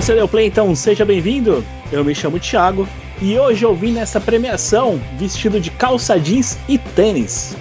você 0.00 0.14
deu 0.14 0.26
play, 0.26 0.46
então 0.46 0.74
seja 0.74 1.04
bem-vindo. 1.04 1.62
Eu 1.92 2.02
me 2.02 2.14
chamo 2.14 2.40
Thiago 2.40 2.88
e 3.20 3.38
hoje 3.38 3.66
eu 3.66 3.74
vim 3.74 3.92
nessa 3.92 4.18
premiação 4.18 4.98
vestido 5.18 5.60
de 5.60 5.70
calça 5.70 6.18
jeans 6.18 6.58
e 6.66 6.78
tênis. 6.78 7.54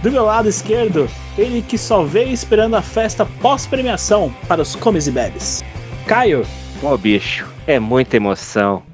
Do 0.00 0.12
meu 0.12 0.24
lado 0.24 0.48
esquerdo, 0.48 1.10
ele 1.36 1.60
que 1.60 1.76
só 1.76 2.04
veio 2.04 2.30
esperando 2.30 2.76
a 2.76 2.82
festa 2.82 3.26
pós-premiação 3.42 4.32
para 4.46 4.62
os 4.62 4.76
comes 4.76 5.08
e 5.08 5.10
bebes. 5.10 5.64
Caio. 6.06 6.46
Ô 6.80 6.96
bicho, 6.96 7.48
é 7.66 7.80
muita 7.80 8.16
emoção. 8.16 8.84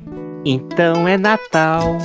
Então 0.43 1.07
é 1.07 1.19
Natal. 1.19 1.99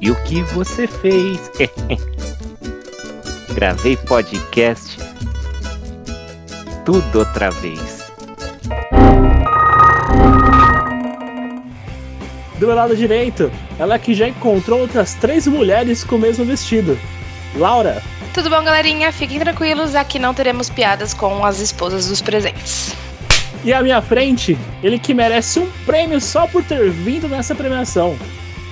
E 0.00 0.10
o 0.10 0.14
que 0.24 0.40
você 0.40 0.86
fez? 0.86 1.50
Gravei 3.54 3.98
podcast. 3.98 4.96
Tudo 6.86 7.18
outra 7.18 7.50
vez. 7.50 7.93
Do 12.58 12.66
meu 12.66 12.76
lado 12.76 12.96
direito, 12.96 13.50
ela 13.78 13.98
que 13.98 14.14
já 14.14 14.28
encontrou 14.28 14.80
outras 14.80 15.14
três 15.14 15.46
mulheres 15.46 16.04
com 16.04 16.16
o 16.16 16.18
mesmo 16.18 16.44
vestido. 16.44 16.98
Laura. 17.56 18.02
Tudo 18.32 18.50
bom, 18.50 18.62
galerinha? 18.62 19.12
Fiquem 19.12 19.38
tranquilos, 19.38 19.94
aqui 19.94 20.18
não 20.18 20.34
teremos 20.34 20.68
piadas 20.68 21.14
com 21.14 21.44
as 21.44 21.60
esposas 21.60 22.08
dos 22.08 22.20
presentes. 22.20 22.94
E 23.64 23.72
à 23.72 23.82
minha 23.82 24.02
frente, 24.02 24.58
ele 24.82 24.98
que 24.98 25.14
merece 25.14 25.58
um 25.58 25.68
prêmio 25.86 26.20
só 26.20 26.46
por 26.46 26.62
ter 26.62 26.90
vindo 26.90 27.28
nessa 27.28 27.54
premiação. 27.54 28.16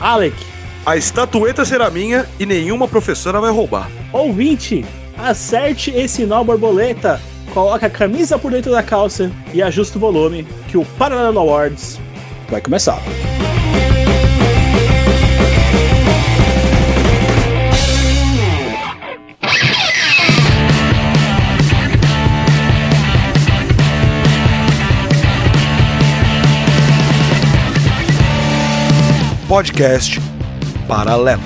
Alec. 0.01 0.37
A 0.85 0.97
estatueta 0.97 1.65
será 1.65 1.91
minha 1.91 2.27
e 2.39 2.45
nenhuma 2.45 2.89
professora 2.89 3.41
vai 3.41 3.53
roubar. 3.53 3.89
Ouvinte, 4.13 4.85
acerte 5.17 5.91
esse 5.93 6.27
nó 6.27 6.43
borboleta, 6.43 7.21
coloque 7.55 7.85
a 7.85 7.91
camisa 7.91 8.37
por 8.37 8.51
dentro 8.51 8.73
da 8.73 8.83
calça 8.83 9.31
e 9.55 9.63
ajuste 9.63 9.97
o 9.97 10.01
volume, 10.01 10.47
que 10.69 10.77
o 10.77 10.85
Parallel 10.99 11.39
Awards 11.39 12.01
vai 12.51 12.61
começar. 12.61 13.01
Podcast 29.53 30.19
Paralelo. 30.89 31.43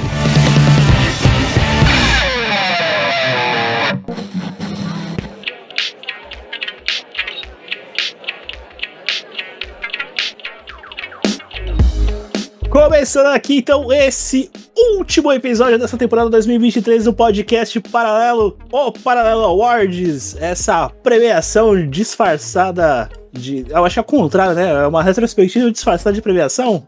Começando 12.70 13.26
aqui 13.26 13.56
então 13.56 13.92
esse 13.92 14.52
último 14.96 15.32
episódio 15.32 15.76
dessa 15.76 15.96
temporada 15.96 16.30
2023 16.30 17.06
do 17.06 17.12
podcast 17.12 17.80
Paralelo, 17.80 18.56
o 18.70 18.92
Paralelo 18.92 19.42
Awards, 19.42 20.36
essa 20.40 20.88
premiação 21.02 21.84
disfarçada 21.90 23.10
de. 23.32 23.66
Eu 23.68 23.84
acho 23.84 23.94
que 23.94 23.98
é 23.98 24.02
o 24.02 24.04
contrário, 24.04 24.54
né? 24.54 24.84
É 24.84 24.86
uma 24.86 25.02
retrospectiva 25.02 25.72
disfarçada 25.72 26.14
de 26.14 26.22
premiação. 26.22 26.86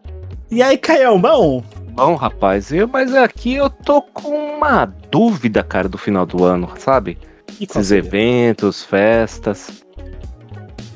E 0.51 0.63
aí, 0.63 0.79
Caião, 0.79 1.21
bom? 1.21 1.63
Bom, 1.91 2.15
rapaz, 2.15 2.73
eu, 2.73 2.89
mas 2.89 3.15
aqui 3.15 3.55
eu 3.55 3.69
tô 3.69 4.01
com 4.01 4.57
uma 4.57 4.87
dúvida, 4.87 5.63
cara, 5.63 5.89
do 5.89 5.99
final 5.99 6.25
do 6.25 6.43
ano, 6.43 6.71
sabe? 6.79 7.19
Esses 7.61 7.91
eventos, 7.91 8.83
festas. 8.83 9.85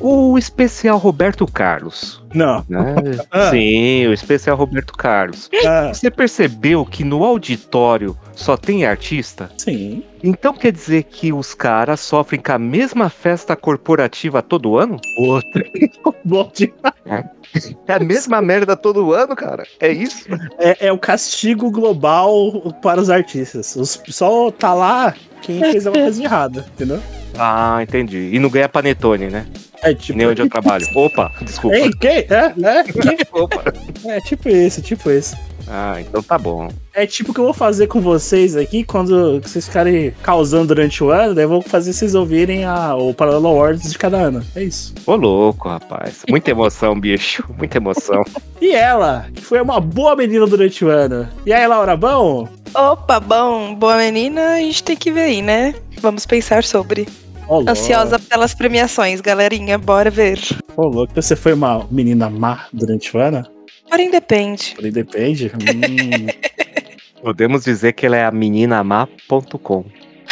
O 0.02 0.36
especial 0.36 0.98
Roberto 0.98 1.46
Carlos, 1.46 2.22
Não. 2.34 2.64
né? 2.68 2.94
Ah. 3.30 3.50
Sim, 3.50 4.06
o 4.08 4.12
especial 4.12 4.56
Roberto 4.56 4.92
Carlos. 4.94 5.48
Ah, 5.64 5.92
Você 5.94 6.10
percebeu 6.10 6.84
que 6.84 7.04
no 7.04 7.22
auditório 7.24 8.16
só 8.34 8.56
tem 8.56 8.84
artista? 8.84 9.50
sim. 9.56 10.02
Então 10.24 10.54
quer 10.54 10.70
dizer 10.70 11.02
que 11.02 11.32
os 11.32 11.52
caras 11.52 11.98
sofrem 11.98 12.40
com 12.40 12.52
a 12.52 12.58
mesma 12.58 13.10
festa 13.10 13.56
corporativa 13.56 14.40
todo 14.40 14.78
ano? 14.78 15.00
Outra. 15.18 15.64
Demais. 16.54 17.76
É 17.88 17.94
a 17.94 17.98
mesma 17.98 18.40
merda 18.40 18.76
todo 18.76 19.12
ano, 19.12 19.34
cara? 19.34 19.64
É 19.80 19.90
isso? 19.90 20.26
É, 20.60 20.86
é 20.86 20.92
o 20.92 20.98
castigo 20.98 21.72
global 21.72 22.72
para 22.80 23.00
os 23.00 23.10
artistas. 23.10 23.74
Os, 23.74 24.00
só 24.10 24.52
tá 24.52 24.72
lá 24.72 25.12
quem 25.42 25.58
fez 25.58 25.88
alguma 25.88 26.04
coisa 26.04 26.22
errada, 26.22 26.66
entendeu? 26.72 27.02
Ah, 27.38 27.78
entendi. 27.82 28.30
E 28.32 28.38
não 28.38 28.50
ganha 28.50 28.68
panetone, 28.68 29.28
né? 29.28 29.46
É 29.82 29.92
tipo. 29.92 30.16
Nem 30.16 30.28
onde 30.28 30.42
eu 30.42 30.48
trabalho. 30.48 30.86
Opa, 30.94 31.32
desculpa. 31.42 31.76
Ei, 31.76 31.90
que? 31.90 32.06
É, 32.06 32.26
é, 32.28 32.84
que? 32.84 33.26
Opa. 33.32 33.64
é 34.06 34.20
tipo 34.20 34.48
isso, 34.48 34.80
tipo 34.80 35.10
isso. 35.10 35.36
Ah, 35.74 35.98
então 35.98 36.22
tá 36.22 36.36
bom. 36.36 36.68
É 36.92 37.06
tipo 37.06 37.30
o 37.30 37.34
que 37.34 37.40
eu 37.40 37.44
vou 37.44 37.54
fazer 37.54 37.86
com 37.86 37.98
vocês 37.98 38.54
aqui 38.54 38.84
quando 38.84 39.40
vocês 39.40 39.66
ficarem 39.66 40.12
causando 40.22 40.66
durante 40.68 41.02
o 41.02 41.08
ano, 41.08 41.34
daí 41.34 41.44
eu 41.44 41.48
vou 41.48 41.62
fazer 41.62 41.94
vocês 41.94 42.14
ouvirem 42.14 42.64
a, 42.66 42.94
o 42.94 43.14
Parallel 43.14 43.46
Awards 43.46 43.90
de 43.90 43.96
cada 43.96 44.18
ano. 44.18 44.44
É 44.54 44.62
isso. 44.62 44.92
Ô 45.06 45.16
louco, 45.16 45.70
rapaz. 45.70 46.24
Muita 46.28 46.50
emoção, 46.50 46.98
bicho. 47.00 47.42
Muita 47.56 47.78
emoção. 47.78 48.22
E 48.62 48.70
ela, 48.76 49.26
que 49.34 49.42
foi 49.42 49.60
uma 49.60 49.80
boa 49.80 50.14
menina 50.14 50.46
durante 50.46 50.84
o 50.84 50.88
ano. 50.88 51.28
E 51.44 51.52
aí, 51.52 51.66
Laura, 51.66 51.96
bom? 51.96 52.46
Opa, 52.72 53.18
bom, 53.18 53.74
boa 53.74 53.96
menina, 53.96 54.52
a 54.52 54.58
gente 54.58 54.84
tem 54.84 54.94
que 54.94 55.10
ver 55.10 55.22
aí, 55.22 55.42
né? 55.42 55.74
Vamos 56.00 56.24
pensar 56.24 56.62
sobre. 56.62 57.08
Louco. 57.48 57.68
Ansiosa 57.68 58.20
pelas 58.20 58.54
premiações, 58.54 59.20
galerinha, 59.20 59.76
bora 59.78 60.10
ver. 60.10 60.38
Ô, 60.76 60.86
louco. 60.86 61.12
Você 61.12 61.34
foi 61.34 61.54
uma 61.54 61.84
menina 61.90 62.30
má 62.30 62.66
durante 62.72 63.16
o 63.16 63.20
ano? 63.20 63.44
Porém, 63.92 64.10
depende. 64.10 64.74
Falei, 64.74 64.90
Depende. 64.90 65.52
Hum, 65.54 66.26
Podemos 67.20 67.62
dizer 67.64 67.92
que 67.92 68.06
ela 68.06 68.16
é 68.16 68.24
a 68.24 68.30
meninamá.com. 68.30 69.84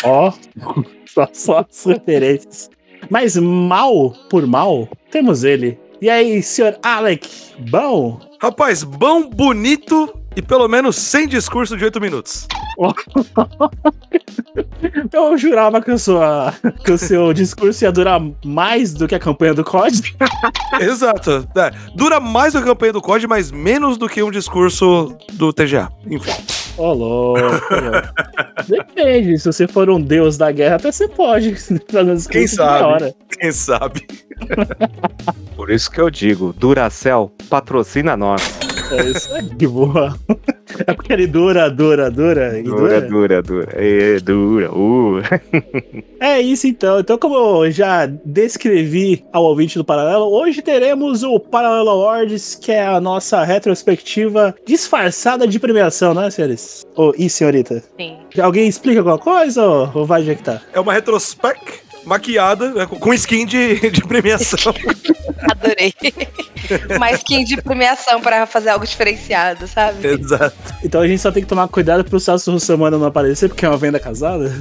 Ó, 0.03 0.33
só, 1.05 1.29
só 1.31 1.59
as 1.59 1.85
referências. 1.85 2.71
Mas 3.11 3.37
mal 3.37 4.13
por 4.31 4.47
mal, 4.47 4.89
temos 5.11 5.45
ele. 5.45 5.79
E 6.01 6.09
aí, 6.09 6.43
senhor 6.43 6.79
Alec, 6.83 7.29
bom? 7.71 8.19
Rapaz, 8.41 8.83
bom, 8.83 9.29
bonito 9.29 10.11
e 10.41 10.43
pelo 10.43 10.67
menos 10.67 10.97
sem 10.97 11.29
discurso 11.29 11.77
de 11.77 11.85
8 11.85 12.01
minutos. 12.01 12.49
Eu 15.13 15.37
jurava 15.37 15.83
que, 15.83 15.99
sua, 15.99 16.55
que 16.83 16.93
o 16.93 16.99
seu 16.99 17.35
discurso 17.35 17.85
ia 17.85 17.93
durar 17.93 18.19
mais 18.43 18.95
do 18.95 19.07
que 19.07 19.15
a 19.15 19.19
campanha 19.19 19.53
do 19.53 19.63
COD. 19.63 20.17
Exato. 20.81 21.47
É, 21.57 21.71
dura 21.95 22.19
mais 22.19 22.55
do 22.55 22.61
que 22.61 22.65
a 22.65 22.69
campanha 22.69 22.95
do 22.95 23.03
COD, 23.03 23.27
mas 23.27 23.51
menos 23.51 23.99
do 23.99 24.09
que 24.09 24.23
um 24.23 24.31
discurso 24.31 25.15
do 25.35 25.53
TGA. 25.53 25.91
Enfim. 26.07 26.33
Ô, 26.79 26.95
louco. 26.95 27.43
Depende, 28.67 29.39
se 29.39 29.45
você 29.45 29.69
for 29.69 29.91
um 29.91 30.01
deus 30.01 30.39
da 30.39 30.51
guerra, 30.51 30.77
até 30.77 30.91
você 30.91 31.07
pode 31.07 31.53
Quem 32.31 32.47
de 32.47 32.49
sabe? 32.49 33.15
Quem 33.39 33.53
sabe? 33.53 34.07
Por 35.55 35.71
isso 35.71 35.91
que 35.91 36.01
eu 36.01 36.09
digo, 36.09 36.55
Duracell 36.55 37.31
patrocina 37.51 38.17
nós. 38.17 38.70
É 38.91 39.03
isso 39.05 39.35
aí, 39.35 39.49
que 39.57 39.67
boa. 39.67 40.17
É 40.87 40.93
porque 40.95 41.13
ele 41.13 41.27
dura, 41.27 41.69
dura, 41.69 42.11
dura 42.11 42.59
e 42.59 42.63
Dura, 42.63 43.01
dura, 43.01 43.43
dura. 43.43 43.69
É, 43.73 44.19
dura. 44.21 44.73
Uh. 44.73 45.21
É 46.21 46.39
isso 46.39 46.67
então. 46.67 47.01
Então, 47.01 47.17
como 47.17 47.65
eu 47.65 47.71
já 47.71 48.05
descrevi 48.05 49.25
ao 49.33 49.43
ouvinte 49.45 49.79
do 49.79 49.85
Paralelo, 49.85 50.27
hoje 50.27 50.61
teremos 50.61 51.23
o 51.23 51.41
Paralelo 51.41 51.89
Awards, 51.89 52.55
que 52.57 52.71
é 52.73 52.87
a 52.87 53.01
nossa 53.01 53.43
retrospectiva 53.43 54.55
disfarçada 54.67 55.49
de 55.49 55.59
premiação, 55.59 56.13
né, 56.13 56.31
senhores? 56.31 56.87
Ou, 56.95 57.15
e 57.17 57.31
senhorita? 57.31 57.83
Sim. 57.99 58.19
Alguém 58.39 58.69
explica 58.69 59.01
alguma 59.01 59.17
coisa 59.19 59.67
ou, 59.67 60.05
vai 60.05 60.23
já 60.23 60.35
que 60.35 60.43
tá? 60.43 60.61
É 60.75 60.79
uma 60.79 60.93
retrospec 60.93 61.59
maquiada, 62.05 62.71
né, 62.71 62.87
com- 62.87 63.15
skin 63.15 63.47
de, 63.47 63.91
de 63.91 64.01
premiação. 64.03 64.73
Adorei. 65.51 65.95
Mais 66.99 67.19
skin 67.19 67.45
de 67.45 67.61
premiação 67.61 68.21
pra 68.21 68.47
fazer 68.47 68.71
algo 68.71 68.87
diferenciado, 68.87 69.67
sabe? 69.67 70.07
Exato. 70.07 70.55
Então 70.85 71.01
a 71.01 71.09
gente 71.09 71.21
só 71.21 71.33
tem 71.33 71.43
que 71.43 71.49
tomar 71.49 71.67
cuidado 71.69 72.05
pro 72.05 72.21
Celso 72.21 72.53
Russamano 72.53 72.99
não 72.99 73.07
aparecer, 73.07 73.49
porque 73.49 73.65
é 73.65 73.69
uma 73.69 73.77
venda 73.79 73.99
casada. 73.99 74.53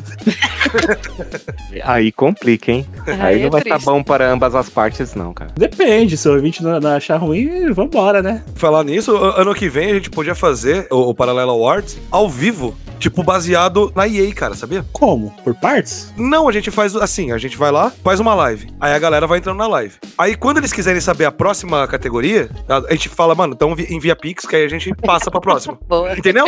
Aí 1.83 2.11
complica, 2.11 2.71
hein? 2.71 2.85
Ai, 3.05 3.21
Aí 3.35 3.39
não 3.41 3.47
é 3.47 3.49
vai 3.49 3.61
estar 3.61 3.75
triste. 3.75 3.85
bom 3.85 4.01
para 4.03 4.29
ambas 4.31 4.55
as 4.55 4.69
partes, 4.69 5.13
não, 5.15 5.33
cara. 5.33 5.51
Depende, 5.55 6.17
se 6.17 6.27
o 6.27 6.33
ouvinte 6.33 6.63
não, 6.63 6.79
não 6.79 6.91
achar 6.95 7.17
ruim, 7.17 7.71
vambora, 7.73 8.21
né? 8.21 8.43
Falar 8.55 8.83
nisso, 8.83 9.15
ano 9.15 9.53
que 9.53 9.69
vem 9.69 9.91
a 9.91 9.93
gente 9.95 10.09
podia 10.09 10.35
fazer 10.35 10.87
o, 10.89 11.09
o 11.09 11.13
Parallel 11.13 11.49
Awards 11.49 11.97
ao 12.11 12.29
vivo. 12.29 12.75
Tipo, 12.99 13.23
baseado 13.23 13.93
na 13.95 14.05
EA, 14.09 14.29
cara, 14.33 14.55
sabia? 14.55 14.85
Como? 14.91 15.31
Por 15.41 15.55
partes? 15.55 16.13
Não, 16.17 16.49
a 16.49 16.51
gente 16.51 16.69
faz 16.69 16.93
assim, 16.97 17.28
a 17.31 17.37
gente 17.37 17.57
vai 17.57 17.71
lá, 17.71 17.91
faz 18.03 18.19
uma 18.19 18.33
live. 18.33 18.67
Aí 18.79 18.93
a 18.93 18.99
galera 18.99 19.25
vai 19.27 19.37
entrando 19.39 19.57
na 19.57 19.67
live. 19.67 19.95
Aí 20.17 20.35
quando 20.35 20.57
eles 20.57 20.71
quiserem 20.73 21.01
saber 21.01 21.25
a 21.25 21.31
próxima 21.31 21.87
categoria, 21.87 22.49
a 22.67 22.91
gente 22.93 23.09
fala, 23.09 23.33
mano, 23.35 23.53
então 23.53 23.71
envi- 23.71 23.87
envia 23.93 24.15
Pix, 24.15 24.45
que 24.45 24.55
aí 24.55 24.65
a 24.65 24.69
gente 24.69 24.93
passa 24.95 25.29
pra 25.31 25.39
próxima. 25.41 25.77
Boa. 25.87 26.17
Entendeu? 26.17 26.45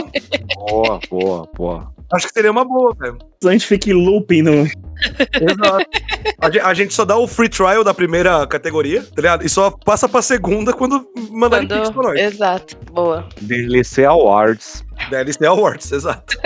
Boa, 0.55 0.99
boa, 1.09 1.49
boa. 1.55 1.91
Acho 2.13 2.27
que 2.27 2.33
seria 2.33 2.51
uma 2.51 2.65
boa, 2.65 2.93
velho. 2.99 3.17
A 3.45 3.51
gente 3.51 3.65
fica 3.65 3.89
em 3.89 3.93
looping 3.93 4.41
no. 4.41 4.51
Exato. 5.39 5.85
A, 6.41 6.51
ge- 6.51 6.59
a 6.59 6.73
gente 6.73 6.93
só 6.93 7.05
dá 7.05 7.15
o 7.17 7.25
free 7.25 7.47
trial 7.47 7.85
da 7.85 7.93
primeira 7.93 8.45
categoria, 8.47 9.01
tá 9.01 9.21
ligado? 9.21 9.45
E 9.45 9.49
só 9.49 9.71
passa 9.71 10.09
pra 10.09 10.21
segunda 10.21 10.73
quando 10.73 11.07
mandarem 11.31 11.67
pix 11.69 11.89
pra 11.89 11.93
Quando... 11.93 12.07
nós. 12.07 12.19
Exato. 12.19 12.75
Boa. 12.91 13.29
DLC 13.39 14.03
Awards. 14.03 14.83
DLC 15.09 15.45
Awards, 15.45 15.89
exato. 15.93 16.37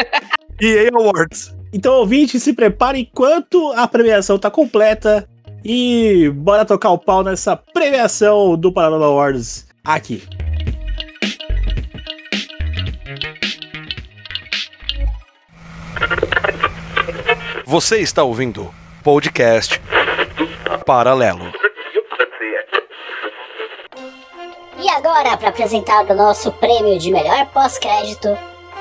EA 0.62 0.90
Awards. 0.94 1.55
Então, 1.76 1.96
ouvinte, 1.96 2.40
se 2.40 2.54
prepare 2.54 3.02
enquanto 3.02 3.74
a 3.74 3.86
premiação 3.86 4.40
tá 4.40 4.50
completa. 4.50 5.28
E 5.62 6.32
bora 6.34 6.64
tocar 6.64 6.92
o 6.92 6.98
pau 6.98 7.22
nessa 7.22 7.58
premiação 7.58 8.56
do 8.56 8.72
Paralelo 8.72 9.04
Awards 9.04 9.68
aqui. 9.84 10.24
Você 17.66 18.00
está 18.00 18.24
ouvindo 18.24 18.74
podcast 19.04 19.82
Paralelo. 20.86 21.52
E 24.82 24.90
agora, 24.92 25.36
para 25.36 25.50
apresentar 25.50 26.06
o 26.10 26.16
nosso 26.16 26.54
prêmio 26.54 26.98
de 26.98 27.12
melhor 27.12 27.48
pós-crédito, 27.48 28.30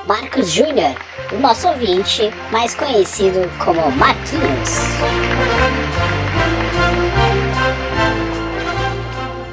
Marcos 0.07 0.51
Júnior, 0.51 0.95
o 1.31 1.39
nosso 1.39 1.67
ouvinte, 1.67 2.29
mais 2.51 2.75
conhecido 2.75 3.39
como 3.57 3.91
Marquinhos. 3.93 4.69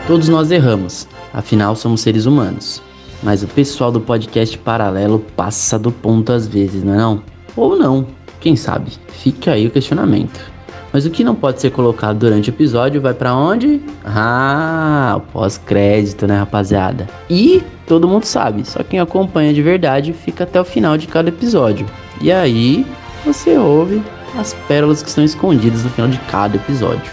Todos 0.07 0.29
nós 0.29 0.51
erramos, 0.51 1.09
afinal 1.33 1.75
somos 1.75 2.03
seres 2.03 2.27
humanos. 2.27 2.83
Mas 3.23 3.43
o 3.43 3.49
pessoal 3.49 3.91
do 3.91 3.99
podcast 3.99 4.59
paralelo 4.59 5.21
passa 5.35 5.79
do 5.79 5.91
ponto 5.91 6.31
às 6.33 6.47
vezes, 6.47 6.85
não 6.85 6.93
é 6.93 6.99
não? 6.99 7.23
Ou 7.57 7.79
não, 7.79 8.07
quem 8.39 8.55
sabe? 8.55 8.93
Fica 9.09 9.53
aí 9.53 9.67
o 9.67 9.71
questionamento. 9.71 10.52
Mas 10.93 11.06
o 11.06 11.11
que 11.11 11.25
não 11.25 11.35
pode 11.35 11.61
ser 11.61 11.71
colocado 11.71 12.19
durante 12.19 12.50
o 12.50 12.53
episódio 12.53 13.00
vai 13.00 13.15
pra 13.15 13.35
onde? 13.35 13.81
Ah, 14.05 15.21
pós-crédito, 15.33 16.27
né, 16.27 16.39
rapaziada? 16.39 17.09
E 17.31 17.62
todo 17.87 18.06
mundo 18.06 18.25
sabe, 18.25 18.69
só 18.69 18.83
quem 18.83 19.00
acompanha 19.00 19.55
de 19.55 19.62
verdade 19.62 20.12
fica 20.12 20.44
até 20.44 20.61
o 20.61 20.65
final 20.65 20.99
de 20.99 21.06
cada 21.06 21.31
episódio. 21.31 21.87
E 22.21 22.31
aí, 22.31 22.87
você 23.25 23.56
ouve 23.56 24.03
as 24.39 24.53
pérolas 24.69 25.03
que 25.03 25.09
estão 25.09 25.25
escondidas 25.25 25.83
no 25.83 25.91
final 25.91 26.09
de 26.11 26.19
cada 26.31 26.56
episódio. 26.56 27.11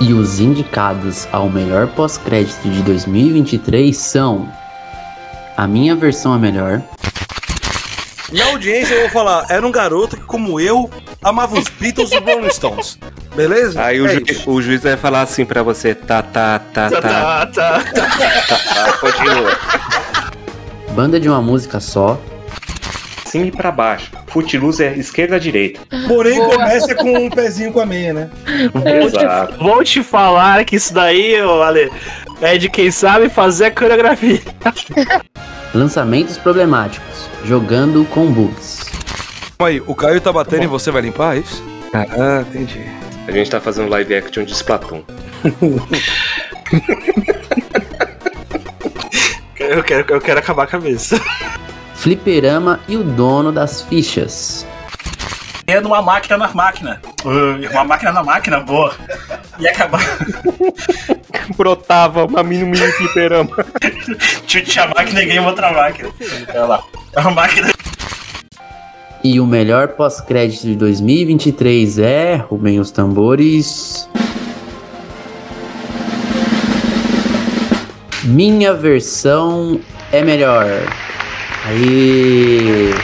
E 0.00 0.12
os 0.12 0.40
indicados 0.40 1.26
ao 1.32 1.48
melhor 1.48 1.86
pós-crédito 1.88 2.68
de 2.68 2.82
2023 2.82 3.96
são 3.96 4.48
A 5.56 5.66
minha 5.66 5.94
versão 5.94 6.34
é 6.34 6.38
melhor, 6.38 6.82
Na 8.32 8.46
audiência 8.46 8.94
eu 8.94 9.00
vou 9.02 9.10
falar, 9.10 9.44
era 9.50 9.66
um 9.66 9.70
garoto 9.70 10.16
que, 10.16 10.22
como 10.22 10.58
eu, 10.58 10.88
amava 11.22 11.58
os 11.58 11.68
Beatles 11.68 12.10
e 12.12 12.18
Rolling 12.18 12.50
Stones. 12.50 12.98
Beleza? 13.34 13.82
Aí 13.82 14.00
o, 14.00 14.06
É 14.06 14.14
ju- 14.14 14.22
isso. 14.28 14.50
o 14.50 14.60
juiz 14.62 14.82
vai 14.82 14.96
falar 14.96 15.22
assim 15.22 15.44
pra 15.44 15.62
você: 15.62 15.94
tá, 15.94 16.22
tá, 16.22 16.58
tá, 16.58 16.90
tá. 16.90 17.00
Tá, 17.00 17.46
tá. 17.46 17.80
tá 17.82 18.92
continua. 19.00 19.58
Banda 20.92 21.20
de 21.20 21.28
uma 21.28 21.40
música 21.40 21.78
só, 21.78 22.20
cima 23.24 23.46
e 23.46 23.52
pra 23.52 23.70
baixo. 23.70 24.10
Footloose 24.26 24.82
é 24.84 24.96
esquerda 24.96 25.38
direita. 25.40 25.80
Porém, 26.08 26.36
Boa. 26.38 26.52
começa 26.54 26.94
com 26.94 27.12
um 27.26 27.30
pezinho 27.30 27.72
com 27.72 27.80
a 27.80 27.86
meia, 27.86 28.12
né? 28.12 28.30
Exato. 29.04 29.56
Vou 29.58 29.82
te 29.84 30.02
falar 30.02 30.64
que 30.64 30.76
isso 30.76 30.92
daí, 30.94 31.40
ô 31.42 31.62
Ale, 31.62 31.90
é 32.40 32.56
de 32.58 32.68
quem 32.68 32.90
sabe 32.90 33.28
fazer 33.28 33.66
a 33.66 33.70
coreografia. 33.70 34.40
lançamentos 35.74 36.36
problemáticos, 36.38 37.28
jogando 37.44 38.04
com 38.06 38.26
bugs. 38.32 38.89
Calma 39.60 39.72
aí, 39.72 39.82
o 39.86 39.94
Caio 39.94 40.18
tá 40.22 40.32
batendo 40.32 40.64
e 40.64 40.66
você 40.66 40.90
vai 40.90 41.02
limpar 41.02 41.36
é 41.36 41.40
isso? 41.40 41.62
Ah, 41.92 42.42
entendi. 42.48 42.80
A 43.28 43.30
gente 43.30 43.50
tá 43.50 43.60
fazendo 43.60 43.90
live 43.90 44.14
action 44.14 44.42
de 44.42 44.52
Splatoon. 44.54 45.02
Eu 49.58 49.84
quero, 49.84 50.14
eu 50.14 50.20
quero 50.20 50.40
acabar 50.40 50.64
a 50.64 50.66
cabeça. 50.66 51.20
Fliperama 51.94 52.80
e 52.88 52.96
o 52.96 53.04
dono 53.04 53.52
das 53.52 53.82
fichas. 53.82 54.66
É 55.66 55.78
numa 55.80 56.00
máquina 56.00 56.38
na 56.38 56.48
máquina. 56.48 57.00
Uma 57.70 57.84
máquina 57.84 58.10
na 58.10 58.22
máquina, 58.22 58.60
boa. 58.60 58.94
E 59.58 59.68
acabar. 59.68 60.00
Brotava 61.56 62.24
uma 62.24 62.42
mini 62.42 62.64
mini 62.64 62.90
fliperama. 62.92 63.50
Chute 64.48 64.80
a 64.80 64.88
máquina 64.88 65.22
e 65.22 65.26
ganha 65.26 65.42
outra 65.42 65.70
máquina. 65.72 66.08
Olha 66.48 66.64
lá. 66.64 66.82
É 67.12 67.20
uma 67.20 67.30
máquina. 67.32 67.70
E 69.22 69.38
o 69.38 69.46
melhor 69.46 69.88
pós-crédito 69.88 70.62
de 70.62 70.74
2023 70.76 71.98
é. 71.98 72.36
Rubem 72.36 72.80
os 72.80 72.90
tambores. 72.90 74.08
Minha 78.24 78.72
versão 78.72 79.80
é 80.10 80.22
melhor. 80.22 80.66
Aí. 81.66 82.94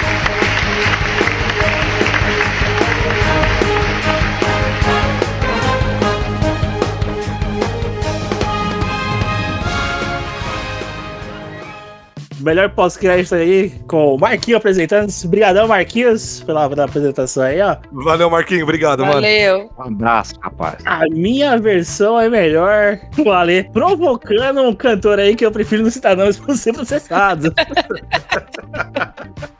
Melhor 12.47 12.71
pós-crédito 12.71 13.35
aí, 13.35 13.71
com 13.89 14.15
o 14.15 14.19
Marquinhos 14.19 14.59
apresentando. 14.59 15.11
Obrigadão, 15.25 15.67
Marquinhos, 15.67 16.45
pela, 16.47 16.69
pela 16.69 16.85
apresentação 16.85 17.43
aí, 17.43 17.61
ó. 17.61 17.77
Valeu, 17.91 18.31
Marquinho, 18.31 18.63
obrigado, 18.63 19.01
mano. 19.01 19.15
Valeu. 19.15 19.69
Um 19.77 19.83
abraço, 19.83 20.35
rapaz. 20.41 20.77
A 20.85 21.07
minha 21.11 21.59
versão 21.59 22.21
é 22.21 22.31
melhor. 22.31 23.01
O 23.19 23.33
Ale 23.33 23.65
provocando 23.73 24.63
um 24.63 24.73
cantor 24.73 25.19
aí 25.19 25.35
que 25.35 25.45
eu 25.45 25.51
prefiro 25.51 25.83
não 25.83 25.91
citar 25.91 26.17
nomes 26.17 26.39
pra 26.39 26.55
ser 26.55 26.73
processado. 26.73 27.53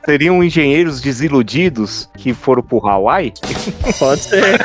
Seriam 0.05 0.41
engenheiros 0.41 1.01
desiludidos 1.01 2.09
que 2.15 2.33
foram 2.33 2.63
pro 2.63 2.87
Hawaii? 2.87 3.33
Pode 3.99 4.21
ser. 4.21 4.61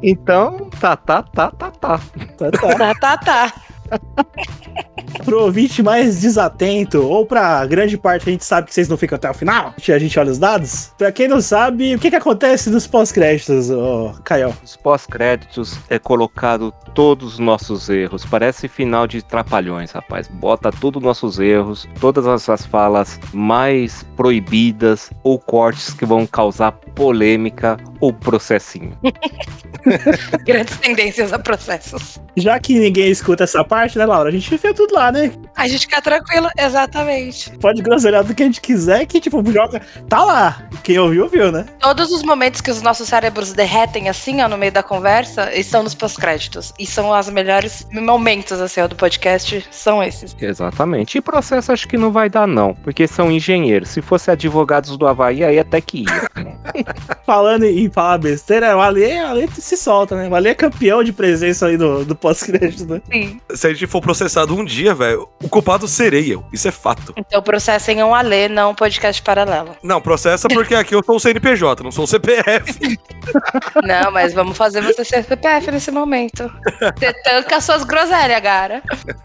Então, 0.00 0.70
tá, 0.80 0.94
tá, 0.94 1.24
tá, 1.24 1.50
tá, 1.50 1.72
tá. 1.72 2.00
Tá, 2.38 2.50
tá. 2.52 2.78
Tá, 2.78 2.94
tá, 2.94 3.18
tá. 3.18 3.52
Pro 5.24 5.42
ouvinte 5.44 5.82
mais 5.82 6.20
desatento, 6.20 7.02
ou 7.02 7.26
pra 7.26 7.66
grande 7.66 7.98
parte 7.98 8.28
a 8.28 8.32
gente 8.32 8.44
sabe 8.44 8.68
que 8.68 8.74
vocês 8.74 8.88
não 8.88 8.96
ficam 8.96 9.16
até 9.16 9.30
o 9.30 9.34
final, 9.34 9.74
a 9.76 9.98
gente 9.98 10.18
olha 10.18 10.30
os 10.30 10.38
dados. 10.38 10.92
Pra 10.96 11.12
quem 11.12 11.28
não 11.28 11.40
sabe, 11.40 11.94
o 11.94 11.98
que 11.98 12.10
que 12.10 12.16
acontece 12.16 12.70
nos 12.70 12.86
pós-créditos, 12.86 13.70
ô 13.70 14.14
Caio? 14.24 14.54
Os 14.64 14.76
pós-créditos 14.76 15.78
é 15.88 15.98
colocado 15.98 16.72
todos 16.94 17.34
os 17.34 17.38
nossos 17.38 17.88
erros. 17.88 18.24
Parece 18.24 18.68
final 18.68 19.06
de 19.06 19.22
Trapalhões, 19.22 19.90
rapaz. 19.90 20.28
Bota 20.28 20.70
todos 20.70 21.00
os 21.00 21.04
nossos 21.04 21.38
erros, 21.38 21.88
todas 22.00 22.26
as 22.26 22.46
nossas 22.46 22.66
falas 22.66 23.18
mais 23.32 24.04
proibidas 24.16 25.10
ou 25.22 25.38
cortes 25.38 25.92
que 25.92 26.06
vão 26.06 26.26
causar 26.26 26.72
polêmica 26.94 27.76
ou 28.00 28.12
processinho. 28.12 28.96
Grandes 30.44 30.76
tendências 30.78 31.32
a 31.32 31.38
processos. 31.38 32.20
Já 32.36 32.58
que 32.58 32.78
ninguém 32.78 33.10
escuta 33.10 33.44
essa 33.44 33.64
parte, 33.64 33.79
né, 33.98 34.06
Laura? 34.06 34.28
A 34.28 34.32
gente 34.32 34.54
enfia 34.54 34.74
tudo 34.74 34.94
lá, 34.94 35.10
né? 35.12 35.32
A 35.56 35.68
gente 35.68 35.86
fica 35.86 36.00
tranquilo, 36.00 36.48
exatamente. 36.58 37.50
Pode 37.58 37.82
groselhar 37.82 38.24
do 38.24 38.34
que 38.34 38.42
a 38.42 38.46
gente 38.46 38.60
quiser, 38.60 39.06
que 39.06 39.20
tipo, 39.20 39.44
joga. 39.52 39.80
Tá 40.08 40.24
lá. 40.24 40.68
Quem 40.82 40.98
ouviu, 40.98 41.24
ouviu, 41.24 41.52
né? 41.52 41.66
Todos 41.80 42.10
os 42.12 42.22
momentos 42.22 42.60
que 42.60 42.70
os 42.70 42.82
nossos 42.82 43.08
cérebros 43.08 43.52
derretem 43.52 44.08
assim, 44.08 44.40
ó, 44.40 44.48
no 44.48 44.56
meio 44.56 44.72
da 44.72 44.82
conversa, 44.82 45.54
estão 45.54 45.82
nos 45.82 45.94
pós-créditos. 45.94 46.72
E 46.78 46.86
são 46.86 47.10
os 47.10 47.28
melhores 47.28 47.86
momentos, 47.92 48.60
assim, 48.60 48.80
ó, 48.80 48.88
do 48.88 48.96
podcast, 48.96 49.66
são 49.70 50.02
esses. 50.02 50.36
Exatamente. 50.40 51.18
E 51.18 51.20
processo 51.20 51.72
acho 51.72 51.86
que 51.86 51.96
não 51.96 52.10
vai 52.10 52.28
dar, 52.28 52.46
não. 52.46 52.74
Porque 52.74 53.06
são 53.06 53.30
engenheiros. 53.30 53.90
Se 53.90 54.02
fosse 54.02 54.30
advogados 54.30 54.96
do 54.96 55.06
Havaí, 55.06 55.44
aí 55.44 55.58
até 55.58 55.80
que 55.80 56.04
ia. 56.04 56.30
Falando 57.24 57.64
em 57.64 57.90
falar 57.90 58.18
besteira, 58.18 58.76
o 58.76 58.80
Ale, 58.80 59.04
o 59.22 59.26
Ale 59.26 59.48
se 59.52 59.76
solta, 59.76 60.16
né? 60.16 60.28
O 60.28 60.34
Ale 60.34 60.48
é 60.48 60.54
campeão 60.54 61.02
de 61.02 61.12
presença 61.12 61.66
aí 61.66 61.76
do, 61.76 62.04
do 62.04 62.14
pós-crédito, 62.14 62.86
né? 62.86 63.00
Sim. 63.10 63.40
Se 63.54 63.69
a 63.70 63.74
gente 63.74 63.86
for 63.86 64.00
processado 64.00 64.54
um 64.54 64.64
dia, 64.64 64.94
velho, 64.94 65.28
o 65.42 65.48
culpado 65.48 65.86
serei 65.86 66.32
eu. 66.32 66.44
Isso 66.52 66.68
é 66.68 66.70
fato. 66.70 67.12
Então 67.16 67.42
processem 67.42 68.02
um 68.02 68.14
Alê, 68.14 68.48
não 68.48 68.70
um 68.70 68.74
podcast 68.74 69.22
paralelo. 69.22 69.76
Não, 69.82 70.00
processa 70.00 70.48
porque 70.48 70.74
aqui 70.74 70.94
eu 70.94 71.02
sou 71.04 71.16
o 71.16 71.20
CNPJ, 71.20 71.82
não 71.82 71.92
sou 71.92 72.04
o 72.04 72.06
CPF. 72.06 72.98
Não, 73.84 74.10
mas 74.10 74.32
vamos 74.32 74.56
fazer 74.56 74.80
você 74.80 75.04
ser 75.04 75.24
PPF 75.24 75.70
nesse 75.70 75.90
momento. 75.90 76.50
Você 76.98 77.12
tanca 77.22 77.60
suas 77.60 77.84
groselhas, 77.84 78.40
cara. 78.40 78.82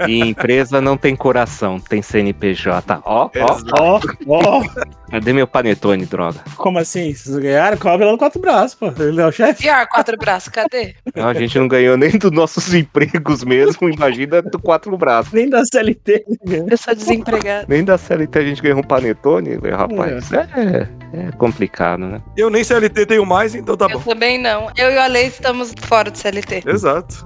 E 0.08 0.20
empresa 0.20 0.82
não 0.82 0.98
tem 0.98 1.16
coração, 1.16 1.80
tem 1.80 2.02
CNPJ. 2.02 3.02
Ó, 3.06 3.30
ó. 3.36 3.60
Ó, 3.80 4.00
ó, 4.28 4.64
Cadê 5.10 5.34
meu 5.34 5.48
panetone, 5.48 6.06
droga? 6.06 6.42
como 6.58 6.80
assim? 6.80 7.14
Vocês 7.14 7.38
ganharam, 7.38 7.78
cobra 7.78 8.06
lá 8.06 8.12
no 8.12 8.18
quatro 8.18 8.40
braços, 8.42 8.76
pô. 8.76 8.88
Ele 9.02 9.22
é 9.22 9.26
o 9.26 9.32
chefe. 9.32 9.64
Pior, 9.64 9.88
quatro 9.88 10.18
braços, 10.18 10.50
cadê? 10.50 10.96
Não, 11.16 11.28
a 11.28 11.34
gente 11.34 11.58
não 11.58 11.68
ganhou 11.68 11.96
nem 11.96 12.12
dos 12.18 12.32
nossos 12.32 12.74
empregos 12.74 13.44
mesmo, 13.44 13.90
imagina 13.90 14.35
do 14.42 14.60
quatro 14.60 14.96
braços. 14.98 15.32
Nem 15.34 15.50
da 15.50 15.64
CLT. 15.66 16.26
Eu 16.70 16.78
sou 16.78 16.96
desempregada. 16.96 17.66
Nem 17.68 17.84
da 17.84 17.98
CLT 17.98 18.40
a 18.40 18.44
gente 18.44 18.62
ganhou 18.62 18.80
um 18.80 18.84
panetone, 18.84 19.58
rapaz. 19.72 20.32
É, 20.32 20.88
é 21.14 21.32
complicado, 21.38 22.06
né? 22.06 22.22
Eu 22.36 22.50
nem 22.50 22.64
CLT 22.64 23.06
tenho 23.06 23.26
mais, 23.26 23.56
então 23.56 23.76
tá 23.76 23.88
Eu 23.90 24.00
bom. 24.00 24.12
também 24.12 24.42
não. 24.42 24.70
Eu 24.78 24.92
e 24.92 24.96
o 24.96 25.02
Ale 25.02 25.22
estamos 25.26 25.74
fora 25.82 26.10
do 26.12 26.18
CLT. 26.18 26.64
Exato. 26.66 27.26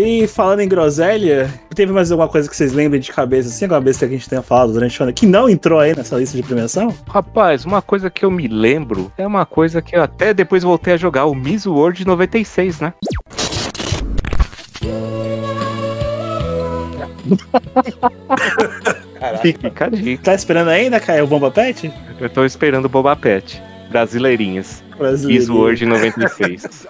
E 0.00 0.28
falando 0.28 0.60
em 0.60 0.68
groselha, 0.68 1.52
teve 1.74 1.92
mais 1.92 2.12
alguma 2.12 2.28
coisa 2.28 2.48
que 2.48 2.54
vocês 2.54 2.72
lembrem 2.72 3.00
de 3.00 3.10
cabeça, 3.10 3.48
assim, 3.48 3.64
alguma 3.64 3.80
besta 3.80 4.06
que 4.06 4.14
a 4.14 4.16
gente 4.16 4.28
tenha 4.28 4.42
falado 4.42 4.72
durante 4.72 5.00
o 5.00 5.02
ano 5.02 5.12
que 5.12 5.26
não 5.26 5.48
entrou 5.48 5.80
aí 5.80 5.96
nessa 5.96 6.16
lista 6.16 6.36
de 6.36 6.42
premiação? 6.44 6.94
Rapaz, 7.08 7.64
uma 7.64 7.82
coisa 7.82 8.08
que 8.08 8.24
eu 8.24 8.30
me 8.30 8.46
lembro 8.46 9.10
é 9.18 9.26
uma 9.26 9.44
coisa 9.44 9.82
que 9.82 9.96
eu 9.96 10.02
até 10.02 10.32
depois 10.32 10.62
voltei 10.62 10.94
a 10.94 10.96
jogar, 10.96 11.24
o 11.24 11.34
Miss 11.34 11.66
World 11.66 12.06
96, 12.06 12.80
né? 12.80 12.94
Fica 19.42 19.86
a 19.86 19.88
dica. 19.88 20.22
Tá 20.22 20.34
esperando 20.34 20.68
ainda, 20.68 21.00
Caio, 21.00 21.24
o 21.24 21.26
Bomba 21.26 21.50
Pet? 21.50 21.92
Eu 22.20 22.30
tô 22.30 22.44
esperando 22.44 22.84
o 22.86 22.88
Boba 22.88 23.16
Pet. 23.16 23.62
Brasileirinhas. 23.90 24.82
Miss 25.24 25.48
World 25.48 25.86
96. 25.86 26.86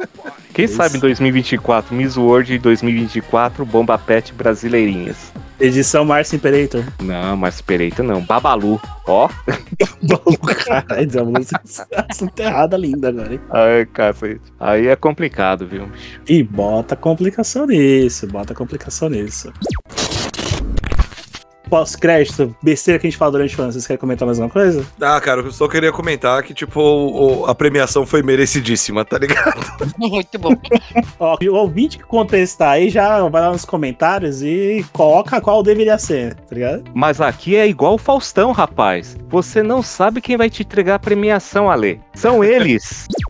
Quem 0.53 0.65
Isso. 0.65 0.75
sabe 0.75 0.97
em 0.97 1.01
2024, 1.01 1.95
Miss 1.95 2.17
World 2.17 2.59
2024, 2.59 3.65
Bomba 3.65 3.97
Pet 3.99 4.33
Brasileirinhas. 4.35 5.33
Edição 5.61 6.05
Márcio 6.05 6.37
Imperator. 6.37 6.85
Não, 7.03 7.37
mas 7.37 7.61
Pereita 7.61 8.03
não. 8.03 8.21
Babalu. 8.21 8.81
Ó. 9.07 9.29
Balu, 10.03 10.39
caralho, 10.39 11.19
é 11.19 11.23
uma 11.23 11.39
música 11.39 11.61
enterrada 12.23 12.77
linda 12.77 13.09
agora, 13.09 13.33
hein? 13.35 13.41
Ai, 13.51 13.87
cacete. 13.87 14.41
Aí 14.61 14.87
é 14.87 14.95
complicado, 14.97 15.67
viu, 15.67 15.87
bicho? 15.87 16.21
E 16.29 16.43
bota 16.43 16.95
complicação 16.95 17.67
nisso, 17.67 18.27
bota 18.27 18.55
complicação 18.55 19.09
nisso. 19.09 19.53
Pós-crédito, 21.69 22.55
besteira 22.63 22.99
que 22.99 23.07
a 23.07 23.11
gente 23.11 23.19
fala 23.19 23.33
durante 23.33 23.59
o 23.59 23.63
ano, 23.63 23.73
vocês 23.73 23.87
querem 23.87 24.01
comentar 24.01 24.27
mais 24.27 24.39
alguma 24.39 24.53
coisa? 24.53 24.85
Ah, 25.01 25.21
cara, 25.21 25.41
eu 25.43 25.53
só 25.53 25.69
queria 25.69 25.93
comentar 25.93 26.43
que, 26.43 26.55
tipo, 26.55 26.81
o- 26.81 27.43
o- 27.43 27.47
a 27.47 27.55
premiação 27.55 28.05
foi 28.07 28.23
merecidíssima, 28.23 29.05
tá 29.05 29.19
ligado? 29.19 29.61
Muito 29.99 30.39
bom. 30.39 30.55
Ó, 31.21 31.37
o 31.43 31.55
ouvinte 31.55 31.99
que 31.99 32.05
contestar 32.05 32.71
aí 32.71 32.89
já 32.91 33.27
vai 33.29 33.43
lá 33.43 33.51
nos 33.53 33.65
comentários 33.65 34.43
e 34.43 34.85
coloca 34.93 35.41
qual 35.41 35.63
deveria 35.63 35.99
ser, 35.99 36.35
tá 36.35 36.55
ligado? 36.55 36.85
Mas 36.95 37.21
aqui 37.21 37.57
é 37.57 37.67
igual 37.67 37.95
o 37.95 37.99
Faustão, 37.99 38.53
rapaz. 38.53 39.17
Você 39.29 39.63
não 39.63 39.83
sabe 39.83 40.21
quem 40.21 40.37
vai 40.37 40.49
te 40.51 40.63
entregar 40.63 40.95
a 40.97 40.99
premiação, 40.99 41.71
Ale. 41.71 42.01
São 42.15 42.43
eles. 42.43 43.07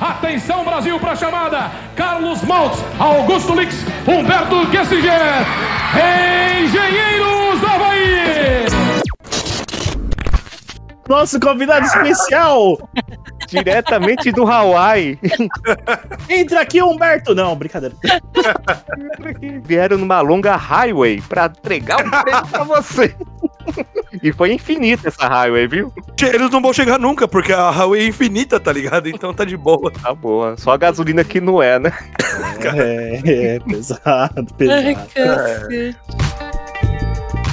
Atenção 0.00 0.64
Brasil 0.64 0.98
para 0.98 1.12
a 1.12 1.16
chamada. 1.16 1.70
Carlos 1.94 2.42
Maltz, 2.42 2.82
Augusto 2.98 3.54
Lix, 3.54 3.74
Humberto 4.08 4.70
Gessinger, 4.72 5.44
Engenheiros 6.58 7.60
do 7.60 7.66
Havaí. 7.66 8.66
Nosso 11.06 11.38
convidado 11.38 11.84
especial! 11.84 12.78
Diretamente 13.48 14.30
do 14.32 14.46
Hawaii. 14.46 15.18
Entra 16.30 16.60
aqui, 16.62 16.80
Humberto! 16.80 17.34
Não, 17.34 17.54
brincadeira. 17.56 17.94
Vieram 19.64 19.98
numa 19.98 20.20
longa 20.20 20.56
highway 20.56 21.20
pra 21.28 21.46
entregar 21.46 22.06
um 22.06 22.10
prêmio 22.10 22.46
pra 22.46 22.64
você. 22.64 23.14
E 24.22 24.32
foi 24.32 24.52
infinita 24.52 25.08
essa 25.08 25.26
highway, 25.28 25.66
viu? 25.66 25.92
Eles 26.20 26.50
não 26.50 26.60
vão 26.60 26.72
chegar 26.72 26.98
nunca, 26.98 27.26
porque 27.28 27.52
a 27.52 27.70
highway 27.70 28.02
é 28.02 28.06
infinita, 28.06 28.58
tá 28.60 28.72
ligado? 28.72 29.08
Então 29.08 29.32
tá 29.32 29.44
de 29.44 29.56
boa. 29.56 29.90
Tá 29.90 30.12
boa. 30.14 30.56
Só 30.56 30.72
a 30.72 30.76
gasolina 30.76 31.22
que 31.24 31.40
não 31.40 31.62
é, 31.62 31.78
né? 31.78 31.92
É, 32.76 33.56
é 33.56 33.60
pesado, 33.60 34.46
Ai, 34.46 34.46
pesado. 34.56 35.06
cacete. 35.14 35.96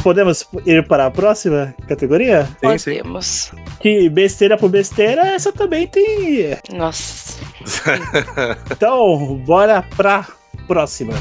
Podemos 0.03 0.47
ir 0.65 0.87
para 0.87 1.07
a 1.07 1.11
próxima 1.11 1.75
categoria? 1.87 2.47
Sim, 2.63 2.77
sim. 2.77 2.97
Podemos. 2.97 3.51
Que 3.79 4.09
besteira 4.09 4.57
por 4.57 4.69
besteira, 4.69 5.27
essa 5.27 5.51
também 5.51 5.87
tem. 5.87 6.57
Nossa. 6.73 7.37
Então, 8.71 9.35
bora 9.45 9.83
pra 9.95 10.25
próxima. 10.67 11.13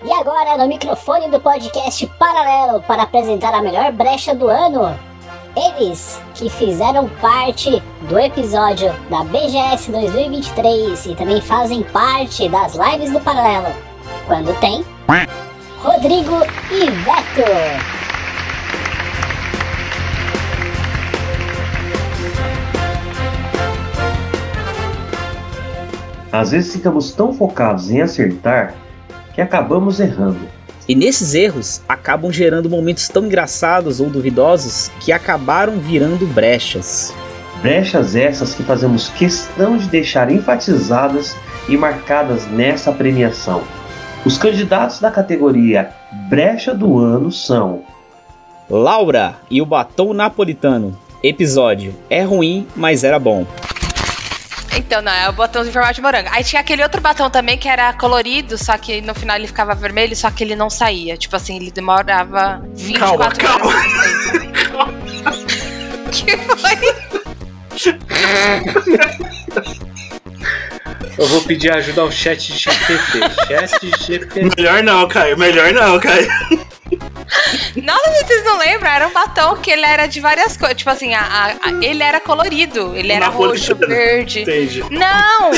E 0.00 0.12
agora, 0.12 0.56
no 0.56 0.68
microfone 0.68 1.28
do 1.28 1.40
podcast 1.40 2.06
Paralelo 2.20 2.80
para 2.82 3.02
apresentar 3.02 3.52
a 3.52 3.60
melhor 3.60 3.90
brecha 3.90 4.32
do 4.32 4.46
ano, 4.46 4.96
eles 5.56 6.22
que 6.36 6.48
fizeram 6.48 7.08
parte 7.20 7.82
do 8.08 8.16
episódio 8.16 8.94
da 9.10 9.24
BGS 9.24 9.90
2023 9.90 11.06
e 11.06 11.16
também 11.16 11.40
fazem 11.40 11.82
parte 11.82 12.48
das 12.48 12.76
lives 12.76 13.10
do 13.10 13.18
Paralelo. 13.18 13.74
Quando 14.28 14.56
tem, 14.60 14.84
Rodrigo 15.82 16.36
e 16.70 16.90
Veto. 16.90 17.98
Às 26.30 26.52
vezes 26.52 26.72
ficamos 26.72 27.10
tão 27.10 27.32
focados 27.32 27.90
em 27.90 28.00
acertar 28.00 28.74
que 29.38 29.42
acabamos 29.42 30.00
errando. 30.00 30.48
E 30.88 30.96
nesses 30.96 31.32
erros 31.32 31.80
acabam 31.88 32.32
gerando 32.32 32.68
momentos 32.68 33.08
tão 33.08 33.26
engraçados 33.26 34.00
ou 34.00 34.10
duvidosos 34.10 34.90
que 34.98 35.12
acabaram 35.12 35.78
virando 35.78 36.26
brechas. 36.26 37.14
Brechas 37.62 38.16
essas 38.16 38.52
que 38.52 38.64
fazemos 38.64 39.10
questão 39.10 39.76
de 39.76 39.86
deixar 39.86 40.28
enfatizadas 40.28 41.36
e 41.68 41.76
marcadas 41.76 42.48
nessa 42.48 42.90
premiação. 42.90 43.62
Os 44.24 44.36
candidatos 44.36 44.98
da 44.98 45.08
categoria 45.08 45.90
Brecha 46.28 46.74
do 46.74 46.98
Ano 46.98 47.30
são 47.30 47.84
Laura 48.68 49.36
e 49.48 49.62
o 49.62 49.66
batom 49.66 50.12
napolitano. 50.12 50.98
Episódio: 51.22 51.94
É 52.10 52.24
ruim, 52.24 52.66
mas 52.74 53.04
era 53.04 53.20
bom. 53.20 53.46
Então, 54.76 55.02
não, 55.02 55.12
é 55.12 55.28
o 55.28 55.32
batom 55.32 55.64
de 55.64 55.72
formato 55.72 55.94
de 55.94 56.02
morango. 56.02 56.28
Aí 56.30 56.44
tinha 56.44 56.60
aquele 56.60 56.82
outro 56.82 57.00
batom 57.00 57.30
também 57.30 57.56
que 57.58 57.68
era 57.68 57.92
colorido, 57.94 58.58
só 58.58 58.76
que 58.76 59.00
no 59.00 59.14
final 59.14 59.36
ele 59.36 59.46
ficava 59.46 59.74
vermelho, 59.74 60.14
só 60.14 60.30
que 60.30 60.44
ele 60.44 60.54
não 60.54 60.68
saía. 60.70 61.16
Tipo 61.16 61.36
assim, 61.36 61.56
ele 61.56 61.70
demorava 61.70 62.62
24 62.74 63.44
Calma, 63.44 63.66
horas. 63.66 63.86
que 66.12 66.36
foi? 66.36 66.78
Eu 71.16 71.26
vou 71.26 71.42
pedir 71.42 71.70
ajuda 71.72 72.00
ao 72.02 72.10
chat 72.12 72.52
GPT. 72.56 73.20
Chat 73.48 73.90
GPT. 74.06 74.50
Melhor 74.56 74.82
não, 74.82 75.06
Caio. 75.08 75.36
Melhor 75.36 75.72
não, 75.72 75.98
Caio. 75.98 76.28
Não, 77.82 77.98
vocês 78.24 78.44
não 78.44 78.56
lembram? 78.58 78.90
Era 78.90 79.08
um 79.08 79.12
batom 79.12 79.56
que 79.56 79.70
ele 79.70 79.84
era 79.84 80.06
de 80.06 80.20
várias 80.20 80.56
cores. 80.56 80.76
Tipo 80.76 80.90
assim, 80.90 81.12
a- 81.14 81.20
a- 81.20 81.68
a- 81.68 81.84
ele 81.84 82.02
era 82.02 82.20
colorido. 82.20 82.94
Ele 82.96 83.12
era 83.12 83.28
roxo, 83.28 83.74
verde. 83.74 84.40
Entendi. 84.42 84.84
Não! 84.90 85.50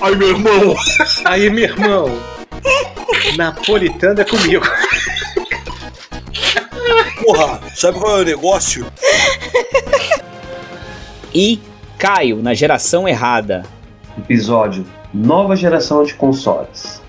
Ai, 0.00 0.14
meu 0.14 0.28
irmão. 0.28 0.76
Aí, 1.24 1.50
meu 1.50 1.64
irmão. 1.64 2.22
Napolitano 3.36 4.20
é 4.20 4.24
comigo. 4.24 4.64
Porra, 7.22 7.60
sabe 7.74 7.98
qual 7.98 8.18
é 8.18 8.22
o 8.22 8.24
negócio? 8.24 8.86
E 11.36 11.58
Caio 12.04 12.42
na 12.42 12.52
geração 12.52 13.08
errada. 13.08 13.62
episódio 14.18 14.84
Nova 15.14 15.56
Geração 15.56 16.04
de 16.04 16.12
Consoles. 16.12 17.00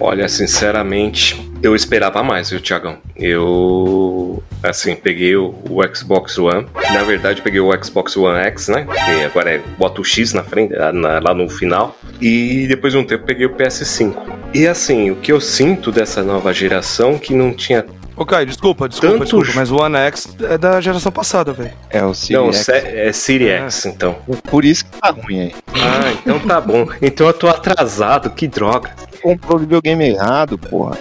Olha, 0.00 0.26
sinceramente, 0.30 1.38
eu 1.62 1.76
esperava 1.76 2.22
mais, 2.22 2.48
viu, 2.48 2.58
Tiagão? 2.58 2.96
Eu, 3.14 4.42
assim, 4.62 4.96
peguei 4.96 5.36
o, 5.36 5.54
o 5.68 5.94
Xbox 5.94 6.38
One. 6.38 6.66
Na 6.94 7.02
verdade, 7.02 7.42
peguei 7.42 7.60
o 7.60 7.84
Xbox 7.84 8.16
One 8.16 8.38
X, 8.46 8.68
né? 8.68 8.86
Que 8.86 9.24
agora 9.24 9.56
é, 9.56 9.58
bota 9.76 10.00
o 10.00 10.04
X 10.04 10.32
na 10.32 10.42
frente, 10.42 10.72
lá 10.74 10.90
na- 10.90 11.18
lá 11.18 11.34
no 11.34 11.50
final. 11.50 11.94
E 12.22 12.66
depois 12.66 12.94
de 12.94 12.98
um 12.98 13.04
tempo, 13.04 13.26
peguei 13.26 13.44
o 13.44 13.50
PS5. 13.54 14.14
E 14.54 14.66
assim, 14.66 15.10
o 15.10 15.16
que 15.16 15.30
eu 15.30 15.38
sinto 15.40 15.92
dessa 15.92 16.22
nova 16.22 16.50
geração 16.54 17.18
que 17.18 17.34
não 17.34 17.52
tinha. 17.52 17.84
Ô, 18.18 18.26
Caio, 18.26 18.46
desculpa, 18.46 18.88
desculpa, 18.88 19.12
Tanto- 19.18 19.24
desculpa, 19.24 19.52
mas 19.54 19.70
o 19.70 19.76
One 19.76 19.96
X 19.96 20.28
é 20.42 20.58
da 20.58 20.80
geração 20.80 21.12
passada, 21.12 21.52
velho. 21.52 21.70
É 21.88 22.02
o 22.02 22.12
Não, 22.30 22.52
sé- 22.52 23.06
é 23.08 23.12
Series 23.12 23.50
X, 23.62 23.86
então. 23.86 24.16
Por 24.50 24.64
isso 24.64 24.84
que 24.86 24.90
tá 25.00 25.10
ruim 25.10 25.40
aí. 25.42 25.54
Ah, 25.74 26.12
então 26.20 26.40
tá 26.40 26.60
bom. 26.60 26.88
Então 27.00 27.28
eu 27.28 27.32
tô 27.32 27.46
atrasado, 27.46 28.28
que 28.30 28.48
droga. 28.48 28.90
Comprou 29.22 29.56
o 29.58 29.60
videogame 29.60 30.08
errado, 30.08 30.58
porra. 30.58 30.98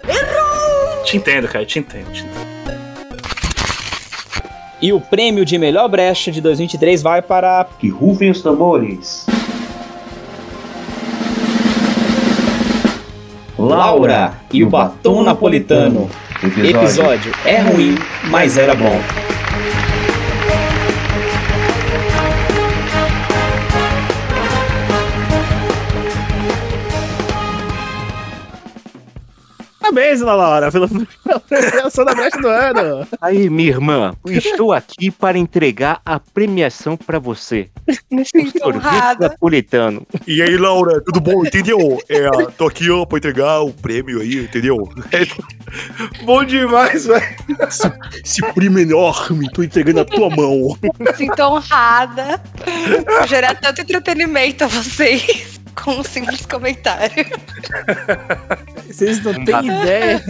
Te 1.04 1.18
entendo, 1.18 1.48
Caio. 1.48 1.66
Te 1.66 1.80
entendo. 1.80 2.12
Te 2.12 2.22
entendo. 2.24 2.48
E 4.80 4.94
o 4.94 5.02
prêmio 5.02 5.44
de 5.44 5.58
melhor 5.58 5.88
brecha 5.90 6.32
de 6.32 6.40
2023 6.40 7.02
vai 7.02 7.24
para 7.24 7.66
Que 7.80 7.90
rufem 7.90 8.30
os 8.30 8.42
tambores. 8.44 9.26
Laura 13.58 14.34
e 14.54 14.64
o 14.64 14.70
batom 14.70 15.24
napolitano. 15.24 16.08
Episódio 16.44 17.32
é 17.46 17.60
ruim, 17.60 17.96
mas 18.29 18.58
era 18.58 18.75
bom. 18.75 19.27
Parabéns, 29.88 30.20
Laura, 30.20 30.70
pela 30.70 30.89
premiação 31.48 32.03
da 32.03 32.13
brecha 32.13 32.38
do 32.39 32.48
ano. 32.50 33.08
Aí, 33.22 33.50
minha 33.50 33.70
irmã, 33.70 34.13
estou 34.27 34.74
aqui 34.74 35.10
para 35.10 35.38
entregar 35.38 36.01
a 36.06 36.20
premiação 36.20 36.98
para 36.98 37.20
você. 37.20 37.70
Sorvete 38.25 38.62
honrada. 38.65 39.29
napolitano. 39.29 40.06
E 40.27 40.41
aí, 40.41 40.58
Laura, 40.58 41.01
tudo 41.01 41.22
bom? 41.22 41.46
Entendeu? 41.46 42.01
É, 42.10 42.29
tô 42.58 42.67
aqui, 42.67 42.89
ó, 42.89 43.06
pra 43.06 43.17
entregar 43.17 43.62
o 43.62 43.72
prêmio 43.72 44.20
aí, 44.20 44.44
entendeu? 44.44 44.89
bom 46.25 46.44
demais, 46.44 47.06
velho. 47.06 47.25
Esse 48.25 48.41
prêmio 48.53 48.79
enorme, 48.79 49.50
tô 49.51 49.63
entregando 49.63 50.00
na 50.00 50.06
tua 50.06 50.29
mão. 50.29 50.77
Me 51.00 51.13
sinto 51.15 51.41
honrada 51.44 52.41
por 53.06 53.27
gerar 53.27 53.56
tanto 53.56 53.82
entretenimento 53.82 54.65
a 54.65 54.67
vocês 54.67 55.57
com 55.84 56.00
um 56.00 56.04
simples 56.04 56.46
comentário. 56.46 57.26
Vocês 58.88 59.24
não 59.24 59.34
têm 59.34 59.66
ideia, 59.66 60.24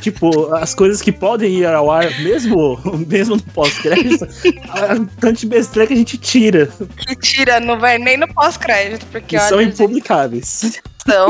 tipo, 0.00 0.54
as 0.54 0.74
coisas 0.74 1.02
que 1.02 1.12
podem 1.12 1.52
ir 1.52 1.66
ao 1.66 1.90
ar, 1.90 2.08
mesmo, 2.20 2.80
mesmo 3.06 3.36
no 3.36 3.42
pós-crédito, 3.42 4.26
a 4.68 4.96
tanto 5.20 5.40
de 5.40 5.46
besteira 5.46 5.86
que 5.86 5.92
a 5.92 5.96
gente 5.96 6.16
tira, 6.16 6.68
Que 6.96 7.16
tira, 7.16 7.60
não 7.60 7.78
vai 7.78 7.98
nem 7.98 8.16
no 8.16 8.32
pós-crédito, 8.32 9.04
porque 9.06 9.36
que 9.36 9.42
são 9.42 9.58
olha, 9.58 9.66
impublicáveis. 9.66 10.80
São 11.06 11.28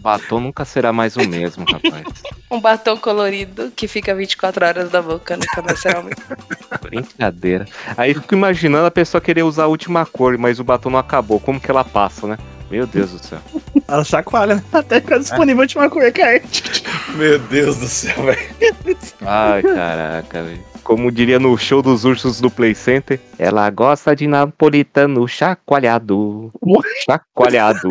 Batom 0.00 0.40
nunca 0.40 0.64
será 0.64 0.92
mais 0.92 1.16
o 1.16 1.20
mesmo, 1.28 1.64
rapaz. 1.64 2.04
um 2.50 2.60
batom 2.60 2.96
colorido 2.96 3.72
que 3.74 3.86
fica 3.86 4.14
24 4.14 4.64
horas 4.64 4.90
na 4.90 5.00
boca, 5.00 5.36
nunca 5.36 5.62
mais 5.62 5.80
será 5.80 6.00
o 6.00 6.04
mesmo. 6.04 6.22
Brincadeira. 6.80 7.66
Aí 7.96 8.12
eu 8.12 8.20
fico 8.20 8.34
imaginando 8.34 8.86
a 8.86 8.90
pessoa 8.90 9.20
querer 9.20 9.42
usar 9.42 9.64
a 9.64 9.68
última 9.68 10.04
cor, 10.04 10.36
mas 10.38 10.58
o 10.58 10.64
batom 10.64 10.90
não 10.90 10.98
acabou. 10.98 11.38
Como 11.38 11.60
que 11.60 11.70
ela 11.70 11.84
passa, 11.84 12.26
né? 12.26 12.38
Meu 12.70 12.86
Deus 12.86 13.10
do 13.10 13.18
céu. 13.24 13.38
Ela 13.86 14.02
chacoalha 14.02 14.54
né? 14.56 14.64
até 14.72 15.00
ficar 15.00 15.18
disponível 15.18 15.60
a 15.60 15.64
última 15.64 15.90
cor, 15.90 16.10
cara. 16.12 16.42
Meu 17.14 17.38
Deus 17.38 17.76
do 17.76 17.86
céu, 17.86 18.22
velho. 18.22 18.96
Ai, 19.20 19.62
caraca, 19.62 20.42
velho. 20.42 20.71
Como 20.82 21.12
diria 21.12 21.38
no 21.38 21.56
show 21.56 21.80
dos 21.80 22.04
ursos 22.04 22.40
do 22.40 22.50
Play 22.50 22.74
Center, 22.74 23.20
ela 23.38 23.70
gosta 23.70 24.16
de 24.16 24.26
napolitano 24.26 25.26
chacoalhado. 25.28 26.52
Chacoalhado. 27.04 27.88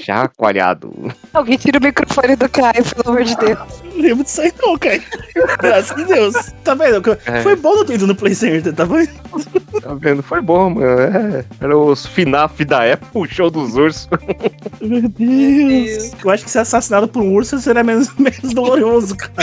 Chacoalhado. 0.00 0.92
Alguém 1.32 1.56
tira 1.56 1.78
o 1.78 1.82
microfone 1.82 2.36
do 2.36 2.48
Caio, 2.48 2.84
pelo 2.84 3.10
amor 3.10 3.24
de 3.24 3.36
Deus. 3.36 3.58
Não 3.82 4.02
lembro 4.02 4.24
disso 4.24 4.40
aí 4.40 4.52
não, 4.62 4.78
cara. 4.78 5.02
Graças 5.60 5.90
a 5.90 6.04
Deus. 6.04 6.34
Tá 6.62 6.74
vendo? 6.74 7.18
É. 7.26 7.42
Foi 7.42 7.56
bom 7.56 7.74
não 7.74 7.84
ter 7.84 7.94
ido 7.94 8.06
no 8.06 8.14
Play 8.14 8.34
Center, 8.34 8.72
tá 8.72 8.84
vendo? 8.84 9.10
Tá 9.80 9.94
vendo? 9.94 10.22
Foi 10.22 10.40
bom, 10.40 10.70
mano. 10.70 10.86
É. 10.86 11.44
Era 11.60 11.76
os 11.76 12.06
FNAF 12.06 12.64
da 12.64 12.84
época, 12.84 13.18
o 13.18 13.26
show 13.26 13.50
dos 13.50 13.74
ursos. 13.74 14.08
Meu 14.80 15.08
Deus. 15.08 16.12
Eu 16.24 16.30
acho 16.30 16.44
que 16.44 16.50
ser 16.50 16.60
assassinado 16.60 17.08
por 17.08 17.22
um 17.22 17.32
urso 17.32 17.58
seria 17.58 17.82
menos, 17.82 18.14
menos 18.18 18.54
doloroso, 18.54 19.16
cara. 19.16 19.34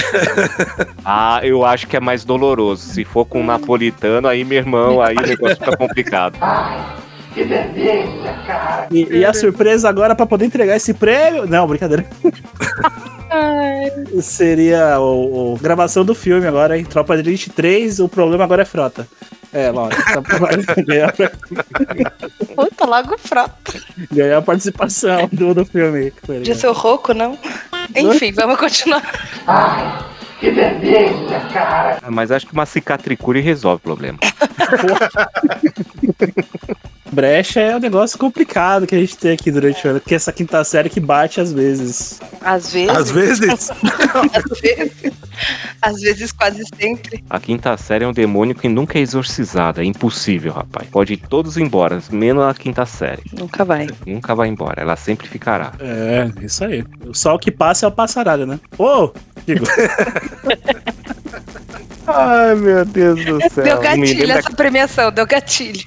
Ah, 1.03 1.39
eu 1.43 1.65
acho 1.65 1.87
que 1.87 1.97
é 1.97 1.99
mais 1.99 2.23
doloroso. 2.23 2.60
Se 2.77 3.03
for 3.05 3.25
com 3.25 3.41
um 3.41 3.45
napolitano, 3.45 4.27
aí, 4.27 4.43
meu 4.43 4.57
irmão, 4.59 5.01
aí 5.01 5.15
o 5.15 5.21
negócio 5.21 5.55
fica 5.57 5.75
complicado. 5.77 6.37
E, 8.91 9.07
e 9.19 9.25
a 9.25 9.33
surpresa 9.33 9.87
agora 9.87 10.13
pra 10.15 10.25
poder 10.25 10.45
entregar 10.45 10.75
esse 10.75 10.93
prêmio. 10.93 11.47
Não, 11.47 11.65
brincadeira. 11.67 12.05
Seria 14.21 14.99
o, 14.99 15.53
o- 15.53 15.57
gravação 15.57 16.03
do 16.03 16.13
filme 16.13 16.45
agora, 16.45 16.77
hein? 16.77 16.83
Tropa 16.83 17.15
de 17.15 17.29
Elite 17.29 17.49
3, 17.49 17.99
o 17.99 18.09
problema 18.09 18.43
agora 18.43 18.63
é 18.63 18.65
frota. 18.65 19.07
É, 19.53 19.69
lógico. 19.71 20.01
Tá 20.13 20.21
pra 20.21 21.31
Puta, 22.55 22.85
logo 22.85 23.17
frota. 23.17 23.73
ganhar 24.11 24.37
a 24.37 24.41
participação 24.41 25.29
do, 25.31 25.53
do 25.53 25.65
filme. 25.65 26.11
que 26.11 26.25
foi 26.25 26.37
Podia 26.37 26.53
legal. 26.53 26.55
ser 26.57 26.67
o 26.67 26.73
Roco, 26.73 27.13
não? 27.13 27.37
Enfim, 30.41 31.13
vamos 31.13 31.31
continuar. 31.31 31.99
Mas 32.09 32.31
acho 32.31 32.47
que 32.47 32.53
uma 32.53 32.65
cicatricure 32.65 33.39
resolve 33.39 33.77
o 33.77 33.79
problema. 33.79 34.17
Brecha 37.11 37.59
é 37.59 37.75
um 37.75 37.79
negócio 37.79 38.17
complicado 38.17 38.87
que 38.87 38.95
a 38.95 38.99
gente 38.99 39.17
tem 39.17 39.33
aqui 39.33 39.51
durante 39.51 39.85
o 39.85 39.89
ano, 39.89 39.99
porque 39.99 40.15
essa 40.15 40.31
quinta 40.31 40.63
série 40.63 40.89
que 40.89 40.99
bate 40.99 41.41
às 41.41 41.51
vezes. 41.51 42.19
Às 42.41 42.71
vezes. 42.71 42.89
Às 42.89 43.11
vezes. 43.11 43.71
Às 44.33 44.59
vezes. 44.61 45.13
Às 45.81 46.01
vezes, 46.01 46.31
quase 46.31 46.63
sempre. 46.79 47.23
A 47.29 47.39
quinta 47.39 47.75
série 47.75 48.03
é 48.05 48.07
um 48.07 48.13
demônio 48.13 48.55
que 48.55 48.69
nunca 48.69 48.97
é 48.97 49.01
exorcizado. 49.01 49.81
É 49.81 49.83
impossível, 49.83 50.53
rapaz. 50.53 50.87
Pode 50.89 51.13
ir 51.13 51.17
todos 51.17 51.57
embora, 51.57 51.99
menos 52.11 52.43
a 52.43 52.53
quinta 52.53 52.85
série. 52.85 53.23
Nunca 53.33 53.65
vai. 53.65 53.87
Nunca 54.05 54.35
vai 54.35 54.47
embora. 54.47 54.81
Ela 54.81 54.95
sempre 54.95 55.27
ficará. 55.27 55.73
É, 55.79 56.29
isso 56.43 56.63
aí. 56.63 56.83
Só 57.13 57.35
o 57.35 57.39
que 57.39 57.51
passa 57.51 57.85
é 57.85 57.89
o 57.89 57.91
passaralho, 57.91 58.45
né? 58.45 58.59
Ô, 58.77 59.11
digo. 59.45 59.65
Ai, 62.13 62.55
meu 62.55 62.85
Deus 62.85 63.23
do 63.25 63.39
céu. 63.49 63.63
Deu 63.63 63.79
gatilho 63.79 64.19
lembra- 64.19 64.39
essa 64.39 64.49
premiação, 64.51 65.11
deu 65.11 65.25
gatilho. 65.25 65.83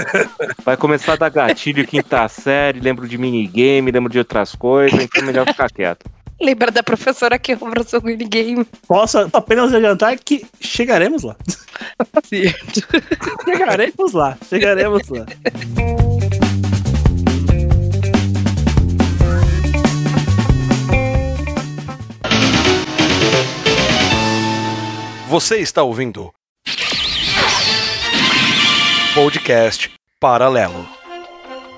Vai 0.64 0.76
começar 0.76 1.14
a 1.14 1.16
dar 1.16 1.30
gatilho 1.30 1.86
quinta 1.86 2.26
série, 2.28 2.80
lembro 2.80 3.06
de 3.08 3.16
minigame, 3.18 3.90
lembro 3.90 4.10
de 4.10 4.18
outras 4.18 4.54
coisas, 4.54 5.00
então 5.00 5.22
é 5.22 5.26
melhor 5.26 5.46
ficar 5.46 5.70
quieto. 5.70 6.04
Lembra 6.40 6.70
da 6.70 6.82
professora 6.82 7.38
que 7.38 7.52
roubou 7.52 7.82
o 7.84 7.88
seu 7.88 8.02
minigame? 8.02 8.66
Posso 8.88 9.18
apenas 9.32 9.72
adiantar 9.72 10.16
que 10.18 10.44
chegaremos 10.60 11.22
lá. 11.22 11.36
chegaremos 13.44 14.12
lá, 14.12 14.36
chegaremos 14.48 15.08
lá. 15.08 15.26
Você 25.34 25.58
está 25.58 25.82
ouvindo 25.82 26.32
podcast 29.16 29.92
paralelo. 30.20 30.88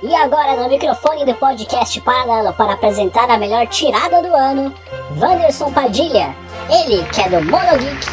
E 0.03 0.14
agora 0.14 0.57
no 0.57 0.69
microfone 0.69 1.25
do 1.25 1.33
podcast 1.37 1.99
Paralelo 2.03 2.53
para 2.53 2.75
apresentar 2.75 3.31
a 3.31 3.38
melhor 3.38 3.66
tirada 3.69 4.21
do 4.21 4.29
ano, 4.37 4.75
Wanderson 5.19 5.73
Padilha. 5.73 6.37
Ele 6.69 7.03
que 7.09 7.23
é 7.23 7.31
do 7.31 7.42
Monogeek, 7.51 8.07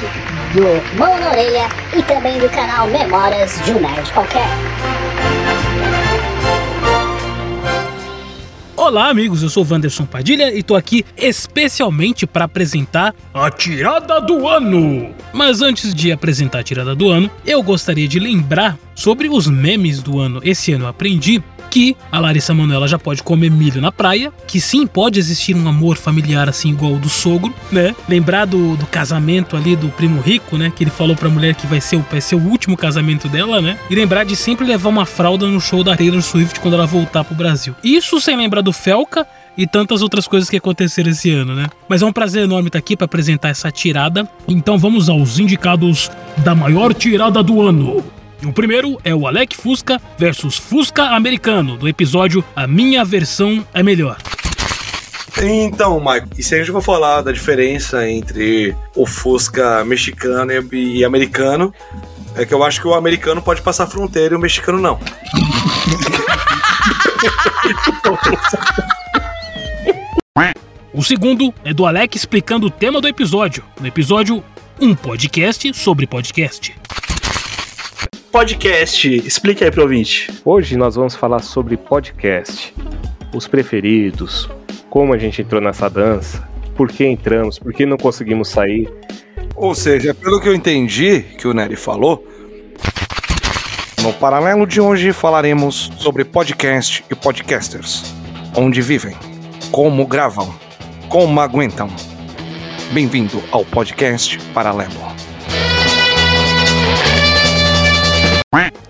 do 0.53 0.97
Mão 0.97 1.19
na 1.19 1.31
Orelha 1.31 1.67
e 1.93 2.01
também 2.03 2.39
do 2.39 2.49
canal 2.49 2.87
Memórias 2.87 3.59
de 3.65 3.73
um 3.73 3.81
Nerd 3.81 4.13
Qualquer. 4.13 4.47
Olá, 8.85 9.07
amigos, 9.07 9.41
eu 9.41 9.49
sou 9.49 9.65
Wanderson 9.65 10.05
Padilha 10.05 10.53
e 10.53 10.61
tô 10.61 10.75
aqui 10.75 11.05
especialmente 11.15 12.27
para 12.27 12.43
apresentar 12.43 13.15
a 13.33 13.49
tirada 13.49 14.19
do 14.19 14.45
ano. 14.45 15.15
Mas 15.31 15.61
antes 15.61 15.93
de 15.93 16.11
apresentar 16.11 16.59
a 16.59 16.63
tirada 16.63 16.93
do 16.93 17.09
ano, 17.09 17.31
eu 17.45 17.63
gostaria 17.63 18.09
de 18.09 18.19
lembrar 18.19 18.77
sobre 18.93 19.29
os 19.29 19.47
memes 19.47 20.03
do 20.03 20.19
ano. 20.19 20.41
Esse 20.43 20.73
ano 20.73 20.83
eu 20.83 20.89
aprendi 20.89 21.41
que 21.73 21.97
a 22.11 22.19
Larissa 22.19 22.53
Manoela 22.53 22.87
já 22.87 22.99
pode 22.99 23.23
comer 23.23 23.49
milho 23.49 23.81
na 23.81 23.91
praia, 23.91 24.31
que 24.47 24.61
sim, 24.61 24.85
pode 24.85 25.17
existir 25.17 25.55
um 25.55 25.67
amor 25.67 25.97
familiar 25.97 26.47
assim 26.47 26.69
igual 26.69 26.93
o 26.93 26.99
do 26.99 27.09
sogro, 27.09 27.51
né? 27.71 27.95
Lembrar 28.07 28.45
do, 28.45 28.77
do 28.77 28.85
casamento 28.85 29.57
ali 29.57 29.75
do 29.75 29.89
primo 29.89 30.21
rico, 30.21 30.55
né? 30.55 30.71
Que 30.75 30.83
ele 30.83 30.91
falou 30.91 31.15
pra 31.15 31.29
mulher 31.29 31.55
que 31.55 31.65
vai 31.65 31.81
ser, 31.81 31.95
o- 31.95 32.05
vai 32.11 32.21
ser 32.21 32.35
o 32.35 32.39
último 32.47 32.77
casamento 32.77 33.27
dela, 33.27 33.59
né? 33.59 33.75
E 33.89 33.95
lembrar 33.95 34.23
de 34.23 34.35
sempre 34.35 34.67
levar 34.67 34.89
uma 34.89 35.03
fralda 35.03 35.47
no 35.47 35.59
show 35.59 35.83
da 35.83 35.97
Taylor 35.97 36.21
Swift 36.21 36.59
quando 36.59 36.75
ela 36.75 36.85
voltar 36.85 37.23
pro 37.23 37.33
Brasil. 37.33 37.73
Isso 37.83 38.21
sem 38.21 38.37
lembrar 38.37 38.61
do 38.61 38.71
Felca 38.71 39.25
e 39.57 39.65
tantas 39.65 40.03
outras 40.03 40.27
coisas 40.27 40.51
que 40.51 40.57
aconteceram 40.57 41.09
esse 41.09 41.31
ano, 41.31 41.55
né? 41.55 41.65
Mas 41.89 42.03
é 42.03 42.05
um 42.05 42.13
prazer 42.13 42.43
enorme 42.43 42.67
estar 42.69 42.77
aqui 42.77 42.95
para 42.95 43.05
apresentar 43.05 43.49
essa 43.49 43.71
tirada. 43.71 44.29
Então 44.47 44.77
vamos 44.77 45.09
aos 45.09 45.39
indicados 45.39 46.11
da 46.37 46.53
maior 46.53 46.93
tirada 46.93 47.41
do 47.41 47.63
ano. 47.63 48.03
O 48.45 48.51
primeiro 48.51 48.99
é 49.05 49.15
o 49.15 49.25
Alec 49.25 49.55
Fusca 49.55 50.01
versus 50.17 50.57
Fusca 50.57 51.03
Americano, 51.15 51.77
do 51.77 51.87
episódio 51.87 52.43
A 52.55 52.67
Minha 52.67 53.05
Versão 53.05 53.65
é 53.73 53.81
Melhor. 53.81 54.17
Então, 55.41 55.99
Mike, 55.99 56.27
e 56.37 56.43
se 56.43 56.53
a 56.53 56.57
gente 56.57 56.71
for 56.71 56.81
falar 56.81 57.21
da 57.21 57.31
diferença 57.31 58.07
entre 58.07 58.75
o 58.95 59.05
Fusca 59.05 59.83
mexicano 59.85 60.51
e, 60.51 60.97
e 60.97 61.05
americano, 61.05 61.73
é 62.35 62.45
que 62.45 62.53
eu 62.53 62.63
acho 62.63 62.81
que 62.81 62.87
o 62.87 62.93
americano 62.93 63.41
pode 63.41 63.61
passar 63.61 63.85
a 63.85 63.87
fronteira 63.87 64.35
e 64.35 64.37
o 64.37 64.39
mexicano 64.39 64.79
não. 64.79 64.99
O 70.93 71.01
segundo 71.01 71.53
é 71.63 71.73
do 71.73 71.85
Alec 71.85 72.17
explicando 72.17 72.67
o 72.67 72.69
tema 72.69 72.99
do 72.99 73.07
episódio, 73.07 73.63
no 73.79 73.87
episódio 73.87 74.43
Um 74.79 74.93
Podcast 74.93 75.73
sobre 75.73 76.05
Podcast. 76.05 76.75
Podcast, 78.33 79.07
explica 79.07 79.63
aí 79.63 79.69
pro 79.69 79.83
ouvinte. 79.83 80.27
Hoje 80.43 80.75
nós 80.75 80.95
vamos 80.95 81.13
falar 81.13 81.37
sobre 81.37 81.77
podcast, 81.77 82.73
os 83.31 83.47
preferidos, 83.47 84.49
como 84.89 85.13
a 85.13 85.19
gente 85.19 85.43
entrou 85.43 85.61
nessa 85.61 85.87
dança, 85.87 86.41
por 86.75 86.89
que 86.89 87.05
entramos, 87.05 87.59
por 87.59 87.71
que 87.71 87.85
não 87.85 87.95
conseguimos 87.95 88.49
sair. 88.49 88.91
Ou 89.55 89.75
seja, 89.75 90.15
pelo 90.15 90.41
que 90.41 90.49
eu 90.49 90.55
entendi 90.55 91.21
que 91.37 91.47
o 91.47 91.53
Nery 91.53 91.75
falou, 91.75 92.27
no 94.01 94.11
paralelo 94.13 94.65
de 94.65 94.81
hoje 94.81 95.13
falaremos 95.13 95.91
sobre 95.99 96.25
podcast 96.25 97.05
e 97.11 97.13
podcasters. 97.13 98.15
Onde 98.57 98.81
vivem, 98.81 99.15
como 99.71 100.07
gravam, 100.07 100.51
como 101.07 101.39
aguentam. 101.39 101.87
Bem-vindo 102.93 103.43
ao 103.51 103.63
podcast 103.63 104.39
Paralelo. 104.55 105.32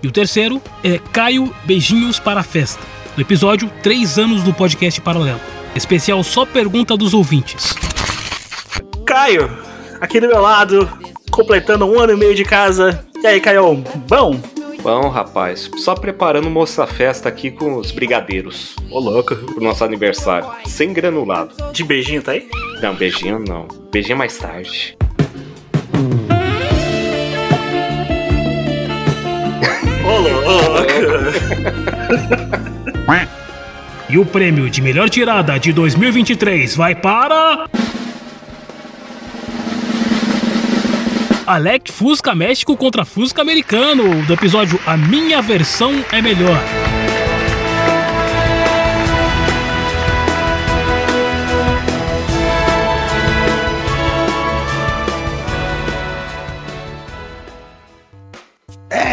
E 0.02 0.06
o 0.06 0.12
terceiro 0.12 0.60
é 0.82 0.98
Caio 0.98 1.54
Beijinhos 1.64 2.18
para 2.18 2.40
a 2.40 2.42
Festa, 2.42 2.82
no 3.16 3.22
episódio 3.22 3.70
3 3.82 4.18
anos 4.18 4.42
do 4.42 4.52
podcast 4.52 5.00
Paralelo. 5.00 5.40
Especial 5.74 6.22
só 6.22 6.44
pergunta 6.44 6.96
dos 6.96 7.14
ouvintes. 7.14 7.74
Caio, 9.06 9.50
aqui 10.02 10.20
do 10.20 10.28
meu 10.28 10.40
lado, 10.42 10.86
completando 11.30 11.86
um 11.86 11.98
ano 11.98 12.12
e 12.12 12.16
meio 12.16 12.34
de 12.34 12.44
casa. 12.44 13.06
E 13.22 13.26
aí, 13.26 13.40
Caio, 13.40 13.82
bom? 14.06 14.38
Bom, 14.82 15.08
rapaz, 15.08 15.70
só 15.78 15.94
preparando 15.94 16.50
moça 16.50 16.86
festa 16.86 17.30
aqui 17.30 17.50
com 17.50 17.76
os 17.76 17.90
brigadeiros. 17.90 18.76
Ô, 18.90 18.98
louco. 18.98 19.34
Pro 19.34 19.64
nosso 19.64 19.82
aniversário. 19.82 20.46
Sem 20.66 20.92
granulado. 20.92 21.54
De 21.72 21.82
beijinho, 21.82 22.22
tá 22.22 22.32
aí? 22.32 22.46
Não, 22.82 22.94
beijinho 22.94 23.38
não. 23.38 23.66
Beijinho 23.90 24.18
mais 24.18 24.36
tarde. 24.36 24.94
Ô, 30.04 30.18
louco. 30.18 30.44
E 34.08 34.18
o 34.18 34.24
prêmio 34.24 34.70
de 34.70 34.80
melhor 34.80 35.10
tirada 35.10 35.58
de 35.58 35.72
2023 35.72 36.76
vai 36.76 36.94
para. 36.94 37.66
Alec 41.46 41.90
Fusca 41.90 42.34
México 42.34 42.76
contra 42.76 43.04
Fusca 43.04 43.42
Americano, 43.42 44.24
do 44.24 44.32
episódio 44.32 44.78
A 44.86 44.96
Minha 44.96 45.42
Versão 45.42 45.92
é 46.12 46.22
Melhor. 46.22 46.60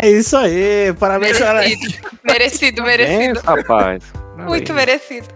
É 0.02 0.10
isso 0.10 0.36
aí, 0.36 0.92
parabéns. 1.00 1.40
Merecido, 1.40 2.00
merecido, 2.24 2.84
merecido. 2.84 3.40
Rapaz. 3.42 4.04
Muito 4.36 4.74
merecido. 4.74 5.28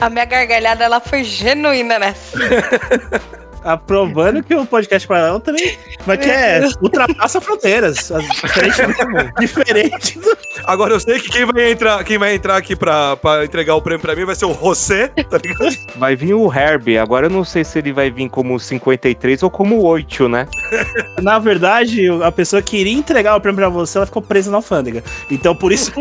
A 0.00 0.10
minha 0.10 0.24
gargalhada 0.24 0.82
ela 0.84 1.00
foi 1.00 1.22
genuína 1.22 1.98
nessa. 1.98 2.36
Aprovando 3.64 4.42
que 4.42 4.54
o 4.54 4.66
podcast 4.66 5.06
paralelo 5.06 5.40
também 5.40 5.78
mas 6.06 6.18
que 6.18 6.30
é, 6.30 6.66
ultrapassa 6.80 7.40
fronteiras. 7.40 8.10
Diferente 8.42 8.82
do, 8.86 9.32
diferente 9.40 10.18
do... 10.18 10.38
Agora 10.64 10.94
eu 10.94 11.00
sei 11.00 11.20
que 11.20 11.30
quem 11.30 11.44
vai 11.44 11.72
entrar, 11.72 12.02
quem 12.04 12.18
vai 12.18 12.34
entrar 12.34 12.56
aqui 12.56 12.74
pra, 12.74 13.16
pra 13.16 13.44
entregar 13.44 13.74
o 13.74 13.82
prêmio 13.82 14.00
pra 14.00 14.16
mim 14.16 14.24
vai 14.24 14.34
ser 14.34 14.46
o 14.46 14.54
José, 14.54 15.08
tá 15.08 15.38
ligado? 15.38 15.76
Vai 15.96 16.16
vir 16.16 16.34
o 16.34 16.52
Herbie. 16.52 16.98
Agora 16.98 17.26
eu 17.26 17.30
não 17.30 17.44
sei 17.44 17.64
se 17.64 17.78
ele 17.78 17.92
vai 17.92 18.10
vir 18.10 18.28
como 18.28 18.58
53 18.58 19.42
ou 19.42 19.50
como 19.50 19.82
8, 19.82 20.28
né? 20.28 20.46
Na 21.20 21.38
verdade, 21.38 22.08
a 22.22 22.32
pessoa 22.32 22.62
que 22.62 22.76
iria 22.76 22.94
entregar 22.94 23.36
o 23.36 23.40
prêmio 23.40 23.58
pra 23.58 23.68
você, 23.68 23.98
ela 23.98 24.06
ficou 24.06 24.22
presa 24.22 24.50
na 24.50 24.58
alfândega. 24.58 25.02
Então 25.30 25.54
por 25.54 25.72
isso. 25.72 25.92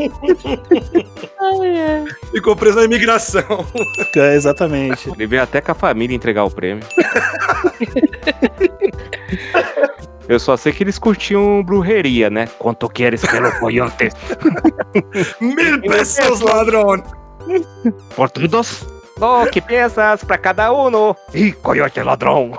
Ficou 2.31 2.55
preso 2.55 2.77
na 2.77 2.83
imigração. 2.83 3.65
É, 4.15 4.35
exatamente. 4.35 5.09
Ele 5.09 5.25
veio 5.25 5.41
até 5.41 5.61
com 5.61 5.71
a 5.71 5.75
família 5.75 6.15
entregar 6.15 6.43
o 6.43 6.51
prêmio. 6.51 6.85
Eu 10.27 10.39
só 10.39 10.55
sei 10.55 10.71
que 10.71 10.83
eles 10.83 10.99
curtiam 10.99 11.63
brujeria, 11.63 12.29
né? 12.29 12.47
Quanto 12.59 12.87
queres 12.87 13.21
pelo 13.21 13.51
coyote? 13.59 14.09
Mil 15.41 15.81
pesos, 15.81 16.39
ladrão! 16.41 17.03
Por 18.15 18.29
todos? 18.29 18.85
Oh, 19.19 19.45
que 19.51 19.59
peças 19.59 20.23
pra 20.23 20.37
cada 20.37 20.71
um? 20.71 21.15
Ih, 21.33 21.51
coyote 21.53 22.01
ladrão! 22.03 22.57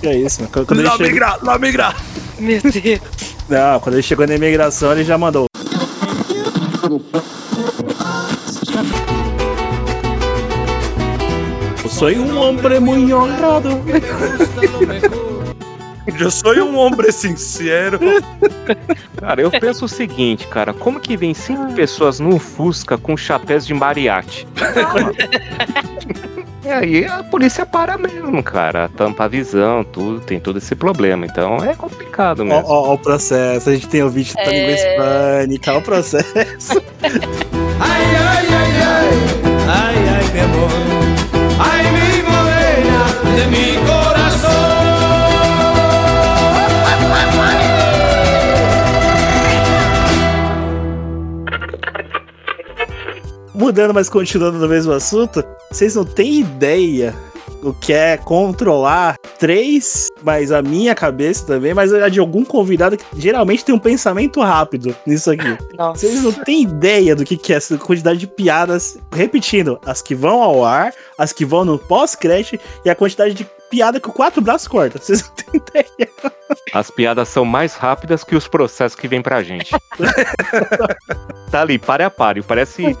Que 0.00 0.08
é 0.08 0.16
isso, 0.16 0.42
mano. 0.42 0.66
Quando 0.66 0.82
lá 0.82 0.90
chegou... 0.92 1.06
migra, 1.06 1.38
lá 1.42 1.58
migra! 1.58 1.94
Meu 2.38 2.60
Deus. 2.60 3.00
Não, 3.48 3.80
quando 3.80 3.94
ele 3.94 4.02
chegou 4.02 4.26
na 4.26 4.34
imigração, 4.34 4.92
ele 4.92 5.04
já 5.04 5.16
mandou. 5.16 5.46
Eu 12.00 12.14
sou 12.14 12.24
um 12.24 12.38
homem 12.38 12.80
muito 12.80 13.12
honrado. 13.12 13.70
Eu 16.16 16.30
sou 16.30 16.54
um 16.54 16.78
homem 16.78 17.10
sincero. 17.10 17.98
Cara, 19.16 19.42
eu 19.42 19.50
penso 19.50 19.84
o 19.84 19.88
seguinte, 19.88 20.46
cara, 20.46 20.72
como 20.72 21.00
que 21.00 21.16
vem 21.16 21.34
cinco 21.34 21.74
pessoas 21.74 22.18
num 22.18 22.38
Fusca 22.38 22.96
com 22.96 23.16
chapéus 23.16 23.66
de 23.66 23.74
mariachi? 23.74 24.46
E 26.64 26.68
aí 26.70 27.04
a 27.04 27.22
polícia 27.24 27.66
para 27.66 27.98
mesmo, 27.98 28.42
cara. 28.42 28.88
Tampa 28.96 29.24
a 29.24 29.28
visão, 29.28 29.84
tudo, 29.84 30.20
tem 30.20 30.40
todo 30.40 30.58
esse 30.58 30.74
problema. 30.74 31.26
Então 31.26 31.56
é 31.58 31.74
complicado 31.74 32.44
mesmo. 32.44 32.64
ó, 32.64 32.90
ó 32.90 32.94
o 32.94 32.98
processo. 32.98 33.68
A 33.68 33.74
gente 33.74 33.88
tem 33.88 34.02
o 34.02 34.08
vídeo 34.08 34.34
da 34.34 34.44
língua 34.44 34.72
hispânica, 34.72 35.72
ó 35.74 35.78
o 35.78 35.82
processo. 35.82 36.82
Ay, 37.02 38.02
ay, 38.16 38.46
ay, 38.46 38.72
ay, 38.86 39.10
ay, 39.68 39.96
ay, 40.08 40.24
mi 40.32 40.97
de 43.38 43.46
mi 43.46 43.76
corazón. 43.86 44.88
Mudando, 53.54 53.92
mas 53.94 54.08
continuando 54.08 54.58
no 54.58 54.68
mesmo 54.68 54.92
assunto, 54.92 55.44
vocês 55.70 55.94
não 55.94 56.04
têm 56.04 56.40
ideia 56.40 57.14
o 57.62 57.72
que 57.72 57.92
é 57.92 58.16
controlar 58.16 59.16
três, 59.38 60.08
mas 60.22 60.50
a 60.52 60.62
minha 60.62 60.94
cabeça 60.94 61.46
também, 61.46 61.74
mas 61.74 61.92
a 61.92 62.08
de 62.08 62.20
algum 62.20 62.44
convidado 62.44 62.96
que 62.96 63.04
geralmente 63.16 63.64
tem 63.64 63.74
um 63.74 63.78
pensamento 63.78 64.40
rápido 64.40 64.94
nisso 65.06 65.30
aqui. 65.30 65.56
Nossa. 65.76 66.00
Vocês 66.00 66.22
não 66.22 66.32
têm 66.32 66.62
ideia 66.62 67.14
do 67.14 67.24
que, 67.24 67.36
que 67.36 67.52
é 67.52 67.56
essa 67.56 67.76
quantidade 67.78 68.18
de 68.18 68.26
piadas. 68.26 68.98
Repetindo, 69.12 69.78
as 69.84 70.02
que 70.02 70.14
vão 70.14 70.42
ao 70.42 70.64
ar, 70.64 70.92
as 71.16 71.32
que 71.32 71.44
vão 71.44 71.64
no 71.64 71.78
pós-crédito 71.78 72.58
e 72.84 72.90
a 72.90 72.94
quantidade 72.94 73.34
de 73.34 73.46
piada 73.68 74.00
que 74.00 74.08
o 74.08 74.12
quatro 74.12 74.40
braços 74.40 74.68
corta. 74.68 74.98
Vocês 75.02 75.22
não 75.22 75.30
têm 75.34 75.60
ideia. 75.60 76.10
As 76.72 76.90
piadas 76.90 77.28
são 77.28 77.44
mais 77.44 77.74
rápidas 77.74 78.24
que 78.24 78.34
os 78.34 78.48
processos 78.48 78.98
que 78.98 79.08
vêm 79.08 79.22
pra 79.22 79.42
gente. 79.42 79.74
tá 81.50 81.60
ali, 81.60 81.78
pare 81.78 82.04
a 82.04 82.10
pare. 82.10 82.42
Parece 82.42 82.96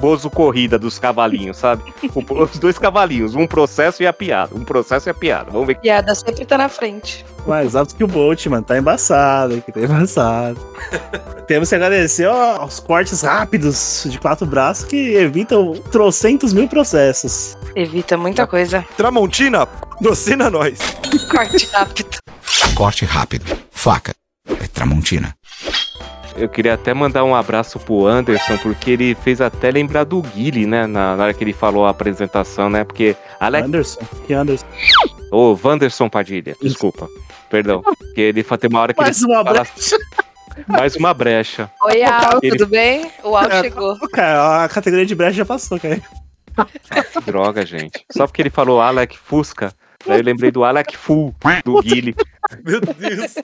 Bozo 0.00 0.30
Corrida 0.30 0.78
dos 0.78 0.98
cavalinhos, 0.98 1.56
sabe? 1.56 1.82
Os 2.14 2.58
dois 2.58 2.78
cavalinhos, 2.78 3.34
um 3.34 3.46
processo 3.46 4.02
e 4.02 4.06
a 4.06 4.12
piada. 4.12 4.54
Um 4.54 4.64
processo 4.64 5.08
e 5.08 5.10
a 5.10 5.14
piada. 5.14 5.50
Vamos 5.50 5.66
ver. 5.66 5.78
Piada 5.78 6.14
sempre 6.14 6.44
tá 6.44 6.58
na 6.58 6.68
frente. 6.68 7.24
Mais 7.46 7.76
alto 7.76 7.94
que 7.94 8.02
o 8.02 8.08
Bolt, 8.08 8.46
mano. 8.46 8.64
Tá 8.64 8.76
embaçado 8.76 9.54
aqui, 9.54 9.70
tá 9.70 9.80
embaçado. 9.80 10.58
Temos 11.46 11.68
que 11.68 11.74
agradecer 11.74 12.26
ó, 12.26 12.56
aos 12.62 12.80
cortes 12.80 13.22
rápidos 13.22 14.04
de 14.06 14.18
quatro 14.18 14.46
braços 14.46 14.84
que 14.84 15.14
evitam 15.14 15.74
trocentos 15.92 16.52
mil 16.52 16.68
processos. 16.68 17.56
Evita 17.76 18.16
muita 18.16 18.46
coisa. 18.46 18.84
Tramontina, 18.96 19.66
docina 20.00 20.50
nós. 20.50 20.78
Corte 21.30 21.66
rápido. 21.72 22.18
Corte 22.74 23.04
rápido. 23.04 23.56
Faca. 23.70 24.12
É 24.48 24.66
Tramontina. 24.66 25.34
Eu 26.36 26.48
queria 26.48 26.74
até 26.74 26.92
mandar 26.92 27.24
um 27.24 27.34
abraço 27.34 27.78
pro 27.78 28.06
Anderson, 28.06 28.58
porque 28.58 28.90
ele 28.90 29.14
fez 29.14 29.40
até 29.40 29.70
lembrar 29.70 30.04
do 30.04 30.20
Guile, 30.20 30.66
né? 30.66 30.86
Na, 30.86 31.16
na 31.16 31.24
hora 31.24 31.34
que 31.34 31.42
ele 31.42 31.54
falou 31.54 31.86
a 31.86 31.90
apresentação, 31.90 32.68
né? 32.68 32.84
Porque. 32.84 33.16
Alex... 33.40 33.66
Anderson? 33.66 34.00
Que 34.26 34.34
Anderson? 34.34 34.66
Ô, 35.32 35.58
Wanderson 35.62 36.08
Padilha, 36.08 36.54
desculpa. 36.60 37.08
Perdão. 37.50 37.82
Porque 37.82 38.20
ele 38.20 38.42
tem 38.42 38.70
uma 38.70 38.80
hora 38.80 38.94
que 38.94 39.00
Mais 39.00 39.22
ele 39.22 39.32
uma 39.32 39.44
fala- 39.44 39.52
brecha. 39.64 39.96
Mais 40.66 40.96
uma 40.96 41.12
brecha. 41.14 41.70
Oi, 41.84 42.02
Al, 42.02 42.38
Ele- 42.42 42.56
tudo 42.56 42.66
bem? 42.68 43.10
O 43.22 43.36
Al 43.36 43.44
É, 43.50 43.60
chegou. 43.62 43.96
Cara, 44.10 44.64
a 44.64 44.68
categoria 44.68 45.04
de 45.06 45.14
brecha 45.14 45.32
já 45.38 45.44
passou, 45.44 45.78
cara. 45.78 46.00
Droga, 47.26 47.66
gente. 47.66 48.04
Só 48.10 48.26
porque 48.26 48.40
ele 48.40 48.48
falou 48.50 48.80
Alec 48.80 49.18
Fusca, 49.18 49.72
daí 50.06 50.18
eu 50.20 50.24
lembrei 50.24 50.50
do 50.50 50.64
Alec 50.64 50.96
Full, 50.96 51.34
do 51.64 51.82
Guile. 51.82 52.16
Meu 52.64 52.80
Deus. 52.80 53.34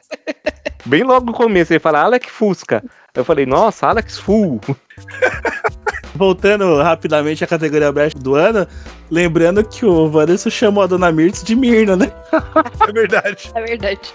Bem 0.87 1.03
logo 1.03 1.27
no 1.27 1.33
começo, 1.35 1.73
ele 1.73 1.81
fala 1.81 2.01
Alec 2.01 2.31
Fusca. 2.31 2.83
Eu 3.15 3.25
falei, 3.25 3.45
nossa, 3.45 3.87
Alex 3.87 4.19
Full. 4.19 4.59
Voltando 6.15 6.77
rapidamente 6.83 7.43
à 7.43 7.47
categoria 7.47 7.91
brecha 7.91 8.19
do 8.19 8.35
ano, 8.35 8.67
lembrando 9.11 9.65
que 9.65 9.85
o 9.85 10.11
Wanderson 10.11 10.51
chamou 10.51 10.83
a 10.83 10.87
Dona 10.87 11.11
Mirtz 11.11 11.43
de 11.43 11.55
Mirna, 11.57 11.97
né? 11.97 12.13
É 12.89 12.93
verdade. 12.93 13.51
É 13.55 13.63
verdade. 13.63 14.13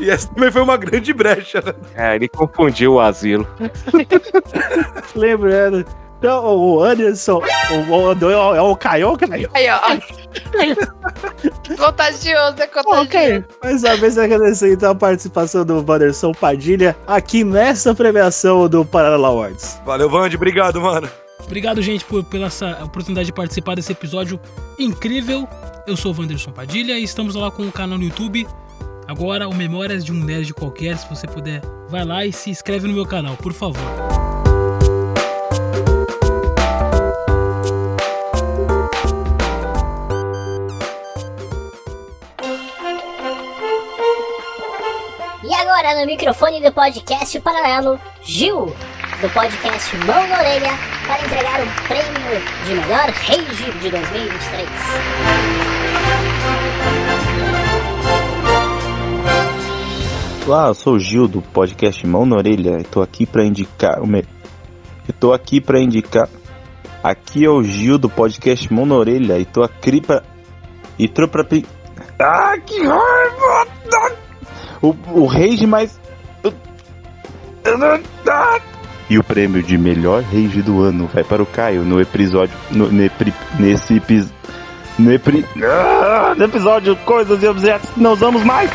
E 0.00 0.10
essa 0.10 0.28
também 0.28 0.50
foi 0.50 0.62
uma 0.62 0.76
grande 0.76 1.12
brecha, 1.12 1.60
né? 1.60 1.74
É, 1.94 2.16
ele 2.16 2.28
confundiu 2.28 2.94
o 2.94 3.00
asilo. 3.00 3.46
Lembrando 5.14 5.84
Então, 6.18 6.56
o 6.56 6.82
Anderson, 6.82 7.40
o, 7.70 7.92
o, 7.92 8.12
o, 8.12 8.56
é 8.56 8.60
o 8.60 8.76
Caio, 8.76 9.16
Caio. 9.16 9.48
Aí, 9.54 9.68
ó. 9.70 9.78
Contagioso, 11.76 12.56
é 12.60 12.66
contagioso. 12.66 13.02
Ok, 13.02 13.44
mais 13.62 13.84
uma 13.84 13.96
vez 13.96 14.18
agradecer 14.18 14.72
então 14.72 14.90
a 14.90 14.94
participação 14.94 15.64
do 15.64 15.84
Wanderson 15.88 16.32
Padilha 16.32 16.96
aqui 17.06 17.44
nessa 17.44 17.94
premiação 17.94 18.68
do 18.68 18.84
Paralelo 18.84 19.26
Awards. 19.26 19.80
Valeu, 19.86 20.10
Vande, 20.10 20.34
obrigado, 20.34 20.80
mano. 20.80 21.08
Obrigado, 21.44 21.80
gente, 21.80 22.04
por, 22.04 22.24
pela 22.24 22.46
essa 22.46 22.82
oportunidade 22.84 23.26
de 23.26 23.32
participar 23.32 23.76
desse 23.76 23.92
episódio 23.92 24.40
incrível. 24.78 25.48
Eu 25.88 25.96
sou 25.96 26.12
o 26.12 26.20
Wanderson 26.20 26.52
Padilha 26.52 26.98
e 26.98 27.02
estamos 27.02 27.34
lá 27.34 27.50
com 27.50 27.66
o 27.66 27.72
canal 27.72 27.96
no 27.96 28.04
YouTube. 28.04 28.46
Agora, 29.06 29.48
o 29.48 29.54
Memórias 29.54 30.04
de 30.04 30.12
um 30.12 30.16
Nerd 30.22 30.52
Qualquer. 30.52 30.98
Se 30.98 31.08
você 31.08 31.26
puder, 31.26 31.62
vai 31.88 32.04
lá 32.04 32.26
e 32.26 32.30
se 32.30 32.50
inscreve 32.50 32.86
no 32.86 32.92
meu 32.92 33.06
canal, 33.06 33.38
por 33.38 33.54
favor. 33.54 33.80
E 45.42 45.54
agora 45.54 46.00
no 46.00 46.06
microfone 46.06 46.60
do 46.60 46.70
podcast 46.70 47.40
Paralelo, 47.40 47.98
Gil, 48.22 48.76
do 49.22 49.30
podcast 49.30 49.96
Mão 50.04 50.28
na 50.28 50.38
Orelha, 50.38 50.72
para 51.06 51.24
entregar 51.24 51.62
o 51.62 51.66
prêmio 51.88 52.42
de 52.66 52.74
melhor 52.74 53.08
rage 53.08 53.72
de 53.80 53.90
2023. 53.90 55.77
Olá, 60.48 60.68
eu 60.68 60.74
sou 60.74 60.94
o 60.94 60.98
Gil 60.98 61.28
do 61.28 61.42
podcast 61.42 62.06
Mão 62.06 62.24
na 62.24 62.36
Orelha 62.36 62.78
e 62.80 62.82
tô 62.84 63.02
aqui 63.02 63.26
pra 63.26 63.44
indicar. 63.44 63.98
Eu 63.98 65.14
tô 65.20 65.34
aqui 65.34 65.60
pra 65.60 65.78
indicar. 65.78 66.26
Aqui 67.04 67.44
é 67.44 67.50
o 67.50 67.62
Gil 67.62 67.98
do 67.98 68.08
podcast 68.08 68.72
Mão 68.72 68.86
na 68.86 68.94
Orelha 68.94 69.38
e 69.38 69.44
tô 69.44 69.62
aqui 69.62 70.00
pra. 70.00 70.22
E 70.98 71.06
tô 71.06 71.28
pra. 71.28 71.44
Ah, 72.18 72.56
que 72.64 72.78
raiva! 72.82 74.16
O, 74.80 74.94
o 75.12 75.26
rage 75.26 75.66
mais. 75.66 76.00
E 79.10 79.18
o 79.18 79.24
prêmio 79.24 79.62
de 79.62 79.76
melhor 79.76 80.22
rage 80.22 80.62
do 80.62 80.82
ano 80.82 81.10
vai 81.12 81.24
para 81.24 81.42
o 81.42 81.46
Caio 81.46 81.82
no 81.82 82.00
episódio. 82.00 82.56
No, 82.70 82.90
nepri- 82.90 83.34
nesse 83.60 83.96
episódio. 83.98 84.34
No, 84.98 85.12
epri- 85.12 85.44
Ah, 85.62 86.34
no 86.34 86.44
episódio 86.46 86.96
Coisas 86.96 87.42
e 87.42 87.46
Objetos 87.46 87.90
que 87.90 88.00
não 88.00 88.14
usamos 88.14 88.42
mais! 88.42 88.70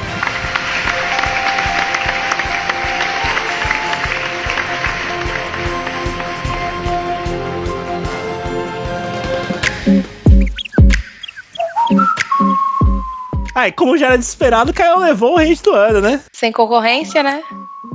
Ah, 13.56 13.68
e 13.68 13.72
como 13.72 13.98
já 13.98 14.08
era 14.08 14.18
desesperado, 14.18 14.72
o 14.72 14.74
Caio 14.74 14.98
levou 14.98 15.34
o 15.34 15.38
rage 15.38 15.62
do 15.62 15.72
ano, 15.74 16.02
né? 16.02 16.22
Sem 16.32 16.52
concorrência, 16.52 17.22
né? 17.22 17.42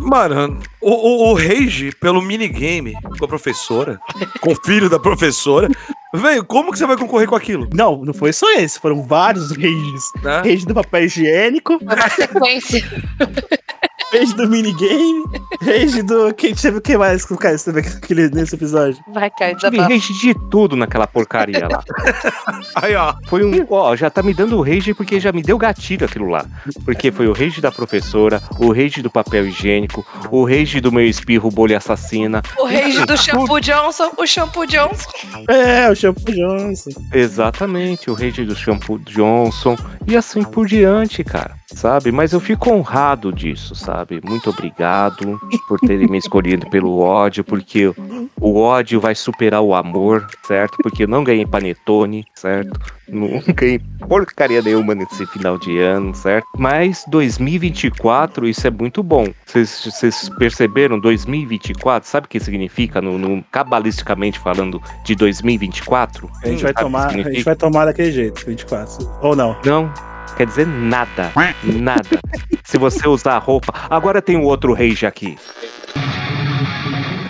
Mano, 0.00 0.60
o, 0.80 0.90
o, 0.90 1.30
o 1.30 1.34
Rage, 1.34 1.92
pelo 2.00 2.22
minigame 2.22 2.94
com 3.18 3.24
a 3.24 3.28
professora, 3.28 3.98
com 4.40 4.52
o 4.52 4.64
filho 4.64 4.88
da 4.88 4.98
professora, 4.98 5.68
velho, 6.14 6.44
como 6.44 6.70
que 6.70 6.78
você 6.78 6.86
vai 6.86 6.96
concorrer 6.96 7.26
com 7.26 7.34
aquilo? 7.34 7.68
Não, 7.74 8.04
não 8.04 8.14
foi 8.14 8.32
só 8.32 8.50
esse, 8.54 8.78
foram 8.78 9.02
vários 9.02 9.50
rages. 9.50 10.04
Né? 10.22 10.36
Rage 10.36 10.66
do 10.66 10.74
papel 10.74 11.04
higiênico, 11.04 11.78
Foi 11.78 11.94
uma 11.96 12.10
sequência. 12.10 12.84
rage 14.12 14.34
do 14.34 14.48
minigame, 14.48 15.24
rage 15.60 16.02
do. 16.02 16.32
Quem 16.34 16.54
teve 16.54 16.78
o 16.78 16.80
que 16.80 16.96
mais 16.96 17.24
que 17.24 17.32
o 17.34 17.36
Caio 17.36 17.58
teve 17.58 17.80
aquele, 17.80 18.28
nesse 18.30 18.54
episódio? 18.54 19.02
Vai 19.12 19.30
cair 19.30 19.56
Tive 19.56 19.78
rage 19.78 20.12
de 20.14 20.34
tudo 20.50 20.76
naquela 20.76 21.06
porcaria 21.06 21.68
lá. 21.68 21.82
Aí, 22.74 22.94
ó. 22.94 23.14
Foi 23.26 23.44
um. 23.44 23.66
Ó, 23.68 23.96
já 23.96 24.10
tá 24.10 24.22
me 24.22 24.32
dando 24.32 24.60
rage 24.60 24.94
porque 24.94 25.20
já 25.20 25.32
me 25.32 25.42
deu 25.42 25.58
gatilho 25.58 26.06
aquilo 26.06 26.28
lá. 26.28 26.44
Porque 26.84 27.10
foi 27.10 27.26
o 27.26 27.32
rage 27.32 27.60
da 27.60 27.70
professora, 27.70 28.42
o 28.58 28.72
rage 28.72 29.02
do 29.02 29.10
papel 29.10 29.46
higiênico, 29.46 30.06
o 30.30 30.44
rage 30.44 30.80
do 30.80 30.92
meu 30.92 31.04
espirro 31.04 31.50
bolha 31.50 31.78
assassina. 31.78 32.42
O 32.58 32.66
rage 32.66 33.04
do 33.04 33.16
shampoo 33.16 33.60
Johnson, 33.60 34.10
o 34.16 34.26
shampoo 34.26 34.66
Johnson. 34.66 35.10
É, 35.48 35.90
o 35.90 35.94
shampoo 35.94 36.32
Johnson. 36.32 36.90
Exatamente, 37.12 38.10
o 38.10 38.14
rage 38.14 38.44
do 38.44 38.54
shampoo 38.54 38.98
Johnson 38.98 39.76
e 40.06 40.16
assim 40.16 40.42
por 40.42 40.66
diante, 40.66 41.22
cara. 41.22 41.56
Sabe? 41.74 42.10
Mas 42.10 42.32
eu 42.32 42.40
fico 42.40 42.70
honrado 42.70 43.32
disso, 43.32 43.74
sabe? 43.74 43.97
Muito 44.24 44.50
obrigado 44.50 45.40
por 45.66 45.78
terem 45.80 46.06
me 46.08 46.18
escolhido 46.18 46.68
pelo 46.70 46.98
ódio, 47.00 47.42
porque 47.44 47.92
o 48.40 48.60
ódio 48.60 49.00
vai 49.00 49.14
superar 49.14 49.60
o 49.60 49.74
amor, 49.74 50.26
certo? 50.46 50.76
Porque 50.82 51.04
eu 51.04 51.08
não 51.08 51.24
ganhei 51.24 51.46
panetone, 51.46 52.24
certo? 52.34 52.78
Não 53.08 53.28
ganhei 53.54 53.80
porcaria 54.06 54.62
nenhuma 54.62 54.94
nesse 54.94 55.26
final 55.26 55.58
de 55.58 55.78
ano, 55.78 56.14
certo? 56.14 56.46
Mas 56.56 57.04
2024, 57.08 58.46
isso 58.48 58.66
é 58.66 58.70
muito 58.70 59.02
bom. 59.02 59.26
Vocês 59.46 60.30
perceberam? 60.38 60.98
2024, 60.98 62.08
sabe 62.08 62.26
o 62.26 62.28
que 62.28 62.40
significa, 62.40 63.00
no, 63.00 63.18
no- 63.18 63.42
cabalisticamente 63.50 64.38
falando, 64.38 64.80
de 65.04 65.14
2024? 65.14 66.30
A 66.42 66.48
gente 66.48 66.62
vai 66.62 66.72
Sabe 66.72 66.84
tomar, 66.84 67.06
a 67.08 67.12
gente 67.22 67.42
vai 67.42 67.56
tomar 67.56 67.84
daquele 67.86 68.12
jeito, 68.12 68.44
24. 68.46 69.08
Ou 69.22 69.34
não? 69.36 69.56
Não, 69.64 69.92
quer 70.34 70.46
dizer 70.46 70.66
nada. 70.66 71.32
Nada. 71.62 72.18
Se 72.64 72.78
você 72.78 73.08
usar 73.08 73.34
a 73.34 73.38
roupa. 73.38 73.72
Agora 73.88 74.20
tem 74.22 74.36
um 74.36 74.44
outro 74.44 74.72
rage 74.72 75.06
aqui. 75.06 75.36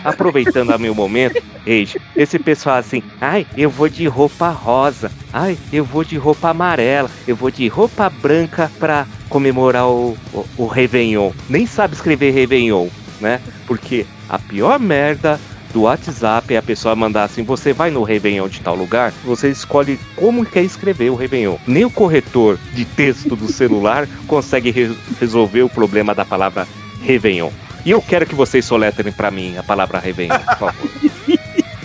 Aproveitando 0.04 0.70
a 0.70 0.78
meu 0.78 0.94
momento, 0.94 1.42
rage, 1.66 2.00
esse 2.16 2.38
pessoal 2.38 2.76
assim, 2.76 3.02
ai, 3.20 3.46
eu 3.56 3.68
vou 3.68 3.88
de 3.88 4.06
roupa 4.06 4.48
rosa, 4.48 5.10
ai, 5.32 5.58
eu 5.72 5.84
vou 5.84 6.04
de 6.04 6.16
roupa 6.16 6.50
amarela, 6.50 7.10
eu 7.26 7.34
vou 7.34 7.50
de 7.50 7.66
roupa 7.68 8.08
branca 8.08 8.70
pra 8.78 9.06
comemorar 9.28 9.88
o, 9.88 10.16
o, 10.32 10.46
o 10.56 10.66
Réveillon. 10.66 11.32
Nem 11.48 11.66
sabe 11.66 11.94
escrever 11.94 12.30
Réveillon, 12.30 12.88
né? 13.20 13.40
Porque 13.66 14.06
a 14.28 14.38
pior 14.38 14.78
merda 14.78 15.38
do 15.72 15.82
WhatsApp 15.82 16.54
é 16.54 16.56
a 16.58 16.62
pessoa 16.62 16.96
mandar 16.96 17.24
assim: 17.24 17.42
você 17.42 17.72
vai 17.72 17.90
no 17.90 18.02
Réveillon 18.02 18.48
de 18.48 18.60
tal 18.60 18.74
lugar, 18.74 19.12
você 19.24 19.48
escolhe 19.50 19.98
como 20.16 20.44
quer 20.46 20.62
escrever 20.62 21.10
o 21.10 21.14
Réveillon. 21.14 21.56
Nem 21.66 21.84
o 21.84 21.90
corretor 21.90 22.58
de 22.72 22.84
texto 22.84 23.36
do 23.36 23.50
celular 23.52 24.08
consegue 24.26 24.70
re- 24.70 24.94
resolver 25.20 25.62
o 25.62 25.68
problema 25.68 26.14
da 26.14 26.24
palavra 26.24 26.66
Réveillon. 27.02 27.50
E 27.84 27.90
eu 27.90 28.02
quero 28.02 28.26
que 28.26 28.34
vocês 28.34 28.64
soletrem 28.64 29.12
pra 29.12 29.30
mim 29.30 29.56
a 29.56 29.62
palavra 29.62 29.98
Réveillon, 29.98 30.38
por 30.38 30.56
favor. 30.58 30.90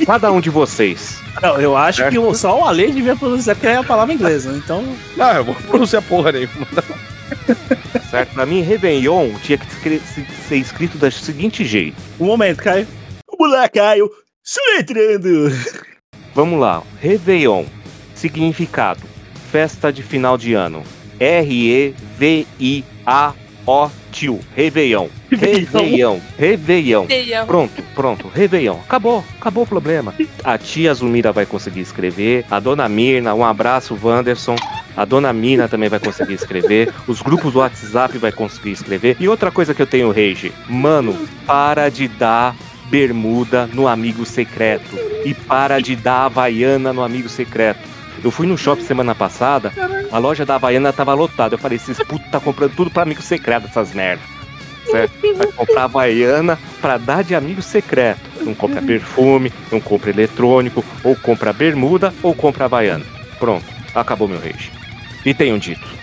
Cada 0.06 0.32
um 0.32 0.42
de 0.42 0.50
vocês. 0.50 1.20
Não, 1.42 1.62
eu 1.62 1.78
acho 1.78 2.00
Certo. 2.00 2.20
que 2.30 2.38
só 2.38 2.60
o 2.60 2.66
Ale 2.66 2.92
devia 2.92 3.16
pronunciar, 3.16 3.56
porque 3.56 3.68
é 3.68 3.78
a 3.78 3.84
palavra 3.84 4.14
inglesa. 4.14 4.52
Então. 4.58 4.84
Não, 5.16 5.32
eu 5.32 5.44
vou 5.46 5.56
pronunciar 5.56 6.02
porra 6.02 6.32
nenhuma. 6.34 6.68
Certo? 8.10 8.34
Pra 8.34 8.46
mim, 8.46 8.62
Réveillon 8.62 9.30
tinha 9.42 9.58
que 9.58 10.00
ser 10.48 10.56
escrito 10.58 10.98
do 10.98 11.10
seguinte 11.12 11.64
jeito. 11.64 11.96
Um 12.20 12.26
momento, 12.26 12.58
Caio. 12.62 12.88
Vamos 13.38 13.54
lá, 13.54 13.68
Caio. 13.68 14.12
Soletrando. 14.44 15.50
Vamos 16.36 16.60
lá. 16.60 16.84
Réveillon. 17.02 17.66
Significado: 18.14 19.02
festa 19.52 19.92
de 19.92 20.04
final 20.04 20.38
de 20.38 20.54
ano. 20.54 20.84
R-E-V-I-A-O 21.20 21.94
tio. 24.12 24.40
Réveillon. 24.56 25.10
Réveillon. 25.32 26.22
Réveillon. 26.38 27.06
Réveillon. 27.08 27.46
Pronto, 27.48 27.84
pronto. 27.96 28.28
Réveillon. 28.28 28.80
Acabou. 28.86 29.24
Acabou 29.40 29.64
o 29.64 29.68
problema. 29.68 30.14
A 30.44 30.58
tia 30.58 30.94
Zumira 30.94 31.32
vai 31.32 31.46
conseguir 31.48 31.82
escrever. 31.82 32.46
A 32.52 32.60
dona 32.60 32.88
Mirna, 32.88 33.34
um 33.34 33.44
abraço, 33.44 33.98
Wanderson. 34.02 34.56
A 34.96 35.06
dona 35.06 35.34
Mina 35.34 35.68
também 35.68 35.90
vai 35.90 36.00
conseguir 36.00 36.36
escrever. 36.36 36.94
Os 37.08 37.22
grupos 37.22 37.54
do 37.54 37.60
WhatsApp 37.60 38.16
vai 38.20 38.32
conseguir 38.32 38.72
escrever. 38.72 39.18
E 39.20 39.28
outra 39.28 39.50
coisa 39.50 39.74
que 39.74 39.82
eu 39.82 39.88
tenho, 39.88 40.10
Rage. 40.12 40.54
Mano, 40.70 41.18
para 41.48 41.90
de 41.90 42.08
dar 42.08 42.56
bermuda 42.86 43.70
no 43.74 43.88
amigo 43.88 44.26
secreto. 44.26 44.98
E 45.26 45.34
para 45.34 45.80
de 45.80 45.96
dar 45.96 46.26
havaiana 46.26 46.94
no 46.94 47.04
amigo 47.04 47.30
secreto. 47.30 47.94
Eu 48.24 48.32
fui 48.32 48.48
no 48.48 48.58
shopping 48.58 48.84
semana 48.84 49.14
passada, 49.14 49.74
a 50.12 50.18
loja 50.18 50.46
da 50.46 50.56
Havaiana 50.56 50.94
tava 50.94 51.14
lotada. 51.14 51.56
Eu 51.56 51.60
falei, 51.60 51.76
esses 51.76 51.98
putos 51.98 52.30
tá 52.32 52.40
comprando 52.40 52.74
tudo 52.74 52.90
pra 52.90 53.04
amigo 53.04 53.22
secreto, 53.22 53.68
essas 53.68 53.94
merdas. 53.94 54.26
Certo? 54.90 55.14
Vai 55.36 55.48
comprar 55.48 55.84
Havaiana 55.84 56.60
pra 56.80 56.98
dar 56.98 57.24
de 57.24 57.36
amigo 57.36 57.62
secreto. 57.62 58.22
Não 58.42 58.54
compra 58.54 58.82
perfume, 58.82 59.52
não 59.72 59.80
compra 59.80 60.10
eletrônico, 60.10 60.86
ou 61.04 61.16
compra 61.16 61.52
bermuda, 61.52 62.14
ou 62.22 62.34
compra 62.34 62.66
Havaiana. 62.66 63.06
Pronto, 63.40 63.66
acabou 63.94 64.28
meu 64.28 64.40
rage. 64.40 64.72
E 65.26 65.34
tenham 65.34 65.58
dito. 65.58 66.03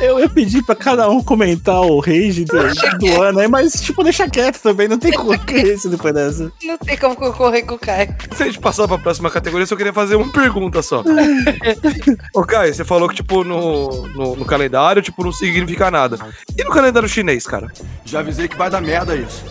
Eu 0.00 0.18
ia 0.18 0.28
pedir 0.28 0.62
pra 0.62 0.74
cada 0.74 1.08
um 1.10 1.22
comentar 1.22 1.80
o 1.80 1.98
rage 1.98 2.44
do, 2.44 2.54
do 2.98 3.22
ano 3.22 3.40
aí, 3.40 3.48
mas, 3.48 3.80
tipo, 3.80 4.02
deixa 4.04 4.28
quieto 4.28 4.60
também. 4.60 4.88
Não 4.88 4.98
tem 4.98 5.12
concorrência 5.12 5.90
depois 5.90 6.14
dessa. 6.14 6.52
Não 6.62 6.78
tem 6.78 6.96
como 6.96 7.16
concorrer 7.16 7.66
com 7.66 7.74
o 7.74 7.78
Caio. 7.78 8.14
Se 8.34 8.42
a 8.42 8.46
gente 8.46 8.60
passar 8.60 8.86
pra 8.86 8.98
próxima 8.98 9.30
categoria, 9.30 9.64
eu 9.64 9.66
só 9.66 9.76
queria 9.76 9.92
fazer 9.92 10.16
uma 10.16 10.30
pergunta 10.30 10.82
só. 10.82 11.02
Ô, 12.34 12.42
Caio, 12.44 12.74
você 12.74 12.84
falou 12.84 13.08
que, 13.08 13.16
tipo, 13.16 13.42
no, 13.44 14.06
no, 14.08 14.36
no 14.36 14.44
calendário, 14.44 15.02
tipo, 15.02 15.24
não 15.24 15.32
significa 15.32 15.90
nada. 15.90 16.18
E 16.56 16.62
no 16.62 16.70
calendário 16.70 17.08
chinês, 17.08 17.46
cara? 17.46 17.72
Já 18.04 18.20
avisei 18.20 18.48
que 18.48 18.56
vai 18.56 18.70
dar 18.70 18.80
merda 18.80 19.16
isso. 19.16 19.44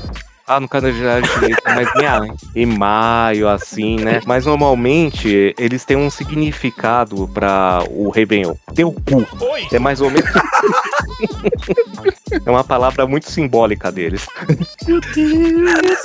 Ah, 0.50 0.62
no 0.62 0.70
calendário 0.70 1.28
chinês 1.28 1.58
é 1.66 1.76
mais 1.76 1.90
em, 2.56 2.62
em 2.62 2.66
maio, 2.66 3.50
assim, 3.50 3.98
né? 3.98 4.22
Mas 4.26 4.46
normalmente 4.46 5.54
eles 5.60 5.84
têm 5.84 5.98
um 5.98 6.10
significado 6.10 7.28
pra 7.34 7.84
o 7.90 8.10
Réveillon. 8.10 8.56
Teu 8.74 8.94
cu. 8.94 9.28
É 9.74 9.78
mais 9.78 10.00
ou 10.00 10.10
menos. 10.10 10.32
é 12.46 12.50
uma 12.50 12.64
palavra 12.64 13.06
muito 13.06 13.30
simbólica 13.30 13.92
deles. 13.92 14.26
Meu 14.88 15.02
Deus. 15.02 16.00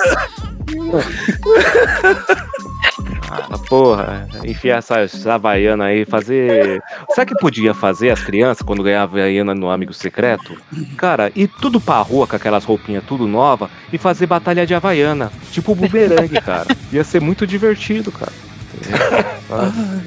Ah, 3.29 3.57
porra, 3.67 4.27
enfiar 4.43 4.77
essas 4.77 5.25
Havaianas 5.25 5.87
aí, 5.87 6.05
fazer. 6.05 6.81
Sabe 7.15 7.31
o 7.31 7.35
que 7.35 7.41
podia 7.41 7.73
fazer 7.73 8.11
as 8.11 8.21
crianças 8.21 8.61
quando 8.61 8.83
ganhavam 8.83 9.19
Havaiana 9.19 9.55
no 9.55 9.69
Amigo 9.69 9.93
Secreto? 9.93 10.55
Cara, 10.97 11.31
ir 11.35 11.47
tudo 11.47 11.79
pra 11.81 11.99
rua 12.01 12.27
com 12.27 12.35
aquelas 12.35 12.63
roupinhas 12.63 13.03
tudo 13.05 13.27
nova 13.27 13.69
e 13.91 13.97
fazer 13.97 14.27
batalha 14.27 14.65
de 14.65 14.73
Havaiana. 14.73 15.31
Tipo 15.51 15.73
bumerangue, 15.75 16.39
cara. 16.41 16.67
Ia 16.91 17.03
ser 17.03 17.21
muito 17.21 17.47
divertido, 17.47 18.11
cara. 18.11 18.31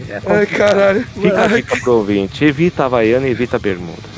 É. 0.09 0.21
Ai, 0.27 0.47
caralho. 0.47 1.07
Fica 1.07 1.45
a 1.45 1.47
dica 1.47 1.77
pro 1.81 1.95
ouvinte: 1.95 2.45
evita 2.45 2.85
Havaiana 2.85 3.27
e 3.27 3.31
evita 3.31 3.59
bermuda. 3.59 4.17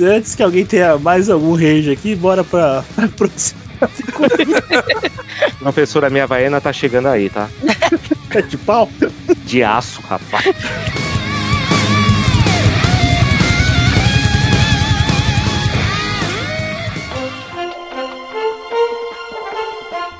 Antes 0.00 0.34
que 0.34 0.42
alguém 0.42 0.64
tenha 0.64 0.96
mais 0.96 1.28
algum 1.28 1.54
rage 1.54 1.90
aqui, 1.90 2.14
bora 2.14 2.42
pra, 2.42 2.82
pra 2.94 3.08
próxima. 3.08 3.61
Professora, 5.58 6.10
minha 6.10 6.24
Havaiana 6.24 6.60
tá 6.60 6.72
chegando 6.72 7.08
aí, 7.08 7.28
tá? 7.30 7.48
É 8.34 8.40
de 8.40 8.56
pau? 8.56 8.88
De 9.44 9.62
aço, 9.62 10.00
rapaz. 10.00 10.46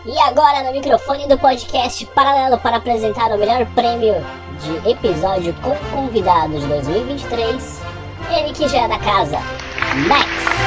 E 0.04 0.18
agora 0.18 0.62
no 0.62 0.72
microfone 0.72 1.26
do 1.26 1.38
podcast 1.38 2.04
Paralelo 2.06 2.58
para 2.58 2.76
apresentar 2.76 3.32
o 3.32 3.38
melhor 3.38 3.64
prêmio 3.74 4.14
de 4.60 4.90
episódio 4.90 5.54
com 5.62 5.74
convidados 5.90 6.60
de 6.60 6.66
2023, 6.66 7.80
ele 8.36 8.52
que 8.52 8.68
já 8.68 8.82
é 8.82 8.88
da 8.88 8.98
casa, 8.98 9.38
Max. 10.06 10.61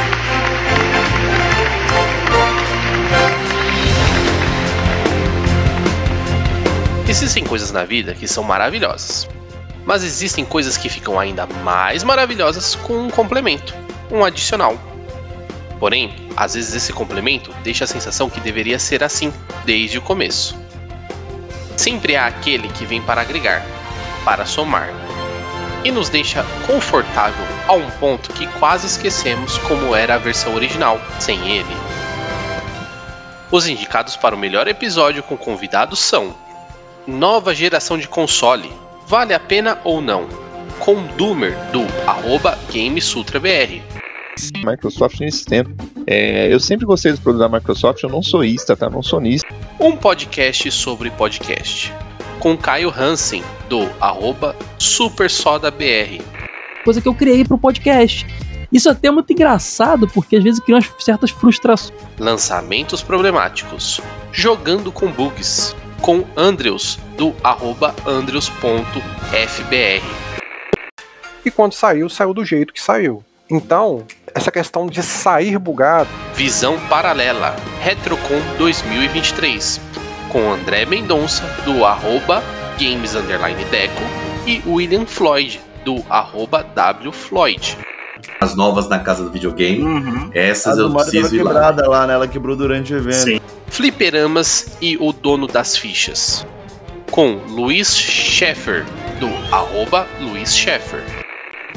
Existem 7.15 7.45
coisas 7.45 7.71
na 7.71 7.85
vida 7.85 8.13
que 8.13 8.27
são 8.27 8.43
maravilhosas, 8.43 9.25
mas 9.85 10.03
existem 10.03 10.43
coisas 10.43 10.75
que 10.75 10.89
ficam 10.89 11.17
ainda 11.17 11.47
mais 11.63 12.03
maravilhosas 12.03 12.75
com 12.75 12.93
um 13.05 13.09
complemento, 13.09 13.73
um 14.11 14.25
adicional. 14.25 14.77
Porém, 15.79 16.13
às 16.35 16.55
vezes 16.55 16.75
esse 16.75 16.91
complemento 16.91 17.55
deixa 17.63 17.85
a 17.85 17.87
sensação 17.87 18.29
que 18.29 18.41
deveria 18.41 18.77
ser 18.77 19.01
assim 19.01 19.33
desde 19.63 19.97
o 19.97 20.01
começo. 20.01 20.59
Sempre 21.77 22.17
há 22.17 22.25
aquele 22.25 22.67
que 22.67 22.85
vem 22.85 23.01
para 23.01 23.21
agregar, 23.21 23.65
para 24.25 24.45
somar, 24.45 24.89
e 25.85 25.91
nos 25.91 26.09
deixa 26.09 26.45
confortável 26.67 27.45
a 27.65 27.71
um 27.71 27.89
ponto 27.91 28.33
que 28.33 28.45
quase 28.59 28.87
esquecemos 28.87 29.57
como 29.59 29.95
era 29.95 30.15
a 30.15 30.19
versão 30.19 30.53
original 30.53 30.99
sem 31.17 31.49
ele. 31.49 31.77
Os 33.49 33.67
indicados 33.67 34.17
para 34.17 34.35
o 34.35 34.37
melhor 34.37 34.67
episódio 34.67 35.23
com 35.23 35.37
convidados 35.37 35.99
são 35.99 36.43
Nova 37.07 37.53
geração 37.53 37.99
de 37.99 38.07
console, 38.07 38.71
vale 39.05 39.31
a 39.31 39.39
pena 39.39 39.79
ou 39.83 40.01
não? 40.01 40.27
Com 40.79 41.05
Doomer 41.15 41.55
do 41.71 41.81
arroba 42.09 42.57
GameSutraBR. 42.73 43.83
Microsoft 44.65 45.19
nesse 45.19 45.45
tempo. 45.45 45.69
É, 46.07 46.51
eu 46.51 46.59
sempre 46.59 46.83
gostei 46.83 47.11
dos 47.11 47.21
produtos 47.21 47.47
da 47.47 47.57
Microsoft, 47.57 48.01
eu 48.01 48.09
não 48.09 48.23
sou 48.23 48.43
ista, 48.43 48.75
tá? 48.75 48.89
Não 48.89 49.03
sou 49.03 49.21
nisso. 49.21 49.45
Um 49.79 49.95
podcast 49.95 50.71
sobre 50.71 51.11
podcast. 51.11 51.93
Com 52.39 52.57
Caio 52.57 52.89
Hansen 52.89 53.43
do 53.69 53.87
arroba 54.01 54.55
SuperSodaBR. 54.79 56.21
Coisa 56.83 56.99
que 57.01 57.07
eu 57.07 57.13
criei 57.13 57.45
pro 57.45 57.57
podcast. 57.57 58.25
Isso 58.71 58.89
até 58.89 59.09
é 59.09 59.11
muito 59.11 59.31
engraçado, 59.31 60.07
porque 60.07 60.37
às 60.37 60.43
vezes 60.43 60.59
cria 60.59 60.75
umas 60.75 60.91
certas 60.99 61.29
frustrações. 61.29 61.93
Lançamentos 62.17 63.03
problemáticos. 63.03 64.01
Jogando 64.31 64.91
com 64.91 65.11
bugs. 65.11 65.75
Com 66.05 66.23
Andrews 66.37 66.99
do 67.17 67.35
arroba 67.43 67.95
Andrews.fbr. 68.05 68.53
E 71.43 71.49
quando 71.49 71.73
saiu, 71.73 72.07
saiu 72.09 72.31
do 72.31 72.45
jeito 72.45 72.71
que 72.71 72.79
saiu. 72.79 73.25
Então, 73.49 74.05
essa 74.31 74.51
questão 74.51 74.85
de 74.85 75.01
sair 75.01 75.57
bugado. 75.57 76.07
Visão 76.35 76.79
Paralela, 76.87 77.55
Retrocon 77.81 78.39
2023, 78.59 79.81
com 80.31 80.51
André 80.51 80.85
Mendonça, 80.85 81.43
do 81.65 81.83
arroba 81.83 82.43
Games 82.79 83.15
Underline 83.15 83.65
Deco, 83.65 84.03
e 84.45 84.61
William 84.67 85.07
Floyd, 85.07 85.59
do 85.83 86.05
arroba 86.07 86.63
WFloyd. 87.03 87.79
As 88.39 88.55
novas 88.55 88.87
na 88.89 88.99
casa 88.99 89.23
do 89.23 89.31
videogame. 89.31 89.81
Uhum. 89.83 90.29
Essas 90.33 90.77
A 90.77 90.81
eu 90.81 90.91
preciso 90.93 91.35
ir 91.35 91.43
lá. 91.43 91.51
quebrada 91.51 91.89
lá, 91.89 92.05
né? 92.05 92.13
Ela 92.13 92.27
quebrou 92.27 92.55
durante 92.55 92.93
o 92.93 92.97
evento. 92.97 93.41
Fliperamas 93.67 94.77
e 94.81 94.97
o 94.97 95.11
Dono 95.11 95.47
das 95.47 95.77
Fichas, 95.77 96.45
com 97.11 97.39
Luiz 97.49 97.95
Sheffer, 97.95 98.85
do 99.19 99.27
arroba 99.53 100.07
Luiz 100.21 100.55
Sheffer. 100.55 101.03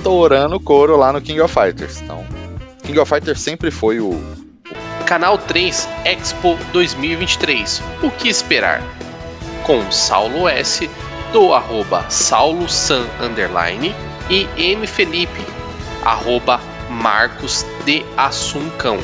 Torando 0.03 0.57
o 0.57 0.61
couro 0.61 0.97
lá 0.97 1.13
no 1.13 1.21
King 1.21 1.41
of 1.41 1.53
Fighters. 1.53 2.01
Então, 2.03 2.25
King 2.83 2.99
of 2.99 3.09
Fighters 3.09 3.41
sempre 3.41 3.71
foi 3.71 4.01
o. 4.01 4.21
Canal 5.07 5.39
3 5.39 5.89
Expo 6.05 6.59
2023. 6.73 7.83
O 8.03 8.11
que 8.11 8.29
esperar? 8.29 8.83
Com 9.65 9.91
Saulo 9.91 10.49
S, 10.49 10.89
do 11.33 11.53
arroba 11.53 12.05
Saulo 12.09 12.69
San 12.69 13.05
Underline 13.21 13.95
e 14.31 14.47
M 14.57 14.87
Felipe, 14.87 15.41
arroba 16.05 16.61
Marcos 16.91 17.65
de 17.85 18.05
Assuncão. 18.17 18.99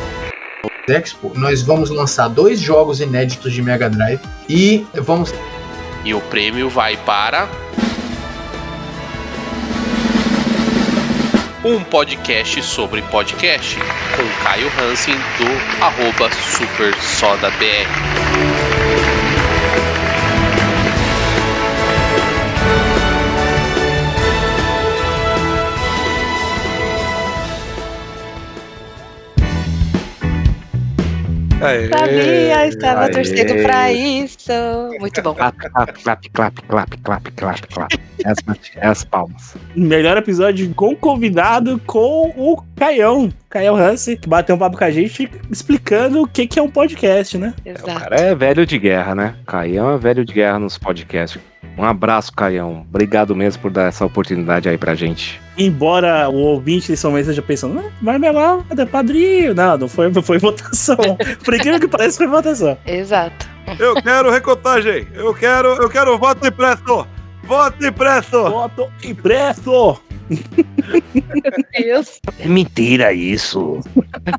Expo, 0.88 1.32
nós 1.34 1.62
vamos 1.62 1.90
lançar 1.90 2.28
dois 2.28 2.60
jogos 2.60 3.00
inéditos 3.00 3.52
de 3.52 3.62
Mega 3.62 3.88
Drive 3.88 4.20
e 4.48 4.86
vamos. 4.94 5.32
E 6.04 6.12
o 6.12 6.20
prêmio 6.20 6.68
vai 6.68 6.96
para. 6.98 7.48
Um 11.64 11.82
podcast 11.82 12.62
sobre 12.62 13.00
podcast 13.02 13.78
com 13.78 14.44
Caio 14.44 14.70
Hansen 14.78 15.14
do 15.14 15.82
arroba 15.82 16.30
SuperSodaBR. 16.30 18.43
Aê, 31.64 31.88
Sabia, 31.88 32.66
estava 32.66 33.00
Aê. 33.04 33.10
torcendo 33.10 33.62
pra 33.62 33.92
isso. 33.92 34.52
Muito 35.00 35.22
bom. 35.22 35.34
Clap, 35.34 35.56
clap, 35.56 36.02
clap, 36.02 36.28
clap, 36.30 36.62
clap, 36.62 36.96
clap, 36.98 37.30
clap, 37.32 37.66
clap. 37.68 38.00
As, 38.24 38.36
as 38.80 39.04
palmas. 39.04 39.54
Melhor 39.74 40.16
episódio 40.16 40.72
com 40.74 40.94
convidado 40.94 41.80
com 41.86 42.32
o 42.36 42.62
Caião. 42.76 43.32
Caião 43.54 43.76
Hansen, 43.76 44.16
que 44.16 44.28
bateu 44.28 44.56
um 44.56 44.58
papo 44.58 44.76
com 44.76 44.82
a 44.82 44.90
gente 44.90 45.30
explicando 45.48 46.20
o 46.20 46.26
que, 46.26 46.44
que 46.44 46.58
é 46.58 46.62
um 46.62 46.68
podcast, 46.68 47.38
né? 47.38 47.54
O 47.64 47.84
cara 47.84 48.16
é 48.16 48.34
velho 48.34 48.66
de 48.66 48.76
guerra, 48.76 49.14
né? 49.14 49.36
Caião 49.46 49.94
é 49.94 49.96
velho 49.96 50.24
de 50.24 50.32
guerra 50.32 50.58
nos 50.58 50.76
podcasts. 50.76 51.40
Um 51.78 51.84
abraço, 51.84 52.32
Caião. 52.32 52.84
Obrigado 52.88 53.34
mesmo 53.36 53.62
por 53.62 53.70
dar 53.70 53.84
essa 53.84 54.04
oportunidade 54.04 54.68
aí 54.68 54.76
pra 54.76 54.96
gente. 54.96 55.40
Embora 55.56 56.28
o 56.28 56.34
ouvinte 56.34 56.90
desse 56.90 57.06
momento 57.06 57.22
esteja 57.22 57.42
pensando, 57.42 57.78
"Ah, 57.78 57.92
marmelada, 58.02 58.82
é 58.82 58.86
padrinho. 58.86 59.54
Não, 59.54 59.78
não 59.78 59.88
foi, 59.88 60.12
foi 60.12 60.38
votação. 60.38 60.96
Por 61.44 61.54
incrível 61.54 61.78
que 61.78 61.86
pareça, 61.86 62.18
foi 62.18 62.26
votação. 62.26 62.76
Exato. 62.84 63.48
Eu 63.78 63.94
quero 64.02 64.32
recontagem. 64.32 65.06
Eu 65.14 65.32
quero, 65.32 65.68
eu 65.80 65.88
quero 65.88 66.18
voto 66.18 66.44
impresso. 66.44 67.06
Voto 67.44 67.86
impresso. 67.86 68.50
Voto 68.50 68.88
impresso. 69.04 70.00
Meu 70.28 71.52
Deus. 71.78 72.20
É 72.38 72.48
mentira 72.48 73.12
isso. 73.12 73.80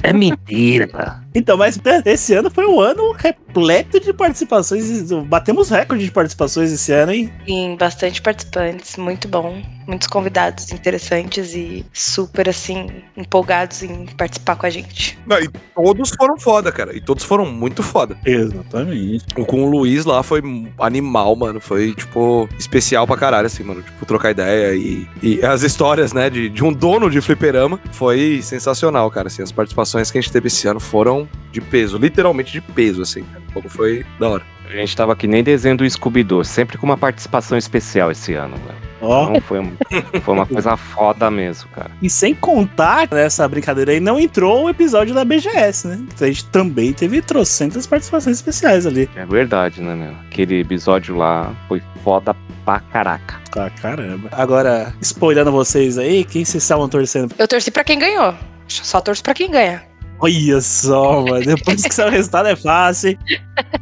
É 0.04 0.12
mentira. 0.12 1.22
Então, 1.34 1.58
mas 1.58 1.80
né, 1.82 2.02
esse 2.06 2.34
ano 2.34 2.50
foi 2.50 2.66
um 2.66 2.80
ano 2.80 3.12
re- 3.12 3.36
repleto 3.56 4.00
de 4.00 4.12
participações. 4.12 5.10
Batemos 5.26 5.70
recorde 5.70 6.04
de 6.04 6.12
participações 6.12 6.72
esse 6.72 6.92
ano, 6.92 7.14
hein? 7.14 7.32
Sim, 7.48 7.78
bastante 7.80 8.22
participantes, 8.22 8.98
muito 8.98 9.28
bom. 9.30 9.62
Muitos 9.88 10.08
convidados 10.08 10.72
interessantes 10.72 11.54
e 11.54 11.86
super, 11.94 12.50
assim, 12.50 12.88
empolgados 13.16 13.84
em 13.84 14.06
participar 14.08 14.56
com 14.56 14.66
a 14.66 14.70
gente. 14.70 15.18
Não, 15.26 15.40
e 15.40 15.48
todos 15.76 16.12
foram 16.12 16.38
foda, 16.38 16.72
cara. 16.72 16.96
E 16.96 17.02
todos 17.02 17.24
foram 17.24 17.46
muito 17.46 17.84
foda. 17.84 18.18
Exatamente. 18.26 19.26
O 19.38 19.46
com 19.46 19.64
o 19.64 19.70
Luiz 19.70 20.06
lá 20.06 20.24
foi 20.24 20.42
animal, 20.80 21.36
mano. 21.36 21.60
Foi, 21.60 21.94
tipo, 21.94 22.50
especial 22.58 23.06
pra 23.06 23.18
caralho, 23.18 23.48
assim, 23.48 23.64
mano. 23.64 23.82
Tipo, 23.82 24.06
trocar 24.06 24.32
ideia 24.32 24.76
e, 24.76 25.08
e 25.22 25.46
as 25.46 25.62
histórias, 25.62 26.14
né, 26.14 26.30
de, 26.30 26.50
de 26.50 26.64
um 26.64 26.74
dono 26.74 27.10
de 27.10 27.22
fliperama 27.22 27.80
foi 27.92 28.42
sensacional, 28.42 29.10
cara. 29.12 29.28
Assim, 29.28 29.44
as 29.44 29.52
participações 29.52 30.10
que 30.10 30.18
a 30.18 30.22
gente 30.22 30.32
teve 30.32 30.48
esse 30.48 30.68
ano 30.68 30.80
foram 30.80 31.28
de 31.52 31.62
peso, 31.62 31.98
literalmente 31.98 32.52
de 32.52 32.62
peso, 32.62 33.02
assim. 33.02 33.26
Como 33.54 33.70
foi 33.70 34.06
da 34.20 34.30
hora. 34.30 34.56
A 34.68 34.76
gente 34.76 34.96
tava 34.96 35.16
que 35.16 35.28
nem 35.28 35.44
desenho 35.44 35.78
do 35.78 35.90
Scooby-Doo, 35.90 36.44
sempre 36.44 36.78
com 36.78 36.86
uma 36.86 36.98
participação 36.98 37.58
especial 37.58 38.12
esse 38.12 38.34
ano, 38.34 38.58
velho. 38.58 38.85
Ó. 39.06 39.30
Então 39.30 39.41
foi, 39.41 39.74
foi 40.22 40.34
uma 40.34 40.45
coisa 40.45 40.76
foda 40.76 41.30
mesmo, 41.32 41.70
cara. 41.70 41.91
E 42.01 42.10
sem 42.10 42.34
contar 42.34 43.08
nessa 43.12 43.47
brincadeira 43.47 43.91
aí, 43.91 43.99
não 43.99 44.20
entrou 44.20 44.66
o 44.66 44.70
episódio 44.70 45.14
da 45.14 45.24
BGS, 45.24 45.88
né? 45.88 45.99
Então 46.14 46.28
a 46.28 46.32
gente 46.32 46.45
também 46.45 46.93
teve 46.93 47.22
trocentas 47.22 47.86
participações 47.88 48.38
especiais 48.38 48.86
ali. 48.86 49.10
É 49.16 49.26
verdade, 49.26 49.82
né, 49.82 49.95
meu? 49.95 50.14
Aquele 50.28 50.62
episódio 50.62 51.16
lá 51.16 51.56
foi 51.68 51.82
foda 52.03 52.36
pra 52.64 52.80
caraca. 52.80 53.39
Ah, 53.56 53.70
caramba. 53.70 54.30
Agora, 54.32 54.93
spoilando 55.01 55.51
vocês 55.51 55.97
aí, 55.97 56.24
quem 56.26 56.43
vocês 56.43 56.64
estavam 56.64 56.89
torcendo? 56.89 57.34
Eu 57.38 57.47
torci 57.47 57.72
pra 57.72 57.84
quem 57.84 57.97
ganhou. 57.97 58.34
Só 58.68 58.99
torço 58.99 59.24
pra 59.24 59.34
quem 59.34 59.49
ganha. 59.49 59.84
Olha 60.20 60.61
só, 60.61 61.22
mano. 61.22 61.45
Depois 61.45 61.82
que 61.84 61.93
sai 61.93 62.07
o 62.07 62.11
resultado 62.11 62.47
é 62.47 62.55
fácil. 62.55 63.18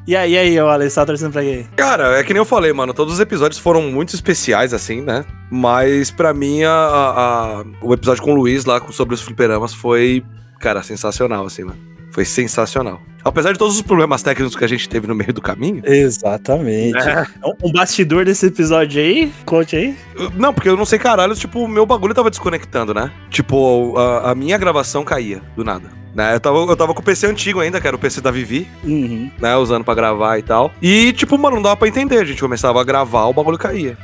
E 0.07 0.15
aí, 0.15 0.33
e 0.33 0.37
aí, 0.37 0.59
ó, 0.59 0.69
Alex, 0.69 0.93
tá 0.95 1.05
torcendo 1.05 1.31
pra 1.31 1.41
quem? 1.43 1.63
Cara, 1.75 2.19
é 2.19 2.23
que 2.23 2.33
nem 2.33 2.39
eu 2.39 2.45
falei, 2.45 2.73
mano. 2.73 2.93
Todos 2.93 3.13
os 3.15 3.19
episódios 3.19 3.59
foram 3.59 3.81
muito 3.83 4.13
especiais, 4.15 4.73
assim, 4.73 5.01
né? 5.01 5.23
Mas 5.51 6.11
pra 6.11 6.33
mim, 6.33 6.63
a, 6.63 6.71
a- 6.71 7.63
o 7.81 7.93
episódio 7.93 8.23
com 8.23 8.31
o 8.33 8.35
Luiz 8.35 8.65
lá 8.65 8.81
sobre 8.91 9.13
os 9.15 9.21
fliperamas 9.21 9.73
foi, 9.73 10.23
cara, 10.59 10.81
sensacional, 10.83 11.45
assim, 11.45 11.63
mano. 11.63 11.77
Foi 12.11 12.25
sensacional. 12.25 13.01
Apesar 13.25 13.53
de 13.53 13.57
todos 13.57 13.75
os 13.75 13.81
problemas 13.81 14.21
técnicos 14.21 14.55
que 14.55 14.63
a 14.63 14.67
gente 14.67 14.87
teve 14.87 15.07
no 15.07 15.15
meio 15.15 15.33
do 15.33 15.41
caminho. 15.41 15.81
Exatamente. 15.85 16.97
É. 16.97 17.25
Um 17.63 17.71
bastidor 17.71 18.25
desse 18.25 18.47
episódio 18.47 19.01
aí, 19.01 19.31
conte 19.45 19.75
aí. 19.75 19.95
Não, 20.35 20.53
porque 20.53 20.69
eu 20.69 20.75
não 20.77 20.85
sei 20.85 20.99
caralho, 20.99 21.33
tipo, 21.35 21.59
o 21.63 21.67
meu 21.67 21.85
bagulho 21.85 22.13
tava 22.13 22.29
desconectando, 22.29 22.93
né? 22.93 23.11
Tipo, 23.29 23.97
a, 23.97 24.31
a 24.31 24.35
minha 24.35 24.57
gravação 24.57 25.03
caía 25.03 25.41
do 25.55 25.63
nada. 25.63 25.89
Né? 26.13 26.35
Eu, 26.35 26.39
tava, 26.39 26.57
eu 26.59 26.75
tava 26.75 26.93
com 26.93 27.01
o 27.01 27.03
PC 27.03 27.25
antigo 27.27 27.59
ainda, 27.59 27.81
que 27.81 27.87
era 27.87 27.95
o 27.95 27.99
PC 27.99 28.21
da 28.21 28.29
Vivi, 28.31 28.67
Uhum. 28.83 29.31
né? 29.39 29.55
Usando 29.55 29.83
pra 29.83 29.95
gravar 29.95 30.37
e 30.37 30.43
tal. 30.43 30.71
E, 30.81 31.11
tipo, 31.13 31.37
mano, 31.37 31.55
não 31.55 31.63
dava 31.63 31.75
pra 31.75 31.87
entender. 31.87 32.19
A 32.19 32.23
gente 32.25 32.39
começava 32.41 32.79
a 32.79 32.83
gravar, 32.83 33.25
o 33.25 33.33
bagulho 33.33 33.57
caía. 33.57 33.97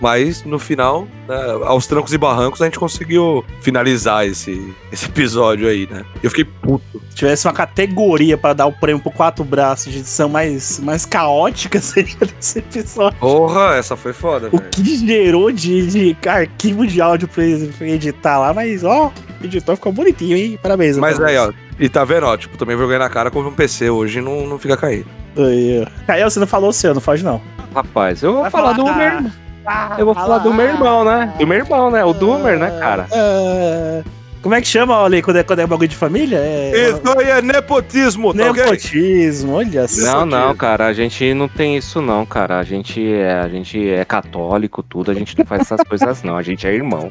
Mas 0.00 0.44
no 0.44 0.58
final, 0.58 1.08
né, 1.26 1.36
aos 1.64 1.86
trancos 1.86 2.12
e 2.12 2.18
barrancos, 2.18 2.60
a 2.60 2.66
gente 2.66 2.78
conseguiu 2.78 3.42
finalizar 3.62 4.26
esse, 4.26 4.74
esse 4.92 5.06
episódio 5.06 5.66
aí, 5.68 5.88
né? 5.90 6.04
Eu 6.22 6.28
fiquei 6.30 6.44
puto. 6.44 7.00
Se 7.10 7.16
tivesse 7.16 7.46
uma 7.46 7.54
categoria 7.54 8.36
pra 8.36 8.52
dar 8.52 8.66
o 8.66 8.72
prêmio 8.72 9.02
pro 9.02 9.10
quatro 9.10 9.42
braços 9.42 9.90
de 9.92 10.00
edição 10.00 10.28
mais, 10.28 10.78
mais 10.80 11.06
caótica, 11.06 11.80
seria 11.80 12.14
desse 12.20 12.58
episódio. 12.58 13.18
Porra, 13.18 13.74
essa 13.76 13.96
foi 13.96 14.12
foda, 14.12 14.48
O 14.52 14.58
velho. 14.58 14.70
que 14.70 14.96
gerou 15.06 15.50
de, 15.50 15.86
de 15.86 16.28
arquivo 16.28 16.86
de 16.86 17.00
áudio 17.00 17.26
pra 17.28 17.44
editar 17.88 18.38
lá, 18.38 18.52
mas 18.52 18.84
ó, 18.84 19.10
o 19.40 19.44
editor 19.44 19.76
ficou 19.76 19.92
bonitinho, 19.92 20.36
hein? 20.36 20.58
Parabéns. 20.62 20.98
Mas 20.98 21.16
parabéns. 21.18 21.38
aí, 21.40 21.46
ó. 21.48 21.52
E 21.78 21.88
tá 21.88 22.04
vendo, 22.04 22.24
ó, 22.26 22.36
tipo, 22.36 22.56
também 22.58 22.76
vergonha 22.76 22.98
na 22.98 23.08
cara 23.08 23.30
como 23.30 23.48
um 23.48 23.52
PC 23.52 23.88
hoje 23.90 24.20
não, 24.20 24.46
não 24.46 24.58
fica 24.58 24.76
caindo. 24.76 25.06
Aí, 25.38 25.82
ó. 25.86 26.06
Caio, 26.06 26.30
você 26.30 26.38
não 26.38 26.46
falou 26.46 26.68
o 26.70 26.72
seu, 26.72 26.92
não 26.94 27.00
foge 27.00 27.24
não. 27.24 27.40
Rapaz, 27.74 28.22
eu 28.22 28.32
vou 28.32 28.42
Vai 28.42 28.50
falar 28.50 28.72
do 28.72 28.86
falar. 28.86 29.20
meu 29.22 29.30
irmão. 29.72 29.98
Eu 29.98 30.04
vou 30.04 30.14
falar 30.14 30.38
do 30.38 30.52
meu 30.52 30.66
irmão, 30.66 31.04
né? 31.04 31.34
Do 31.38 31.46
meu 31.46 31.58
irmão, 31.58 31.90
né? 31.90 32.04
O 32.04 32.12
Doomer, 32.12 32.58
né, 32.58 32.78
cara? 32.78 33.06
Ah, 33.12 34.02
como 34.46 34.54
é 34.54 34.60
que 34.60 34.68
chama, 34.68 34.96
olha, 34.96 35.20
quando 35.20 35.38
é, 35.38 35.42
quando 35.42 35.58
é 35.58 35.66
bagulho 35.66 35.88
de 35.88 35.96
família? 35.96 36.38
É... 36.38 36.90
Isso 36.90 37.18
aí 37.18 37.30
é 37.30 37.42
nepotismo, 37.42 38.32
tá? 38.32 38.44
Nepotismo, 38.44 39.54
olha 39.54 39.88
só. 39.88 40.24
Não, 40.24 40.26
não, 40.26 40.54
cara, 40.54 40.86
a 40.86 40.92
gente 40.92 41.34
não 41.34 41.48
tem 41.48 41.76
isso 41.76 42.00
não, 42.00 42.24
cara. 42.24 42.60
A 42.60 42.62
gente 42.62 43.04
é, 43.04 43.40
a 43.40 43.48
gente 43.48 43.88
é 43.88 44.04
católico, 44.04 44.84
tudo, 44.84 45.10
a 45.10 45.14
gente 45.14 45.36
não 45.36 45.44
faz 45.44 45.62
essas 45.62 45.80
coisas 45.82 46.22
não, 46.22 46.36
a 46.36 46.42
gente 46.42 46.64
é 46.64 46.72
irmão. 46.72 47.10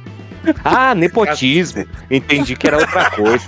Ah, 0.63 0.95
nepotismo. 0.95 1.85
Entendi 2.09 2.55
que 2.55 2.67
era 2.67 2.77
outra 2.77 3.11
coisa. 3.11 3.47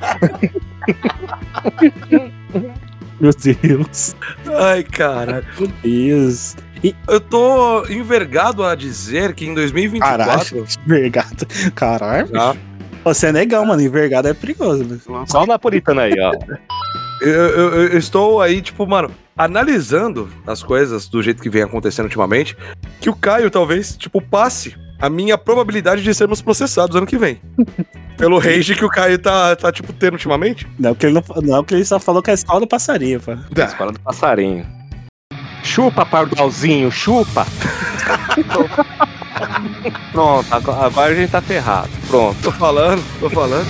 Meu 3.21 3.31
Deus. 3.31 4.15
Ai, 4.59 4.83
caralho. 4.83 5.45
Meu 5.57 5.69
Deus. 5.81 6.57
E... 6.83 6.95
Eu 7.07 7.19
tô 7.19 7.85
envergado 7.87 8.63
a 8.63 8.75
dizer 8.75 9.33
que 9.33 9.45
em 9.45 9.53
2024. 9.53 10.17
Caralho, 10.25 10.65
envergado. 10.85 11.47
Caralho. 11.75 12.27
Já. 12.27 12.55
Você 13.03 13.27
é 13.27 13.31
negão, 13.31 13.65
mano. 13.65 13.81
Envergado 13.81 14.27
é 14.27 14.33
perigoso. 14.33 14.83
Né? 14.83 14.97
Só 15.27 15.43
o 15.43 15.47
napolitano 15.47 16.01
aí, 16.01 16.13
ó. 16.19 16.31
Eu, 17.21 17.29
eu- 17.31 17.87
eu 17.89 17.97
estou 17.97 18.41
aí, 18.41 18.61
tipo, 18.61 18.85
mano, 18.85 19.09
analisando 19.35 20.29
as 20.45 20.61
coisas 20.61 21.07
do 21.07 21.21
jeito 21.23 21.41
que 21.41 21.49
vem 21.49 21.63
acontecendo 21.63 22.05
ultimamente, 22.05 22.55
que 22.99 23.09
o 23.09 23.15
Caio 23.15 23.49
talvez, 23.49 23.95
tipo, 23.97 24.21
passe 24.21 24.75
a 24.99 25.09
minha 25.09 25.37
probabilidade 25.37 26.03
de 26.03 26.13
sermos 26.13 26.41
processados 26.41 26.95
ano 26.95 27.05
que 27.07 27.17
vem. 27.17 27.39
Pelo 28.17 28.39
rage 28.39 28.75
que 28.75 28.83
o 28.85 28.89
Caio 28.89 29.17
tá, 29.19 29.55
tá 29.55 29.71
tipo, 29.71 29.93
tendo 29.93 30.13
ultimamente. 30.13 30.67
Não, 30.77 30.93
que 30.95 31.05
ele 31.05 31.13
não, 31.13 31.23
não, 31.43 31.63
que 31.63 31.73
ele 31.75 31.85
só 31.85 31.99
falou 31.99 32.21
que 32.21 32.29
é 32.29 32.33
a 32.33 32.35
escola 32.35 32.59
do 32.59 32.67
passarinho, 32.67 33.19
pô. 33.19 33.31
A 33.31 33.65
escola 33.65 33.91
do 33.91 33.99
passarinho. 33.99 34.65
Chupa, 35.67 36.05
pardalzinho, 36.05 36.89
chupa. 36.89 37.45
Pronto, 40.13 40.47
agora, 40.49 41.11
a 41.11 41.13
gente 41.13 41.29
tá 41.29 41.41
ferrado. 41.41 41.89
Pronto. 42.07 42.41
Tô 42.41 42.53
falando, 42.53 43.03
tô 43.19 43.29
falando. 43.29 43.67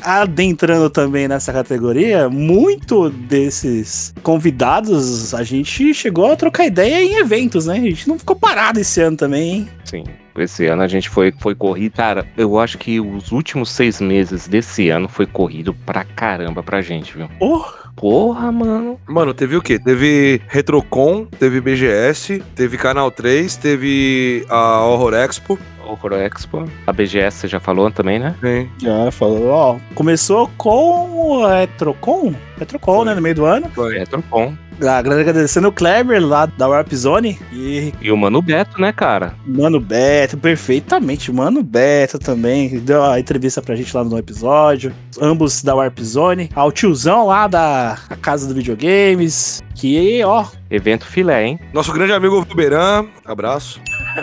Adentrando 0.00 0.88
também 0.88 1.28
nessa 1.28 1.52
categoria, 1.52 2.30
muito 2.30 3.10
desses 3.10 4.14
convidados 4.22 5.34
a 5.34 5.42
gente 5.42 5.92
chegou 5.92 6.32
a 6.32 6.36
trocar 6.36 6.64
ideia 6.64 7.04
em 7.04 7.18
eventos, 7.18 7.66
né? 7.66 7.74
A 7.74 7.80
gente 7.80 8.08
não 8.08 8.18
ficou 8.18 8.34
parado 8.34 8.80
esse 8.80 9.02
ano 9.02 9.18
também, 9.18 9.52
hein? 9.52 9.68
Sim. 9.84 10.04
Esse 10.38 10.64
ano 10.66 10.82
a 10.82 10.88
gente 10.88 11.10
foi, 11.10 11.34
foi 11.38 11.54
corrido. 11.54 11.92
Cara, 11.92 12.26
eu 12.34 12.58
acho 12.58 12.78
que 12.78 12.98
os 12.98 13.30
últimos 13.30 13.70
seis 13.70 14.00
meses 14.00 14.48
desse 14.48 14.88
ano 14.88 15.06
foi 15.06 15.26
corrido 15.26 15.74
pra 15.84 16.02
caramba 16.02 16.62
pra 16.62 16.80
gente, 16.80 17.14
viu? 17.14 17.28
Porra! 17.38 17.79
Porra, 17.96 18.50
mano. 18.50 18.98
Mano, 19.06 19.34
teve 19.34 19.56
o 19.56 19.62
quê? 19.62 19.78
Teve 19.78 20.40
Retrocon, 20.48 21.26
teve 21.38 21.60
BGS, 21.60 22.42
teve 22.54 22.78
Canal 22.78 23.10
3, 23.10 23.56
teve 23.56 24.44
a 24.48 24.84
Horror 24.84 25.14
Expo. 25.14 25.58
Horror 25.84 26.14
Expo. 26.14 26.64
A 26.86 26.92
BGS 26.92 27.38
você 27.38 27.48
já 27.48 27.58
falou 27.58 27.90
também, 27.90 28.18
né? 28.18 28.34
Sim. 28.40 28.68
Já 28.78 29.10
falou, 29.10 29.48
ó. 29.48 29.76
Começou 29.94 30.48
com 30.56 31.10
o 31.10 31.46
Retrocon? 31.46 32.34
Retrocon, 32.58 33.04
né? 33.04 33.14
No 33.14 33.20
meio 33.20 33.34
do 33.34 33.44
ano. 33.44 33.68
Foi. 33.74 33.98
Retrocon. 33.98 34.54
A 34.88 35.02
grande 35.02 35.22
agradecendo 35.22 35.68
o 35.68 35.72
Kleber 35.72 36.24
lá 36.24 36.46
da 36.46 36.68
Warp 36.68 36.92
Zone 36.92 37.38
e 37.52 37.92
E 38.00 38.10
o 38.10 38.16
Mano 38.16 38.40
Beto, 38.40 38.80
né, 38.80 38.92
cara? 38.92 39.34
Mano 39.46 39.78
Beto, 39.78 40.38
perfeitamente. 40.38 41.32
Mano 41.32 41.62
Beto 41.62 42.18
também. 42.18 42.78
Deu 42.80 43.04
a 43.04 43.20
entrevista 43.20 43.60
pra 43.60 43.76
gente 43.76 43.94
lá 43.94 44.02
no 44.02 44.18
episódio. 44.18 44.92
Ambos 45.20 45.62
da 45.62 45.74
Warp 45.74 45.98
Zone. 46.00 46.48
Ao 46.54 46.72
tiozão 46.72 47.26
lá 47.26 47.46
da 47.46 47.98
a 48.08 48.16
Casa 48.16 48.48
do 48.48 48.54
Videogames. 48.54 49.62
Que, 49.74 50.22
ó. 50.24 50.46
Evento 50.70 51.06
filé, 51.06 51.44
hein? 51.44 51.60
Nosso 51.72 51.92
grande 51.92 52.12
amigo 52.12 52.42
Vuberan, 52.42 53.06
abraço. 53.24 53.80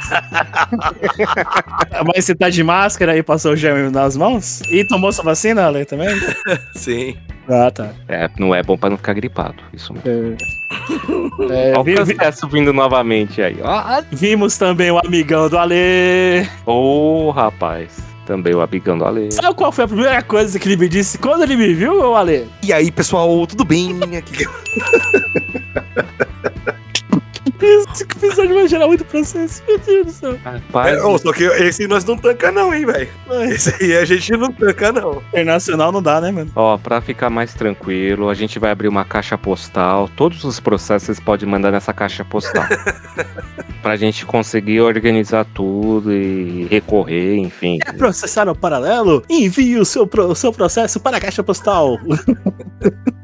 Mas 2.05 2.25
você 2.25 2.35
tá 2.35 2.49
de 2.49 2.63
máscara 2.63 3.13
aí, 3.13 3.23
passou 3.23 3.53
o 3.53 3.55
gel 3.55 3.91
nas 3.91 4.15
mãos? 4.15 4.61
E 4.71 4.85
tomou 4.87 5.11
sua 5.11 5.23
vacina, 5.23 5.65
Ale, 5.65 5.85
também? 5.85 6.09
Sim. 6.75 7.15
Ah, 7.49 7.71
tá. 7.71 7.89
É, 8.07 8.29
não 8.37 8.53
é 8.53 8.61
bom 8.61 8.77
pra 8.77 8.89
não 8.89 8.97
ficar 8.97 9.13
gripado. 9.13 9.55
Isso 9.73 9.93
mesmo. 9.93 10.35
É, 11.49 11.71
Olha 11.71 11.79
o 11.79 11.83
vi- 11.83 11.95
Cancé 11.95 12.31
subindo 12.31 12.73
novamente 12.73 13.41
aí. 13.41 13.57
Ó, 13.61 14.01
vimos 14.11 14.57
também 14.57 14.91
o 14.91 14.97
amigão 14.97 15.49
do 15.49 15.57
Ale. 15.57 16.47
Ô, 16.65 17.31
rapaz. 17.31 18.05
Também 18.25 18.53
o 18.53 18.59
Abigão 18.59 18.97
do 18.97 19.05
Ale. 19.05 19.31
Sabe 19.31 19.55
qual 19.55 19.71
foi 19.71 19.85
a 19.85 19.87
primeira 19.87 20.21
coisa 20.21 20.59
que 20.59 20.67
ele 20.67 20.75
me 20.75 20.89
disse 20.89 21.17
quando 21.17 21.43
ele 21.43 21.55
me 21.55 21.73
viu, 21.73 22.09
ô 22.09 22.13
Ale? 22.13 22.45
E 22.61 22.73
aí, 22.73 22.91
pessoal, 22.91 23.47
tudo 23.47 23.63
bem? 23.63 23.97
Aqui... 24.17 24.43
Que 27.59 28.03
episódio 28.03 28.53
vai 28.55 28.67
gerar 28.67 28.87
muito 28.87 29.03
processo. 29.05 29.63
Meu 29.67 29.77
Deus 29.79 30.05
do 30.05 30.11
céu. 30.11 30.37
É, 30.85 31.03
ô, 31.03 31.17
só 31.17 31.33
que 31.33 31.43
esse 31.43 31.87
nós 31.87 32.03
não 32.05 32.17
tanca 32.17 32.51
não, 32.51 32.73
hein, 32.73 32.85
velho. 32.85 33.09
Esse 33.49 33.73
aí 33.83 33.97
a 33.97 34.05
gente 34.05 34.31
não 34.33 34.51
tanca 34.51 34.91
não. 34.91 35.21
Internacional 35.29 35.91
não 35.91 36.01
dá, 36.01 36.21
né, 36.21 36.31
mano? 36.31 36.51
Ó, 36.55 36.77
pra 36.77 37.01
ficar 37.01 37.29
mais 37.29 37.53
tranquilo, 37.53 38.29
a 38.29 38.33
gente 38.33 38.59
vai 38.59 38.71
abrir 38.71 38.87
uma 38.87 39.03
caixa 39.05 39.37
postal. 39.37 40.09
Todos 40.15 40.43
os 40.43 40.59
processos 40.59 41.07
vocês 41.07 41.19
podem 41.19 41.47
mandar 41.47 41.71
nessa 41.71 41.93
caixa 41.93 42.23
postal. 42.25 42.63
pra 43.81 43.95
gente 43.95 44.25
conseguir 44.25 44.81
organizar 44.81 45.45
tudo 45.53 46.11
e 46.13 46.67
recorrer, 46.69 47.37
enfim. 47.37 47.79
Quer 47.79 47.93
processar 47.95 48.45
no 48.45 48.55
paralelo? 48.55 49.23
Envie 49.29 49.77
o 49.77 49.85
seu, 49.85 50.05
pro- 50.05 50.27
o 50.27 50.35
seu 50.35 50.51
processo 50.51 50.99
para 50.99 51.17
a 51.17 51.19
caixa 51.21 51.43
postal. 51.43 51.97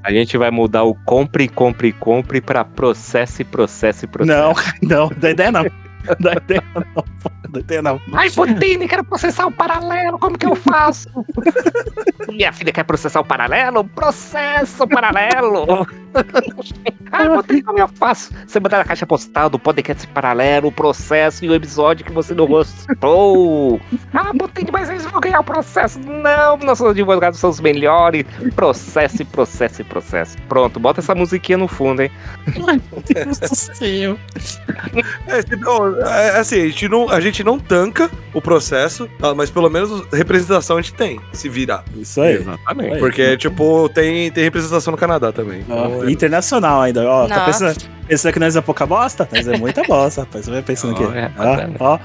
A 0.04 0.12
gente 0.12 0.38
vai 0.38 0.52
mudar 0.52 0.84
o 0.84 0.94
compre, 1.06 1.48
compre, 1.48 1.92
compre 1.94 2.42
pra 2.42 2.64
processe, 2.66 3.44
processe, 3.44 4.06
processe. 4.08 4.23
Não, 4.26 4.54
não, 4.82 5.10
dá 5.18 5.30
ideia 5.32 5.52
não. 5.52 5.66
Pô, 6.94 7.04
dá 7.50 7.60
ideia 7.60 7.82
não. 7.82 8.02
Ai, 8.14 8.30
Botini, 8.32 8.88
quero 8.88 9.04
processar 9.04 9.46
o 9.46 9.52
paralelo, 9.52 10.18
como 10.20 10.38
que 10.38 10.46
eu 10.46 10.56
faço? 10.56 11.08
Minha 12.30 12.52
filha 12.52 12.72
quer 12.74 12.84
processar 12.84 13.20
o 13.22 13.26
paralelo? 13.26 13.84
Processo 13.86 14.84
o 14.84 14.88
paralelo! 14.88 15.88
Ai, 17.12 17.30
Botini, 17.30 17.62
como 17.62 17.80
eu 17.80 17.88
faço? 17.88 18.32
Você 18.48 18.60
mandar 18.60 18.80
na 18.80 18.86
caixa 18.86 19.06
postal 19.06 19.50
do 19.50 19.60
podcast 19.60 20.06
paralelo, 20.08 20.68
o 20.68 20.72
processo 20.72 21.46
e 21.46 21.50
o 21.50 21.56
episódio 21.56 22.06
que 22.06 22.12
você 22.12 22.34
não 22.34 22.48
gostou. 22.48 23.80
Ah, 24.14 24.32
Botini, 24.34 24.70
mas 24.72 24.90
eles 24.90 25.06
vão 25.06 25.22
ganhar 25.22 25.40
o 25.40 25.44
processo. 25.44 26.00
Não, 26.00 26.58
nossos 26.58 26.88
advogados 26.88 27.40
são 27.40 27.50
os 27.50 27.60
melhores. 27.60 28.26
Processe, 28.56 29.24
processe, 29.26 29.84
processe. 29.84 30.38
Pronto, 30.50 30.80
bota 30.80 31.00
essa 31.02 31.14
musiquinha 31.16 31.58
no 31.58 31.68
fundo, 31.68 32.02
hein? 32.02 32.12
Meu 32.56 33.04
Deus 33.14 33.40
do 33.40 33.56
céu. 33.56 34.18
É, 35.28 35.42
se- 35.42 35.66
ó, 35.66 35.90
é, 36.02 36.40
assim, 36.40 36.62
a 36.62 36.68
gente, 36.68 36.88
não, 36.90 37.10
a 37.10 37.20
gente 37.20 37.44
não 37.44 37.60
tanca 37.60 38.10
o 38.34 38.42
processo, 38.42 39.08
tá? 39.20 39.34
mas 39.34 39.50
pelo 39.50 39.70
menos 39.70 40.06
representação 40.12 40.78
a 40.78 40.82
gente 40.82 40.94
tem, 40.94 41.20
se 41.32 41.48
virar. 41.50 41.84
Isso 41.96 42.22
aí. 42.22 42.36
Exatamente. 42.36 43.00
Porque, 43.00 43.38
tipo, 43.38 43.90
tem, 43.90 44.32
tem 44.32 44.44
representação 44.44 44.92
no 44.92 44.98
Canadá 44.98 45.32
também. 45.32 45.62
Então, 45.62 46.00
Ó, 46.00 46.10
internacional 46.10 46.82
ainda, 46.82 47.08
ó. 47.08 47.28
Tá 47.28 47.46
pensando, 47.46 47.76
pensando 48.08 48.34
que 48.34 48.40
nós 48.40 48.56
é 48.56 48.62
pouca 48.62 48.86
bosta? 48.86 49.28
Nós 49.32 49.48
é 49.48 49.58
muita 49.58 49.84
bosta, 49.84 50.22
rapaz. 50.22 50.46
Você 50.46 50.52
vai 50.52 50.62
pensando 50.62 50.94
que. 50.96 51.04
Ó, 51.04 51.12
é, 51.14 51.32
ó, 51.38 51.44
bacana. 51.44 51.76
ó. 51.80 52.00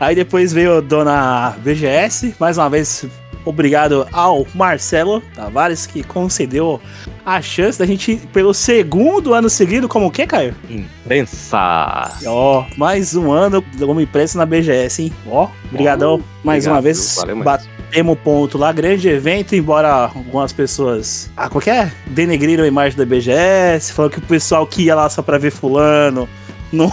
Aí 0.00 0.14
depois 0.14 0.52
veio 0.52 0.78
a 0.78 0.80
dona 0.80 1.54
BGS, 1.58 2.34
mais 2.40 2.58
uma 2.58 2.68
vez. 2.68 3.06
Obrigado 3.44 4.06
ao 4.12 4.46
Marcelo 4.54 5.20
Tavares, 5.34 5.86
que 5.86 6.02
concedeu 6.02 6.80
a 7.24 7.40
chance 7.40 7.78
da 7.78 7.86
gente, 7.86 8.12
ir 8.12 8.18
pelo 8.32 8.52
segundo 8.52 9.34
ano 9.34 9.48
seguido, 9.48 9.88
como 9.88 10.06
o 10.06 10.10
que, 10.10 10.26
Caio? 10.26 10.54
Imprensa. 10.68 12.10
Ó, 12.26 12.64
mais 12.76 13.14
um 13.14 13.30
ano 13.30 13.62
como 13.78 14.00
imprensa 14.00 14.38
na 14.38 14.46
BGS, 14.46 15.02
hein? 15.02 15.12
Ó, 15.28 15.48
brigadão 15.70 16.22
mais 16.42 16.66
obrigado, 16.66 16.74
uma 16.74 16.82
vez. 16.82 17.16
valeu. 17.16 17.42
Batemos 17.42 18.18
ponto 18.18 18.58
lá, 18.58 18.72
grande 18.72 19.08
evento, 19.08 19.54
embora 19.54 20.10
algumas 20.14 20.52
pessoas. 20.52 21.30
Ah, 21.36 21.48
qual 21.48 21.60
que 21.60 21.70
é? 21.70 21.92
Denegriram 22.06 22.64
a 22.64 22.66
imagem 22.66 22.98
da 22.98 23.04
BGS, 23.04 23.92
falou 23.92 24.10
que 24.10 24.18
o 24.18 24.22
pessoal 24.22 24.66
que 24.66 24.84
ia 24.84 24.94
lá 24.94 25.08
só 25.08 25.22
pra 25.22 25.38
ver 25.38 25.50
fulano 25.50 26.28
não, 26.72 26.90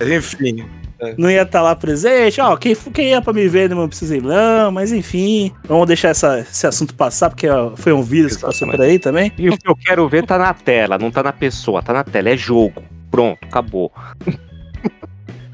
Enfim. 0.00 0.64
Não 1.18 1.30
ia 1.30 1.42
estar 1.42 1.62
lá 1.62 1.74
presente. 1.76 2.40
Ó, 2.40 2.56
quem, 2.56 2.74
quem 2.74 3.10
ia 3.10 3.20
pra 3.22 3.32
me 3.32 3.46
ver 3.48 3.70
não 3.70 3.88
precisa 3.88 4.16
ir 4.16 4.22
não, 4.22 4.70
mas 4.72 4.92
enfim. 4.92 5.52
Vamos 5.68 5.86
deixar 5.86 6.08
essa- 6.08 6.40
esse 6.40 6.66
assunto 6.66 6.94
passar, 6.94 7.30
porque 7.30 7.48
ó, 7.48 7.76
foi 7.76 7.92
um 7.92 8.02
vírus 8.02 8.36
que 8.36 8.42
passou 8.42 8.68
por 8.70 8.80
aí 8.80 8.98
também. 8.98 9.32
E 9.38 9.48
o 9.50 9.56
que 9.58 9.68
eu 9.68 9.76
quero 9.76 10.08
ver 10.08 10.24
tá 10.26 10.38
na 10.38 10.52
tela, 10.54 10.98
não 10.98 11.10
tá 11.10 11.22
na 11.22 11.32
pessoa, 11.32 11.82
tá 11.82 11.92
na 11.92 12.04
tela, 12.04 12.30
é 12.30 12.36
jogo. 12.36 12.82
Pronto, 13.10 13.38
acabou. 13.42 13.92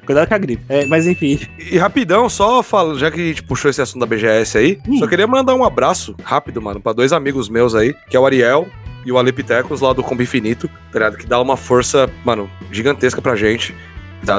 Cuidado 0.07 0.27
com 0.29 0.35
a 0.35 0.39
gripe. 0.39 0.63
É, 0.69 0.87
mas 0.87 1.07
enfim. 1.07 1.39
E 1.71 1.79
rapidão, 1.79 2.29
só 2.29 2.63
falo, 2.63 2.99
já 2.99 3.11
que 3.11 3.21
a 3.21 3.25
gente 3.25 3.43
puxou 3.45 3.71
esse 3.71 3.81
assunto 3.81 4.01
da 4.01 4.07
BGS 4.07 4.59
aí, 4.59 4.79
só 4.99 5.07
queria 5.07 5.27
mandar 5.27 5.55
um 5.55 5.63
abraço 5.63 6.17
rápido, 6.25 6.61
mano, 6.61 6.81
pra 6.81 6.93
dois 6.93 7.13
amigos 7.13 7.49
meus 7.49 7.75
aí, 7.75 7.95
que 8.09 8.17
é 8.17 8.21
o 8.21 8.27
Ariel 8.27 8.67
e 9.07 9.13
o 9.13 9.19
Alepitecos 9.19 9.81
lá 9.81 9.93
do 9.93 10.03
Combi 10.03 10.25
Infinito, 10.25 10.69
tá 10.93 10.99
ligado? 10.99 11.17
Que 11.17 11.27
dá 11.27 11.41
uma 11.41 11.57
força, 11.57 12.11
mano, 12.25 12.51
gigantesca 12.73 13.23
pra 13.23 13.37
gente. 13.37 13.75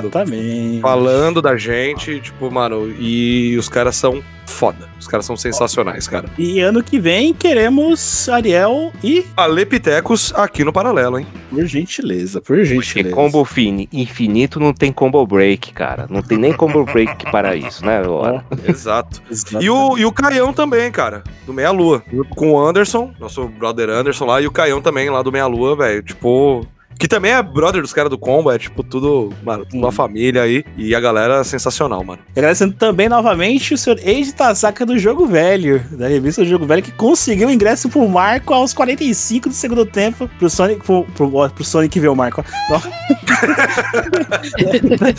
Também. 0.10 0.80
Falando 0.82 1.42
da 1.42 1.56
gente, 1.58 2.20
tipo, 2.20 2.52
mano, 2.52 2.94
e 3.00 3.56
os 3.58 3.68
caras 3.68 3.96
são 3.96 4.22
foda. 4.46 4.90
Os 5.00 5.08
caras 5.08 5.26
são 5.26 5.36
sensacionais, 5.36 6.08
cara. 6.08 6.30
E 6.38 6.60
ano 6.60 6.84
que 6.84 7.00
vem 7.00 7.34
queremos 7.34 8.30
Ariel 8.30 8.92
e. 9.04 9.26
Alepitecos 9.36 10.34
aqui 10.36 10.64
no 10.64 10.72
paralelo, 10.74 11.18
hein? 11.20 11.28
Por 11.50 11.66
gentileza, 11.66 12.40
por 12.42 12.58
Porque 12.58 12.66
gentileza. 12.66 13.16
combo 13.16 13.44
fini, 13.46 13.90
infinito 13.92 14.60
não 14.60 14.74
tem 14.74 14.92
combo 14.92 15.26
break, 15.26 15.74
cara. 15.74 16.06
Não 16.10 16.22
tem 16.22 16.38
nem 16.38 16.54
combo 16.54 16.84
break 16.86 17.32
para 17.32 17.56
isso, 17.56 17.86
né? 17.86 18.02
Ora? 18.02 18.46
Exato. 18.68 19.22
E 19.60 19.70
o, 19.70 19.98
e 19.98 20.06
o 20.06 20.12
Caião 20.12 20.54
também, 20.54 20.92
cara, 20.92 21.24
do 21.46 21.54
Meia 21.54 21.72
Lua. 21.72 22.04
Com 22.36 22.52
o 22.52 22.60
Anderson, 22.60 23.14
nosso 23.20 23.48
brother 23.48 23.90
Anderson 23.90 24.26
lá, 24.26 24.42
e 24.42 24.48
o 24.48 24.52
Caião 24.52 24.82
também 24.82 25.10
lá 25.10 25.22
do 25.22 25.32
Meia 25.32 25.48
Lua, 25.48 25.76
velho. 25.76 26.04
Tipo. 26.04 26.68
Que 27.02 27.08
também 27.08 27.32
é 27.32 27.42
brother 27.42 27.82
dos 27.82 27.92
caras 27.92 28.12
do 28.12 28.18
combo, 28.18 28.52
é 28.52 28.60
tipo 28.60 28.84
tudo, 28.84 29.34
mano, 29.42 29.66
tudo 29.66 29.80
uma 29.80 29.92
família 29.92 30.44
aí. 30.44 30.64
E 30.78 30.94
a 30.94 31.00
galera 31.00 31.40
é 31.40 31.44
sensacional, 31.44 32.04
mano. 32.04 32.22
Agradecendo 32.30 32.76
também 32.76 33.10
novamente 33.10 33.74
o 33.74 33.78
senhor 33.78 34.00
Eiji 34.04 34.32
Tasaka 34.36 34.86
do 34.86 35.00
Jogo 35.00 35.26
Velho, 35.26 35.84
da 35.94 36.08
revista 36.08 36.46
Jogo 36.46 36.64
Velho, 36.68 36.84
que 36.84 36.92
conseguiu 36.92 37.48
o 37.48 37.52
ingresso 37.52 37.90
pro 37.90 38.08
Marco 38.08 38.54
aos 38.54 38.72
45 38.72 39.50
do 39.50 39.56
segundo 39.56 39.84
tempo 39.84 40.30
pro 40.38 40.48
Sonic, 40.48 40.86
pro, 40.86 41.04
pro, 41.16 41.50
pro 41.50 41.64
Sonic 41.64 42.00
ver 42.00 42.10
o 42.10 42.16
Marco. 42.16 42.46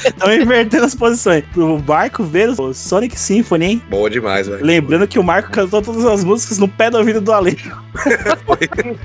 Estão 0.07 0.33
invertendo 0.41 0.85
as 0.85 0.95
posições. 0.95 1.43
Pro 1.53 1.83
Marco 1.85 2.23
ver 2.23 2.51
o 2.51 2.73
Sonic 2.73 3.19
Symphony, 3.19 3.65
hein? 3.65 3.83
Boa 3.91 4.09
demais, 4.09 4.47
velho. 4.47 4.65
Lembrando 4.65 5.09
que 5.09 5.19
o 5.19 5.25
Marco 5.25 5.51
cantou 5.51 5.83
todas 5.83 6.05
as 6.05 6.23
músicas 6.23 6.59
no 6.59 6.69
pé 6.69 6.91
do 6.91 6.99
ouvido 6.99 7.21
do 7.21 7.33
Ale. 7.95 8.99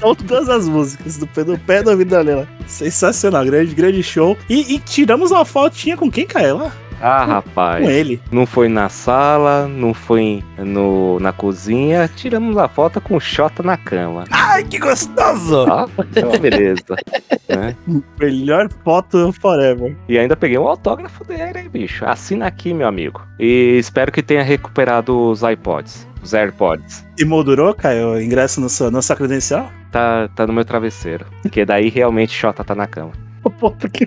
todas 0.16 0.48
as 0.48 0.68
músicas 0.68 1.16
do 1.16 1.26
pé 1.26 1.44
do, 1.44 1.58
pé 1.58 1.82
do 1.82 1.90
Ale. 1.90 2.34
lá. 2.34 2.46
Sensacional, 2.66 3.44
grande, 3.44 3.74
grande 3.74 4.02
show. 4.02 4.36
E, 4.48 4.74
e 4.74 4.78
tiramos 4.78 5.30
uma 5.30 5.44
fotinha 5.44 5.96
com 5.96 6.10
quem, 6.10 6.26
Caio? 6.26 6.70
Ah, 7.00 7.24
rapaz. 7.24 7.84
Com 7.84 7.90
ele. 7.90 8.20
Não 8.30 8.46
foi 8.46 8.68
na 8.68 8.88
sala, 8.88 9.68
não 9.68 9.92
foi 9.92 10.42
no, 10.56 11.18
na 11.20 11.32
cozinha. 11.32 12.08
Tiramos 12.08 12.56
a 12.56 12.68
foto 12.68 13.00
com 13.00 13.16
o 13.16 13.20
Xota 13.20 13.62
na 13.62 13.76
cama. 13.76 14.24
Ai, 14.30 14.64
que 14.64 14.78
gostoso! 14.78 15.66
Ah, 15.70 15.86
então 15.98 16.38
beleza. 16.38 16.96
né? 17.48 17.76
Melhor 18.18 18.70
foto 18.82 19.32
forever. 19.32 19.96
E 20.08 20.18
ainda 20.18 20.36
peguei 20.36 20.56
um 20.56 20.66
autógrafo 20.66 21.24
dele, 21.24 21.58
hein, 21.58 21.68
bicho. 21.70 22.06
Assina 22.06 22.46
aqui, 22.46 22.72
meu 22.72 22.86
amigo. 22.88 23.20
E 23.38 23.76
espero 23.78 24.10
que 24.10 24.22
tenha 24.22 24.42
recuperado 24.42 25.30
os 25.30 25.42
iPods, 25.42 26.08
os 26.24 26.34
AirPods. 26.34 27.06
E 27.18 27.24
moldurou, 27.24 27.74
Caio, 27.74 28.12
o 28.12 28.20
ingresso 28.20 28.60
no 28.60 28.68
seu, 28.68 28.90
na 28.90 29.02
sua 29.02 29.14
credencial? 29.14 29.70
Tá, 29.92 30.28
tá 30.34 30.46
no 30.46 30.52
meu 30.52 30.64
travesseiro. 30.64 31.26
Porque 31.42 31.64
daí 31.64 31.88
realmente 31.88 32.32
Xota 32.32 32.64
tá 32.64 32.74
na 32.74 32.86
cama. 32.86 33.12
Puta 33.58 33.88
que 33.88 34.06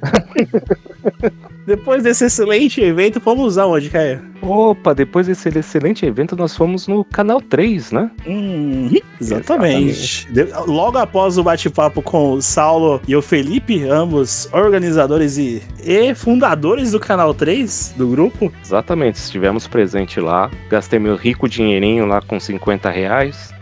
Depois 1.66 2.04
desse 2.04 2.26
excelente 2.26 2.82
evento, 2.82 3.20
fomos 3.20 3.46
usar 3.46 3.66
onde, 3.66 3.90
Caio? 3.90 4.22
Opa, 4.42 4.94
depois 4.94 5.28
desse 5.28 5.50
excelente 5.50 6.06
evento, 6.06 6.36
nós 6.36 6.56
fomos 6.56 6.88
no 6.88 7.04
canal 7.04 7.42
3, 7.42 7.92
né? 7.92 8.12
Hum, 8.26 8.90
exatamente. 9.20 10.32
De- 10.32 10.48
logo 10.66 10.98
após 10.98 11.38
o 11.38 11.44
bate-papo 11.44 12.02
com 12.02 12.34
o 12.34 12.42
Saulo 12.42 13.02
e 13.08 13.16
o 13.16 13.22
Felipe, 13.22 13.84
ambos 13.84 14.48
organizadores 14.54 15.38
e, 15.38 15.62
e 15.84 16.16
fundadores 16.16 16.92
do 16.92 17.00
canal 17.00 17.34
3 17.34 17.96
do 17.98 18.08
grupo. 18.08 18.52
Exatamente, 18.64 19.16
estivemos 19.16 19.68
presentes 19.68 20.24
lá. 20.24 20.50
Gastei 20.70 21.00
meu 21.00 21.16
rico 21.16 21.50
dinheirinho 21.50 22.06
lá 22.06 22.22
com 22.22 22.40
50 22.40 22.90
reais, 22.90 23.54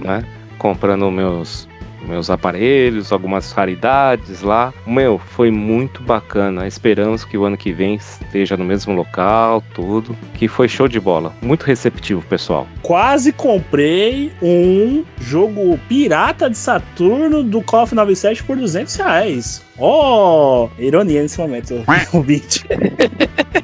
né? 0.00 0.24
Comprando 0.58 1.10
meus, 1.10 1.68
meus 2.10 2.28
aparelhos, 2.28 3.12
algumas 3.12 3.52
raridades 3.52 4.42
lá. 4.42 4.72
Meu, 4.86 5.18
foi 5.18 5.50
muito 5.50 6.02
bacana. 6.02 6.66
Esperamos 6.66 7.24
que 7.24 7.38
o 7.38 7.44
ano 7.44 7.56
que 7.56 7.72
vem 7.72 7.94
esteja 7.94 8.56
no 8.56 8.64
mesmo 8.64 8.92
local, 8.92 9.62
tudo. 9.74 10.16
Que 10.34 10.48
foi 10.48 10.68
show 10.68 10.88
de 10.88 11.00
bola. 11.00 11.32
Muito 11.40 11.62
receptivo, 11.62 12.22
pessoal. 12.22 12.66
Quase 12.82 13.32
comprei 13.32 14.32
um 14.42 15.04
jogo 15.20 15.78
pirata 15.88 16.50
de 16.50 16.58
Saturno 16.58 17.42
do 17.42 17.62
KOF 17.62 17.94
97 17.94 18.44
por 18.44 18.56
200 18.56 18.94
reais. 18.96 19.69
Oh, 19.80 20.68
ironia 20.78 21.22
nesse 21.22 21.38
momento, 21.40 21.82
ouvinte. 22.12 22.64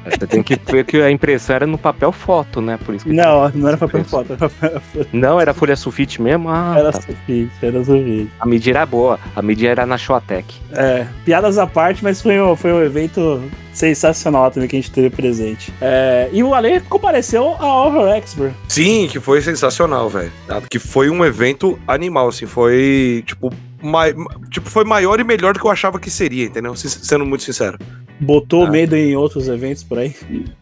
Você 0.09 0.25
tem 0.27 0.41
que 0.41 0.59
ver 0.71 0.83
que 0.85 0.97
a 0.97 1.11
impressão 1.11 1.55
era 1.55 1.67
no 1.67 1.77
papel 1.77 2.11
foto, 2.11 2.59
né? 2.59 2.79
Por 2.83 2.95
isso 2.95 3.05
que 3.05 3.13
Não, 3.13 3.49
não 3.49 3.67
era 3.67 3.77
papel 3.77 4.03
foto. 4.03 4.33
Era 4.33 4.49
papel 4.49 4.81
Não, 5.13 5.39
era 5.39 5.53
folha 5.53 5.75
sulfite 5.75 6.21
mesmo? 6.21 6.49
Ah, 6.49 6.75
Era 6.77 6.91
tá. 6.91 7.01
sulfite, 7.01 7.51
era 7.61 7.83
sulfite. 7.83 8.31
A 8.39 8.45
medida 8.45 8.79
era 8.79 8.85
boa. 8.85 9.19
A 9.35 9.41
medida 9.41 9.69
era 9.69 9.85
na 9.85 9.97
Shoatec. 9.97 10.55
É, 10.71 11.05
piadas 11.23 11.57
à 11.57 11.67
parte, 11.67 12.03
mas 12.03 12.21
foi 12.21 12.41
um, 12.41 12.55
foi 12.55 12.73
um 12.73 12.81
evento 12.81 13.41
sensacional 13.71 14.49
também 14.49 14.67
que 14.67 14.75
a 14.75 14.79
gente 14.79 14.91
teve 14.91 15.09
presente. 15.11 15.71
É, 15.79 16.29
e 16.33 16.41
o 16.41 16.55
Ale 16.55 16.79
compareceu 16.81 17.55
a 17.59 17.85
Over 17.85 18.15
Expert. 18.15 18.53
Sim, 18.67 19.07
que 19.07 19.19
foi 19.19 19.39
sensacional, 19.41 20.09
velho. 20.09 20.31
Que 20.69 20.79
foi 20.79 21.09
um 21.11 21.23
evento 21.23 21.77
animal, 21.87 22.29
assim, 22.29 22.47
foi, 22.47 23.23
tipo, 23.25 23.51
tipo, 24.49 24.69
foi 24.69 24.83
maior 24.83 25.19
e 25.19 25.23
melhor 25.23 25.53
do 25.53 25.59
que 25.59 25.65
eu 25.65 25.71
achava 25.71 25.99
que 25.99 26.09
seria, 26.09 26.45
entendeu? 26.45 26.75
Sendo 26.75 27.25
muito 27.25 27.43
sincero. 27.43 27.77
Botou 28.19 28.69
medo 28.69 28.95
em 28.95 29.15
outros 29.15 29.47
eventos 29.47 29.83
por 29.83 29.99
aí. 29.99 30.15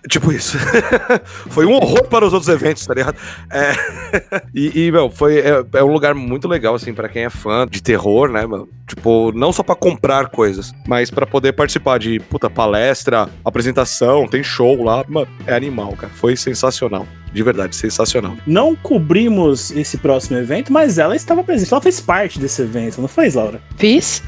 Tipo 0.09 0.31
isso. 0.31 0.57
foi 1.49 1.65
um 1.65 1.73
horror 1.73 2.07
para 2.07 2.25
os 2.25 2.33
outros 2.33 2.49
eventos, 2.49 2.85
tá 2.85 2.93
ligado? 2.93 3.17
É... 3.51 3.71
e, 4.53 4.85
e, 4.85 4.91
meu, 4.91 5.09
foi, 5.09 5.39
é, 5.39 5.63
é, 5.73 5.83
um 5.83 5.91
lugar 5.91 6.13
muito 6.13 6.47
legal, 6.47 6.75
assim, 6.75 6.93
para 6.93 7.07
quem 7.07 7.23
é 7.23 7.29
fã 7.29 7.67
de 7.67 7.81
terror, 7.81 8.29
né, 8.29 8.45
mano? 8.45 8.67
Tipo, 8.87 9.31
não 9.31 9.51
só 9.51 9.63
para 9.63 9.75
comprar 9.75 10.29
coisas, 10.29 10.73
mas 10.87 11.09
para 11.09 11.25
poder 11.25 11.53
participar 11.53 11.97
de, 11.97 12.19
puta, 12.19 12.49
palestra, 12.49 13.29
apresentação, 13.43 14.27
tem 14.27 14.43
show 14.43 14.83
lá. 14.83 15.03
Mano, 15.07 15.27
é 15.47 15.55
animal, 15.55 15.93
cara. 15.93 16.11
Foi 16.13 16.35
sensacional. 16.35 17.07
De 17.33 17.43
verdade, 17.43 17.75
sensacional. 17.75 18.37
Não 18.47 18.75
cobrimos 18.75 19.71
esse 19.71 19.97
próximo 19.97 20.37
evento, 20.37 20.71
mas 20.71 20.97
ela 20.97 21.15
estava 21.15 21.43
presente. 21.43 21.73
Ela 21.73 21.81
fez 21.81 21.99
parte 21.99 22.39
desse 22.39 22.61
evento, 22.61 23.01
não 23.01 23.09
fez, 23.09 23.35
Laura? 23.35 23.59
Fiz. 23.75 24.23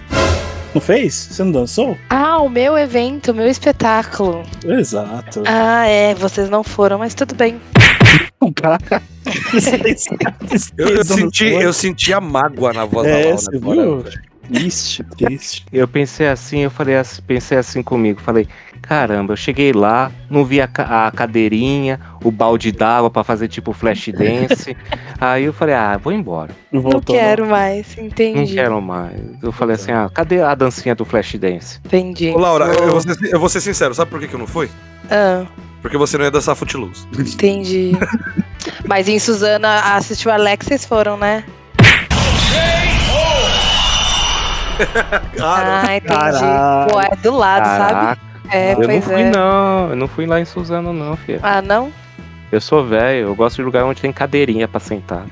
Não 0.74 0.82
fez? 0.82 1.14
Você 1.32 1.44
não 1.44 1.52
dançou? 1.52 1.98
Ah, 2.10 2.40
o 2.40 2.50
meu 2.50 2.78
evento, 2.78 3.32
o 3.32 3.36
meu 3.36 3.48
espetáculo. 3.48 4.44
Exato. 4.64 5.44
Ah, 5.46 5.86
é, 5.88 6.14
vocês 6.16 6.50
não 6.50 6.64
foram, 6.64 7.00
mas 7.00 7.14
tudo 7.14 7.36
bem. 7.36 7.60
Eu, 10.78 10.88
eu, 10.90 11.04
senti, 11.04 11.46
eu 11.46 11.74
senti 11.74 12.14
a 12.14 12.22
mágoa 12.22 12.72
na 12.72 12.86
voz 12.86 13.08
é, 13.08 13.12
da 13.12 13.18
Laura. 13.18 13.38
Você 13.38 13.60
viu? 13.60 14.04
Triste, 14.48 15.04
triste. 15.18 15.66
Eu 15.72 15.88
pensei 15.88 16.28
assim, 16.28 16.60
eu 16.60 16.72
falei 16.72 16.96
assim, 16.96 17.22
pensei 17.22 17.58
assim 17.58 17.84
comigo, 17.84 18.22
falei, 18.22 18.48
caramba, 18.82 19.34
eu 19.34 19.38
cheguei 19.38 19.74
lá, 19.74 20.12
não 20.30 20.46
vi 20.46 20.62
a, 20.62 20.70
a 20.76 21.12
cadeirinha, 21.12 22.00
o 22.24 22.32
balde 22.32 22.72
d'água 22.72 23.10
para 23.10 23.24
fazer 23.24 23.48
tipo 23.48 23.74
flash 23.74 24.10
dance. 24.18 24.76
aí 25.20 25.44
eu 25.44 25.54
falei, 25.54 25.76
ah, 25.76 25.98
vou 25.98 26.14
embora. 26.14 26.56
Não, 26.72 26.82
não 26.82 27.02
quero 27.02 27.44
não. 27.44 27.52
mais, 27.52 27.98
entendi. 27.98 28.40
Não 28.40 28.64
quero 28.64 28.82
mais. 28.82 29.20
Eu 29.42 29.52
falei 29.52 29.76
assim, 29.76 29.92
ah, 29.92 30.10
cadê 30.14 30.42
a 30.42 30.56
dancinha 30.56 30.96
do 30.96 31.06
flash 31.06 31.36
dance? 31.36 31.80
Entendi. 31.86 32.30
Ô, 32.30 32.38
Laura, 32.38 32.66
eu 32.66 32.92
vou, 32.92 33.02
ser, 33.02 33.34
eu 33.34 33.40
vou 33.40 33.50
ser 33.50 33.62
sincero, 33.62 33.94
sabe 33.94 34.10
por 34.10 34.20
que, 34.20 34.28
que 34.28 34.36
eu 34.36 34.40
não 34.40 34.48
fui? 34.48 34.70
Ah. 35.10 35.46
Porque 35.82 35.98
você 35.98 36.18
não 36.18 36.26
ia 36.26 36.32
dançar 36.32 36.56
Footloose. 36.56 37.08
Entendi. 37.18 37.92
Mas 38.88 39.08
em 39.08 39.20
Suzana 39.20 39.96
assistiu 39.96 40.32
Alex, 40.32 40.66
vocês 40.66 40.86
foram, 40.86 41.18
né? 41.18 41.44
Cara, 41.78 42.08
ah, 45.42 45.96
entendi. 45.96 46.08
Caraca. 46.08 46.88
Pô, 46.90 47.02
é 47.02 47.16
do 47.22 47.36
lado, 47.36 47.64
Caraca. 47.64 47.94
sabe? 47.94 48.22
É, 48.50 48.74
eu 48.74 48.76
pois 48.78 48.88
não 48.88 49.02
fui, 49.02 49.22
é. 49.22 49.30
não. 49.30 49.90
Eu 49.90 49.96
não 49.96 50.08
fui 50.08 50.26
lá 50.26 50.40
em 50.40 50.46
Suzano, 50.46 50.94
não, 50.94 51.18
filho. 51.18 51.40
Ah, 51.44 51.62
não? 51.62 51.92
Eu 52.52 52.62
sou 52.62 52.86
velho, 52.86 53.28
eu 53.28 53.36
gosto 53.36 53.58
de 53.58 53.64
lugar 53.64 53.84
onde 53.84 54.02
tem 54.02 54.12
cadeirinha 54.14 54.68
pra 54.68 54.80
sentar. 54.80 55.26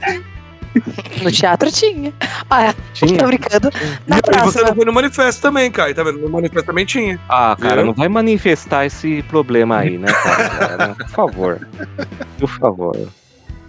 No 1.23 1.31
teatro 1.31 1.71
tinha. 1.71 2.13
Ah, 2.49 2.73
Tinha? 2.93 3.17
tô 3.17 3.27
brincando. 3.27 3.71
Na 4.05 4.17
e, 4.17 4.19
e 4.19 4.43
você 4.43 4.61
não 4.61 4.75
foi 4.75 4.85
no 4.85 4.91
manifesto 4.91 5.41
também, 5.41 5.71
cara. 5.71 5.93
Tá 5.93 6.03
vendo? 6.03 6.19
No 6.19 6.29
manifesto 6.29 6.65
também 6.65 6.85
tinha. 6.85 7.17
Ah, 7.29 7.55
cara, 7.59 7.77
Viu? 7.77 7.85
não 7.85 7.93
vai 7.93 8.09
manifestar 8.09 8.85
esse 8.85 9.23
problema 9.23 9.77
aí, 9.77 9.97
né, 9.97 10.11
cara? 10.11 10.95
Por 10.99 11.09
favor. 11.09 11.67
Por 12.37 12.49
favor. 12.49 13.07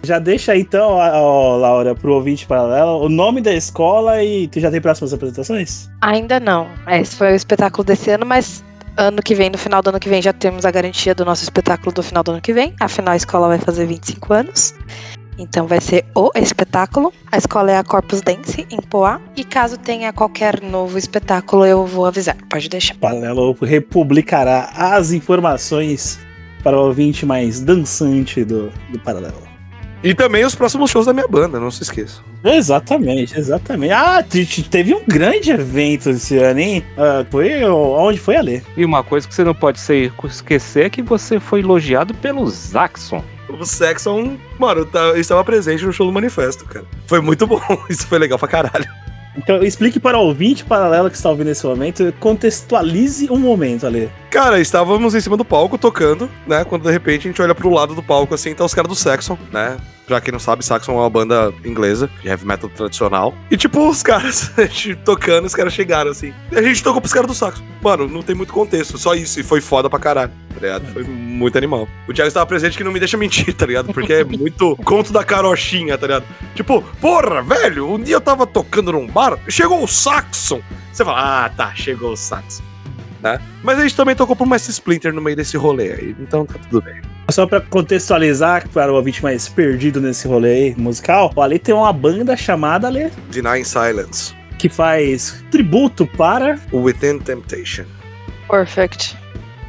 Já 0.07 0.19
deixa 0.19 0.53
aí 0.53 0.61
então, 0.61 0.91
ó, 0.91 1.57
Laura, 1.57 1.93
pro 1.93 2.13
ouvinte 2.13 2.47
paralelo, 2.47 3.01
o 3.03 3.09
nome 3.09 3.41
da 3.41 3.53
escola 3.53 4.23
e 4.23 4.47
tu 4.47 4.57
já 4.57 4.71
tem 4.71 4.79
próximas 4.79 5.13
apresentações? 5.13 5.89
Ainda 6.01 6.39
não. 6.39 6.69
Esse 6.87 7.17
foi 7.17 7.33
o 7.33 7.35
espetáculo 7.35 7.83
desse 7.83 8.09
ano, 8.11 8.25
mas 8.25 8.63
ano 8.95 9.21
que 9.21 9.35
vem, 9.35 9.49
no 9.49 9.57
final 9.57 9.81
do 9.81 9.89
ano 9.89 9.99
que 9.99 10.07
vem, 10.07 10.21
já 10.21 10.31
temos 10.31 10.63
a 10.63 10.71
garantia 10.71 11.13
do 11.13 11.25
nosso 11.25 11.43
espetáculo 11.43 11.91
do 11.91 12.01
final 12.01 12.23
do 12.23 12.31
ano 12.31 12.41
que 12.41 12.53
vem. 12.53 12.73
Afinal, 12.79 13.15
a 13.15 13.17
escola 13.17 13.49
vai 13.49 13.59
fazer 13.59 13.85
25 13.85 14.33
anos. 14.33 14.73
Então 15.37 15.67
vai 15.67 15.81
ser 15.81 16.05
o 16.15 16.31
espetáculo. 16.35 17.13
A 17.29 17.37
escola 17.37 17.69
é 17.71 17.77
a 17.77 17.83
Corpus 17.83 18.21
Dance, 18.21 18.65
em 18.71 18.81
Poá. 18.81 19.19
E 19.35 19.43
caso 19.43 19.77
tenha 19.77 20.13
qualquer 20.13 20.61
novo 20.61 20.97
espetáculo, 20.97 21.65
eu 21.65 21.85
vou 21.85 22.05
avisar. 22.05 22.37
Pode 22.49 22.69
deixar. 22.69 22.95
Paralelo 22.95 23.51
republicará 23.61 24.69
as 24.73 25.11
informações 25.11 26.17
para 26.63 26.77
o 26.77 26.85
ouvinte 26.85 27.25
mais 27.25 27.59
dançante 27.59 28.45
do, 28.45 28.71
do 28.89 28.99
Paralelo. 28.99 29.46
E 30.03 30.13
também 30.13 30.45
os 30.45 30.53
próximos 30.55 30.91
shows 30.91 31.05
da 31.05 31.13
minha 31.13 31.27
banda, 31.27 31.59
não 31.59 31.71
se 31.71 31.83
esqueça. 31.83 32.21
Exatamente, 32.43 33.37
exatamente. 33.37 33.91
Ah, 33.91 34.21
te- 34.23 34.45
te- 34.45 34.63
teve 34.63 34.93
um 34.93 35.01
grande 35.07 35.51
evento 35.51 36.09
esse 36.11 36.37
ano, 36.37 36.59
hein? 36.59 36.83
Ah, 36.97 37.25
foi 37.29 37.63
onde 37.63 38.19
foi 38.19 38.35
a 38.35 38.41
ler. 38.41 38.63
E 38.77 38.85
uma 38.85 39.03
coisa 39.03 39.27
que 39.27 39.33
você 39.33 39.43
não 39.43 39.55
pode 39.55 39.79
ser- 39.79 40.13
esquecer 40.25 40.85
é 40.85 40.89
que 40.89 41.01
você 41.01 41.39
foi 41.39 41.59
elogiado 41.61 42.13
pelo 42.13 42.47
Zaxxon. 42.47 43.23
O 43.49 43.65
Saxon, 43.65 44.37
mano, 44.59 44.85
tá, 44.85 45.17
estava 45.17 45.41
presente 45.43 45.85
no 45.85 45.93
show 45.93 46.05
do 46.05 46.11
Manifesto, 46.11 46.65
cara. 46.65 46.85
Foi 47.07 47.21
muito 47.21 47.47
bom, 47.47 47.61
isso 47.89 48.05
foi 48.05 48.19
legal 48.19 48.37
pra 48.37 48.47
caralho. 48.47 48.85
Então 49.37 49.63
explique 49.63 49.99
para 49.99 50.17
o 50.17 50.21
ouvinte 50.21 50.65
paralelo 50.65 51.09
que 51.09 51.15
está 51.15 51.29
ouvindo 51.29 51.47
nesse 51.47 51.65
momento, 51.65 52.13
contextualize 52.19 53.29
um 53.29 53.37
momento 53.37 53.85
ali. 53.85 54.09
Cara, 54.31 54.59
estávamos 54.59 55.13
em 55.13 55.21
cima 55.21 55.37
do 55.37 55.45
palco 55.45 55.77
tocando, 55.77 56.29
né? 56.47 56.65
Quando 56.65 56.83
de 56.83 56.91
repente 56.91 57.27
a 57.27 57.31
gente 57.31 57.41
olha 57.41 57.53
pro 57.53 57.69
lado 57.69 57.93
do 57.93 58.01
palco 58.01 58.33
assim, 58.33 58.53
tá 58.53 58.65
os 58.65 58.73
caras 58.73 58.89
do 58.89 58.95
Saxon, 58.95 59.37
né? 59.51 59.77
Pra 60.07 60.21
quem 60.21 60.31
não 60.31 60.39
sabe, 60.39 60.63
Saxon 60.63 60.93
é 60.93 60.95
uma 60.95 61.09
banda 61.09 61.53
inglesa 61.65 62.09
de 62.21 62.29
heavy 62.29 62.45
metal 62.45 62.69
tradicional. 62.69 63.35
E 63.51 63.57
tipo, 63.57 63.89
os 63.89 64.01
caras, 64.03 64.49
tocando, 65.03 65.45
os 65.45 65.53
caras 65.53 65.73
chegaram 65.73 66.11
assim. 66.11 66.33
E 66.49 66.57
a 66.57 66.61
gente 66.61 66.81
tocou 66.81 67.01
pros 67.01 67.13
caras 67.13 67.27
do 67.27 67.35
Saxon. 67.35 67.63
Mano, 67.81 68.07
não 68.07 68.23
tem 68.23 68.33
muito 68.33 68.53
contexto, 68.53 68.97
só 68.97 69.13
isso. 69.13 69.37
E 69.39 69.43
foi 69.43 69.59
foda 69.59 69.89
pra 69.89 69.99
caralho, 69.99 70.31
tá 70.53 70.61
ligado? 70.61 70.87
Foi 70.93 71.03
muito 71.03 71.57
animal. 71.57 71.89
O 72.07 72.13
Thiago 72.13 72.29
estava 72.29 72.45
presente 72.45 72.77
que 72.77 72.83
não 72.85 72.91
me 72.91 72.99
deixa 72.99 73.17
mentir, 73.17 73.53
tá 73.53 73.65
ligado? 73.65 73.93
Porque 73.93 74.13
é 74.13 74.23
muito 74.23 74.77
conto 74.77 75.11
da 75.11 75.25
carochinha, 75.25 75.97
tá 75.97 76.07
ligado? 76.07 76.25
Tipo, 76.55 76.81
porra, 77.01 77.41
velho, 77.41 77.91
um 77.93 78.01
dia 78.01 78.15
eu 78.15 78.21
tava 78.21 78.47
tocando 78.47 78.93
num 78.93 79.07
bar, 79.07 79.37
chegou 79.49 79.83
o 79.83 79.87
Saxon. 79.87 80.61
Você 80.91 81.03
fala, 81.03 81.45
ah, 81.45 81.49
tá, 81.49 81.75
chegou 81.75 82.13
o 82.13 82.17
Saxon. 82.17 82.63
Né? 83.21 83.39
Mas 83.63 83.79
a 83.79 83.81
gente 83.81 83.95
também 83.95 84.15
tocou 84.15 84.35
pro 84.35 84.47
Mestre 84.47 84.71
Splinter 84.71 85.13
no 85.13 85.21
meio 85.21 85.35
desse 85.35 85.57
rolê 85.57 85.91
aí, 85.93 86.15
então 86.19 86.45
tá 86.45 86.55
tudo 86.69 86.83
bem. 86.83 87.01
Só 87.29 87.45
pra 87.45 87.59
contextualizar 87.59 88.69
para 88.69 88.91
o 88.91 88.95
ouvinte 88.95 89.21
mais 89.23 89.49
perdido 89.49 89.99
nesse 89.99 90.27
rolê 90.27 90.53
aí, 90.53 90.75
musical, 90.77 91.33
ali 91.37 91.59
tem 91.59 91.73
uma 91.73 91.91
banda 91.91 92.37
chamada 92.37 92.87
ali 92.87 93.11
Denying 93.31 93.63
Silence. 93.63 94.35
que 94.57 94.69
faz 94.69 95.43
tributo 95.51 96.05
para. 96.05 96.59
Within 96.71 97.19
Temptation. 97.19 97.85
Perfect. 98.49 99.17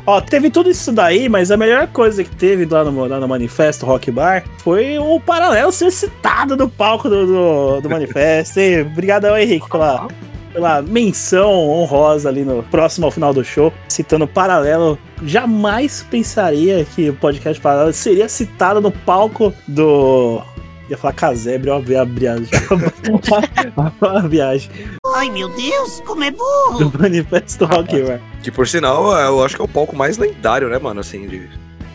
Ó, 0.06 0.22
teve 0.22 0.48
tudo 0.48 0.70
isso 0.70 0.90
daí, 0.90 1.28
mas 1.28 1.50
a 1.50 1.56
melhor 1.58 1.86
coisa 1.88 2.24
que 2.24 2.34
teve 2.34 2.64
lá 2.64 2.82
no, 2.82 3.04
lá 3.04 3.20
no 3.20 3.28
Manifesto 3.28 3.84
Rock 3.84 4.10
Bar 4.10 4.42
foi 4.58 4.98
o 4.98 5.20
paralelo 5.20 5.70
ser 5.70 5.90
citado 5.90 6.56
no 6.56 6.66
palco 6.66 7.10
do, 7.10 7.26
do, 7.26 7.80
do 7.82 7.90
Manifesto. 7.90 8.58
E 8.58 8.80
Obrigadão, 8.80 9.36
Henrique, 9.36 9.68
pela, 9.68 10.08
pela 10.52 10.82
menção 10.82 11.50
honrosa 11.68 12.28
ali 12.28 12.44
no 12.44 12.62
próximo 12.64 13.06
ao 13.06 13.12
final 13.12 13.32
do 13.32 13.44
show, 13.44 13.72
citando 13.88 14.24
o 14.24 14.28
paralelo. 14.28 14.98
Jamais 15.22 16.06
pensaria 16.10 16.84
que 16.84 17.10
o 17.10 17.14
podcast 17.14 17.60
paralelo 17.60 17.92
seria 17.92 18.28
citado 18.28 18.80
no 18.80 18.90
palco 18.90 19.52
do. 19.66 20.42
Ia 20.88 20.96
falar 20.96 21.12
casebre, 21.12 21.68
ó, 21.68 21.76
a 21.76 22.04
viagem. 22.04 22.48
a 24.00 24.20
viagem. 24.26 24.70
Ai 25.14 25.30
meu 25.30 25.48
Deus, 25.50 26.00
como 26.06 26.24
é 26.24 26.30
burro! 26.30 26.90
Do 26.90 26.98
Manifesto 26.98 27.66
Rock 27.66 28.02
Bar. 28.02 28.20
Que 28.42 28.50
por 28.50 28.66
sinal, 28.66 29.12
eu 29.12 29.44
acho 29.44 29.54
que 29.54 29.60
é 29.60 29.64
o 29.64 29.68
palco 29.68 29.94
mais 29.94 30.16
lendário, 30.16 30.68
né, 30.68 30.78
mano, 30.78 31.00
assim, 31.00 31.26
de, 31.26 31.48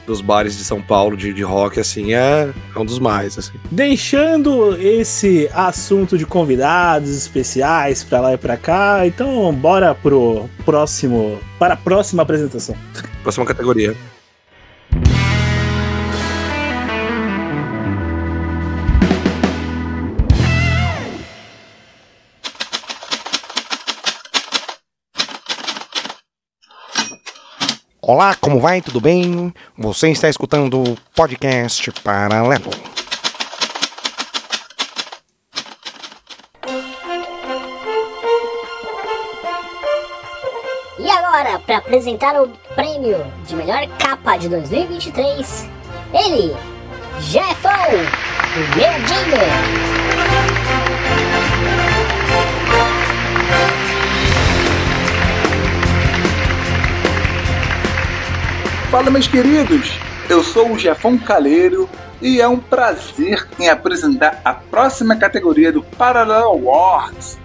dos 0.06 0.22
bares 0.22 0.58
de 0.58 0.64
São 0.64 0.82
Paulo 0.82 1.16
de, 1.16 1.34
de 1.34 1.44
rock, 1.44 1.80
assim, 1.80 2.14
é, 2.14 2.52
é 2.76 2.80
um 2.80 2.86
dos 2.86 3.00
mais, 3.00 3.38
assim. 3.38 3.54
Deixando 3.72 4.76
esse 4.80 5.50
assunto 5.54 6.18
de 6.18 6.26
convidados 6.26 7.16
especiais 7.16 8.04
pra 8.04 8.20
lá 8.20 8.34
e 8.34 8.38
pra 8.38 8.58
cá, 8.58 9.06
então 9.06 9.54
bora 9.54 9.96
pro 9.96 10.50
próximo. 10.66 11.40
Para 11.58 11.76
a 11.76 11.78
próxima 11.78 12.24
apresentação. 12.24 12.76
Próxima 13.22 13.46
categoria. 13.46 13.96
Olá, 28.06 28.36
como 28.36 28.60
vai? 28.60 28.82
Tudo 28.82 29.00
bem? 29.00 29.54
Você 29.78 30.10
está 30.10 30.28
escutando 30.28 30.84
o 30.84 30.98
podcast 31.16 31.90
Paralelo. 32.04 32.70
E 41.00 41.10
agora, 41.10 41.58
para 41.60 41.78
apresentar 41.78 42.36
o 42.42 42.50
prêmio 42.76 43.26
de 43.48 43.56
melhor 43.56 43.88
capa 43.98 44.36
de 44.36 44.50
2023, 44.50 45.70
ele, 46.14 46.54
Jeffão, 47.22 47.72
do 48.54 48.76
Meu 48.76 48.92
Gamer. 49.08 50.33
Fala, 58.94 59.10
meus 59.10 59.28
queridos! 59.28 59.98
Eu 60.30 60.44
sou 60.44 60.72
o 60.72 60.78
Jefão 60.78 61.18
Caleiro 61.18 61.90
e 62.22 62.40
é 62.40 62.48
um 62.48 62.60
prazer 62.60 63.48
em 63.60 63.68
apresentar 63.68 64.40
a 64.46 64.54
próxima 64.54 65.16
categoria 65.16 65.72
do 65.72 65.82
Parallel 65.82 66.50
Awards. 66.50 67.40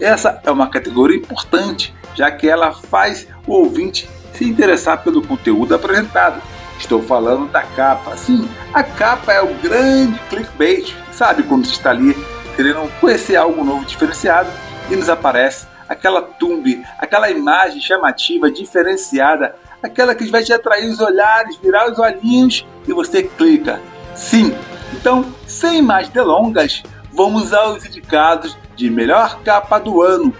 Essa 0.00 0.40
é 0.42 0.50
uma 0.50 0.70
categoria 0.70 1.18
importante, 1.18 1.94
já 2.14 2.30
que 2.30 2.48
ela 2.48 2.72
faz 2.72 3.28
o 3.46 3.52
ouvinte 3.52 4.08
se 4.32 4.46
interessar 4.46 5.04
pelo 5.04 5.20
conteúdo 5.20 5.74
apresentado. 5.74 6.40
Estou 6.78 7.02
falando 7.02 7.52
da 7.52 7.60
capa. 7.60 8.16
Sim, 8.16 8.48
a 8.72 8.82
capa 8.82 9.30
é 9.30 9.42
o 9.42 9.52
grande 9.56 10.18
clickbait. 10.30 10.96
Sabe 11.12 11.42
quando 11.42 11.66
você 11.66 11.72
está 11.72 11.90
ali 11.90 12.16
querendo 12.56 12.90
conhecer 12.98 13.36
algo 13.36 13.62
novo 13.62 13.84
diferenciado 13.84 14.48
e 14.90 14.96
nos 14.96 15.10
aparece 15.10 15.66
aquela 15.86 16.22
thumb, 16.22 16.82
aquela 16.98 17.30
imagem 17.30 17.78
chamativa, 17.78 18.50
diferenciada, 18.50 19.54
aquela 19.84 20.14
que 20.14 20.30
vai 20.30 20.42
te 20.42 20.52
atrair 20.52 20.90
os 20.90 20.98
olhares, 20.98 21.58
virar 21.58 21.92
os 21.92 21.98
olhinhos 21.98 22.66
e 22.88 22.92
você 22.92 23.22
clica. 23.22 23.80
Sim, 24.14 24.54
então, 24.94 25.26
sem 25.46 25.82
mais 25.82 26.08
delongas, 26.08 26.82
vamos 27.12 27.52
aos 27.52 27.84
indicados 27.84 28.56
de 28.74 28.88
melhor 28.88 29.40
capa 29.42 29.78
do 29.78 30.02
ano. 30.02 30.34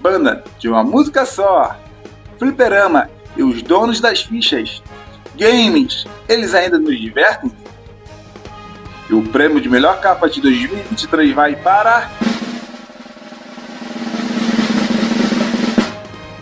Banda 0.00 0.42
de 0.58 0.68
uma 0.68 0.82
música 0.82 1.24
só, 1.24 1.76
Fliperama 2.38 3.08
e 3.36 3.42
os 3.42 3.62
donos 3.62 4.00
das 4.00 4.22
fichas, 4.22 4.82
Games, 5.38 6.06
eles 6.28 6.54
ainda 6.54 6.78
nos 6.78 6.98
divertem? 6.98 7.52
E 9.08 9.14
o 9.14 9.22
prêmio 9.22 9.60
de 9.60 9.68
melhor 9.68 10.00
capa 10.00 10.28
de 10.28 10.40
2023 10.40 11.32
vai 11.32 11.54
para. 11.54 12.10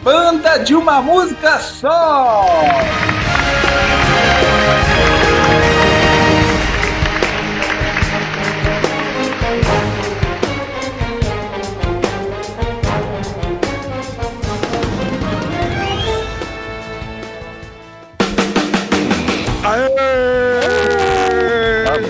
Banda 0.04 0.58
de 0.58 0.74
uma 0.74 1.00
música 1.00 1.58
só! 1.58 2.44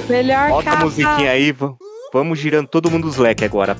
Melhor 0.09 0.49
Bota 0.49 0.71
a 0.71 0.77
musiquinha 0.77 1.31
aí, 1.31 1.53
vamos, 1.53 1.79
vamos 2.15 2.39
girando 2.39 2.69
todo 2.69 2.89
mundo 2.89 3.09
os 3.09 3.17
leques 3.17 3.45
agora. 3.45 3.77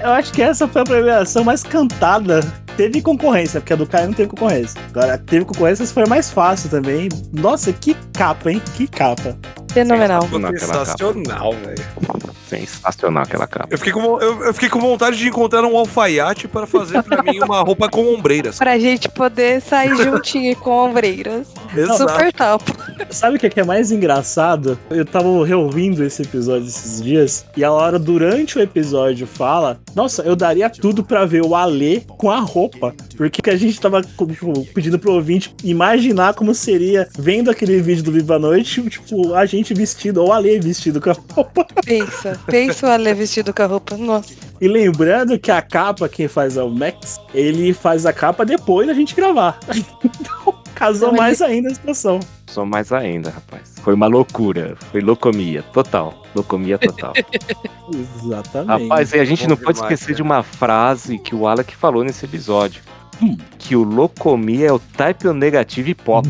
Eu 0.00 0.10
acho 0.12 0.32
que 0.32 0.40
essa 0.40 0.68
foi 0.68 0.82
a 0.82 0.84
premiação 0.84 1.42
mais 1.42 1.64
cantada. 1.64 2.40
Teve 2.76 3.02
concorrência, 3.02 3.60
porque 3.60 3.72
a 3.72 3.76
do 3.76 3.84
Caio 3.84 4.06
não 4.06 4.14
teve 4.14 4.28
concorrência. 4.28 4.80
Agora, 4.90 5.18
teve 5.18 5.44
concorrência, 5.44 5.84
foi 5.86 6.04
a 6.04 6.06
mais 6.06 6.30
fácil 6.30 6.70
também. 6.70 7.08
Nossa, 7.32 7.72
que 7.72 7.96
capa, 8.12 8.52
hein? 8.52 8.62
Que 8.76 8.86
capa. 8.86 9.36
Fenomenal. 9.72 10.22
Sensacional, 10.56 11.52
velho. 11.54 12.37
Sensacional 12.48 13.22
aquela 13.22 13.46
capa. 13.46 13.68
Eu 13.70 13.78
fiquei, 13.78 13.92
com, 13.92 14.20
eu, 14.20 14.44
eu 14.44 14.54
fiquei 14.54 14.68
com 14.68 14.80
vontade 14.80 15.16
de 15.16 15.28
encontrar 15.28 15.64
um 15.64 15.76
alfaiate 15.76 16.48
para 16.48 16.66
fazer 16.66 17.02
pra 17.02 17.22
mim 17.22 17.38
uma 17.40 17.60
roupa 17.60 17.88
com 17.88 18.14
ombreiras. 18.14 18.58
Pra 18.58 18.78
gente 18.78 19.08
poder 19.08 19.60
sair 19.60 19.94
juntinho 19.96 20.56
com 20.56 20.70
ombreiras. 20.70 21.48
Exato. 21.76 21.98
Super 21.98 22.32
top. 22.32 22.72
Sabe 23.10 23.36
o 23.36 23.38
que 23.38 23.46
é, 23.46 23.50
que 23.50 23.60
é 23.60 23.64
mais 23.64 23.90
engraçado? 23.90 24.78
Eu 24.90 25.04
tava 25.04 25.44
reouvindo 25.44 26.04
esse 26.04 26.22
episódio 26.22 26.66
esses 26.66 27.02
dias 27.02 27.46
e 27.56 27.64
a 27.64 27.70
hora 27.70 27.98
durante 27.98 28.58
o 28.58 28.62
episódio 28.62 29.26
fala: 29.26 29.78
Nossa, 29.94 30.22
eu 30.22 30.34
daria 30.34 30.70
tudo 30.70 31.04
pra 31.04 31.24
ver 31.24 31.44
o 31.44 31.54
Alê 31.54 32.00
com 32.06 32.30
a 32.30 32.40
roupa. 32.40 32.94
Porque 33.16 33.50
a 33.50 33.56
gente 33.56 33.80
tava 33.80 34.02
tipo, 34.02 34.64
pedindo 34.74 34.98
pro 34.98 35.12
ouvinte 35.12 35.54
imaginar 35.64 36.34
como 36.34 36.54
seria 36.54 37.08
vendo 37.18 37.50
aquele 37.50 37.80
vídeo 37.80 38.04
do 38.04 38.12
Viva 38.12 38.36
a 38.36 38.38
Noite, 38.38 38.82
tipo, 38.88 39.34
a 39.34 39.44
gente 39.44 39.74
vestido, 39.74 40.22
ou 40.22 40.28
o 40.28 40.32
Alê 40.32 40.58
vestido 40.60 41.00
com 41.00 41.10
a 41.10 41.16
roupa. 41.34 41.66
Pensa, 41.84 42.37
pensa 42.46 42.86
o 42.86 42.90
Ale 42.90 43.14
vestido 43.14 43.52
com 43.52 43.62
a 43.62 43.66
roupa. 43.66 43.96
Nossa. 43.96 44.34
E 44.60 44.66
lembrando 44.66 45.38
que 45.38 45.50
a 45.50 45.62
capa, 45.62 46.08
quem 46.08 46.26
faz 46.26 46.56
é 46.56 46.62
o 46.62 46.70
Max, 46.70 47.20
ele 47.32 47.72
faz 47.72 48.04
a 48.04 48.12
capa 48.12 48.44
depois 48.44 48.86
da 48.86 48.94
gente 48.94 49.14
gravar. 49.14 49.58
Então, 50.04 50.54
casou 50.74 51.08
Então, 51.08 51.18
mais 51.18 51.42
ainda 51.42 51.70
a 51.70 51.74
situação. 51.74 52.20
Só 52.46 52.64
mais 52.64 52.92
ainda, 52.92 53.30
rapaz. 53.30 53.74
Foi 53.82 53.94
uma 53.94 54.06
loucura. 54.06 54.76
Foi 54.90 55.00
locomia. 55.00 55.62
Total. 55.62 56.14
Locomia 56.34 56.78
total. 56.78 57.12
Exatamente. 57.92 58.82
Rapaz, 58.82 59.12
e 59.12 59.18
a 59.18 59.24
gente 59.24 59.44
Bom 59.44 59.50
não 59.50 59.56
pode 59.56 59.78
demais, 59.78 59.92
esquecer 59.92 60.14
de 60.14 60.22
uma 60.22 60.42
frase 60.42 61.18
que 61.18 61.34
o 61.34 61.46
Alec 61.46 61.74
falou 61.76 62.04
nesse 62.04 62.24
episódio. 62.24 62.82
Que 63.58 63.74
o 63.74 63.82
locomia 63.82 64.68
é 64.68 64.72
o 64.72 64.78
type 64.78 65.26
O 65.26 65.34
negativo 65.34 65.88
e 65.88 65.94
pop. 65.94 66.28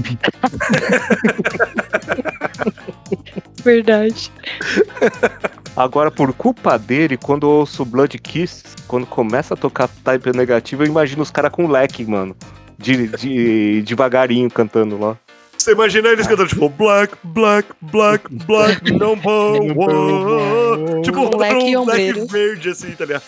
Verdade. 3.63 4.33
Agora, 5.79 6.11
por 6.11 6.33
culpa 6.33 6.77
dele, 6.77 7.17
quando 7.17 7.47
eu 7.47 7.51
ouço 7.51 7.85
Blood 7.85 8.19
Kiss, 8.19 8.65
quando 8.89 9.07
começa 9.07 9.55
a 9.55 9.57
tocar 9.57 9.87
type 9.87 10.37
negativo, 10.37 10.83
eu 10.83 10.89
imagino 10.89 11.23
os 11.23 11.31
caras 11.31 11.53
com 11.53 11.69
leque, 11.69 12.05
mano. 12.05 12.37
De, 12.77 13.07
de, 13.07 13.83
devagarinho 13.83 14.51
cantando 14.51 14.99
lá. 14.99 15.17
Você 15.57 15.71
imagina 15.71 16.09
eles 16.09 16.27
cantando 16.27 16.49
tipo 16.49 16.69
Black, 16.69 17.15
Black, 17.23 17.69
Black, 17.81 18.25
Black, 18.29 18.91
number 18.91 19.31
one. 19.77 21.03
Tipo, 21.03 21.31
Black 21.31 21.65
e 21.65 21.77
um 21.77 21.83
ombreiros. 21.83 22.29
verde 22.29 22.71
assim, 22.71 22.91
tá 22.91 23.05
ligado? 23.05 23.23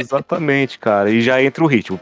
Exatamente, 0.00 0.78
cara. 0.78 1.10
E 1.10 1.20
já 1.20 1.42
entra 1.42 1.64
o 1.64 1.66
ritmo. 1.66 1.98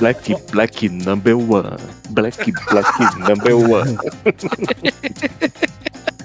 black, 0.00 0.36
black 0.52 0.88
number 0.88 1.36
one. 1.36 1.76
Black, 2.10 2.52
black 2.70 3.18
number 3.18 3.56
one. 3.56 3.98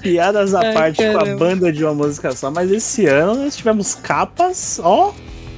Piadas 0.02 0.56
à 0.56 0.74
parte 0.74 1.04
com 1.12 1.20
a 1.20 1.36
banda 1.36 1.72
de 1.72 1.84
uma 1.84 1.94
música 1.94 2.32
só, 2.32 2.50
mas 2.50 2.72
esse 2.72 3.06
ano 3.06 3.36
nós 3.36 3.56
tivemos 3.56 3.94
capas, 3.94 4.80
ó. 4.84 5.14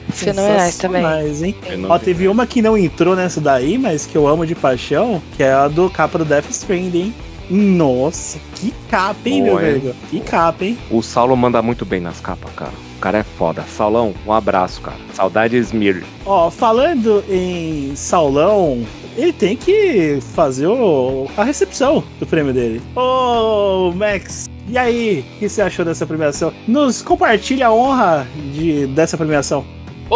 Fenomenais 0.10 0.78
também. 0.78 1.06
Hein? 1.42 1.56
Ó, 1.88 1.98
teve 1.98 2.28
uma 2.28 2.46
que 2.46 2.62
não 2.62 2.78
entrou 2.78 3.16
nessa 3.16 3.40
daí, 3.40 3.78
mas 3.78 4.06
que 4.06 4.18
eu 4.18 4.28
amo 4.28 4.46
de 4.46 4.54
paixão, 4.54 5.22
que 5.38 5.44
é 5.44 5.54
a 5.54 5.70
do 5.70 5.90
capa 5.90 6.18
do 6.18 6.26
Death 6.26 6.50
Stranding, 6.50 7.00
hein? 7.00 7.16
Nossa, 7.50 8.40
que 8.56 8.74
capa, 8.90 9.18
hein, 9.30 9.42
meu 9.44 9.54
Boa, 9.54 9.66
hein? 9.68 9.80
velho? 9.80 9.96
Que 10.10 10.20
capa, 10.20 10.66
hein? 10.66 10.78
O 10.90 11.02
Saulo 11.02 11.36
manda 11.36 11.62
muito 11.62 11.86
bem 11.86 12.00
nas 12.00 12.20
capas, 12.20 12.52
cara. 12.56 12.72
O 12.98 13.00
cara 13.00 13.18
é 13.20 13.24
foda. 13.24 13.64
Saulão, 13.64 14.14
um 14.26 14.32
abraço, 14.32 14.82
cara. 14.82 14.98
Saudades 15.14 15.72
Mir. 15.72 16.04
Ó, 16.26 16.50
falando 16.50 17.24
em 17.30 17.94
Saulão, 17.96 18.84
ele 19.18 19.34
tem 19.34 19.56
que 19.58 20.20
fazer 20.34 20.68
o- 20.68 21.28
a 21.38 21.44
recepção 21.44 22.04
do 22.20 22.26
prêmio 22.26 22.54
dele. 22.54 22.82
Ô, 22.96 23.92
Max, 23.94 24.50
e 24.68 24.78
aí? 24.78 25.26
O 25.36 25.40
que 25.40 25.50
você 25.50 25.62
achou 25.62 25.84
dessa 25.84 26.06
premiação? 26.06 26.54
Nos 26.68 27.02
compartilha 27.02 27.68
a 27.68 27.74
honra 27.74 28.26
de, 28.54 28.88
dessa 28.88 29.18
premiação. 29.18 29.66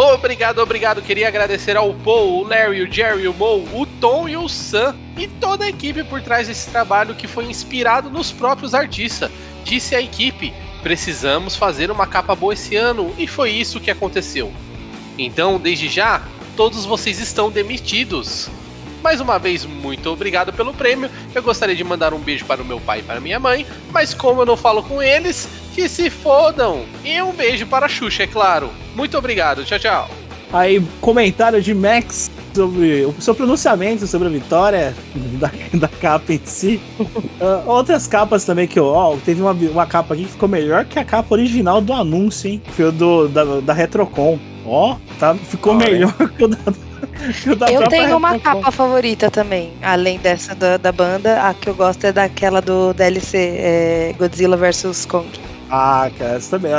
Obrigado, 0.00 0.60
obrigado. 0.60 1.02
Queria 1.02 1.26
agradecer 1.26 1.76
ao 1.76 1.92
Paul, 1.92 2.44
o 2.44 2.48
Larry, 2.48 2.82
o 2.82 2.92
Jerry, 2.92 3.26
o 3.26 3.34
Mo, 3.34 3.68
o 3.74 3.84
Tom 4.00 4.28
e 4.28 4.36
o 4.36 4.48
Sam 4.48 4.94
e 5.16 5.26
toda 5.26 5.64
a 5.64 5.68
equipe 5.68 6.04
por 6.04 6.22
trás 6.22 6.46
desse 6.46 6.70
trabalho 6.70 7.16
que 7.16 7.26
foi 7.26 7.46
inspirado 7.46 8.08
nos 8.08 8.30
próprios 8.30 8.74
artistas. 8.74 9.28
Disse 9.64 9.96
a 9.96 10.00
equipe: 10.00 10.54
precisamos 10.84 11.56
fazer 11.56 11.90
uma 11.90 12.06
capa 12.06 12.36
boa 12.36 12.52
esse 12.52 12.76
ano 12.76 13.12
e 13.18 13.26
foi 13.26 13.50
isso 13.50 13.80
que 13.80 13.90
aconteceu. 13.90 14.52
Então, 15.18 15.58
desde 15.58 15.88
já, 15.88 16.22
todos 16.56 16.84
vocês 16.86 17.18
estão 17.18 17.50
demitidos. 17.50 18.48
Mais 19.02 19.20
uma 19.20 19.38
vez, 19.38 19.64
muito 19.64 20.10
obrigado 20.10 20.52
pelo 20.52 20.74
prêmio. 20.74 21.10
Eu 21.34 21.42
gostaria 21.42 21.74
de 21.76 21.84
mandar 21.84 22.12
um 22.12 22.18
beijo 22.18 22.44
para 22.44 22.62
o 22.62 22.64
meu 22.64 22.80
pai 22.80 23.00
e 23.00 23.02
para 23.02 23.20
minha 23.20 23.38
mãe, 23.38 23.66
mas 23.92 24.12
como 24.12 24.42
eu 24.42 24.46
não 24.46 24.56
falo 24.56 24.82
com 24.82 25.02
eles, 25.02 25.48
que 25.74 25.88
se 25.88 26.10
fodam. 26.10 26.84
E 27.04 27.20
um 27.22 27.32
beijo 27.32 27.66
para 27.66 27.86
a 27.86 27.88
Xuxa, 27.88 28.24
é 28.24 28.26
claro. 28.26 28.70
Muito 28.94 29.16
obrigado, 29.16 29.64
tchau, 29.64 29.78
tchau. 29.78 30.10
Aí, 30.52 30.82
comentário 31.00 31.60
de 31.60 31.74
Max 31.74 32.30
sobre 32.54 33.04
o 33.04 33.14
seu 33.20 33.34
pronunciamento 33.34 34.06
sobre 34.06 34.26
a 34.26 34.30
vitória 34.30 34.94
da, 35.38 35.50
da 35.74 35.88
capa 35.88 36.32
em 36.32 36.40
si. 36.44 36.80
Ah, 37.40 37.62
outras 37.66 38.08
capas 38.08 38.44
também 38.44 38.66
que 38.66 38.76
eu. 38.76 38.86
Ó, 38.86 39.16
teve 39.24 39.40
uma, 39.40 39.52
uma 39.52 39.86
capa 39.86 40.14
aqui 40.14 40.24
que 40.24 40.32
ficou 40.32 40.48
melhor 40.48 40.84
que 40.84 40.98
a 40.98 41.04
capa 41.04 41.32
original 41.32 41.80
do 41.80 41.92
anúncio, 41.92 42.50
hein? 42.50 42.60
Foi 42.72 42.86
o 42.86 42.92
do, 42.92 43.28
da, 43.28 43.60
da 43.60 43.72
Retrocon. 43.72 44.40
Ó, 44.66 44.96
tá, 45.20 45.36
ficou 45.36 45.74
melhor 45.74 46.12
que 46.36 46.44
o 46.44 46.48
da, 46.48 46.56
que 46.56 46.68
o 46.68 46.72
da 46.72 46.87
Eu 47.70 47.88
tenho 47.88 48.16
uma 48.16 48.38
capa 48.38 48.70
favorita 48.70 49.30
também, 49.30 49.72
além 49.82 50.18
dessa 50.18 50.54
da, 50.54 50.76
da 50.76 50.92
banda. 50.92 51.42
A 51.42 51.54
que 51.54 51.68
eu 51.68 51.74
gosto 51.74 52.04
é 52.04 52.12
daquela 52.12 52.60
do 52.60 52.94
DLC 52.94 53.36
é, 53.38 54.14
Godzilla 54.18 54.56
vs 54.56 55.06
Kong. 55.06 55.28
Ah, 55.70 56.10
cara, 56.18 56.36
essa 56.36 56.58
também. 56.58 56.72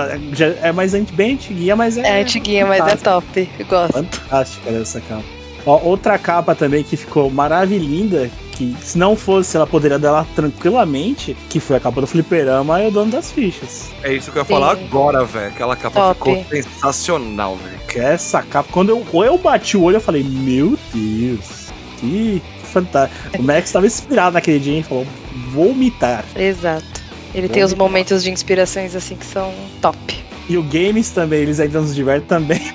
é, 0.62 0.72
mais 0.72 0.94
bem 0.94 1.34
antiguinha, 1.34 1.76
mas 1.76 1.98
é. 1.98 2.02
É 2.02 2.22
antiguinha, 2.22 2.66
mas 2.66 2.86
é 2.88 2.96
top. 2.96 3.50
Eu 3.60 3.66
gosto. 3.66 3.94
Fantástica 3.94 4.70
essa 4.70 5.02
capa. 5.02 5.39
Ó, 5.70 5.80
outra 5.84 6.18
capa 6.18 6.56
também 6.56 6.84
que 6.84 6.98
ficou 6.98 7.30
maravilhosa, 7.30 8.32
que 8.54 8.76
se 8.82 8.98
não 8.98 9.16
fosse 9.16 9.56
ela 9.56 9.68
poderia 9.68 10.00
dar 10.00 10.26
tranquilamente, 10.34 11.38
que 11.48 11.60
foi 11.60 11.76
a 11.76 11.80
capa 11.80 12.02
do 12.02 12.08
Fliperama 12.08 12.82
e 12.82 12.88
o 12.88 12.92
dono 12.92 13.12
das 13.12 13.32
fichas. 13.32 13.92
É 14.02 14.12
isso 14.12 14.32
que 14.32 14.40
eu 14.40 14.42
ia 14.42 14.46
falar 14.46 14.76
Sim. 14.76 14.86
agora, 14.86 15.24
velho. 15.24 15.50
Aquela 15.50 15.76
capa 15.76 16.16
Top. 16.16 16.36
ficou 16.36 16.64
sensacional, 16.64 17.56
velho. 17.58 17.78
Que 17.88 18.00
essa 18.00 18.42
capa, 18.42 18.68
quando 18.72 18.90
eu, 18.90 19.06
quando 19.12 19.28
eu 19.28 19.38
bati 19.38 19.78
o 19.78 19.84
olho, 19.84 19.98
eu 19.98 20.02
falei, 20.02 20.24
meu 20.24 20.76
Deus, 20.92 21.68
que 22.00 22.42
fantástico. 22.64 23.38
O 23.38 23.44
Max 23.44 23.72
tava 23.72 23.86
inspirado 23.86 24.34
naquele 24.34 24.58
dia 24.58 24.80
e 24.80 24.82
falou, 24.82 25.06
vou 25.52 25.70
imitar. 25.70 26.26
Exato. 26.36 26.84
Ele 27.32 27.48
tem 27.48 27.64
os 27.64 27.76
momentos 27.76 28.24
de 28.24 28.32
inspirações 28.32 28.96
assim 28.96 29.16
que 29.16 29.26
são 29.26 29.54
top. 29.80 30.18
E 30.50 30.58
o 30.58 30.64
games 30.64 31.12
também, 31.12 31.42
eles 31.42 31.60
ainda 31.60 31.80
nos 31.80 31.94
divertem 31.94 32.28
também. 32.28 32.74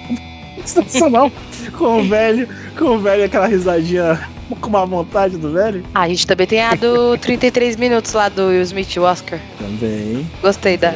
Sensacional. 0.64 1.30
com 1.76 2.00
o 2.00 2.04
velho, 2.04 2.48
com 2.76 2.84
o 2.96 2.98
velho, 2.98 3.24
aquela 3.24 3.46
risadinha 3.46 4.20
com 4.60 4.68
uma 4.68 4.84
vontade 4.84 5.36
do 5.36 5.52
velho. 5.52 5.84
Ah, 5.94 6.02
a 6.02 6.08
gente 6.08 6.26
também 6.26 6.46
tem 6.46 6.60
a 6.60 6.74
do 6.74 7.16
33 7.18 7.76
minutos 7.76 8.12
lá 8.12 8.28
do 8.28 8.48
Will 8.48 8.62
Smith 8.62 8.94
e 8.94 9.00
o 9.00 9.02
Oscar. 9.04 9.38
Também. 9.58 10.28
Gostei 10.42 10.76
da. 10.76 10.94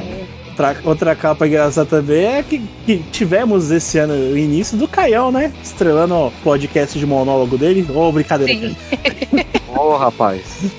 Outra, 0.50 0.76
outra 0.84 1.16
capa 1.16 1.46
engraçada 1.46 1.88
também 1.88 2.24
é 2.24 2.42
que, 2.42 2.62
que 2.86 2.98
tivemos 3.10 3.72
esse 3.72 3.98
ano 3.98 4.14
o 4.14 4.38
início 4.38 4.76
do 4.76 4.86
Caião, 4.86 5.32
né? 5.32 5.52
Estrelando 5.62 6.14
o 6.14 6.30
podcast 6.42 6.96
de 6.96 7.04
monólogo 7.04 7.58
dele. 7.58 7.84
Ô, 7.92 8.12
brincadeira. 8.12 8.54
cara. 8.54 9.46
Ô, 9.76 9.96
rapaz. 9.96 10.70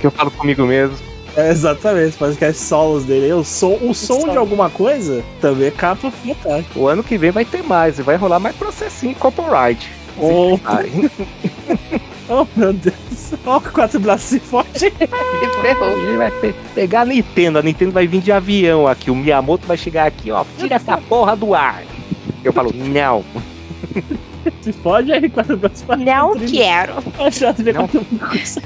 Que 0.00 0.06
eu 0.06 0.10
falo 0.10 0.32
comigo 0.32 0.66
mesmo. 0.66 1.09
É, 1.40 1.50
exatamente, 1.50 2.16
podcast 2.18 2.62
solos 2.62 3.04
dele. 3.04 3.32
O 3.32 3.42
som, 3.42 3.78
o 3.80 3.94
som 3.94 4.28
de 4.28 4.36
alguma 4.36 4.68
coisa 4.68 5.24
também 5.40 5.68
é 5.68 5.70
capa 5.70 6.10
fantástica. 6.10 6.78
O 6.78 6.86
ano 6.86 7.02
que 7.02 7.16
vem 7.16 7.30
vai 7.30 7.44
ter 7.44 7.62
mais, 7.62 7.98
e 7.98 8.02
vai 8.02 8.16
rolar 8.16 8.38
mais 8.38 8.54
processinho 8.56 9.14
copyright. 9.14 9.90
Oh, 10.18 10.58
oh 12.28 12.46
meu 12.54 12.72
Deus. 12.74 12.94
Ó, 13.46 13.56
oh, 13.56 13.60
quatro 13.60 13.98
braços 13.98 14.38
fortes. 14.42 14.82
Ele 14.92 16.16
vai 16.18 16.30
pe- 16.30 16.54
pegar 16.74 17.02
a 17.02 17.04
Nintendo, 17.06 17.58
a 17.58 17.62
Nintendo 17.62 17.92
vai 17.92 18.06
vir 18.06 18.20
de 18.20 18.32
avião 18.32 18.86
aqui, 18.86 19.10
o 19.10 19.14
Miyamoto 19.14 19.66
vai 19.66 19.78
chegar 19.78 20.06
aqui, 20.06 20.30
ó, 20.30 20.44
tira 20.58 20.74
essa 20.74 20.98
porra 20.98 21.34
do 21.34 21.54
ar. 21.54 21.82
Eu 22.44 22.52
falo, 22.52 22.70
não. 22.74 23.24
Se 24.60 24.72
fode 24.72 25.12
aí, 25.12 25.28
braços 25.28 25.82
fortes. 25.82 26.04
Não 26.04 26.34
quero. 26.34 26.94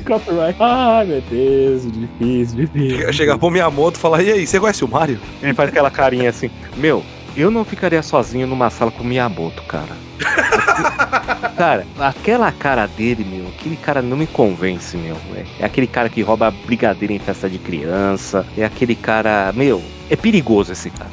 Copyright. 0.05 0.57
Ai, 0.61 1.07
meu 1.07 1.21
Deus, 1.23 1.91
difícil, 1.91 2.67
difícil. 2.67 3.13
Chegar 3.13 3.39
pro 3.39 3.51
Miyamoto 3.51 3.99
e 3.99 4.01
falar, 4.01 4.23
e 4.23 4.33
aí, 4.33 4.47
você 4.47 4.61
conhece 4.61 4.85
o 4.85 4.89
Mario? 4.89 5.21
Ele 5.43 5.55
faz 5.55 5.69
aquela 5.69 5.91
carinha 5.91 6.31
assim, 6.31 6.51
meu, 6.77 7.03
eu 7.37 7.51
não 7.51 7.65
ficaria 7.65 8.03
sozinho 8.03 8.47
numa 8.47 8.71
sala 8.71 8.91
com 8.91 9.03
o 9.03 9.07
Miyamoto, 9.07 9.63
cara. 9.65 10.05
cara, 11.57 11.87
aquela 11.99 12.53
cara 12.53 12.87
dele, 12.87 13.25
meu, 13.25 13.49
aquele 13.49 13.77
cara 13.77 14.01
não 14.01 14.17
me 14.17 14.27
convence, 14.27 14.97
meu. 14.97 15.17
É, 15.35 15.45
é 15.61 15.65
aquele 15.65 15.87
cara 15.87 16.09
que 16.09 16.23
rouba 16.23 16.51
brigadeiro 16.51 17.13
em 17.13 17.19
festa 17.19 17.49
de 17.49 17.59
criança. 17.59 18.47
É 18.57 18.65
aquele 18.65 18.95
cara, 18.95 19.53
meu, 19.53 19.83
é 20.09 20.17
perigoso 20.17 20.73
esse 20.73 20.91
cara. 20.91 21.11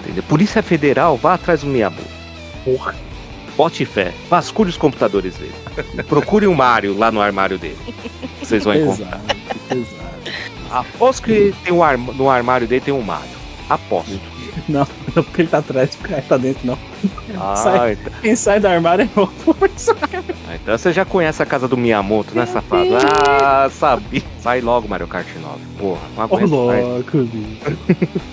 Entendeu? 0.00 0.22
Polícia 0.24 0.62
Federal, 0.62 1.16
vá 1.16 1.34
atrás 1.34 1.62
do 1.62 1.66
Miyamoto. 1.66 2.04
Porra. 2.64 2.94
Bote 3.56 3.84
fé, 3.84 4.12
vasculhe 4.28 4.70
os 4.70 4.76
computadores 4.76 5.34
dele. 5.36 5.54
Procure 6.08 6.46
o 6.46 6.54
Mario 6.54 6.96
lá 6.98 7.10
no 7.12 7.20
armário 7.20 7.56
dele. 7.58 7.78
Vocês 8.42 8.64
vão 8.64 8.74
encontrar. 8.74 9.20
Aposto 10.70 11.22
que 11.22 11.54
tem 11.64 11.72
um 11.72 11.82
arma- 11.82 12.12
no 12.12 12.28
armário 12.28 12.66
dele 12.66 12.80
tem 12.80 12.92
um 12.94 13.00
Mario. 13.02 13.28
Aposto. 13.68 14.20
Não, 14.68 14.86
não 15.14 15.22
porque 15.22 15.42
ele 15.42 15.48
tá 15.48 15.58
atrás, 15.58 15.94
porque 15.96 16.12
ele 16.14 16.22
tá 16.22 16.36
dentro, 16.36 16.66
não. 16.66 16.78
Ah, 17.38 17.54
Sai- 17.62 17.92
então- 17.92 18.12
Quem 18.22 18.36
sai 18.36 18.60
do 18.60 18.66
armário 18.68 19.04
é 19.04 19.54
personagem. 19.54 20.24
Ah, 20.48 20.54
Então 20.56 20.76
você 20.78 20.92
já 20.92 21.04
conhece 21.04 21.42
a 21.42 21.46
casa 21.46 21.66
do 21.66 21.76
Miyamoto, 21.76 22.34
né, 22.34 22.46
safado? 22.46 22.88
Ah, 22.96 23.68
sabia. 23.70 24.22
Sai 24.40 24.60
logo, 24.60 24.86
Mario 24.88 25.06
Kart 25.06 25.26
9. 25.40 25.58
Porra, 25.78 26.00
não 26.16 26.22
aguento 26.22 26.50
louco. 26.50 27.28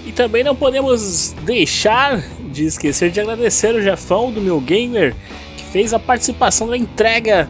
E 0.06 0.12
também 0.12 0.44
não 0.44 0.56
podemos 0.56 1.34
deixar 1.44 2.22
de 2.52 2.66
esquecer 2.66 3.12
de 3.12 3.20
agradecer 3.20 3.74
o 3.74 3.82
Jefão 3.82 4.32
do 4.32 4.42
Meu 4.42 4.60
Gamer, 4.60 5.16
que 5.58 5.64
fez 5.64 5.94
a 5.94 6.00
participação 6.00 6.68
da 6.68 6.78
entrega 6.78 7.50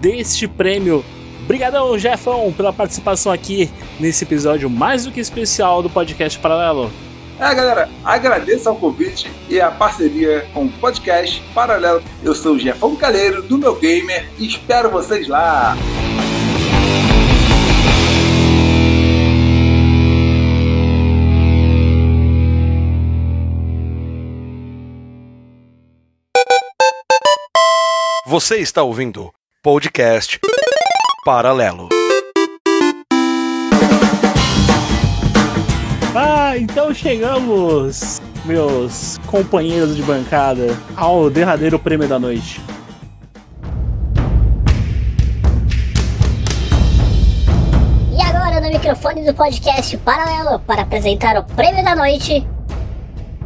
deste 0.00 0.46
prêmio. 0.48 1.04
Obrigadão, 1.44 1.96
Jefão, 1.98 2.52
pela 2.52 2.72
participação 2.72 3.30
aqui 3.30 3.70
nesse 4.00 4.24
episódio 4.24 4.68
mais 4.70 5.04
do 5.04 5.12
que 5.12 5.20
especial 5.20 5.82
do 5.82 5.90
podcast 5.90 6.38
Paralelo. 6.38 6.90
É, 7.38 7.54
galera, 7.54 7.90
agradeço 8.02 8.66
ao 8.66 8.76
convite 8.76 9.30
e 9.46 9.60
a 9.60 9.70
parceria 9.70 10.48
com 10.54 10.64
o 10.64 10.72
podcast 10.72 11.42
Paralelo. 11.54 12.02
Eu 12.24 12.34
sou 12.34 12.54
o 12.54 12.58
Jefão 12.58 12.96
Calheiro, 12.96 13.42
do 13.42 13.58
meu 13.58 13.74
gamer, 13.74 14.26
e 14.38 14.46
espero 14.46 14.88
vocês 14.88 15.28
lá. 15.28 15.76
Você 28.26 28.56
está 28.56 28.82
ouvindo 28.82 29.30
podcast 29.62 30.40
Paralelo. 31.24 31.95
Ah, 36.18 36.56
então 36.56 36.94
chegamos, 36.94 38.22
meus 38.46 39.18
companheiros 39.26 39.94
de 39.94 40.02
bancada, 40.02 40.74
ao 40.96 41.28
derradeiro 41.28 41.78
prêmio 41.78 42.08
da 42.08 42.18
noite. 42.18 42.58
E 48.16 48.22
agora 48.22 48.62
no 48.62 48.68
microfone 48.70 49.26
do 49.26 49.34
podcast 49.34 49.94
Paralelo 49.98 50.58
para 50.60 50.84
apresentar 50.84 51.36
o 51.36 51.44
prêmio 51.44 51.84
da 51.84 51.94
noite, 51.94 52.48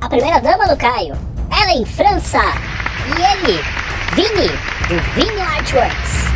a 0.01 0.09
primeira 0.09 0.41
dama 0.41 0.69
do 0.69 0.77
Caio, 0.77 1.17
Ellen 1.51 1.85
França, 1.85 2.39
e 3.09 3.49
ele, 3.49 3.61
Vini, 4.15 4.47
do 4.87 5.01
Vini 5.17 5.41
Artworks. 5.41 6.31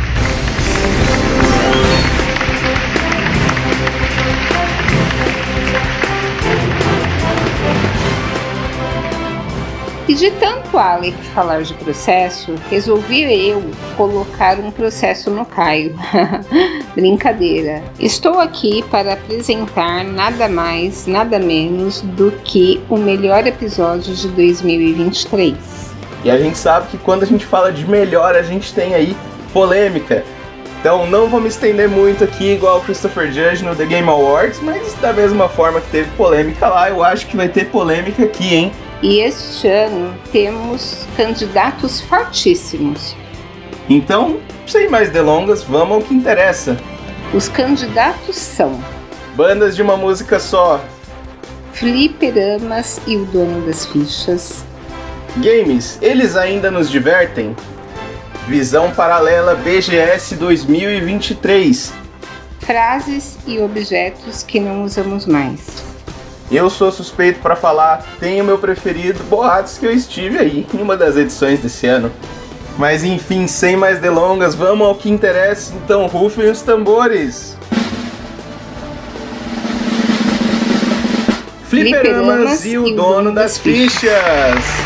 E 10.07 10.13
de 10.13 10.29
tanto 10.29 10.77
Alec 10.77 11.17
falar 11.33 11.63
de 11.63 11.73
processo, 11.73 12.53
resolvi 12.69 13.23
eu 13.49 13.63
colocar 13.97 14.59
um 14.59 14.69
processo 14.69 15.31
no 15.31 15.43
Caio. 15.43 15.95
Brincadeira. 16.93 17.81
Estou 17.99 18.39
aqui 18.39 18.83
para 18.91 19.13
apresentar 19.13 20.03
nada 20.03 20.47
mais, 20.47 21.07
nada 21.07 21.39
menos 21.39 22.01
do 22.01 22.31
que 22.43 22.83
o 22.87 22.97
melhor 22.97 23.47
episódio 23.47 24.13
de 24.13 24.27
2023. 24.27 25.55
E 26.23 26.29
a 26.29 26.37
gente 26.37 26.57
sabe 26.59 26.87
que 26.89 26.99
quando 26.99 27.23
a 27.23 27.27
gente 27.27 27.45
fala 27.45 27.71
de 27.71 27.89
melhor, 27.89 28.35
a 28.35 28.43
gente 28.43 28.75
tem 28.75 28.93
aí 28.93 29.17
polêmica. 29.51 30.23
Então 30.79 31.07
não 31.07 31.27
vou 31.27 31.41
me 31.41 31.47
estender 31.47 31.89
muito 31.89 32.23
aqui 32.23 32.53
igual 32.53 32.77
o 32.77 32.81
Christopher 32.81 33.31
Judge 33.31 33.63
no 33.63 33.75
The 33.75 33.85
Game 33.85 34.07
Awards, 34.07 34.59
mas 34.61 34.93
da 35.01 35.11
mesma 35.11 35.49
forma 35.49 35.81
que 35.81 35.89
teve 35.89 36.11
polêmica 36.11 36.67
lá, 36.67 36.89
eu 36.91 37.03
acho 37.03 37.25
que 37.25 37.35
vai 37.35 37.49
ter 37.49 37.65
polêmica 37.65 38.23
aqui, 38.23 38.53
hein? 38.53 38.71
E 39.01 39.19
este 39.19 39.67
ano 39.67 40.15
temos 40.31 41.05
candidatos 41.15 42.01
fortíssimos. 42.01 43.15
Então, 43.89 44.39
sem 44.65 44.89
mais 44.89 45.09
delongas, 45.09 45.63
vamos 45.63 45.95
ao 45.97 46.01
que 46.01 46.13
interessa. 46.13 46.77
Os 47.33 47.47
candidatos 47.49 48.35
são 48.35 48.79
Bandas 49.35 49.75
de 49.75 49.81
uma 49.81 49.97
música 49.97 50.39
só, 50.39 50.81
Fliperamas 51.73 53.01
e 53.05 53.17
o 53.17 53.25
Dono 53.25 53.65
das 53.65 53.85
Fichas, 53.85 54.63
games, 55.37 55.99
eles 56.01 56.37
ainda 56.37 56.71
nos 56.71 56.89
divertem? 56.89 57.53
Visão 58.47 58.91
Paralela 58.91 59.55
BGS 59.55 60.37
2023. 60.37 61.91
Frases 62.61 63.37
e 63.45 63.59
objetos 63.59 64.41
que 64.41 64.57
não 64.57 64.85
usamos 64.85 65.25
mais. 65.25 65.83
Eu 66.51 66.69
sou 66.69 66.91
suspeito 66.91 67.39
para 67.39 67.55
falar, 67.55 68.05
tenho 68.19 68.43
meu 68.43 68.57
preferido, 68.59 69.23
boatos 69.23 69.77
que 69.77 69.85
eu 69.85 69.91
estive 69.91 70.37
aí 70.37 70.67
em 70.73 70.81
uma 70.81 70.95
das 70.95 71.17
edições 71.17 71.59
desse 71.59 71.87
ano. 71.87 72.11
Mas 72.77 73.03
enfim, 73.03 73.47
sem 73.47 73.75
mais 73.75 73.99
delongas, 73.99 74.53
vamos 74.53 74.85
ao 74.85 74.95
que 74.95 75.09
interessa, 75.09 75.73
então 75.75 76.05
rufem 76.07 76.49
os 76.49 76.61
tambores. 76.61 77.57
Fliperamas 81.67 82.63
e 82.65 82.77
o 82.77 82.95
dono 82.95 83.33
das 83.33 83.57
fichas. 83.57 84.84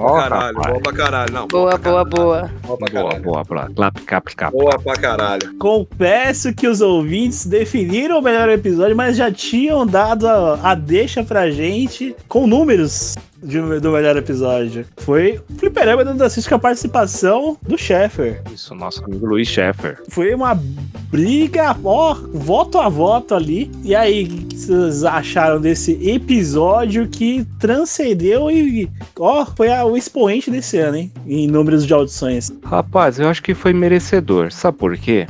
Boa 0.00 0.12
pra 0.12 0.28
caralho, 0.28 0.56
rapaz. 0.56 0.72
boa 0.72 0.80
pra 0.82 0.92
caralho. 0.92 1.32
Não, 1.32 1.46
Boa, 1.48 1.78
boa, 1.78 2.04
boa. 2.04 2.50
boa 2.62 2.76
pra 2.78 2.88
Boa, 2.90 2.90
caralho. 3.08 3.22
boa, 3.22 3.44
boa. 3.44 3.70
Clap, 3.74 4.00
cap, 4.02 4.36
cap. 4.36 4.52
Boa 4.52 4.78
pra 4.78 4.94
caralho. 4.94 5.54
Confesso 5.58 6.52
que 6.54 6.66
os 6.68 6.80
ouvintes 6.80 7.46
definiram 7.46 8.18
o 8.18 8.22
melhor 8.22 8.48
episódio, 8.48 8.96
mas 8.96 9.16
já 9.16 9.30
tinham 9.32 9.86
dado 9.86 10.26
a, 10.28 10.58
a 10.70 10.74
deixa 10.74 11.22
pra 11.24 11.50
gente 11.50 12.14
com 12.28 12.46
números. 12.46 13.14
De- 13.42 13.80
do 13.80 13.90
melhor 13.92 14.16
episódio. 14.16 14.84
Foi 14.98 15.40
o 15.50 15.54
Fliperama 15.58 16.04
do 16.04 16.24
Assiste 16.24 16.48
com 16.48 16.54
a 16.56 16.58
participação 16.58 17.56
do 17.62 17.76
Sheffer. 17.78 18.42
Isso, 18.52 18.74
nosso 18.74 19.04
amigo 19.04 19.26
Luiz 19.26 19.48
Sheffer. 19.48 19.98
Foi 20.08 20.34
uma 20.34 20.58
briga, 21.10 21.76
ó, 21.84 22.14
voto 22.32 22.78
a 22.78 22.88
voto 22.88 23.34
ali. 23.34 23.70
E 23.82 23.94
aí, 23.94 24.24
o 24.24 24.28
que 24.46 24.56
vocês 24.58 25.04
acharam 25.04 25.60
desse 25.60 25.92
episódio 26.08 27.06
que 27.08 27.46
transcendeu 27.58 28.50
e, 28.50 28.88
ó, 29.18 29.46
foi 29.46 29.70
a- 29.72 29.84
o 29.84 29.96
expoente 29.96 30.50
desse 30.50 30.76
ano, 30.78 30.96
hein? 30.96 31.12
Em 31.26 31.46
números 31.46 31.86
de 31.86 31.92
audições. 31.94 32.52
Rapaz, 32.64 33.18
eu 33.18 33.28
acho 33.28 33.42
que 33.42 33.54
foi 33.54 33.72
merecedor. 33.72 34.52
Sabe 34.52 34.76
por 34.78 34.96
quê? 34.96 35.26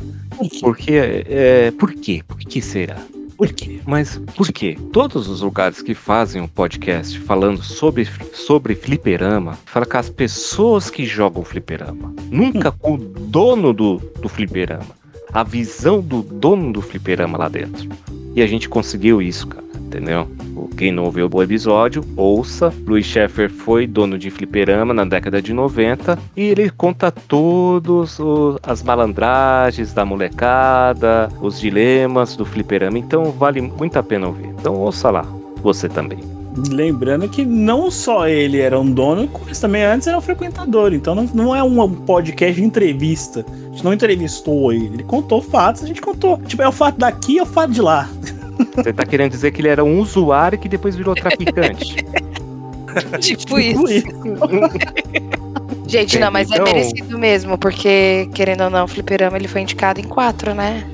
Porque, 0.60 0.92
é, 1.28 1.70
por 1.72 1.92
quê? 1.92 2.22
Por 2.26 2.38
que 2.38 2.62
será? 2.62 2.96
Por 3.38 3.52
quê? 3.52 3.80
Mas 3.86 4.20
por 4.36 4.52
quê? 4.52 4.76
Todos 4.92 5.28
os 5.28 5.42
lugares 5.42 5.80
que 5.80 5.94
fazem 5.94 6.42
um 6.42 6.48
podcast 6.48 7.16
falando 7.20 7.62
sobre, 7.62 8.04
sobre 8.34 8.74
fliperama, 8.74 9.56
fala 9.64 9.86
com 9.86 9.96
as 9.96 10.10
pessoas 10.10 10.90
que 10.90 11.06
jogam 11.06 11.44
fliperama. 11.44 12.12
Nunca 12.32 12.72
com 12.72 12.94
o 12.94 12.98
dono 12.98 13.72
do, 13.72 13.98
do 14.20 14.28
fliperama. 14.28 14.98
A 15.32 15.44
visão 15.44 16.00
do 16.00 16.20
dono 16.20 16.72
do 16.72 16.82
fliperama 16.82 17.38
lá 17.38 17.48
dentro. 17.48 17.88
E 18.34 18.42
a 18.42 18.46
gente 18.48 18.68
conseguiu 18.68 19.22
isso, 19.22 19.46
cara. 19.46 19.67
Entendeu? 19.88 20.28
Quem 20.76 20.92
não 20.92 21.04
ouviu 21.04 21.30
o 21.32 21.42
episódio, 21.42 22.04
ouça. 22.14 22.70
Louis 22.86 23.06
Sheffer 23.06 23.48
foi 23.50 23.86
dono 23.86 24.18
de 24.18 24.28
fliperama 24.30 24.92
na 24.92 25.02
década 25.06 25.40
de 25.40 25.54
90 25.54 26.18
e 26.36 26.42
ele 26.42 26.68
conta 26.68 27.10
todos 27.10 28.18
o- 28.20 28.58
as 28.62 28.82
malandragens 28.82 29.94
da 29.94 30.04
molecada, 30.04 31.30
os 31.40 31.58
dilemas 31.58 32.36
do 32.36 32.44
fliperama. 32.44 32.98
Então 32.98 33.30
vale 33.32 33.62
muito 33.62 33.98
a 33.98 34.02
pena 34.02 34.26
ouvir. 34.26 34.48
Então 34.60 34.74
ouça 34.74 35.10
lá, 35.10 35.24
você 35.62 35.88
também. 35.88 36.18
Lembrando 36.70 37.28
que 37.28 37.44
não 37.46 37.90
só 37.90 38.28
ele 38.28 38.58
era 38.58 38.78
um 38.78 38.90
dono, 38.90 39.28
mas 39.46 39.58
também 39.60 39.84
antes 39.84 40.06
era 40.06 40.18
um 40.18 40.20
frequentador. 40.20 40.92
Então 40.92 41.14
não, 41.14 41.24
não 41.32 41.56
é 41.56 41.62
um 41.62 41.88
podcast 41.94 42.60
de 42.60 42.66
entrevista. 42.66 43.46
A 43.48 43.70
gente 43.70 43.84
não 43.84 43.92
entrevistou 43.94 44.70
ele. 44.72 44.86
Ele 44.94 45.02
contou 45.04 45.40
fatos, 45.40 45.82
a 45.82 45.86
gente 45.86 46.00
contou. 46.02 46.36
Tipo, 46.46 46.62
é 46.62 46.68
o 46.68 46.72
fato 46.72 46.98
daqui 46.98 47.38
é 47.38 47.42
o 47.42 47.46
fato 47.46 47.70
de 47.72 47.80
lá. 47.80 48.08
Você 48.74 48.92
tá 48.92 49.04
querendo 49.06 49.30
dizer 49.30 49.50
que 49.52 49.60
ele 49.60 49.68
era 49.68 49.84
um 49.84 49.98
usuário 50.00 50.58
que 50.58 50.68
depois 50.68 50.94
virou 50.96 51.14
traficante? 51.14 51.96
tipo 53.20 53.58
isso. 53.58 53.82
Gente, 55.86 56.18
não, 56.18 56.30
mas 56.30 56.50
Então- 56.50 56.66
é 56.66 56.72
merecido 56.72 57.18
mesmo, 57.18 57.56
porque, 57.56 58.28
querendo 58.34 58.64
ou 58.64 58.70
não, 58.70 58.84
o 58.84 58.88
Fliperama 58.88 59.36
ele 59.36 59.48
foi 59.48 59.62
indicado 59.62 60.00
em 60.00 60.04
quatro, 60.04 60.54
né? 60.54 60.84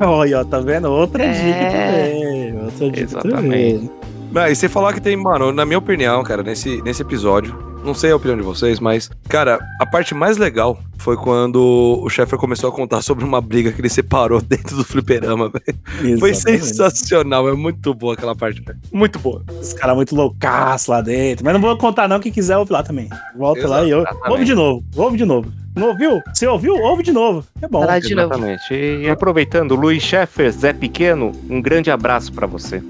Olha, 0.00 0.40
ó, 0.40 0.44
tá 0.44 0.60
vendo? 0.60 0.90
Outra 0.90 1.24
É. 1.24 1.32
dica 1.32 1.70
também. 1.70 2.64
Outra 2.64 2.90
dica 2.90 3.00
Exatamente. 3.02 3.42
também. 3.42 3.90
Ah, 4.34 4.48
e 4.50 4.54
você 4.54 4.68
falar 4.68 4.92
que 4.92 5.00
tem, 5.00 5.16
mano, 5.16 5.52
na 5.52 5.66
minha 5.66 5.78
opinião, 5.78 6.22
cara, 6.22 6.42
nesse, 6.42 6.80
nesse 6.82 7.02
episódio, 7.02 7.56
não 7.84 7.94
sei 7.94 8.10
a 8.10 8.16
opinião 8.16 8.36
de 8.36 8.42
vocês, 8.42 8.78
mas, 8.78 9.10
cara, 9.28 9.58
a 9.80 9.86
parte 9.86 10.14
mais 10.14 10.36
legal 10.36 10.78
foi 10.98 11.16
quando 11.16 12.00
o 12.02 12.08
Sheffer 12.08 12.38
começou 12.38 12.70
a 12.70 12.72
contar 12.72 13.02
sobre 13.02 13.24
uma 13.24 13.40
briga 13.40 13.72
que 13.72 13.80
ele 13.80 13.88
separou 13.88 14.40
dentro 14.42 14.76
do 14.76 14.84
fliperama, 14.84 15.50
velho. 15.50 16.18
Foi 16.18 16.34
sensacional, 16.34 17.48
é 17.48 17.52
muito 17.52 17.94
boa 17.94 18.14
aquela 18.14 18.34
parte, 18.34 18.60
velho. 18.60 18.78
Muito 18.92 19.18
boa. 19.18 19.42
Os 19.60 19.72
caras 19.72 19.96
muito 19.96 20.14
loucaços 20.14 20.88
lá 20.88 21.00
dentro. 21.00 21.44
Mas 21.44 21.54
não 21.54 21.60
vou 21.60 21.76
contar, 21.76 22.06
não. 22.08 22.20
Quem 22.20 22.32
quiser, 22.32 22.56
ouve 22.56 22.72
lá 22.72 22.82
também. 22.82 23.08
Volta 23.36 23.66
lá 23.66 23.84
e 23.84 23.94
ouve. 23.94 24.06
Exatamente. 24.08 24.30
Ouve 24.30 24.44
de 24.44 24.54
novo. 24.54 24.84
Ouve 24.96 25.16
de 25.16 25.24
novo. 25.24 25.52
Não 25.74 25.88
ouviu? 25.88 26.20
Você 26.34 26.46
ouviu? 26.46 26.74
Ouve 26.74 27.02
de 27.02 27.12
novo. 27.12 27.44
É 27.62 27.68
bom. 27.68 27.84
Exatamente. 27.84 28.74
E, 28.74 29.08
aproveitando, 29.08 29.74
Luiz 29.74 30.02
Sheffer, 30.02 30.50
Zé 30.50 30.72
Pequeno, 30.72 31.32
um 31.48 31.62
grande 31.62 31.90
abraço 31.90 32.32
pra 32.32 32.46
você. 32.46 32.82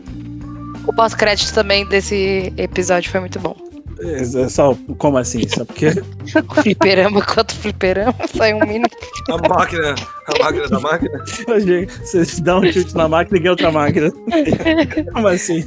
O 0.87 0.93
pós-crédito 0.93 1.53
também 1.53 1.87
desse 1.87 2.53
episódio 2.57 3.11
foi 3.11 3.21
muito 3.21 3.39
bom. 3.39 3.70
É, 4.03 4.23
é 4.43 4.49
só, 4.49 4.77
como 4.99 5.19
assim? 5.19 5.47
Só 5.49 5.65
porque. 5.65 5.91
Fliperama 6.63 7.23
quanto 7.23 7.55
fliperama, 7.55 8.15
sai 8.35 8.55
um 8.55 8.61
mini. 8.61 8.87
A 9.29 9.49
máquina, 9.49 9.95
a 10.27 10.43
máquina 10.45 10.69
da 10.69 10.81
máquina. 10.81 11.25
Você 12.03 12.41
dá 12.43 12.59
um 12.59 12.73
chute 12.73 12.95
na 12.97 13.09
máquina 13.09 13.37
e 13.37 13.41
ganha 13.41 13.51
outra 13.53 13.71
máquina. 13.71 14.11
Como 15.13 15.29
assim? 15.29 15.65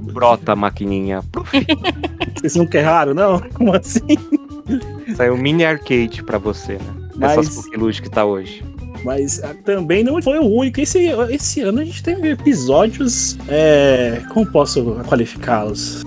Brota 0.00 0.52
a 0.52 0.56
maquininha. 0.56 1.22
Vocês 2.36 2.56
nunca 2.56 2.78
erraram, 2.78 3.14
não? 3.14 3.38
Como 3.54 3.74
assim? 3.76 4.00
Saiu 5.16 5.34
um 5.34 5.38
mini 5.38 5.64
arcade 5.64 6.22
pra 6.24 6.38
você, 6.38 6.74
né? 6.74 6.80
Mas- 7.16 7.38
Essas 7.38 7.64
Pokéludes 7.66 8.00
que 8.00 8.10
tá 8.10 8.24
hoje. 8.24 8.64
Mas 9.04 9.42
ah, 9.42 9.54
também 9.64 10.04
não 10.04 10.20
foi 10.22 10.38
o 10.38 10.46
único. 10.46 10.80
Esse, 10.80 11.10
esse 11.30 11.60
ano 11.60 11.80
a 11.80 11.84
gente 11.84 12.02
teve 12.02 12.30
episódios. 12.30 13.36
É, 13.48 14.20
como 14.32 14.46
posso 14.46 14.96
qualificá-los? 15.08 16.02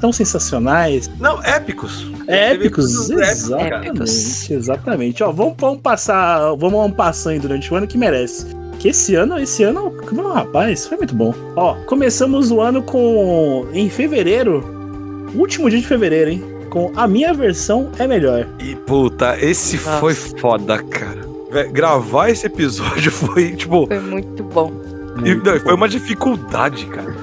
Tão 0.00 0.12
sensacionais. 0.12 1.10
Não, 1.18 1.42
épicos. 1.42 2.10
Épicos, 2.26 3.10
épicos, 3.10 3.28
exatamente, 3.28 4.52
exatamente. 4.52 5.22
Ó, 5.22 5.30
vamos, 5.30 5.54
vamos 5.58 5.80
passar, 5.80 6.54
vamos 6.56 6.84
um 6.84 6.90
passando 6.90 7.40
durante 7.42 7.72
o 7.72 7.76
ano 7.76 7.86
que 7.86 7.96
merece. 7.96 8.46
Que 8.78 8.88
esse 8.88 9.14
ano, 9.14 9.38
esse 9.38 9.62
ano, 9.62 9.92
não, 10.12 10.32
rapaz, 10.32 10.86
foi 10.86 10.98
muito 10.98 11.14
bom. 11.14 11.32
Ó, 11.54 11.74
começamos 11.86 12.50
o 12.50 12.60
ano 12.60 12.82
com 12.82 13.66
em 13.72 13.88
fevereiro, 13.88 14.64
último 15.34 15.70
dia 15.70 15.80
de 15.80 15.86
fevereiro, 15.86 16.30
hein? 16.30 16.44
Com 16.70 16.92
a 16.96 17.06
minha 17.06 17.32
versão 17.32 17.90
é 17.98 18.06
melhor. 18.06 18.46
E 18.58 18.74
puta, 18.74 19.38
esse 19.40 19.78
foi 19.78 20.14
foda, 20.14 20.82
cara. 20.82 21.25
Vé, 21.50 21.64
gravar 21.68 22.28
esse 22.30 22.46
episódio 22.46 23.10
foi, 23.12 23.52
tipo. 23.54 23.86
Foi 23.86 24.00
muito 24.00 24.42
bom. 24.42 24.72
e, 25.24 25.34
não, 25.34 25.58
foi 25.60 25.74
uma 25.74 25.88
dificuldade, 25.88 26.86
cara. 26.86 27.14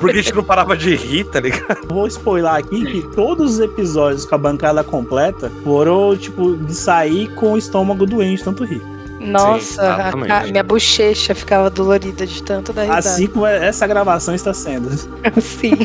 Porque 0.00 0.18
a 0.18 0.22
gente 0.22 0.34
não 0.34 0.42
parava 0.42 0.76
de 0.76 0.94
rir, 0.96 1.24
tá 1.24 1.38
ligado? 1.40 1.86
Vou 1.88 2.06
spoiler 2.08 2.52
aqui 2.52 2.84
que 2.86 3.02
todos 3.14 3.54
os 3.54 3.60
episódios 3.60 4.24
com 4.26 4.34
a 4.34 4.38
bancada 4.38 4.82
completa 4.82 5.50
foram, 5.62 6.16
tipo, 6.16 6.56
de 6.56 6.74
sair 6.74 7.28
com 7.36 7.52
o 7.52 7.56
estômago 7.58 8.04
doente, 8.04 8.42
tanto 8.42 8.64
rir. 8.64 8.82
Nossa, 9.20 9.82
a 9.82 9.94
exatamente. 9.94 10.28
ca- 10.28 10.42
minha 10.44 10.62
bochecha 10.62 11.34
ficava 11.34 11.68
dolorida 11.70 12.26
de 12.26 12.42
tanto 12.42 12.72
da 12.72 12.82
risada. 12.82 12.98
Assim 13.00 13.26
como 13.28 13.46
essa 13.46 13.86
gravação 13.86 14.34
está 14.34 14.52
sendo. 14.54 14.90
Sim. 15.40 15.76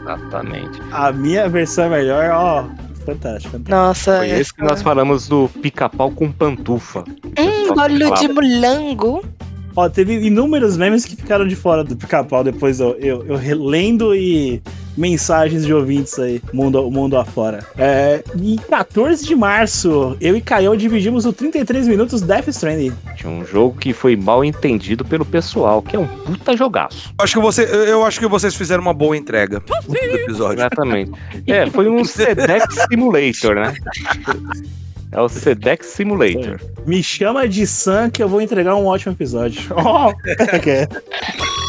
Exatamente. 0.00 0.80
A 0.92 1.12
minha 1.12 1.48
versão 1.48 1.84
é 1.84 1.88
melhor, 1.88 2.30
ó. 2.30 2.64
Fantástico. 3.04 3.52
fantástico. 3.52 3.70
Nossa, 3.70 4.18
Foi 4.18 4.30
esse 4.30 4.54
que 4.54 4.62
nós 4.62 4.82
falamos 4.82 5.28
do 5.28 5.48
pica-pau 5.62 6.10
com 6.10 6.30
pantufa. 6.30 7.04
Hum, 7.38 7.74
bolo 7.74 8.14
de 8.16 8.28
mulango. 8.28 9.24
Ó, 9.74 9.88
teve 9.88 10.14
inúmeros 10.26 10.76
memes 10.76 11.04
que 11.04 11.16
ficaram 11.16 11.46
de 11.46 11.54
fora 11.54 11.84
do 11.84 11.96
pica-pau 11.96 12.42
depois 12.42 12.80
eu, 12.80 12.96
eu, 12.96 13.24
eu 13.26 13.36
relendo 13.36 14.14
e 14.14 14.60
mensagens 14.96 15.64
de 15.64 15.72
ouvintes 15.72 16.18
aí, 16.18 16.42
mundo, 16.52 16.90
mundo 16.90 17.16
afora. 17.16 17.66
É, 17.76 18.22
em 18.36 18.56
14 18.56 19.24
de 19.26 19.34
março, 19.34 20.16
eu 20.20 20.36
e 20.36 20.40
Caio 20.40 20.76
dividimos 20.76 21.26
o 21.26 21.32
33 21.32 21.88
minutos 21.88 22.20
Death 22.20 22.48
Stranding. 22.48 22.92
Tinha 23.16 23.32
um 23.32 23.44
jogo 23.44 23.78
que 23.78 23.92
foi 23.92 24.16
mal 24.16 24.44
entendido 24.44 25.04
pelo 25.04 25.24
pessoal, 25.24 25.82
que 25.82 25.96
é 25.96 25.98
um 25.98 26.06
puta 26.06 26.56
jogaço. 26.56 27.12
Acho 27.18 27.34
que 27.34 27.40
você, 27.40 27.64
eu 27.64 28.04
acho 28.04 28.18
que 28.18 28.26
vocês 28.26 28.54
fizeram 28.54 28.82
uma 28.82 28.94
boa 28.94 29.16
entrega 29.16 29.60
do 29.60 29.96
episódio. 29.96 30.60
Exatamente. 30.60 31.12
É, 31.46 31.66
foi 31.66 31.88
um 31.88 32.04
Sedex 32.04 32.86
Simulator, 32.88 33.54
né? 33.54 33.74
É 35.12 35.20
o 35.20 35.28
Sedex 35.28 35.86
Simulator. 35.86 36.60
Me 36.86 37.02
chama 37.02 37.48
de 37.48 37.66
Sam 37.66 38.10
que 38.10 38.22
eu 38.22 38.28
vou 38.28 38.40
entregar 38.40 38.76
um 38.76 38.86
ótimo 38.86 39.12
episódio. 39.12 39.62
Ó, 39.74 40.12
é. 40.26 40.88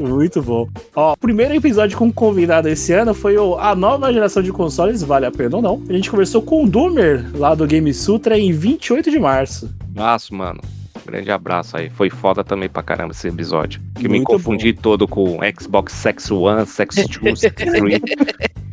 Muito 0.00 0.42
bom. 0.42 0.68
Ó, 0.94 1.12
o 1.12 1.16
primeiro 1.16 1.54
episódio 1.54 1.96
com 1.98 2.10
convidado 2.12 2.68
esse 2.68 2.92
ano 2.92 3.12
foi 3.12 3.36
o 3.36 3.56
A 3.58 3.74
Nova 3.74 4.12
Geração 4.12 4.42
de 4.42 4.50
Consoles, 4.52 5.02
vale 5.02 5.26
a 5.26 5.30
pena 5.30 5.56
ou 5.56 5.62
não. 5.62 5.82
A 5.88 5.92
gente 5.92 6.10
conversou 6.10 6.40
com 6.42 6.64
o 6.64 6.68
Doomer, 6.68 7.24
lá 7.34 7.54
do 7.54 7.66
Game 7.66 7.92
Sutra, 7.92 8.38
em 8.38 8.52
28 8.52 9.10
de 9.10 9.18
março. 9.18 9.70
Nossa, 9.94 10.34
mano. 10.34 10.60
Grande 11.06 11.30
abraço 11.30 11.76
aí. 11.76 11.90
Foi 11.90 12.08
foda 12.08 12.44
também 12.44 12.68
pra 12.68 12.82
caramba 12.82 13.12
esse 13.12 13.26
episódio. 13.26 13.80
Que 13.96 14.06
eu 14.06 14.10
me 14.10 14.18
Muito 14.18 14.28
confundi 14.28 14.72
todo 14.72 15.08
com 15.08 15.38
Xbox 15.58 15.92
Sex 15.92 16.30
One, 16.30 16.66
Sex 16.66 16.94
2, 17.20 17.38
Sex 17.40 17.54
3. 17.64 18.00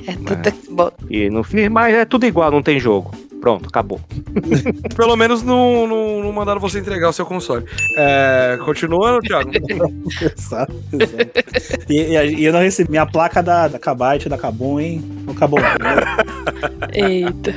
É 0.07 0.13
tudo 0.13 0.61
Xbox. 0.63 0.95
E 1.09 1.30
no 1.30 1.43
fim, 1.43 1.67
mas 1.69 1.93
é 1.93 2.05
tudo 2.05 2.25
igual, 2.25 2.51
não 2.51 2.61
tem 2.61 2.80
jogo. 2.80 3.11
Pronto, 3.48 3.70
acabou. 3.70 4.02
Pelo 4.98 5.16
menos 5.16 5.41
não, 5.41 5.88
não, 5.88 6.22
não 6.22 6.34
mandaram 6.34 6.60
você 6.60 6.80
entregar 6.80 7.08
o 7.08 7.14
seu 7.14 7.26
console. 7.26 7.64
É, 7.95 8.60
continuando, 8.66 9.22
Thiago. 9.22 9.50
exato, 10.38 10.76
exato. 10.91 11.86
E, 11.88 11.93
e- 12.14 12.36
e 12.39 12.43
eu 12.43 12.52
não 12.52 12.60
recebi 12.60 12.91
minha 12.91 13.06
placa 13.06 13.41
da, 13.41 13.70
da 13.70 13.80
Kabite, 13.80 14.28
da 14.28 14.38
Kabum, 14.38 14.82
hein? 14.82 15.02
Não 15.26 15.34
acabou. 15.34 15.60
Eita. 16.91 17.56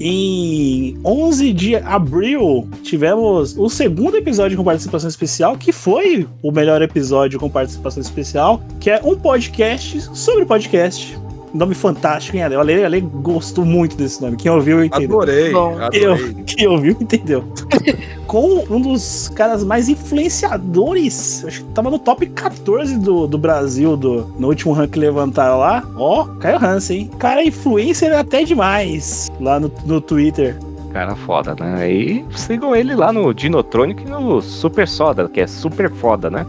Em 0.00 0.98
11 1.04 1.52
de 1.52 1.76
abril, 1.76 2.66
tivemos 2.82 3.58
o 3.58 3.68
segundo 3.68 4.16
episódio 4.16 4.56
com 4.56 4.64
participação 4.64 5.10
especial, 5.10 5.58
que 5.58 5.72
foi 5.72 6.26
o 6.42 6.50
melhor 6.50 6.80
episódio 6.80 7.38
com 7.38 7.50
participação 7.50 8.00
especial, 8.00 8.62
que 8.80 8.88
é 8.88 8.98
um 9.04 9.14
podcast 9.14 10.00
sobre 10.16 10.46
podcast. 10.46 11.18
Nome 11.54 11.74
fantástico, 11.74 12.36
hein, 12.36 12.42
Ale? 12.42 12.56
O 12.56 12.60
Ale, 12.60 12.84
Ale 12.84 13.00
gostou 13.00 13.64
muito 13.64 13.96
desse 13.96 14.20
nome. 14.20 14.36
Quem 14.36 14.50
ouviu, 14.50 14.84
entendeu. 14.84 15.20
Adorei, 15.22 15.52
Bom. 15.52 15.78
adorei. 15.80 16.04
Eu, 16.04 16.44
quem 16.44 16.66
ouviu, 16.66 16.96
entendeu. 17.00 17.44
com 18.26 18.64
um 18.68 18.80
dos 18.80 19.28
caras 19.28 19.62
mais 19.62 19.88
influenciadores. 19.88 21.44
Acho 21.46 21.62
que 21.62 21.68
tava 21.70 21.90
no 21.90 21.98
top 22.00 22.26
14 22.26 22.98
do, 22.98 23.28
do 23.28 23.38
Brasil 23.38 23.96
do, 23.96 24.26
no 24.36 24.48
último 24.48 24.72
rank 24.72 24.90
que 24.90 24.98
levantaram 24.98 25.58
lá. 25.58 25.84
Ó, 25.96 26.24
Caio 26.40 26.58
Hansen, 26.58 26.98
hein? 26.98 27.10
Cara, 27.16 27.44
influencer 27.44 28.12
até 28.12 28.42
demais 28.42 29.30
lá 29.40 29.60
no, 29.60 29.70
no 29.86 30.00
Twitter. 30.00 30.58
Cara 30.92 31.14
foda, 31.14 31.54
né? 31.58 31.76
Aí 31.78 32.24
sigam 32.34 32.74
ele 32.74 32.96
lá 32.96 33.12
no 33.12 33.32
Dinotronic 33.32 34.02
e 34.02 34.10
no 34.10 34.42
Super 34.42 34.88
Soda, 34.88 35.28
que 35.28 35.40
é 35.40 35.46
super 35.46 35.88
foda, 35.90 36.28
né? 36.28 36.44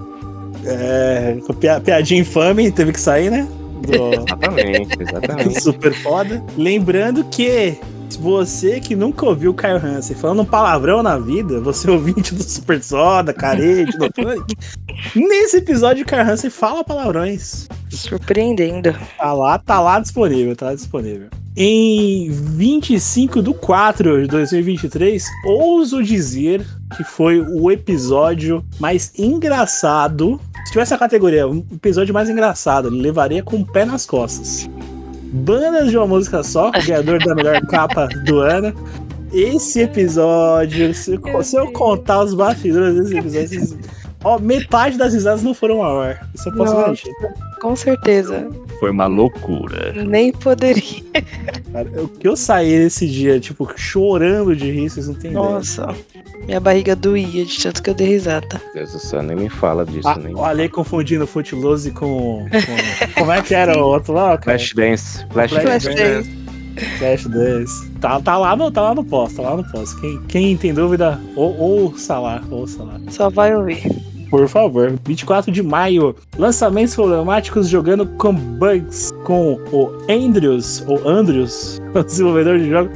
É, 0.65 1.37
piadinha 1.83 2.21
infame, 2.21 2.71
teve 2.71 2.91
que 2.91 2.99
sair, 2.99 3.29
né? 3.29 3.47
Exatamente, 3.93 4.97
exatamente. 4.99 5.61
Super 5.61 5.93
foda. 5.93 6.43
Lembrando 6.57 7.23
que 7.25 7.77
você 8.19 8.79
que 8.79 8.95
nunca 8.95 9.25
ouviu 9.25 9.51
o 9.51 9.53
Caio 9.53 9.77
Hansen 9.77 10.15
falando 10.15 10.41
um 10.41 10.45
palavrão 10.45 11.03
na 11.03 11.17
vida, 11.17 11.59
você 11.59 11.89
ouvinte 11.89 12.33
do 12.33 12.43
Super 12.43 12.81
Soda, 12.81 13.33
Carete, 13.33 13.97
do 13.97 14.09
Tonic, 14.09 14.55
nesse 15.15 15.57
episódio 15.57 16.03
o 16.03 16.07
Caio 16.07 16.29
Hansen 16.29 16.49
fala 16.49 16.83
palavrões. 16.83 17.67
Surpreendendo. 17.89 18.95
Tá 19.17 19.33
lá, 19.33 19.57
tá 19.57 19.81
lá 19.81 19.99
disponível, 19.99 20.55
tá 20.55 20.67
lá 20.67 20.75
disponível. 20.75 21.29
Em 21.57 22.29
25 22.29 23.41
de 23.41 23.53
4 23.53 24.23
de 24.23 24.27
2023, 24.27 25.25
ouso 25.45 26.03
dizer 26.03 26.65
que 26.97 27.03
foi 27.03 27.39
o 27.39 27.71
episódio 27.71 28.63
mais 28.77 29.13
engraçado. 29.17 30.39
Se 30.65 30.71
tivesse 30.71 30.93
a 30.93 30.97
categoria, 30.97 31.47
um 31.47 31.65
episódio 31.71 32.13
mais 32.13 32.29
engraçado, 32.29 32.87
ele 32.89 33.01
levaria 33.01 33.41
com 33.43 33.57
o 33.57 33.65
pé 33.65 33.85
nas 33.85 34.05
costas. 34.05 34.69
Bandas 35.31 35.89
de 35.91 35.97
uma 35.97 36.07
música 36.07 36.43
só, 36.43 36.71
ganhador 36.71 37.23
da 37.23 37.35
melhor 37.35 37.61
capa 37.67 38.07
do 38.25 38.39
ano. 38.39 38.73
Esse 39.31 39.81
episódio, 39.81 40.93
se, 40.93 41.19
eu- 41.23 41.43
se 41.43 41.55
eu 41.57 41.71
contar 41.71 42.23
os 42.23 42.33
bastidores 42.33 42.95
desse 42.95 43.17
episódio, 43.17 43.79
ó, 44.23 44.39
metade 44.39 44.97
das 44.97 45.13
risadas 45.13 45.43
não 45.43 45.53
foram 45.53 45.83
ao 45.83 46.01
ar. 46.01 46.27
Isso 46.33 46.49
eu 46.49 46.53
posso 46.55 46.73
Nossa. 46.73 46.81
garantir. 46.83 47.11
Com 47.61 47.75
certeza. 47.75 48.47
Foi 48.79 48.91
uma 48.91 49.05
loucura. 49.07 49.93
Nem 50.03 50.31
poderia. 50.31 51.01
Cara, 51.71 51.89
o 52.03 52.07
que 52.09 52.27
eu 52.27 52.35
saí 52.35 52.71
esse 52.71 53.07
dia, 53.07 53.39
tipo, 53.39 53.69
chorando 53.75 54.55
de 54.55 54.69
rir, 54.71 54.89
vocês 54.89 55.07
não 55.07 55.15
têm 55.15 55.31
ideia. 55.31 55.43
Nossa. 55.45 55.95
Minha 56.45 56.59
barriga 56.59 56.95
doía 56.95 57.45
de 57.45 57.63
tanto 57.63 57.81
que 57.81 57.89
eu 57.89 57.93
dei 57.93 58.07
risada. 58.07 58.61
Deus 58.73 58.91
do 58.91 58.99
céu, 58.99 59.23
nem 59.23 59.35
me 59.35 59.49
fala 59.49 59.85
disso, 59.85 60.07
Ah, 60.07 60.17
nem. 60.21 60.35
o 60.35 60.43
Ale 60.43 60.69
confundindo 60.69 61.25
Footloose 61.25 61.91
com, 61.91 62.45
com- 62.49 63.13
Como 63.19 63.31
é 63.31 63.41
que 63.41 63.55
era 63.55 63.77
o 63.77 63.81
outro 63.85 64.13
lá, 64.13 64.37
cara? 64.37 64.57
Flashdance. 64.57 65.25
Flash 65.31 65.51
Flashdance. 65.51 65.89
Dance. 65.95 66.45
Flash 66.99 67.25
Dance. 67.27 67.89
Tá, 68.01 68.19
tá 68.19 68.37
lá 68.37 68.55
no, 68.55 68.69
tá 68.69 68.81
lá 68.81 68.93
no 68.93 69.03
post, 69.03 69.37
tá 69.37 69.41
lá 69.43 69.57
no 69.57 69.63
post. 69.71 69.99
Quem, 70.01 70.21
quem 70.27 70.57
tem 70.57 70.73
dúvida, 70.73 71.19
ou, 71.35 71.57
ouça 71.57 72.19
lá, 72.19 72.43
ouça 72.51 72.83
lá. 72.83 72.99
Só 73.09 73.29
vai 73.29 73.55
ouvir. 73.55 73.81
Por 74.35 74.49
favor. 74.49 74.93
24 75.05 75.49
de 75.49 75.63
maio, 75.63 76.13
lançamentos 76.37 76.93
problemáticos 76.93 77.69
jogando 77.69 78.05
com 78.05 78.33
bugs 78.33 79.13
com 79.23 79.53
o 79.71 79.89
Andrews, 80.09 80.83
ou 80.85 81.07
Andrews, 81.07 81.81
o 81.95 82.03
desenvolvedor 82.03 82.59
de 82.59 82.69
jogos. 82.69 82.91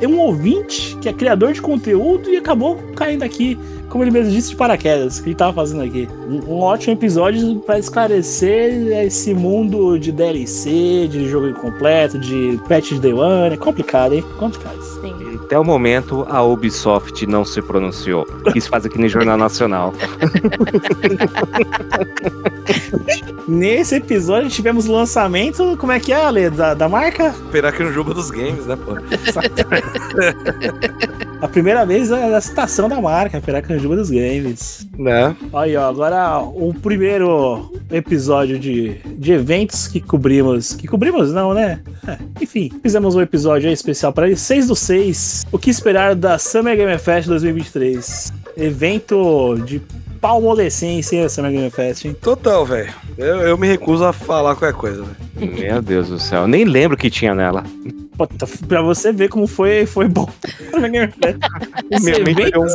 É 0.00 0.08
um 0.08 0.18
ouvinte 0.18 0.96
que 1.02 1.10
é 1.10 1.12
criador 1.12 1.52
de 1.52 1.60
conteúdo 1.60 2.30
e 2.30 2.38
acabou 2.38 2.76
caindo 2.96 3.22
aqui, 3.22 3.58
como 3.90 4.02
ele 4.02 4.10
mesmo 4.10 4.32
disse, 4.32 4.48
de 4.48 4.56
paraquedas, 4.56 5.20
que 5.20 5.28
ele 5.28 5.34
tava 5.34 5.52
fazendo 5.52 5.82
aqui. 5.82 6.08
Um, 6.26 6.54
um 6.54 6.60
ótimo 6.60 6.94
episódio 6.94 7.56
para 7.56 7.78
esclarecer 7.78 8.72
esse 9.04 9.34
mundo 9.34 9.98
de 9.98 10.10
DLC, 10.10 11.06
de 11.10 11.28
jogo 11.28 11.48
incompleto, 11.48 12.18
de 12.18 12.58
patch 12.66 12.94
de 12.94 13.00
Day 13.00 13.12
One. 13.12 13.52
É 13.52 13.56
complicado, 13.58 14.14
hein? 14.14 14.24
Complicado. 14.38 14.78
Até 15.48 15.58
o 15.58 15.64
momento, 15.64 16.26
a 16.28 16.42
Ubisoft 16.42 17.26
não 17.26 17.42
se 17.42 17.62
pronunciou. 17.62 18.26
Quis 18.52 18.66
fazer 18.66 18.88
aqui 18.88 18.98
no 18.98 19.08
Jornal 19.08 19.38
Nacional. 19.38 19.94
Nesse 23.48 23.94
episódio 23.94 24.50
tivemos 24.50 24.86
o 24.86 24.92
lançamento, 24.92 25.74
como 25.78 25.90
é 25.90 25.98
que 25.98 26.12
é, 26.12 26.22
Ale, 26.22 26.50
da, 26.50 26.74
da 26.74 26.86
marca? 26.86 27.28
Esperar 27.28 27.70
aqui 27.70 27.82
no 27.82 27.90
jogo 27.90 28.12
dos 28.12 28.30
games, 28.30 28.66
né, 28.66 28.76
pô? 28.76 28.92
A 31.40 31.46
primeira 31.46 31.86
vez 31.86 32.10
é 32.10 32.34
a 32.34 32.40
citação 32.40 32.88
da 32.88 33.00
marca, 33.00 33.40
Piracanjuba 33.40 33.94
dos 33.94 34.10
Games. 34.10 34.88
Né? 34.98 35.36
Aí, 35.52 35.76
ó, 35.76 35.88
agora 35.88 36.40
o 36.40 36.74
primeiro 36.74 37.72
episódio 37.92 38.58
de, 38.58 38.94
de 39.16 39.32
eventos 39.32 39.86
que 39.86 40.00
cobrimos. 40.00 40.74
Que 40.74 40.88
cobrimos, 40.88 41.32
não, 41.32 41.54
né? 41.54 41.80
É, 42.08 42.18
enfim, 42.40 42.72
fizemos 42.82 43.14
um 43.14 43.20
episódio 43.20 43.68
aí 43.68 43.72
especial 43.72 44.12
para 44.12 44.26
ele. 44.26 44.36
6 44.36 44.66
do 44.66 44.74
6. 44.74 45.46
O 45.52 45.58
que 45.58 45.70
esperar 45.70 46.16
da 46.16 46.38
Summer 46.38 46.76
Game 46.76 46.98
Fest 46.98 47.28
2023? 47.28 48.32
Evento 48.56 49.54
de 49.64 49.80
palmolescência, 50.20 51.24
a 51.24 51.28
Summer 51.28 51.52
Game 51.52 51.70
Fest, 51.70 52.04
hein? 52.04 52.16
Total, 52.20 52.66
velho. 52.66 52.92
Eu, 53.16 53.36
eu 53.42 53.56
me 53.56 53.68
recuso 53.68 54.04
a 54.04 54.12
falar 54.12 54.56
qualquer 54.56 54.76
coisa, 54.76 55.04
velho. 55.04 55.52
Meu 55.52 55.80
Deus 55.80 56.08
do 56.08 56.18
céu, 56.18 56.42
eu 56.42 56.48
nem 56.48 56.64
lembro 56.64 56.96
o 56.96 57.00
que 57.00 57.08
tinha 57.08 57.32
nela. 57.32 57.62
Puta, 58.18 58.48
pra 58.66 58.82
você 58.82 59.12
ver 59.12 59.28
como 59.28 59.46
foi, 59.46 59.86
foi 59.86 60.08
bom. 60.08 60.28
Os 61.90 62.06
eventos, 62.06 62.74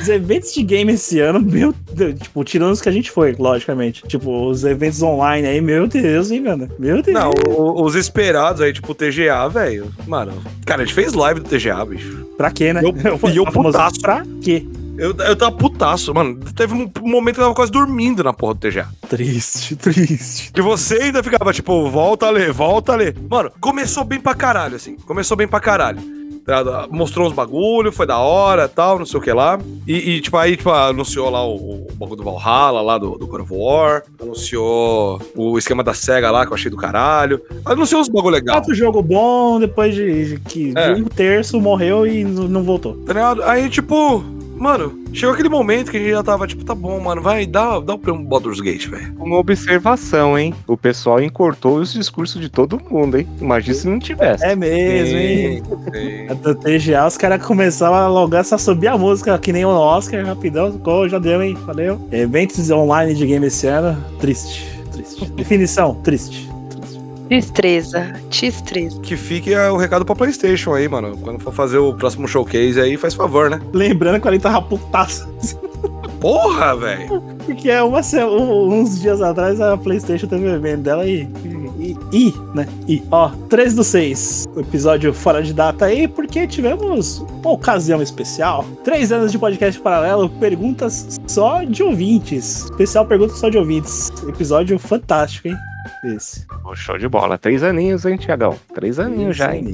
os 0.00 0.08
eventos 0.08 0.52
de 0.52 0.62
game 0.62 0.92
esse 0.92 1.20
ano, 1.20 1.40
meu 1.40 1.74
Deus, 1.92 2.18
tipo, 2.20 2.44
tirando 2.44 2.72
os 2.72 2.80
que 2.80 2.88
a 2.88 2.92
gente 2.92 3.10
foi, 3.10 3.34
logicamente. 3.38 4.02
Tipo, 4.06 4.48
os 4.48 4.64
eventos 4.64 5.02
online 5.02 5.46
aí, 5.46 5.60
meu 5.60 5.86
Deus, 5.86 6.30
hein, 6.30 6.40
mano? 6.40 6.68
Meu 6.78 7.02
Deus. 7.02 7.14
Não, 7.14 7.32
os 7.76 7.94
esperados 7.94 8.60
aí, 8.60 8.72
tipo 8.72 8.92
o 8.92 8.94
TGA, 8.94 9.48
velho. 9.48 9.92
Mano, 10.06 10.32
cara, 10.66 10.82
a 10.82 10.84
gente 10.84 10.94
fez 10.94 11.12
live 11.12 11.40
do 11.40 11.48
TGA, 11.48 11.84
bicho. 11.84 12.26
Pra 12.36 12.50
quê, 12.50 12.72
né? 12.72 12.80
Eu, 12.82 12.94
e 13.30 13.36
eu 13.36 13.44
A 13.48 13.52
famosa 13.52 13.78
putaço. 13.78 14.00
Pra 14.00 14.24
quê? 14.42 14.66
Eu, 14.96 15.14
eu 15.16 15.36
tava 15.36 15.52
putaço, 15.52 16.14
mano. 16.14 16.38
Teve 16.54 16.72
um 16.74 16.90
momento 17.02 17.34
que 17.34 17.40
eu 17.40 17.44
tava 17.44 17.54
quase 17.54 17.72
dormindo 17.72 18.22
na 18.22 18.32
porra 18.32 18.54
do 18.54 18.60
TGA. 18.60 18.88
Triste, 19.08 19.74
triste. 19.76 20.52
Que 20.52 20.62
você 20.62 21.02
ainda 21.02 21.22
ficava, 21.22 21.52
tipo, 21.52 21.88
volta 21.90 22.26
a 22.26 22.30
ler, 22.30 22.52
volta 22.52 22.92
a 22.92 22.96
ler. 22.96 23.16
Mano, 23.28 23.50
começou 23.60 24.04
bem 24.04 24.20
pra 24.20 24.34
caralho, 24.34 24.76
assim. 24.76 24.96
Começou 24.96 25.36
bem 25.36 25.48
pra 25.48 25.60
caralho. 25.60 26.00
Tá, 26.46 26.86
Mostrou 26.90 27.26
uns 27.26 27.32
bagulho, 27.32 27.90
foi 27.90 28.06
da 28.06 28.18
hora 28.18 28.68
tal, 28.68 28.98
não 28.98 29.06
sei 29.06 29.18
o 29.18 29.22
que 29.22 29.32
lá. 29.32 29.58
E, 29.86 30.16
e, 30.16 30.20
tipo, 30.20 30.36
aí, 30.36 30.56
tipo, 30.58 30.70
anunciou 30.70 31.30
lá 31.30 31.42
o, 31.42 31.86
o 31.86 31.86
bagulho 31.94 32.18
do 32.22 32.22
Valhalla, 32.22 32.82
lá 32.82 32.98
do, 32.98 33.16
do 33.16 33.26
God 33.26 33.40
of 33.40 33.52
War. 33.54 34.02
Anunciou 34.20 35.18
o 35.34 35.56
esquema 35.58 35.82
da 35.82 35.94
SEGA 35.94 36.30
lá, 36.30 36.44
que 36.44 36.52
eu 36.52 36.54
achei 36.54 36.70
do 36.70 36.76
caralho. 36.76 37.40
Anunciou 37.64 38.00
uns 38.02 38.08
bagulho 38.08 38.34
legal. 38.34 38.56
Quatro 38.56 38.74
jogo 38.74 39.02
bom, 39.02 39.58
depois 39.58 39.94
de, 39.94 40.34
de 40.36 40.40
que 40.40 40.72
É. 40.76 40.92
um 40.92 41.04
terço 41.04 41.58
morreu 41.60 42.06
e 42.06 42.22
não 42.24 42.62
voltou. 42.62 42.94
Tá 43.06 43.14
ligado? 43.14 43.42
Aí, 43.44 43.70
tipo, 43.70 44.22
mano, 44.64 44.98
chegou 45.12 45.34
aquele 45.34 45.50
momento 45.50 45.90
que 45.90 45.98
a 45.98 46.00
gente 46.00 46.10
já 46.12 46.22
tava, 46.22 46.46
tipo, 46.46 46.64
tá 46.64 46.74
bom, 46.74 46.98
mano, 46.98 47.20
vai, 47.20 47.44
dá, 47.44 47.78
dá 47.80 47.92
o 47.92 47.98
Baldur's 47.98 48.60
Gate, 48.60 48.88
velho. 48.88 49.14
Uma 49.18 49.36
observação, 49.36 50.38
hein? 50.38 50.54
O 50.66 50.74
pessoal 50.74 51.22
encurtou 51.22 51.76
os 51.76 51.92
discursos 51.92 52.40
de 52.40 52.48
todo 52.48 52.80
mundo, 52.90 53.18
hein? 53.18 53.28
Imagina 53.42 53.74
se 53.74 53.86
não 53.86 53.98
tivesse. 53.98 54.42
É 54.42 54.56
mesmo, 54.56 55.18
hein? 55.18 55.62
Do 56.42 56.54
TGA, 56.54 57.06
os 57.06 57.18
caras 57.18 57.44
começaram 57.44 57.94
a 57.94 58.08
logar, 58.08 58.42
só 58.42 58.56
subir 58.56 58.88
a 58.88 58.96
música, 58.96 59.38
que 59.38 59.52
nem 59.52 59.66
o 59.66 59.68
Oscar, 59.68 60.24
rapidão, 60.24 60.72
ficou, 60.72 61.06
já 61.10 61.18
deu, 61.18 61.42
hein? 61.42 61.54
Valeu. 61.66 62.00
Eventos 62.10 62.70
online 62.70 63.14
de 63.14 63.26
game 63.26 63.46
esse 63.46 63.66
ano, 63.66 64.02
triste, 64.18 64.66
triste. 64.90 65.26
Definição, 65.32 65.94
triste. 65.96 66.53
Destreza. 67.28 68.12
Destreza. 68.30 69.00
Que 69.00 69.16
fique 69.16 69.52
é, 69.52 69.70
o 69.70 69.76
recado 69.76 70.04
pra 70.04 70.14
PlayStation 70.14 70.74
aí, 70.74 70.88
mano. 70.88 71.16
Quando 71.18 71.40
for 71.40 71.52
fazer 71.52 71.78
o 71.78 71.94
próximo 71.94 72.28
showcase 72.28 72.80
aí, 72.80 72.96
faz 72.96 73.14
favor, 73.14 73.50
né? 73.50 73.60
Lembrando 73.72 74.20
que 74.20 74.28
ele 74.28 74.38
tava 74.38 74.60
putaço. 74.62 75.26
Porra, 76.20 76.74
velho! 76.76 77.22
Porque 77.44 77.68
é 77.68 77.82
uma, 77.82 78.00
um- 78.26 78.80
uns 78.80 78.98
dias 79.00 79.20
atrás 79.20 79.60
a 79.60 79.76
PlayStation 79.76 80.26
teve 80.26 80.48
um 80.48 80.54
evento 80.54 80.80
dela 80.82 81.06
e. 81.06 81.28
E, 81.78 81.96
e, 82.12 82.34
né? 82.54 82.66
E, 82.88 83.02
ó, 83.10 83.28
3 83.50 83.74
do 83.74 83.84
6. 83.84 84.46
O 84.56 84.60
episódio 84.60 85.12
fora 85.12 85.42
de 85.42 85.52
data 85.52 85.84
aí, 85.84 86.08
porque 86.08 86.46
tivemos 86.46 87.18
uma 87.18 87.50
ocasião 87.50 88.00
especial. 88.00 88.64
Três 88.82 89.12
anos 89.12 89.30
de 89.30 89.38
podcast 89.38 89.78
paralelo, 89.80 90.30
perguntas 90.30 91.18
só 91.26 91.62
de 91.62 91.82
ouvintes. 91.82 92.64
Especial 92.64 93.04
perguntas 93.04 93.38
só 93.38 93.50
de 93.50 93.58
ouvintes. 93.58 94.10
Episódio 94.26 94.78
fantástico, 94.78 95.48
hein? 95.48 95.56
Esse. 96.04 96.46
Pô, 96.62 96.74
show 96.74 96.98
de 96.98 97.08
bola. 97.08 97.38
Três 97.38 97.62
aninhos, 97.62 98.04
hein, 98.04 98.16
Tiagão? 98.16 98.56
Três 98.74 98.98
aninhos 98.98 99.36
já, 99.36 99.54
hein? 99.54 99.64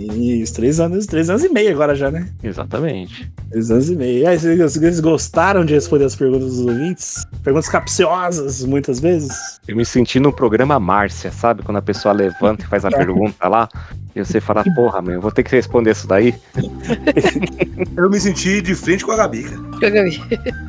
Isso, 0.41 0.55
três 0.55 0.81
anos, 0.81 1.07
três 1.07 1.29
anos 1.31 1.45
e 1.45 1.49
meio 1.49 1.71
agora 1.73 1.95
já, 1.95 2.11
né? 2.11 2.29
Exatamente. 2.43 3.31
Três 3.51 3.71
anos 3.71 3.91
e 3.91 3.97
meio. 3.97 4.19
E 4.21 4.27
aí, 4.27 4.39
vocês, 4.39 4.59
vocês 4.59 5.01
gostaram 5.01 5.65
de 5.65 5.75
responder 5.75 6.05
as 6.05 6.17
perguntas 6.17 6.49
dos 6.49 6.61
ouvintes? 6.61 7.25
Perguntas 7.43 7.69
capciosas, 7.69 8.65
muitas 8.65 9.01
vezes. 9.01 9.61
Eu 9.67 9.77
me 9.77 9.85
senti 9.85 10.21
no 10.21 10.33
programa 10.33 10.79
Márcia, 10.79 11.31
sabe? 11.31 11.63
Quando 11.63 11.79
a 11.79 11.83
pessoa 11.83 12.13
levanta 12.13 12.65
e 12.65 12.67
faz 12.67 12.85
a 12.85 12.91
pergunta 12.91 13.49
lá, 13.49 13.69
e 14.15 14.25
você 14.25 14.41
fala, 14.41 14.65
porra, 14.75 15.01
meu, 15.01 15.15
eu 15.15 15.21
vou 15.21 15.31
ter 15.31 15.43
que 15.43 15.55
responder 15.55 15.93
isso 15.93 16.07
daí. 16.07 16.35
Eu 17.97 18.11
me 18.11 18.21
senti 18.21 18.61
de 18.61 18.75
frente 18.75 19.05
com 19.05 19.13
a 19.13 19.17
Gabi, 19.17 19.45
cara. 19.45 20.09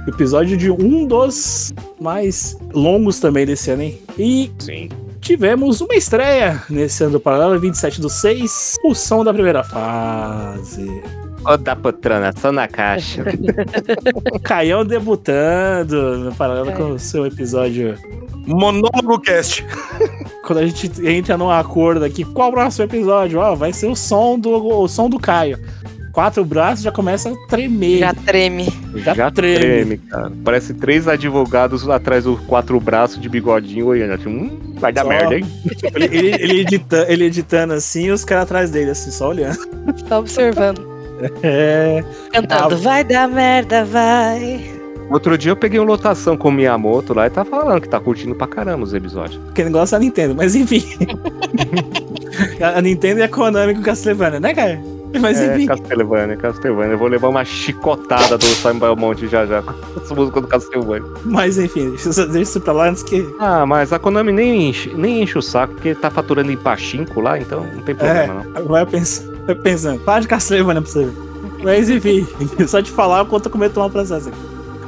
Episódio 0.07 0.57
de 0.57 0.71
um 0.71 1.05
dos 1.05 1.73
mais 1.99 2.57
longos 2.73 3.19
também 3.19 3.45
desse 3.45 3.71
ano, 3.71 3.83
hein? 3.83 4.01
E 4.17 4.51
Sim. 4.59 4.89
Tivemos 5.21 5.79
uma 5.79 5.95
estreia 5.95 6.63
nesse 6.69 7.03
ano 7.03 7.13
do 7.13 7.19
Paralelo, 7.19 7.59
27 7.59 8.01
do 8.01 8.09
6, 8.09 8.77
o 8.83 8.93
som 8.93 9.23
da 9.23 9.33
primeira 9.33 9.63
fase. 9.63 11.01
Ô, 11.45 11.57
da 11.57 11.75
patrona, 11.75 12.33
só 12.37 12.51
na 12.51 12.67
caixa. 12.67 13.23
Caião 14.43 14.85
debutando 14.85 16.17
no 16.17 16.35
paralelo 16.35 16.71
com 16.73 16.91
o 16.91 16.99
seu 16.99 17.25
episódio. 17.25 17.97
Monólogo 18.45 19.19
cast. 19.19 19.65
Quando 20.45 20.59
a 20.59 20.67
gente 20.67 21.07
entra 21.07 21.37
num 21.37 21.49
acordo 21.49 22.05
aqui, 22.05 22.23
qual 22.23 22.49
o 22.49 22.53
próximo 22.53 22.85
episódio? 22.85 23.39
Ó, 23.39 23.55
vai 23.55 23.73
ser 23.73 23.87
o 23.87 23.95
som 23.95 24.37
do, 24.37 24.51
o 24.51 24.87
som 24.87 25.09
do 25.09 25.19
Caio. 25.19 25.59
Quatro 26.11 26.43
braços 26.43 26.83
já 26.83 26.91
começa 26.91 27.29
a 27.29 27.47
tremer. 27.47 27.99
Já 27.99 28.13
treme. 28.13 28.67
Já, 28.95 29.13
Já 29.13 29.31
treme. 29.31 29.59
treme, 29.59 29.97
cara. 29.97 30.31
Parece 30.43 30.73
três 30.73 31.07
advogados 31.07 31.87
atrás 31.89 32.25
dos 32.25 32.39
quatro 32.41 32.79
braços 32.79 33.19
de 33.21 33.29
bigodinho 33.29 33.87
olhando. 33.87 34.17
Tipo, 34.17 34.29
hum, 34.29 34.73
vai 34.77 34.91
dar 34.91 35.03
Só- 35.03 35.09
merda, 35.09 35.35
hein? 35.37 35.45
Ele, 35.95 36.05
ele, 36.05 36.27
ele 36.43 36.59
edita- 36.61 37.05
ele 37.07 37.23
editando 37.25 37.73
assim 37.73 38.05
e 38.07 38.11
os 38.11 38.25
caras 38.25 38.43
atrás 38.43 38.69
dele, 38.71 38.91
assim, 38.91 39.09
só 39.11 39.29
olhando. 39.29 39.57
Tá 40.07 40.19
observando. 40.19 40.85
É. 41.43 42.03
Cantando, 42.33 42.77
vai 42.77 43.03
dar 43.03 43.27
merda, 43.27 43.85
vai. 43.85 44.61
Outro 45.09 45.37
dia 45.37 45.51
eu 45.51 45.55
peguei 45.57 45.79
uma 45.79 45.85
lotação 45.87 46.37
com 46.37 46.47
o 46.47 46.51
Miyamoto 46.51 47.13
lá 47.13 47.27
e 47.27 47.29
tá 47.29 47.43
falando 47.43 47.81
que 47.81 47.89
tá 47.89 47.99
curtindo 47.99 48.33
pra 48.33 48.47
caramba 48.47 48.83
os 48.83 48.93
episódios. 48.93 49.39
Quem 49.53 49.65
não 49.65 49.71
gosta 49.73 49.95
é 49.95 49.97
a 49.97 49.99
Nintendo, 49.99 50.33
mas 50.35 50.55
enfim. 50.55 50.83
a 52.61 52.77
a 52.79 52.81
Nintendo 52.81 53.19
e 53.19 53.23
a 53.23 53.27
Konami 53.27 53.75
com 53.75 53.81
Castlevania, 53.81 54.39
né, 54.39 54.53
cara? 54.53 54.81
Mas 55.19 55.39
é, 55.39 55.55
enfim. 55.55 55.65
Castlevania, 55.67 56.37
Castlevania. 56.37 56.93
Eu 56.93 56.97
vou 56.97 57.07
levar 57.07 57.27
uma 57.29 57.43
chicotada 57.43 58.37
do 58.37 58.45
Simon 58.45 58.79
Belmonte 58.79 59.27
já 59.27 59.45
já 59.45 59.61
com 59.61 59.73
essa 60.01 60.13
música 60.15 60.41
do 60.41 60.47
Castlevania. 60.47 61.07
Mas 61.25 61.57
enfim, 61.57 61.89
deixa 61.89 62.09
eu- 62.21 62.27
deixa 62.27 62.39
isso 62.41 62.61
pra 62.61 62.73
lá 62.73 62.89
antes 62.89 63.03
que. 63.03 63.27
Ah, 63.39 63.65
mas 63.65 63.91
a 63.91 63.99
Konami 63.99 64.31
nem 64.31 64.69
enche, 64.69 64.93
nem 64.95 65.21
enche 65.23 65.37
o 65.37 65.41
saco, 65.41 65.73
porque 65.73 65.93
tá 65.95 66.09
faturando 66.09 66.51
em 66.51 66.57
pachinko 66.57 67.19
lá, 67.19 67.37
então 67.39 67.61
não 67.75 67.81
tem 67.83 67.93
É, 67.99 68.25
problema 68.27 68.45
não. 68.55 68.65
vai 68.67 68.85
pensando, 68.85 69.45
vai 69.45 69.55
pensando. 69.55 69.99
Para 70.01 70.21
de 70.21 70.27
Castlevania 70.27 70.81
pra 70.81 70.91
você 70.91 71.05
ver. 71.05 71.13
Mas 71.63 71.89
enfim, 71.89 72.25
só 72.67 72.79
de 72.79 72.89
falar, 72.91 73.19
eu 73.19 73.25
como 73.25 73.63
eu 73.63 73.69
tomar 73.69 73.87
um 73.87 73.91
processo 73.91 74.29
aqui. 74.29 74.37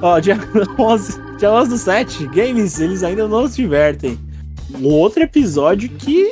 Ó, 0.02 0.20
dia 0.20 0.38
11, 0.78 1.20
dia 1.38 1.52
11 1.52 1.70
do 1.70 1.78
7, 1.78 2.28
games, 2.28 2.80
eles 2.80 3.04
ainda 3.04 3.28
não 3.28 3.48
se 3.48 3.56
divertem. 3.58 4.18
Um 4.76 4.88
outro 4.88 5.22
episódio 5.22 5.88
que 5.90 6.28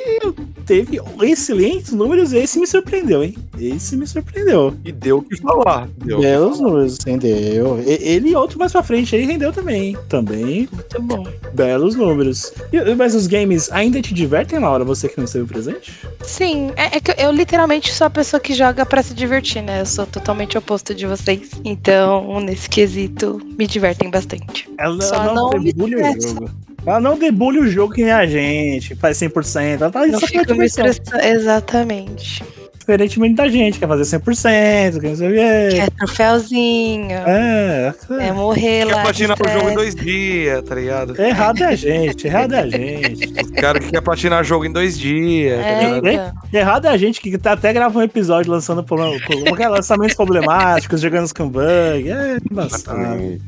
teve 0.62 1.00
excelentes 1.22 1.92
números, 1.92 2.32
esse 2.32 2.58
me 2.58 2.66
surpreendeu, 2.66 3.22
hein? 3.22 3.34
Esse 3.58 3.96
me 3.96 4.06
surpreendeu. 4.06 4.74
E 4.84 4.92
deu 4.92 5.18
o 5.18 5.22
que 5.22 5.36
falar. 5.36 5.88
Deu. 6.04 6.20
Deu 6.20 6.48
os 6.48 6.60
números, 6.60 6.98
rendeu. 7.06 7.78
Ele 7.86 8.30
e 8.30 8.36
outro 8.36 8.58
mais 8.58 8.72
pra 8.72 8.82
frente 8.82 9.14
aí 9.14 9.24
rendeu 9.24 9.52
também. 9.52 9.88
hein? 9.90 9.96
Também. 10.08 10.68
Muito 10.72 11.02
bom. 11.02 11.26
Belos 11.54 11.94
números. 11.94 12.52
E- 12.72 12.94
mas 12.94 13.14
os 13.14 13.26
games 13.26 13.70
ainda 13.72 14.00
te 14.00 14.14
divertem, 14.14 14.58
Laura? 14.58 14.84
Você 14.84 15.08
que 15.08 15.18
não 15.18 15.24
esteve 15.24 15.46
presente? 15.46 15.92
Sim, 16.22 16.70
é, 16.76 16.96
é 16.96 17.00
que 17.00 17.14
eu 17.22 17.30
literalmente 17.32 17.92
sou 17.92 18.06
a 18.06 18.10
pessoa 18.10 18.40
que 18.40 18.54
joga 18.54 18.84
pra 18.86 19.02
se 19.02 19.14
divertir, 19.14 19.62
né? 19.62 19.80
Eu 19.80 19.86
sou 19.86 20.06
totalmente 20.06 20.56
oposto 20.56 20.94
de 20.94 21.06
vocês. 21.06 21.50
Então, 21.64 22.40
nesse 22.40 22.68
quesito, 22.68 23.40
me 23.58 23.66
divertem 23.66 24.10
bastante. 24.10 24.68
Ela 24.78 25.00
Só 25.02 25.24
não, 25.24 25.34
não 25.34 25.50
me 25.58 25.72
debulha 25.72 25.98
o 25.98 26.00
estressa. 26.00 26.54
Ela 26.84 27.00
não 27.00 27.16
debulha 27.18 27.60
o 27.60 27.68
jogo 27.68 27.94
que 27.94 28.02
nem 28.02 28.12
a 28.12 28.26
gente, 28.26 28.94
faz 28.96 29.16
100%. 29.18 29.80
Ela 29.82 29.90
tá 29.90 30.06
Não 30.06 30.20
fico 30.20 30.54
me 30.54 30.66
estressando. 30.66 31.20
Exatamente. 31.22 32.42
Diferentemente 32.76 33.36
da 33.36 33.48
gente, 33.48 33.78
quer 33.78 33.86
fazer 33.86 34.18
100%, 34.18 34.98
que 35.00 35.06
não 35.06 35.14
sei 35.14 35.28
o 35.28 35.32
quê. 35.32 35.78
É 35.78 35.86
troféuzinho. 35.90 37.12
É, 37.12 37.94
É 38.18 38.32
morrer 38.32 38.84
Quer 38.88 38.92
lá. 38.92 38.96
de 38.96 39.02
platinar 39.04 39.38
o 39.40 39.48
jogo 39.52 39.70
em 39.70 39.74
dois 39.76 39.94
dias, 39.94 40.62
tá 40.64 40.74
ligado? 40.74 41.20
Errado 41.22 41.62
é 41.62 41.66
a 41.66 41.76
gente, 41.76 42.26
errado 42.26 42.52
é 42.54 42.58
a 42.58 42.66
gente. 42.68 43.32
Os 43.40 43.50
caras 43.52 43.84
que 43.84 43.92
quer 43.92 44.00
platinar 44.00 44.42
jogo 44.44 44.64
em 44.64 44.72
dois 44.72 44.98
dias, 44.98 45.60
tá 45.60 45.66
É, 45.68 45.78
ligado? 45.84 46.08
então. 46.08 46.32
Errado 46.60 46.86
é 46.86 46.88
a 46.90 46.96
gente 46.96 47.20
que 47.20 47.38
tá 47.38 47.52
até 47.52 47.72
gravando 47.72 48.00
um 48.00 48.02
episódio 48.02 48.50
lançando 48.50 48.82
problema- 48.82 49.14
é, 49.60 49.68
lançamentos 49.68 50.16
problemáticos, 50.16 51.00
jogando 51.00 51.32
com 51.32 51.48
bug. 51.48 52.10
É 52.10 52.38
embaçado. 52.50 53.40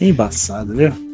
Embaçado, 0.00 0.74
viu? 0.74 1.09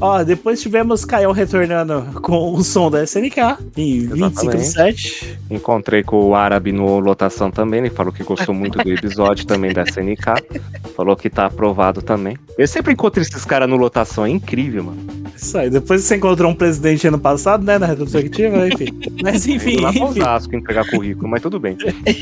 Ó, 0.00 0.22
depois 0.22 0.60
tivemos 0.60 1.04
Caio 1.04 1.32
retornando 1.32 2.20
com 2.20 2.52
o 2.52 2.62
som 2.62 2.90
da 2.90 3.02
SNK 3.02 3.56
em 3.76 4.00
25 4.00 4.08
do 4.08 4.16
Exatamente. 4.16 4.66
7. 4.66 5.38
Encontrei 5.50 6.02
com 6.02 6.22
o 6.22 6.34
árabe 6.34 6.70
no 6.70 6.98
lotação 6.98 7.50
também, 7.50 7.80
ele 7.80 7.90
falou 7.90 8.12
que 8.12 8.22
gostou 8.22 8.54
muito 8.54 8.78
do 8.78 8.90
episódio 8.90 9.46
também 9.46 9.72
da 9.72 9.84
SNK. 9.84 10.60
Falou 10.94 11.16
que 11.16 11.30
tá 11.30 11.46
aprovado 11.46 12.02
também. 12.02 12.36
Eu 12.58 12.68
sempre 12.68 12.92
encontro 12.92 13.22
esses 13.22 13.44
caras 13.44 13.68
no 13.68 13.76
lotação, 13.76 14.26
é 14.26 14.30
incrível, 14.30 14.84
mano. 14.84 15.06
Isso 15.34 15.56
aí. 15.56 15.70
Depois 15.70 16.02
você 16.02 16.16
encontrou 16.16 16.50
um 16.50 16.54
presidente 16.54 17.06
ano 17.06 17.18
passado, 17.18 17.64
né? 17.64 17.78
Na 17.78 17.86
retrospectiva, 17.86 18.68
enfim. 18.68 18.88
Mas 19.22 19.46
enfim, 19.46 19.80
lá 19.80 19.90
enfim. 19.90 20.02
Osasco 20.02 20.56
entregar 20.56 20.88
currículo, 20.88 21.28
mas 21.28 21.42
tudo 21.42 21.58
bem. 21.58 21.76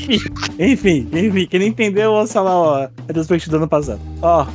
Enfim, 0.57 1.07
enfim. 1.11 1.45
Quem 1.45 1.59
não 1.59 1.67
entendeu, 1.67 2.11
ouça 2.11 2.41
lá 2.41 2.57
ó, 2.57 2.75
a 2.83 2.89
retrospectiva 3.07 3.51
do 3.51 3.57
ano 3.57 3.67
passado. 3.67 3.99
Ó, 4.21 4.45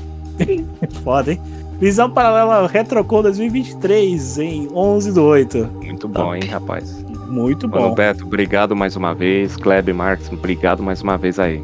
foda, 1.03 1.33
hein? 1.33 1.41
Visão 1.81 2.11
Paralela 2.11 2.69
Retrocon 2.69 3.23
2023 3.23 4.39
em 4.39 4.69
11 4.71 5.13
do 5.13 5.23
8. 5.25 5.71
Muito 5.83 6.07
bom, 6.07 6.35
hein, 6.35 6.43
rapaz. 6.43 7.03
Muito 7.27 7.67
Mano, 7.67 7.89
bom. 7.89 7.95
Beto, 7.95 8.27
obrigado 8.27 8.77
mais 8.77 8.97
uma 8.97 9.15
vez. 9.15 9.57
Kleber 9.57 9.95
Marques, 9.95 10.31
obrigado 10.31 10.83
mais 10.83 11.01
uma 11.01 11.17
vez 11.17 11.39
aí. 11.39 11.63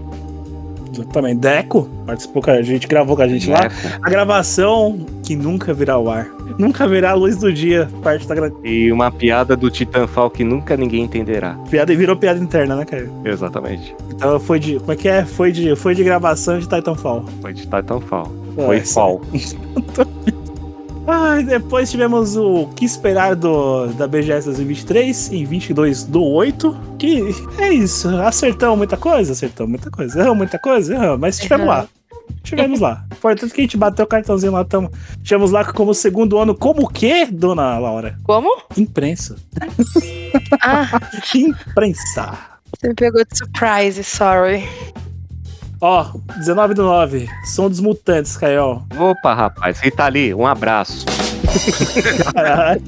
Também. 1.04 1.36
Deco 1.36 1.88
participou 2.06 2.42
com 2.42 2.50
a 2.50 2.62
gente, 2.62 2.86
gravou 2.86 3.16
com 3.16 3.22
a 3.22 3.28
gente 3.28 3.50
lá. 3.50 3.60
Deco. 3.60 3.74
A 4.02 4.10
gravação 4.10 4.98
que 5.22 5.34
nunca 5.36 5.72
virá 5.74 5.94
ao 5.94 6.08
ar. 6.08 6.28
Nunca 6.58 6.86
virá 6.88 7.10
a 7.10 7.14
luz 7.14 7.36
do 7.36 7.52
dia, 7.52 7.88
parte 8.02 8.26
da 8.26 8.34
gra... 8.34 8.52
E 8.64 8.90
uma 8.90 9.10
piada 9.10 9.56
do 9.56 9.70
Titanfall 9.70 10.30
que 10.30 10.44
nunca 10.44 10.76
ninguém 10.76 11.02
entenderá. 11.04 11.54
piada 11.70 11.92
e 11.92 11.96
virou 11.96 12.16
piada 12.16 12.38
interna, 12.38 12.76
né, 12.76 12.84
cara? 12.84 13.10
Exatamente. 13.24 13.94
Então 14.10 14.38
foi 14.40 14.58
de. 14.58 14.78
Como 14.78 14.92
é 14.92 14.96
que 14.96 15.08
é? 15.08 15.24
Foi 15.24 15.52
de, 15.52 15.76
foi 15.76 15.94
de 15.94 16.02
gravação 16.04 16.58
de 16.58 16.66
Titanfall. 16.68 17.24
Foi 17.42 17.52
de 17.52 17.62
Titanfall. 17.62 18.32
Ah, 18.58 18.62
Foi 18.66 18.78
isso 18.78 18.94
fall. 18.94 19.20
Ah, 21.06 21.40
depois 21.40 21.90
tivemos 21.90 22.36
o 22.36 22.66
que 22.74 22.84
esperar 22.84 23.36
do, 23.36 23.86
da 23.92 24.08
BGS 24.08 24.46
2023 24.46 25.32
em 25.32 25.44
22 25.44 26.04
do 26.04 26.22
8. 26.22 26.76
Que 26.98 27.22
é 27.58 27.72
isso. 27.72 28.08
Acertamos 28.20 28.76
muita 28.76 28.96
coisa? 28.96 29.32
Acertamos 29.32 29.70
muita 29.70 29.90
coisa. 29.90 30.18
Erramos 30.18 30.38
muita 30.38 30.58
coisa? 30.58 30.94
Erramos. 30.94 31.20
Mas 31.20 31.36
estivemos 31.36 31.66
lá. 31.66 31.86
Estivemos 32.42 32.80
lá. 32.80 33.04
Importante 33.12 33.54
que 33.54 33.60
a 33.60 33.64
gente 33.64 33.76
bateu 33.76 34.04
o 34.04 34.08
cartãozinho 34.08 34.52
lá. 34.52 34.64
Tamo, 34.64 34.90
estivemos 35.18 35.52
lá 35.52 35.64
como 35.64 35.94
segundo 35.94 36.38
ano. 36.38 36.54
Como 36.56 36.82
o 36.82 36.88
quê, 36.88 37.26
dona 37.26 37.78
Laura? 37.78 38.18
Como? 38.24 38.62
Imprensa. 38.76 39.36
Ah, 40.60 41.00
Imprensa. 41.34 42.36
você 42.76 42.88
me 42.88 42.94
pegou 42.94 43.24
de 43.24 43.38
surprise, 43.38 44.02
sorry. 44.02 44.64
Ó, 45.80 46.06
19 46.38 46.74
do 46.74 46.82
9. 46.84 47.28
Som 47.44 47.68
dos 47.68 47.80
mutantes, 47.80 48.36
Caio. 48.36 48.82
Opa, 48.98 49.34
rapaz, 49.34 49.78
Rita 49.80 50.04
ali, 50.04 50.32
um 50.34 50.46
abraço. 50.46 51.04
Caralho. 52.34 52.82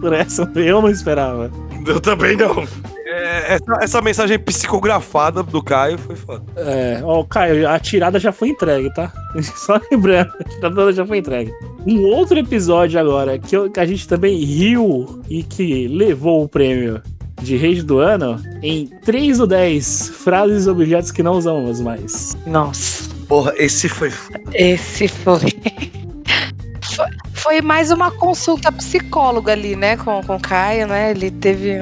Por 0.00 0.12
essa 0.12 0.50
eu 0.56 0.80
não 0.82 0.88
esperava. 0.90 1.50
Eu 1.86 2.00
também 2.00 2.36
não. 2.36 2.66
É, 3.06 3.54
essa, 3.54 3.78
essa 3.82 4.00
mensagem 4.02 4.38
psicografada 4.38 5.42
do 5.42 5.62
Caio 5.62 5.98
foi 5.98 6.14
foda. 6.16 6.42
É, 6.56 7.00
ó, 7.02 7.24
Caio, 7.24 7.68
a 7.68 7.78
tirada 7.78 8.18
já 8.20 8.30
foi 8.32 8.50
entregue, 8.50 8.92
tá? 8.94 9.12
Só 9.42 9.80
lembrando, 9.90 10.30
a 10.38 10.44
tirada 10.44 10.92
já 10.92 11.04
foi 11.06 11.18
entregue. 11.18 11.52
Um 11.86 12.02
outro 12.04 12.38
episódio 12.38 13.00
agora, 13.00 13.38
que, 13.38 13.56
eu- 13.56 13.70
que 13.70 13.80
a 13.80 13.86
gente 13.86 14.06
também 14.06 14.36
riu 14.38 15.22
e 15.28 15.42
que 15.42 15.88
levou 15.88 16.44
o 16.44 16.48
prêmio 16.48 17.02
de 17.42 17.56
Rede 17.56 17.82
do 17.82 17.98
Ano 17.98 18.42
em 18.62 18.86
3 18.86 19.38
do 19.38 19.46
10, 19.46 20.10
frases 20.10 20.66
e 20.66 20.70
objetos 20.70 21.10
que 21.10 21.22
não 21.22 21.32
usamos 21.32 21.80
mais. 21.80 22.36
Nossa. 22.46 23.08
Porra, 23.26 23.52
esse 23.56 23.88
foi. 23.88 24.12
Esse 24.52 25.08
foi. 25.08 25.40
foi. 26.82 27.06
Foi 27.32 27.60
mais 27.62 27.90
uma 27.90 28.10
consulta 28.10 28.70
psicóloga 28.70 29.52
ali, 29.52 29.74
né? 29.74 29.96
Com, 29.96 30.22
com 30.22 30.36
o 30.36 30.40
Caio, 30.40 30.86
né? 30.86 31.12
Ele 31.12 31.30
teve. 31.30 31.78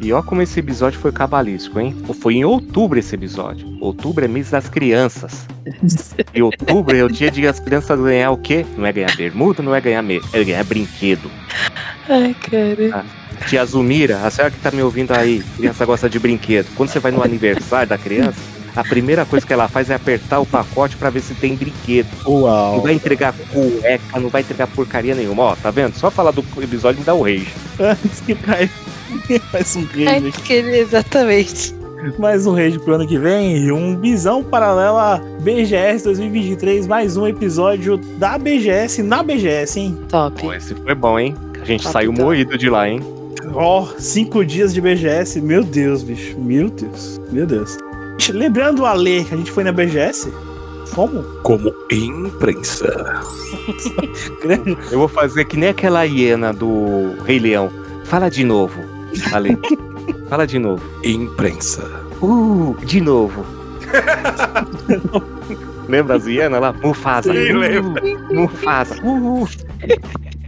E 0.00 0.12
ó 0.12 0.22
como 0.22 0.42
esse 0.42 0.58
episódio 0.58 0.98
foi 0.98 1.12
cabalístico, 1.12 1.78
hein? 1.78 1.94
Foi 2.20 2.34
em 2.34 2.44
outubro 2.44 2.98
esse 2.98 3.14
episódio. 3.14 3.68
Outubro 3.80 4.24
é 4.24 4.28
mês 4.28 4.50
das 4.50 4.68
crianças. 4.68 5.46
E 6.34 6.42
outubro 6.42 6.96
é 6.96 7.04
o 7.04 7.08
dia 7.08 7.30
de 7.30 7.46
as 7.46 7.60
crianças 7.60 7.98
ganhar 8.00 8.30
o 8.30 8.36
quê? 8.36 8.64
Não 8.76 8.86
é 8.86 8.92
ganhar 8.92 9.14
bermuda, 9.16 9.62
não 9.62 9.74
é 9.74 9.80
ganhar 9.80 10.02
me... 10.02 10.20
é 10.32 10.44
ganhar 10.44 10.64
brinquedo. 10.64 11.30
Ai, 12.08 12.34
cara. 12.34 13.04
Tia 13.48 13.64
Zumira, 13.64 14.18
a 14.24 14.30
senhora 14.30 14.52
que 14.52 14.60
tá 14.60 14.70
me 14.70 14.82
ouvindo 14.82 15.12
aí, 15.12 15.42
criança 15.56 15.84
gosta 15.84 16.08
de 16.08 16.18
brinquedo. 16.18 16.66
Quando 16.76 16.88
você 16.90 16.98
vai 17.00 17.10
no 17.10 17.22
aniversário 17.22 17.88
da 17.88 17.98
criança, 17.98 18.38
a 18.76 18.84
primeira 18.84 19.24
coisa 19.24 19.44
que 19.44 19.52
ela 19.52 19.66
faz 19.66 19.90
é 19.90 19.94
apertar 19.94 20.38
o 20.38 20.46
pacote 20.46 20.96
pra 20.96 21.10
ver 21.10 21.20
se 21.20 21.34
tem 21.34 21.56
brinquedo. 21.56 22.06
Uau. 22.26 22.76
Não 22.76 22.82
vai 22.82 22.92
entregar 22.94 23.34
cueca, 23.52 24.20
não 24.20 24.28
vai 24.28 24.42
entregar 24.42 24.66
porcaria 24.68 25.14
nenhuma. 25.14 25.42
Ó, 25.42 25.56
tá 25.56 25.70
vendo? 25.70 25.94
Só 25.96 26.10
falar 26.10 26.30
do 26.30 26.44
episódio 26.62 27.00
me 27.00 27.04
dá 27.04 27.14
o 27.14 27.22
rage. 27.22 27.48
Antes 27.80 28.20
que 28.20 28.32
o 28.34 28.36
Caio 28.36 28.70
faz 29.50 29.74
um 29.74 29.84
rage. 29.84 30.32
Que 30.44 30.52
ele- 30.52 30.78
exatamente. 30.78 31.74
Mais 32.18 32.46
um 32.46 32.54
rage 32.54 32.78
pro 32.78 32.94
ano 32.94 33.06
que 33.06 33.18
vem 33.18 33.58
e 33.58 33.70
um 33.72 34.00
Visão 34.00 34.42
Paralela 34.42 35.20
BGS 35.42 36.04
2023, 36.04 36.86
mais 36.86 37.16
um 37.16 37.26
episódio 37.26 37.98
da 38.16 38.38
BGS 38.38 39.02
na 39.02 39.22
BGS, 39.22 39.80
hein? 39.80 39.98
Top. 40.08 40.40
Pô, 40.40 40.50
esse 40.54 40.74
foi 40.74 40.94
bom, 40.94 41.18
hein? 41.18 41.34
A 41.60 41.64
gente 41.64 41.82
Top, 41.82 41.92
saiu 41.92 42.10
top. 42.12 42.22
moído 42.24 42.56
de 42.56 42.70
lá, 42.70 42.88
hein? 42.88 43.00
Ó, 43.54 43.86
cinco 43.98 44.44
dias 44.44 44.72
de 44.72 44.80
BGS, 44.80 45.40
meu 45.40 45.64
Deus, 45.64 46.02
bicho, 46.02 46.38
meu 46.38 46.70
Deus, 46.70 47.20
meu 47.30 47.46
Deus. 47.46 47.76
Lembrando 48.32 48.84
a 48.86 48.92
lei 48.92 49.24
que 49.24 49.34
a 49.34 49.36
gente 49.36 49.50
foi 49.50 49.64
na 49.64 49.72
BGS, 49.72 50.32
como? 50.94 51.22
Como 51.42 51.72
imprensa. 51.90 53.22
Eu 54.90 54.98
vou 54.98 55.08
fazer 55.08 55.44
que 55.46 55.56
nem 55.56 55.70
aquela 55.70 56.04
hiena 56.04 56.52
do 56.52 57.14
Rei 57.24 57.38
Leão. 57.38 57.70
Fala 58.04 58.28
de 58.28 58.44
novo, 58.44 58.80
Ale. 59.32 59.58
Fala 60.28 60.46
de 60.46 60.58
novo. 60.58 60.82
Imprensa. 61.04 61.82
Uh, 62.22 62.76
de 62.84 63.00
novo. 63.00 63.44
Lembra 65.88 66.16
as 66.16 66.24
hienas 66.26 66.60
lá? 66.60 66.72
Mufasa. 66.72 67.32
Sim, 67.32 67.52
Uh, 67.52 67.58
lembro. 67.58 68.02
Mufasa. 68.32 68.94
Uh. 69.02 69.48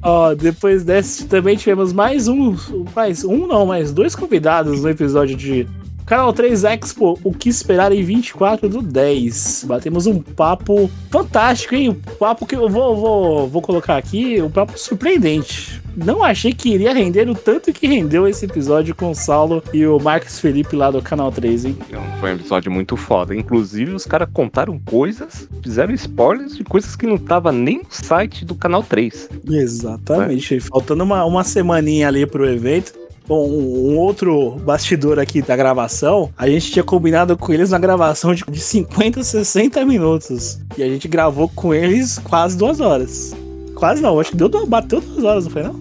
Ó, 0.03 0.35
depois 0.35 0.83
desse 0.83 1.27
também 1.27 1.57
tivemos 1.57 1.93
mais 1.93 2.27
um, 2.27 2.57
mais 2.95 3.25
um 3.25 3.47
não, 3.47 3.65
mais 3.65 3.93
dois 3.93 4.17
convidados 4.17 4.83
no 4.83 4.91
episódio 4.91 5.37
de 5.37 5.69
Canal 6.13 6.31
3 6.31 6.65
Expo, 6.65 7.19
o 7.25 7.33
que 7.33 7.49
esperar 7.49 7.91
em 7.91 8.03
24 8.03 8.69
do 8.69 8.83
10. 8.83 9.65
Batemos 9.67 10.07
um 10.07 10.21
papo 10.21 10.91
fantástico, 11.11 11.75
hein? 11.75 11.89
Um 11.89 11.95
papo 11.95 12.45
que 12.45 12.55
eu 12.55 12.69
vou, 12.69 12.95
vou, 12.95 13.49
vou 13.49 13.63
colocar 13.63 13.97
aqui, 13.97 14.43
um 14.43 14.51
papo 14.51 14.79
surpreendente. 14.79 15.81
Não 15.97 16.23
achei 16.23 16.53
que 16.53 16.69
iria 16.69 16.93
render 16.93 17.31
o 17.31 17.35
tanto 17.35 17.73
que 17.73 17.87
rendeu 17.87 18.29
esse 18.29 18.45
episódio 18.45 18.95
com 18.95 19.11
o 19.11 19.15
Saulo 19.15 19.65
e 19.73 19.87
o 19.87 19.99
Marcos 19.99 20.39
Felipe 20.39 20.77
lá 20.77 20.91
do 20.91 21.01
Canal 21.01 21.33
3, 21.33 21.65
hein? 21.65 21.79
Foi 22.21 22.33
um 22.33 22.35
episódio 22.35 22.71
muito 22.71 22.95
foda. 22.95 23.35
Inclusive, 23.35 23.95
os 23.95 24.05
caras 24.05 24.29
contaram 24.31 24.79
coisas, 24.79 25.49
fizeram 25.63 25.95
spoilers 25.95 26.55
de 26.55 26.63
coisas 26.63 26.95
que 26.95 27.07
não 27.07 27.17
tava 27.17 27.51
nem 27.51 27.79
no 27.79 27.87
site 27.89 28.45
do 28.45 28.55
Canal 28.55 28.83
3. 28.83 29.31
Exatamente. 29.51 30.61
Faltando 30.61 31.05
uma, 31.05 31.25
uma 31.25 31.43
semaninha 31.43 32.09
ali 32.09 32.27
pro 32.27 32.47
evento. 32.47 33.01
Um, 33.33 33.93
um 33.93 33.99
outro 33.99 34.57
bastidor 34.65 35.19
aqui 35.19 35.43
da 35.43 35.57
gravação, 35.57 36.31
a 36.37 36.49
gente 36.49 36.71
tinha 36.71 36.83
combinado 36.83 37.37
com 37.37 37.53
eles 37.53 37.71
na 37.71 37.79
gravação 37.79 38.35
de, 38.35 38.45
de 38.49 38.61
50, 38.61 39.23
60 39.23 39.85
minutos. 39.85 40.59
E 40.77 40.83
a 40.83 40.89
gente 40.89 41.09
gravou 41.09 41.49
com 41.49 41.75
eles 41.75 42.19
quase 42.19 42.57
duas 42.57 42.81
horas. 42.81 43.35
Quase 43.83 44.01
não, 44.01 44.21
acho 44.21 44.31
que 44.31 44.37
deu, 44.37 44.49
bateu 44.65 45.01
duas 45.01 45.25
horas, 45.25 45.45
não 45.45 45.51
foi 45.51 45.63
não? 45.65 45.75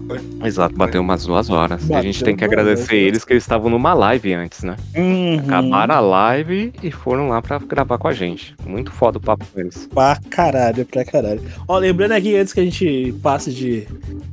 Exato, 0.44 0.74
bateu 0.74 1.00
umas 1.00 1.24
duas 1.24 1.48
horas. 1.48 1.82
e 1.82 1.84
a 1.84 1.98
Bateu 1.98 2.02
gente 2.02 2.24
tem 2.24 2.34
que 2.34 2.44
agradecer 2.44 2.94
horas. 2.96 3.06
eles 3.06 3.24
que 3.24 3.32
eles 3.32 3.44
estavam 3.44 3.70
numa 3.70 3.94
live 3.94 4.34
antes, 4.34 4.64
né? 4.64 4.74
Uhum. 4.96 5.38
Acabaram 5.38 5.94
a 5.94 6.00
live 6.00 6.72
e 6.82 6.90
foram 6.90 7.28
lá 7.28 7.40
pra 7.40 7.58
gravar 7.60 7.98
com 7.98 8.08
a 8.08 8.12
gente. 8.12 8.56
Muito 8.66 8.90
foda 8.90 9.18
o 9.18 9.20
papo 9.20 9.46
com 9.54 9.60
eles. 9.60 9.88
Pra 9.94 10.18
caralho, 10.28 10.84
pra 10.84 11.04
caralho. 11.04 11.40
Ó, 11.68 11.78
lembrando 11.78 12.10
aqui, 12.10 12.34
antes 12.34 12.52
que 12.52 12.58
a 12.58 12.64
gente 12.64 13.14
passe 13.22 13.52
de 13.52 13.86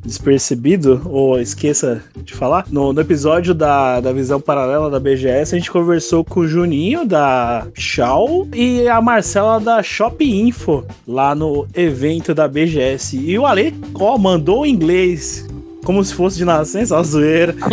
despercebido, 0.03 1.03
ou 1.05 1.39
esqueça 1.39 2.01
de 2.23 2.33
falar, 2.33 2.65
no, 2.71 2.91
no 2.91 3.01
episódio 3.01 3.53
da, 3.53 3.99
da 4.01 4.11
visão 4.11 4.41
paralela 4.41 4.89
da 4.89 4.99
BGS, 4.99 5.53
a 5.53 5.59
gente 5.59 5.69
conversou 5.69 6.25
com 6.25 6.39
o 6.39 6.47
Juninho 6.47 7.05
da 7.05 7.67
Shaw 7.75 8.47
e 8.51 8.87
a 8.87 8.99
Marcela 8.99 9.59
da 9.59 9.83
Shop 9.83 10.25
Info, 10.25 10.83
lá 11.07 11.35
no 11.35 11.67
evento 11.75 12.33
da 12.33 12.47
BGS. 12.47 13.15
E 13.15 13.37
o 13.37 13.45
Ale, 13.45 13.58
ó, 13.95 14.17
mandou 14.17 14.65
em 14.65 14.71
inglês. 14.73 15.45
Como 15.85 16.03
se 16.03 16.13
fosse 16.13 16.37
de 16.37 16.43
nascença, 16.45 16.95
ó, 16.95 17.01
zoeira. 17.01 17.55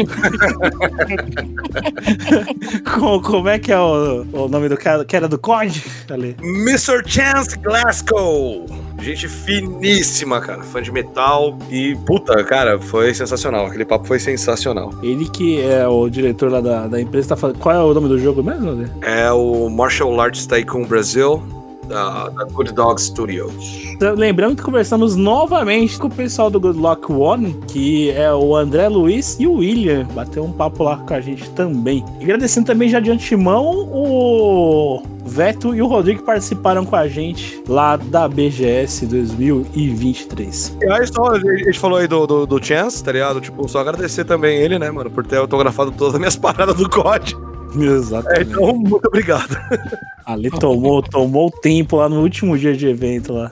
Co- 2.98 3.20
Como 3.20 3.48
é 3.48 3.58
que 3.58 3.72
é 3.72 3.78
o, 3.78 4.24
o 4.32 4.48
nome 4.48 4.68
do 4.68 4.76
cara 4.76 5.04
que 5.04 5.14
era 5.16 5.28
do 5.28 5.38
COD, 5.38 5.82
Ale? 6.10 6.36
Mr. 6.40 7.02
Chance 7.04 7.58
Glasgow. 7.58 8.66
Gente 9.00 9.28
finíssima, 9.28 10.40
cara. 10.40 10.62
Fã 10.62 10.80
de 10.80 10.90
metal. 10.90 11.58
E, 11.70 11.94
puta, 12.06 12.42
cara, 12.44 12.78
foi 12.78 13.12
sensacional. 13.14 13.66
Aquele 13.66 13.84
papo 13.84 14.06
foi 14.06 14.18
sensacional. 14.18 14.92
Ele 15.02 15.28
que 15.28 15.60
é 15.60 15.86
o 15.86 16.08
diretor 16.08 16.50
lá 16.50 16.60
da, 16.60 16.86
da 16.86 17.00
empresa, 17.00 17.30
tá 17.30 17.36
falando. 17.36 17.58
Qual 17.58 17.74
é 17.74 17.82
o 17.82 17.92
nome 17.92 18.08
do 18.08 18.18
jogo 18.18 18.42
mesmo? 18.42 18.88
É 19.02 19.30
o 19.32 19.68
Martial 19.68 20.18
Arts 20.18 20.46
Tycoon 20.46 20.84
Brasil, 20.84 21.42
da, 21.86 22.28
da 22.28 22.44
Good 22.44 22.72
Dog 22.72 23.00
Studios. 23.00 23.84
Então, 23.92 24.14
Lembrando 24.14 24.56
que 24.56 24.62
conversamos 24.62 25.16
novamente 25.16 25.98
com 25.98 26.08
o 26.08 26.10
pessoal 26.10 26.50
do 26.50 26.60
Good 26.60 26.78
Luck 26.78 27.10
One, 27.10 27.54
que 27.68 28.10
é 28.10 28.32
o 28.32 28.56
André 28.56 28.88
Luiz 28.88 29.36
e 29.38 29.46
o 29.46 29.54
William. 29.54 30.06
Bateu 30.12 30.44
um 30.44 30.52
papo 30.52 30.84
lá 30.84 30.96
com 30.96 31.14
a 31.14 31.20
gente 31.20 31.48
também. 31.50 32.04
Agradecendo 32.20 32.66
também 32.66 32.88
já 32.88 33.00
de 33.00 33.10
antemão 33.10 33.88
o 33.92 35.02
Veto 35.26 35.74
e 35.74 35.82
o 35.82 35.86
Rodrigo 35.86 36.20
que 36.20 36.26
participaram 36.26 36.84
com 36.84 36.94
a 36.94 37.08
gente 37.08 37.62
lá 37.68 37.96
da 37.96 38.28
BGS 38.28 39.06
2023. 39.06 40.76
E 40.80 40.90
aí, 40.90 41.06
só, 41.06 41.32
a 41.32 41.38
gente 41.38 41.78
falou 41.78 41.98
aí 41.98 42.06
do, 42.06 42.26
do, 42.26 42.46
do 42.46 42.64
Chance, 42.64 43.02
tá 43.02 43.12
ligado? 43.12 43.40
Tipo, 43.40 43.68
só 43.68 43.80
agradecer 43.80 44.24
também 44.24 44.56
ele, 44.58 44.78
né, 44.78 44.90
mano, 44.90 45.10
por 45.10 45.26
ter 45.26 45.36
autografado 45.36 45.90
todas 45.90 46.14
as 46.14 46.20
minhas 46.20 46.36
paradas 46.38 46.76
do 46.76 46.88
COD. 46.88 47.36
Exatamente. 47.76 48.40
É, 48.40 48.42
então, 48.42 48.74
muito 48.76 49.06
obrigado. 49.06 49.56
Ali 50.24 50.50
tomou, 50.50 51.02
tomou 51.02 51.50
tempo 51.50 51.96
lá 51.96 52.08
no 52.08 52.20
último 52.22 52.58
dia 52.58 52.76
de 52.76 52.86
evento 52.88 53.32
lá. 53.32 53.50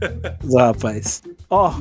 Rapaz. 0.56 1.22
Ó, 1.50 1.74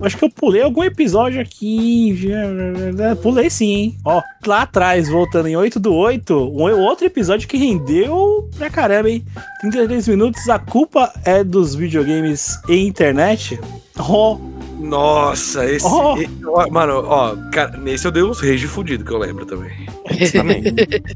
acho 0.00 0.16
que 0.16 0.24
eu 0.24 0.30
pulei 0.30 0.62
algum 0.62 0.82
episódio 0.82 1.40
aqui. 1.40 2.16
já- 2.16 3.14
Pulei 3.16 3.50
sim, 3.50 3.70
hein? 3.72 3.96
Ó, 4.04 4.22
lá 4.46 4.62
atrás, 4.62 5.08
voltando 5.08 5.48
em 5.48 5.56
8 5.56 5.78
do 5.78 5.94
8, 5.94 6.34
um 6.34 6.62
outro 6.80 7.04
episódio 7.06 7.46
que 7.48 7.56
rendeu 7.58 8.48
pra 8.56 8.70
caramba, 8.70 9.10
hein? 9.10 9.24
33 9.60 10.08
minutos, 10.08 10.48
a 10.48 10.58
culpa 10.58 11.12
é 11.24 11.44
dos 11.44 11.74
videogames 11.74 12.58
e 12.68 12.76
internet. 12.86 13.60
Ó, 13.98 14.38
Nossa, 14.82 15.64
esse. 15.70 15.86
Oh. 15.86 16.16
e- 16.16 16.28
ó, 16.46 16.68
mano, 16.70 17.04
ó, 17.06 17.36
cara, 17.50 17.76
nesse 17.76 18.06
eu 18.06 18.10
dei 18.10 18.22
uns 18.22 18.40
rage 18.40 18.66
fudido 18.66 19.04
que 19.04 19.10
eu 19.12 19.18
lembro 19.18 19.46
também. 19.46 19.70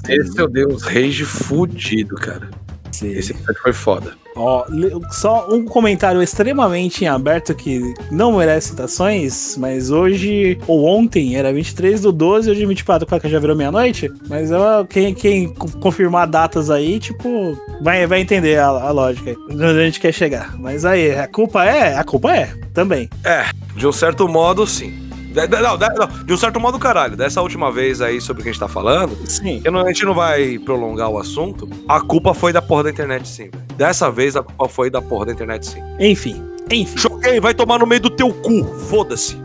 Esse 0.08 0.38
eu 0.38 0.48
dei 0.48 0.66
uns 0.66 0.82
rage 0.82 1.24
fudido, 1.24 2.14
cara. 2.16 2.50
Esse 2.90 3.32
episódio 3.32 3.60
foi 3.62 3.72
foda. 3.72 4.14
Ó, 4.36 4.64
só 5.10 5.48
um 5.50 5.64
comentário 5.64 6.22
extremamente 6.22 7.04
em 7.04 7.08
aberto 7.08 7.54
que 7.54 7.94
não 8.10 8.36
merece 8.36 8.68
citações, 8.68 9.56
mas 9.56 9.90
hoje, 9.90 10.58
ou 10.66 10.84
ontem, 10.84 11.36
era 11.36 11.52
23 11.52 12.00
do 12.02 12.12
12, 12.12 12.50
hoje 12.50 12.66
24, 12.66 13.06
claro 13.06 13.22
que 13.22 13.28
já 13.28 13.38
virou 13.38 13.56
meia-noite, 13.56 14.10
mas 14.28 14.50
eu, 14.50 14.60
quem, 14.88 15.14
quem 15.14 15.48
co- 15.54 15.70
confirmar 15.80 16.26
datas 16.26 16.70
aí, 16.70 16.98
tipo, 16.98 17.56
vai, 17.80 18.06
vai 18.06 18.20
entender 18.20 18.58
a, 18.58 18.66
a 18.68 18.90
lógica 18.90 19.30
aí, 19.30 19.36
onde 19.50 19.64
a 19.64 19.84
gente 19.84 20.00
quer 20.00 20.12
chegar. 20.12 20.54
Mas 20.58 20.84
aí, 20.84 21.12
a 21.16 21.26
culpa 21.26 21.64
é? 21.64 21.96
A 21.96 22.04
culpa 22.04 22.34
é, 22.36 22.52
também. 22.74 23.08
É, 23.24 23.46
de 23.74 23.86
um 23.86 23.92
certo 23.92 24.28
modo, 24.28 24.66
sim. 24.66 25.05
De- 25.36 25.46
de- 25.46 25.60
Não, 25.62 25.76
de, 25.76 25.86
não, 25.94 26.24
de 26.24 26.32
um 26.32 26.36
certo 26.36 26.58
modo, 26.58 26.78
caralho. 26.78 27.16
Dessa 27.16 27.42
última 27.42 27.70
vez 27.70 28.00
aí 28.00 28.20
sobre 28.20 28.40
o 28.40 28.42
que 28.42 28.48
a 28.48 28.52
gente 28.52 28.60
tá 28.60 28.68
falando, 28.68 29.14
sim. 29.26 29.60
Eu 29.64 29.70
não, 29.70 29.80
a 29.80 29.86
gente 29.88 30.04
não 30.04 30.14
vai 30.14 30.58
prolongar 30.58 31.10
o 31.10 31.18
assunto. 31.18 31.68
A 31.86 32.00
culpa 32.00 32.32
foi 32.32 32.52
da 32.52 32.62
porra 32.62 32.84
da 32.84 32.90
internet, 32.90 33.28
sim. 33.28 33.50
velho. 33.50 33.64
Dessa 33.76 34.10
vez 34.10 34.34
a 34.34 34.42
culpa 34.42 34.66
foi 34.68 34.88
da 34.88 35.02
porra 35.02 35.26
da 35.26 35.32
internet, 35.32 35.66
sim. 35.66 35.82
Enfim, 36.00 36.42
enfim. 36.70 36.96
Choquei, 36.98 37.38
vai 37.38 37.52
tomar 37.52 37.78
no 37.78 37.86
meio 37.86 38.00
do 38.00 38.08
teu 38.10 38.32
cu. 38.32 38.64
Foda-se. 38.88 39.36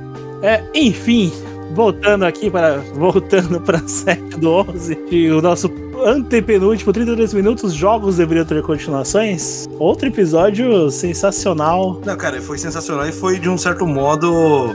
É, 0.42 0.64
enfim, 0.74 1.32
voltando 1.74 2.24
aqui 2.26 2.50
para. 2.50 2.78
Voltando 2.96 3.60
para 3.60 3.80
7 3.86 4.22
do 4.40 4.50
11, 4.50 4.98
e 5.12 5.30
o 5.30 5.42
nosso 5.42 5.70
antepenúltimo, 6.06 6.92
33 6.92 7.34
minutos, 7.34 7.74
jogos 7.74 8.16
deveriam 8.18 8.46
ter 8.46 8.62
continuações. 8.64 9.68
Outro 9.78 10.08
episódio 10.08 10.90
sensacional. 10.90 12.02
Não, 12.06 12.16
cara, 12.18 12.42
foi 12.42 12.58
sensacional 12.58 13.08
e 13.08 13.12
foi 13.12 13.38
de 13.38 13.50
um 13.50 13.58
certo 13.58 13.86
modo 13.86 14.74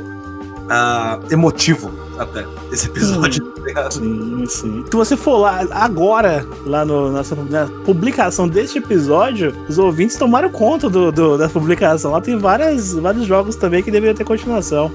ah, 0.69 1.19
emotivo 1.31 1.91
até 2.19 2.45
esse 2.73 2.87
episódio. 2.89 3.45
tá? 3.75 3.91
Sim, 3.91 4.45
sim. 4.49 4.85
Se 4.91 4.97
você 4.97 5.17
for 5.17 5.39
lá 5.39 5.67
agora, 5.71 6.47
lá 6.65 6.85
no, 6.85 7.11
nossa, 7.13 7.35
na 7.49 7.67
publicação 7.85 8.49
deste 8.49 8.79
episódio, 8.79 9.55
os 9.69 9.79
ouvintes 9.79 10.17
tomaram 10.17 10.49
conta 10.49 10.89
do, 10.89 11.11
do- 11.13 11.37
da 11.39 11.49
publicação. 11.49 12.11
Lá 12.13 12.21
tem 12.21 12.39
várias, 12.39 12.95
vários 12.95 13.27
jogos 13.27 13.57
também 13.57 13.83
que 13.83 13.91
deveriam 13.91 14.15
ter 14.15 14.25
continuação. 14.25 14.91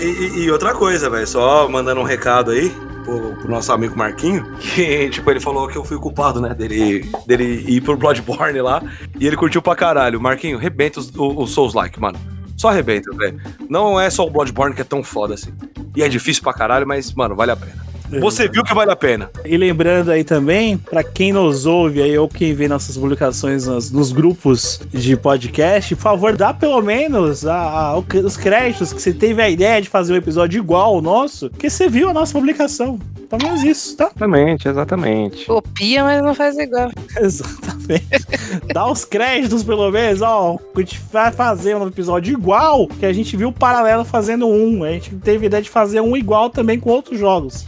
E, 0.00 0.40
e- 0.44 0.50
outra 0.50 0.74
coisa, 0.74 1.08
velho, 1.08 1.26
só 1.26 1.68
mandando 1.68 2.00
um 2.00 2.04
recado 2.04 2.50
aí 2.50 2.70
pro, 3.04 3.34
pro 3.36 3.48
nosso 3.50 3.72
amigo 3.72 3.96
Marquinho, 3.96 4.44
que, 4.58 5.08
tipo, 5.10 5.30
ele 5.30 5.38
falou 5.40 5.68
que 5.68 5.76
eu 5.78 5.84
fui 5.84 5.96
o 5.96 6.00
culpado, 6.00 6.40
né, 6.40 6.52
dele, 6.52 7.08
dele 7.26 7.64
ir 7.68 7.80
pro 7.80 7.96
Bloodborne 7.96 8.60
lá, 8.60 8.82
e 9.20 9.26
ele 9.26 9.36
curtiu 9.36 9.62
pra 9.62 9.76
caralho. 9.76 10.20
Marquinho, 10.20 10.58
rebenta 10.58 10.98
os, 10.98 11.10
o- 11.16 11.42
os 11.42 11.52
Souls-like, 11.52 12.00
mano. 12.00 12.18
Só 12.56 12.68
arrebenta, 12.68 13.14
velho. 13.16 13.40
Não 13.68 14.00
é 14.00 14.08
só 14.08 14.24
o 14.26 14.30
Bloodborne 14.30 14.74
que 14.74 14.80
é 14.80 14.84
tão 14.84 15.02
foda 15.02 15.34
assim. 15.34 15.52
E 15.94 16.02
é 16.02 16.08
difícil 16.08 16.42
pra 16.42 16.52
caralho, 16.52 16.86
mas, 16.86 17.12
mano, 17.12 17.34
vale 17.36 17.50
a 17.52 17.56
pena. 17.56 17.84
Você 18.20 18.48
viu 18.48 18.62
que 18.62 18.74
vale 18.74 18.90
a 18.90 18.96
pena. 18.96 19.30
E 19.44 19.56
lembrando 19.56 20.10
aí 20.10 20.24
também, 20.24 20.76
pra 20.78 21.02
quem 21.02 21.32
nos 21.32 21.66
ouve 21.66 22.02
aí 22.02 22.16
ou 22.18 22.28
quem 22.28 22.54
vê 22.54 22.68
nossas 22.68 22.96
publicações 22.96 23.66
nos, 23.66 23.90
nos 23.90 24.12
grupos 24.12 24.80
de 24.92 25.16
podcast, 25.16 25.94
por 25.96 26.02
favor, 26.02 26.36
dá 26.36 26.52
pelo 26.54 26.80
menos 26.82 27.46
a- 27.46 27.54
a- 27.56 27.98
os 27.98 28.36
créditos 28.36 28.92
que 28.92 29.00
você 29.00 29.12
teve 29.12 29.42
a 29.42 29.48
ideia 29.48 29.80
de 29.80 29.88
fazer 29.88 30.12
um 30.12 30.16
episódio 30.16 30.58
igual 30.58 30.94
ao 30.96 31.02
nosso, 31.02 31.50
porque 31.50 31.68
você 31.70 31.88
viu 31.88 32.08
a 32.08 32.12
nossa 32.12 32.32
publicação. 32.32 32.98
Pelo 33.28 33.42
menos 33.42 33.64
isso, 33.64 33.96
tá? 33.96 34.04
Exatamente, 34.04 34.68
exatamente. 34.68 35.46
Copia, 35.46 36.04
mas 36.04 36.22
não 36.22 36.32
faz 36.32 36.56
igual. 36.56 36.90
Exatamente. 37.18 38.26
Dá 38.72 38.88
os 38.90 39.04
créditos, 39.04 39.64
pelo 39.64 39.90
menos, 39.90 40.22
ó. 40.22 40.56
A 40.74 40.78
gente 40.80 41.00
vai 41.12 41.32
fazer 41.32 41.74
um 41.76 41.86
episódio 41.88 42.32
igual 42.32 42.86
que 42.86 43.04
a 43.04 43.12
gente 43.12 43.36
viu 43.36 43.48
o 43.48 43.52
paralelo 43.52 44.04
fazendo 44.04 44.46
um. 44.46 44.84
A 44.84 44.90
gente 44.92 45.10
teve 45.16 45.46
ideia 45.46 45.60
de 45.62 45.68
fazer 45.70 46.00
um 46.00 46.16
igual 46.16 46.50
também 46.50 46.78
com 46.78 46.90
outros 46.90 47.18
jogos. 47.18 47.66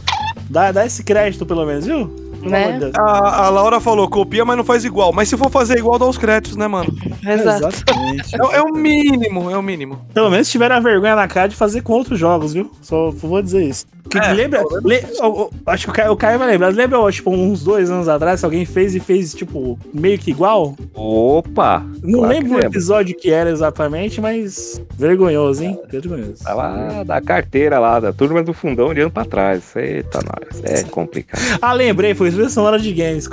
Dá, 0.49 0.71
dá 0.71 0.85
esse 0.85 1.03
crédito 1.03 1.45
pelo 1.45 1.65
menos, 1.65 1.85
viu? 1.85 2.28
Né? 2.41 2.79
A, 2.95 3.45
a 3.45 3.49
Laura 3.49 3.79
falou, 3.79 4.09
copia, 4.09 4.43
mas 4.45 4.57
não 4.57 4.63
faz 4.63 4.85
igual. 4.85 5.11
Mas 5.13 5.29
se 5.29 5.37
for 5.37 5.49
fazer 5.49 5.77
igual, 5.77 5.99
dá 5.99 6.05
os 6.05 6.17
créditos, 6.17 6.55
né, 6.55 6.67
mano? 6.67 6.93
Exato. 7.27 7.67
Exatamente. 7.67 8.35
É, 8.35 8.57
é 8.57 8.61
o 8.61 8.73
mínimo, 8.73 9.49
é 9.49 9.57
o 9.57 9.61
mínimo. 9.61 9.99
Pelo 10.13 10.29
menos 10.29 10.49
tiveram 10.49 10.75
a 10.75 10.79
vergonha 10.79 11.15
na 11.15 11.27
cara 11.27 11.47
de 11.49 11.55
fazer 11.55 11.81
com 11.81 11.93
outros 11.93 12.19
jogos, 12.19 12.53
viu? 12.53 12.71
Só 12.81 13.11
vou 13.11 13.41
dizer 13.41 13.63
isso. 13.63 13.85
Que 14.09 14.17
É, 14.17 14.33
lembra? 14.33 14.63
le- 14.83 15.03
acho 15.67 15.85
que 15.85 15.91
o 15.91 15.93
Caio, 15.93 16.11
o 16.13 16.17
Caio 16.17 16.39
vai 16.39 16.47
lembrar. 16.47 16.69
Lembra, 16.73 16.97
tipo, 17.11 17.29
uns 17.29 17.63
dois 17.63 17.91
anos 17.91 18.07
atrás, 18.09 18.43
alguém 18.43 18.65
fez 18.65 18.95
e 18.95 18.99
fez, 18.99 19.35
tipo, 19.35 19.77
meio 19.93 20.17
que 20.17 20.31
igual? 20.31 20.75
Opa! 20.95 21.85
Não 22.01 22.19
claro 22.19 22.33
lembro 22.33 22.57
o 22.57 22.59
episódio 22.59 23.15
que 23.15 23.29
era 23.29 23.51
exatamente, 23.51 24.19
mas 24.19 24.81
vergonhoso, 24.97 25.63
hein? 25.63 25.79
Vergonhoso. 25.91 26.43
Tá 26.43 26.55
lá 26.55 27.03
da 27.03 27.21
carteira 27.21 27.77
lá, 27.77 27.99
da 27.99 28.11
turma 28.11 28.41
do 28.41 28.51
fundão 28.51 28.87
olhando 28.87 29.11
pra 29.11 29.25
trás. 29.25 29.75
Eita, 29.75 30.19
nós. 30.23 30.63
É 30.63 30.83
complicado. 30.85 31.39
Ah, 31.61 31.73
lembrei, 31.73 32.15
foi 32.15 32.28
trilha 32.31 32.49
sonora 32.49 32.79
de 32.79 32.91
games. 32.93 33.27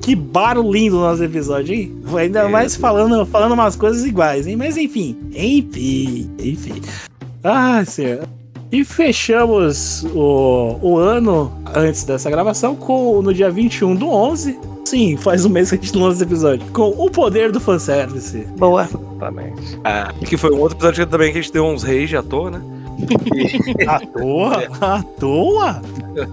Que 0.00 0.14
barulho 0.14 0.72
lindo 0.72 0.96
o 0.96 1.00
nosso 1.00 1.22
episódio, 1.22 1.74
hein? 1.74 1.94
Ainda 2.16 2.40
É. 2.40 2.48
mais 2.48 2.74
falando, 2.76 3.26
falando 3.26 3.52
umas 3.52 3.76
coisas 3.76 4.04
iguais, 4.04 4.46
hein? 4.46 4.56
Mas 4.56 4.76
enfim, 4.76 5.16
enfim, 5.34 6.30
enfim. 6.38 6.80
Ah, 7.44 7.84
senhor. 7.84 8.20
E 8.70 8.84
fechamos 8.84 10.04
o, 10.14 10.78
o 10.82 10.96
ano 10.98 11.50
antes 11.74 12.04
dessa 12.04 12.30
gravação 12.30 12.74
com 12.76 13.20
no 13.22 13.32
dia 13.32 13.50
21 13.50 13.94
do 13.94 14.08
11. 14.08 14.58
Sim, 14.84 15.16
faz 15.18 15.44
um 15.44 15.50
mês 15.50 15.68
que 15.70 15.76
a 15.76 15.78
gente 15.78 15.96
lança 15.98 16.14
esse 16.16 16.22
episódio. 16.24 16.66
Com 16.72 16.88
o 16.96 17.10
poder 17.10 17.52
do 17.52 17.60
fanservice. 17.60 18.38
Boa. 18.58 18.84
Exatamente. 18.84 19.78
É, 19.84 20.24
que 20.24 20.36
foi 20.38 20.50
um 20.50 20.60
outro 20.60 20.76
episódio 20.78 21.04
que 21.04 21.10
também 21.10 21.32
que 21.32 21.38
a 21.38 21.42
gente 21.42 21.52
deu 21.52 21.64
uns 21.66 21.82
rage 21.82 22.16
à 22.16 22.22
toa, 22.22 22.50
né? 22.50 22.62
À 23.86 24.00
toa? 24.00 24.64
À 24.80 25.02
toa? 25.20 25.82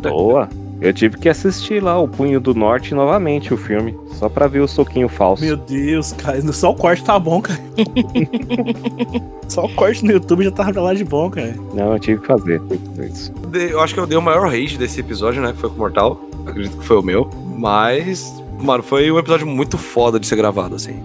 Boa. 0.02 0.50
Eu 0.82 0.94
tive 0.94 1.18
que 1.18 1.30
assistir 1.30 1.82
lá 1.82 1.98
o 2.00 2.08
Punho 2.08 2.40
do 2.40 2.54
Norte 2.54 2.94
novamente, 2.94 3.54
o 3.54 3.58
filme. 3.58 3.98
Só 4.12 4.28
pra 4.28 4.46
ver 4.48 4.60
o 4.60 4.68
soquinho 4.68 5.08
falso. 5.08 5.44
Meu 5.44 5.56
Deus, 5.56 6.12
cara. 6.14 6.42
Só 6.52 6.72
o 6.72 6.76
corte 6.76 7.04
tá 7.04 7.18
bom, 7.18 7.42
cara. 7.42 7.60
Só 9.48 9.66
o 9.66 9.74
corte 9.74 10.04
no 10.04 10.12
YouTube 10.12 10.44
já 10.44 10.52
tava 10.52 10.74
pra 10.74 10.82
lá 10.82 10.94
de 10.94 11.04
bom, 11.04 11.30
cara. 11.30 11.56
Não, 11.74 11.94
eu 11.94 12.00
tive 12.00 12.20
que 12.22 12.28
fazer. 12.28 12.60
tive 12.62 12.78
que 12.78 12.90
fazer 12.90 13.08
isso. 13.10 13.32
De- 13.52 13.72
Eu 13.72 13.80
acho 13.80 13.94
que 13.94 14.00
eu 14.00 14.08
dei 14.08 14.18
o 14.18 14.22
maior 14.22 14.48
rage 14.50 14.78
desse 14.78 15.00
episódio, 15.00 15.42
né? 15.42 15.54
Que 15.54 15.60
foi 15.60 15.70
com 15.70 15.76
o 15.76 15.80
Mortal. 15.80 16.20
Acredito 16.46 16.78
que 16.78 16.86
foi 16.86 16.98
o 16.98 17.02
meu. 17.04 17.30
Mas, 17.58 18.34
mano, 18.60 18.84
foi 18.84 19.10
um 19.12 19.18
episódio 19.18 19.48
muito 19.48 19.78
foda 19.78 20.20
de 20.20 20.28
ser 20.28 20.36
gravado, 20.36 20.76
assim. 20.76 21.00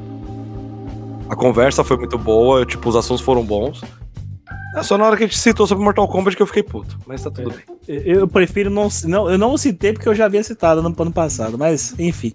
A 1.28 1.36
conversa 1.36 1.84
foi 1.84 1.96
muito 1.96 2.18
boa, 2.18 2.66
tipo, 2.66 2.88
os 2.88 2.96
assuntos 2.96 3.22
foram 3.22 3.44
bons. 3.44 3.82
É 4.76 4.82
só 4.82 4.96
na 4.96 5.04
hora 5.04 5.16
que 5.16 5.24
a 5.24 5.26
gente 5.26 5.38
citou 5.38 5.66
sobre 5.66 5.82
Mortal 5.82 6.06
Kombat 6.06 6.36
que 6.36 6.42
eu 6.42 6.46
fiquei 6.46 6.62
puto. 6.62 6.96
Mas 7.06 7.22
tá 7.22 7.30
tudo 7.30 7.50
bem. 7.50 7.64
Eu 7.88 8.28
prefiro 8.28 8.70
não, 8.70 8.88
não. 9.04 9.28
Eu 9.28 9.36
não 9.36 9.56
citei 9.56 9.92
porque 9.92 10.08
eu 10.08 10.14
já 10.14 10.26
havia 10.26 10.42
citado 10.44 10.80
no 10.80 10.94
ano 10.96 11.12
passado, 11.12 11.58
mas 11.58 11.98
enfim. 11.98 12.32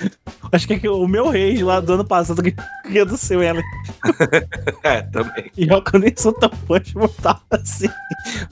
Acho 0.52 0.66
que 0.66 0.86
é 0.86 0.90
o 0.90 1.06
meu 1.06 1.26
rage 1.26 1.64
lá 1.64 1.80
do 1.80 1.94
ano 1.94 2.04
passado 2.04 2.42
que 2.42 2.54
é 2.98 3.04
do 3.04 3.16
seu, 3.16 3.42
Ellen. 3.42 3.64
É, 4.82 5.02
também. 5.02 5.50
E 5.56 5.66
eu 5.66 5.82
eu 5.92 5.98
nem 5.98 6.12
sou 6.16 6.32
tão 6.32 6.50
fã 6.66 6.80
de 6.80 6.94
Mortal 6.94 7.40
assim. 7.50 7.88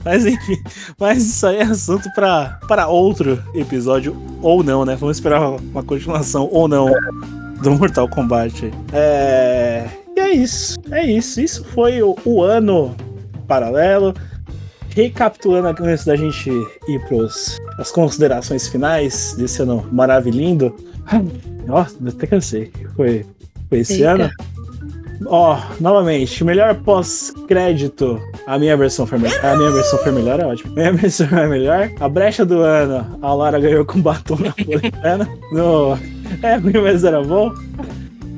Mas 0.03 0.25
enfim. 0.25 0.57
Mas 0.99 1.25
isso 1.25 1.47
aí 1.47 1.57
é 1.57 1.63
assunto 1.63 2.09
pra, 2.13 2.59
pra 2.67 2.87
outro 2.87 3.41
episódio, 3.53 4.15
ou 4.41 4.63
não, 4.63 4.83
né? 4.83 4.95
Vamos 4.95 5.17
esperar 5.17 5.41
uma 5.41 5.83
continuação 5.83 6.49
ou 6.51 6.67
não 6.67 6.91
do 7.61 7.71
Mortal 7.71 8.07
Kombat. 8.07 8.71
É. 8.91 9.87
E 10.15 10.19
é 10.19 10.31
isso. 10.31 10.77
É 10.91 11.05
isso. 11.05 11.39
Isso 11.39 11.63
foi 11.65 12.01
o, 12.01 12.15
o 12.25 12.43
ano 12.43 12.95
paralelo. 13.47 14.13
Recapitulando 14.89 15.83
antes 15.83 16.05
da 16.05 16.15
gente 16.15 16.49
ir 16.87 16.99
pros 17.07 17.57
as 17.77 17.91
considerações 17.91 18.67
finais 18.67 19.35
desse 19.37 19.61
ano 19.61 19.87
maravilhoso. 19.91 20.75
Nossa, 21.65 21.95
até 22.07 22.25
cansei. 22.25 22.71
Foi, 22.95 23.25
foi 23.69 23.79
esse 23.79 24.01
Eita. 24.01 24.11
ano. 24.13 24.29
Ó, 25.25 25.59
novamente, 25.79 26.43
melhor 26.43 26.75
pós-crédito. 26.75 28.21
A 28.45 28.57
minha 28.59 28.77
versão 28.77 29.05
foi 29.05 29.17
melhor. 29.17 29.43
A 29.43 29.55
minha 29.55 29.71
versão 29.71 29.99
foi 29.99 30.11
melhor, 30.11 30.39
é 30.39 30.45
ótimo. 30.45 30.73
Minha 30.73 30.93
versão 30.93 31.27
é 31.37 31.47
melhor. 31.47 31.91
A 31.99 32.07
brecha 32.07 32.45
do 32.45 32.59
ano, 32.61 33.17
a 33.21 33.33
Lara 33.33 33.59
ganhou 33.59 33.85
com 33.85 33.99
batom 33.99 34.37
napolitana. 34.37 35.27
No. 35.51 35.97
É 36.43 36.55
ruim, 36.55 36.81
mas 36.81 37.03
era 37.03 37.21
bom. 37.23 37.51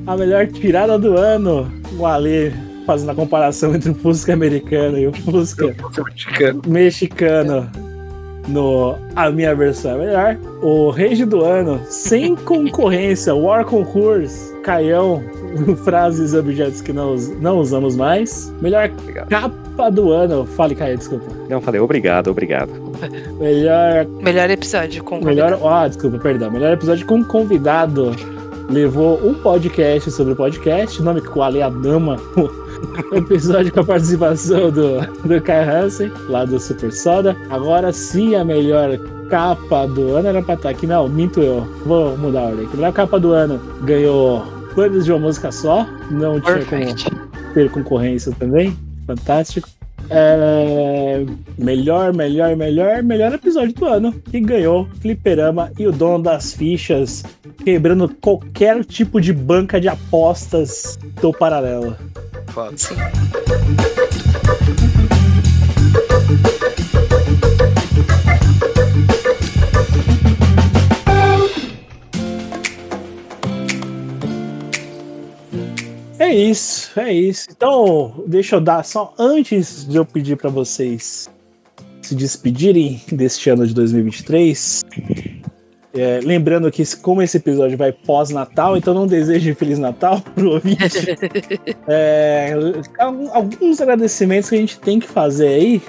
A 0.06 0.16
melhor 0.16 0.46
tirada 0.46 0.98
do 0.98 1.16
ano, 1.16 1.70
o 1.98 2.06
Ale 2.06 2.52
fazendo 2.86 3.10
a 3.10 3.14
comparação 3.14 3.74
entre 3.74 3.90
o 3.90 3.94
Fusca 3.94 4.32
americano 4.32 4.98
e 4.98 5.06
o 5.06 5.12
Fusca 5.12 5.74
mexicano 6.66 7.70
no 8.48 8.96
A 9.16 9.30
Minha 9.30 9.54
Versão 9.54 9.92
é 9.92 10.06
Melhor. 10.06 10.38
O 10.62 10.90
Rage 10.90 11.24
do 11.24 11.44
Ano, 11.44 11.80
sem 11.84 12.34
concorrência, 12.34 13.34
War 13.34 13.64
Concourse, 13.64 14.54
Caião, 14.62 15.22
frases 15.84 16.32
e 16.32 16.38
objetos 16.38 16.80
que 16.80 16.92
não, 16.92 17.14
não 17.40 17.58
usamos 17.58 17.96
mais. 17.96 18.52
Melhor 18.60 18.90
capa 19.28 19.90
do 19.90 20.12
ano, 20.12 20.44
fale 20.44 20.74
Caio, 20.74 20.98
desculpa. 20.98 21.26
Não, 21.48 21.60
falei 21.60 21.80
obrigado, 21.80 22.28
obrigado. 22.28 22.70
Melhor 23.38 24.06
Melhor 24.22 24.50
episódio 24.50 25.02
com 25.02 25.24
Melhor, 25.24 25.58
ah, 25.64 25.88
desculpa, 25.88 26.18
perdão. 26.18 26.50
Melhor 26.50 26.72
episódio 26.72 27.06
com 27.06 27.24
convidado. 27.24 28.14
Levou 28.68 29.18
um 29.26 29.34
podcast 29.34 30.10
sobre 30.12 30.34
o 30.34 30.36
podcast, 30.36 31.02
nome 31.02 31.20
que 31.20 31.36
o 31.36 31.42
Ale 31.42 31.62
Adama. 31.62 32.16
O 33.10 33.16
episódio 33.16 33.72
com 33.72 33.80
a 33.80 33.84
participação 33.84 34.70
do, 34.70 35.00
do 35.24 35.40
Kai 35.42 35.68
Hansen, 35.68 36.12
lá 36.28 36.44
do 36.44 36.58
Super 36.58 36.92
Soda. 36.92 37.36
Agora 37.50 37.92
sim, 37.92 38.34
a 38.34 38.44
melhor 38.44 38.98
capa 39.28 39.86
do 39.86 40.16
ano 40.16 40.28
era 40.28 40.42
pra 40.42 40.54
estar 40.54 40.70
aqui. 40.70 40.86
Não, 40.86 41.08
minto 41.08 41.40
eu. 41.40 41.66
Vou 41.84 42.16
mudar 42.16 42.40
a 42.40 42.44
ordem. 42.46 42.68
A 42.72 42.76
melhor 42.76 42.92
capa 42.92 43.18
do 43.18 43.32
ano 43.32 43.60
ganhou 43.82 44.60
Planos 44.74 45.04
de 45.04 45.12
uma 45.12 45.18
música 45.18 45.50
só. 45.50 45.86
Não 46.10 46.40
tinha 46.40 46.64
como 46.64 47.52
ter 47.54 47.70
concorrência 47.70 48.32
também. 48.38 48.76
Fantástico. 49.06 49.68
É, 50.10 51.24
melhor, 51.56 52.12
melhor, 52.12 52.56
melhor, 52.56 53.02
melhor 53.02 53.32
episódio 53.32 53.72
do 53.74 53.86
ano. 53.86 54.14
E 54.32 54.40
ganhou 54.40 54.88
Fliperama 55.00 55.70
e 55.78 55.86
o 55.86 55.92
dono 55.92 56.24
das 56.24 56.52
fichas, 56.52 57.22
quebrando 57.64 58.08
qualquer 58.20 58.84
tipo 58.84 59.20
de 59.20 59.32
banca 59.32 59.80
de 59.80 59.88
apostas 59.88 60.98
do 61.20 61.32
paralelo. 61.32 61.96
Foda. 62.48 62.76
É 76.30 76.34
isso, 76.34 77.00
é 77.00 77.12
isso. 77.12 77.48
Então, 77.50 78.22
deixa 78.24 78.54
eu 78.54 78.60
dar 78.60 78.84
só 78.84 79.12
antes 79.18 79.84
de 79.84 79.96
eu 79.96 80.04
pedir 80.04 80.36
pra 80.36 80.48
vocês 80.48 81.28
se 82.00 82.14
despedirem 82.14 83.02
deste 83.10 83.50
ano 83.50 83.66
de 83.66 83.74
2023. 83.74 84.84
É, 85.92 86.20
lembrando 86.22 86.70
que 86.70 86.84
como 86.98 87.20
esse 87.20 87.36
episódio 87.36 87.76
vai 87.76 87.90
pós-Natal, 87.90 88.76
então 88.76 88.94
não 88.94 89.08
deseje 89.08 89.54
Feliz 89.54 89.80
Natal 89.80 90.20
pro 90.36 90.52
ouvinte. 90.52 90.78
É, 91.88 92.54
alguns 93.32 93.80
agradecimentos 93.80 94.48
que 94.48 94.54
a 94.54 94.58
gente 94.58 94.78
tem 94.78 95.00
que 95.00 95.08
fazer 95.08 95.48
aí. 95.48 95.82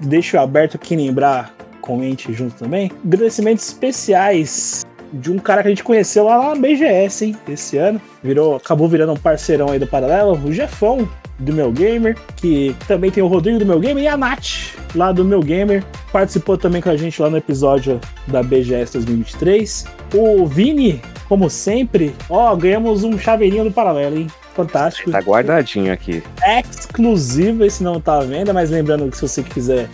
Deixo 0.00 0.36
aberto 0.36 0.76
quem 0.76 0.98
lembrar, 0.98 1.54
comente 1.80 2.32
junto 2.32 2.56
também. 2.56 2.90
Agradecimentos 3.04 3.64
especiais 3.68 4.84
de 5.14 5.30
um 5.30 5.38
cara 5.38 5.62
que 5.62 5.68
a 5.68 5.70
gente 5.70 5.84
conheceu 5.84 6.24
lá 6.24 6.50
na 6.50 6.54
BGS, 6.54 7.26
hein, 7.26 7.36
esse 7.48 7.76
ano. 7.76 8.00
Virou, 8.22 8.56
acabou 8.56 8.88
virando 8.88 9.12
um 9.12 9.16
parceirão 9.16 9.70
aí 9.70 9.78
do 9.78 9.86
Paralelo, 9.86 10.32
o 10.44 10.52
Jefão, 10.52 11.08
do 11.38 11.52
Meu 11.52 11.70
Gamer, 11.72 12.16
que 12.36 12.74
também 12.86 13.10
tem 13.10 13.22
o 13.22 13.26
Rodrigo 13.26 13.58
do 13.58 13.66
Meu 13.66 13.78
Gamer 13.80 14.04
e 14.04 14.08
a 14.08 14.16
Nath, 14.16 14.76
lá 14.94 15.12
do 15.12 15.24
Meu 15.24 15.40
Gamer. 15.40 15.84
Participou 16.12 16.56
também 16.56 16.80
com 16.80 16.90
a 16.90 16.96
gente 16.96 17.20
lá 17.20 17.28
no 17.28 17.36
episódio 17.36 18.00
da 18.26 18.42
BGS 18.42 18.94
2023. 18.94 19.86
O 20.14 20.46
Vini, 20.46 21.00
como 21.28 21.50
sempre, 21.50 22.14
ó, 22.28 22.54
ganhamos 22.54 23.04
um 23.04 23.18
chaveirinho 23.18 23.64
do 23.64 23.72
Paralelo, 23.72 24.16
hein? 24.16 24.26
Fantástico. 24.54 25.10
Tá 25.10 25.18
guardadinho 25.18 25.92
aqui. 25.92 26.22
Exclusivo, 26.60 27.64
esse 27.64 27.82
não 27.82 28.00
tá 28.00 28.18
à 28.18 28.24
venda, 28.24 28.52
mas 28.52 28.70
lembrando 28.70 29.10
que 29.10 29.16
se 29.16 29.22
você 29.26 29.42
quiser 29.42 29.88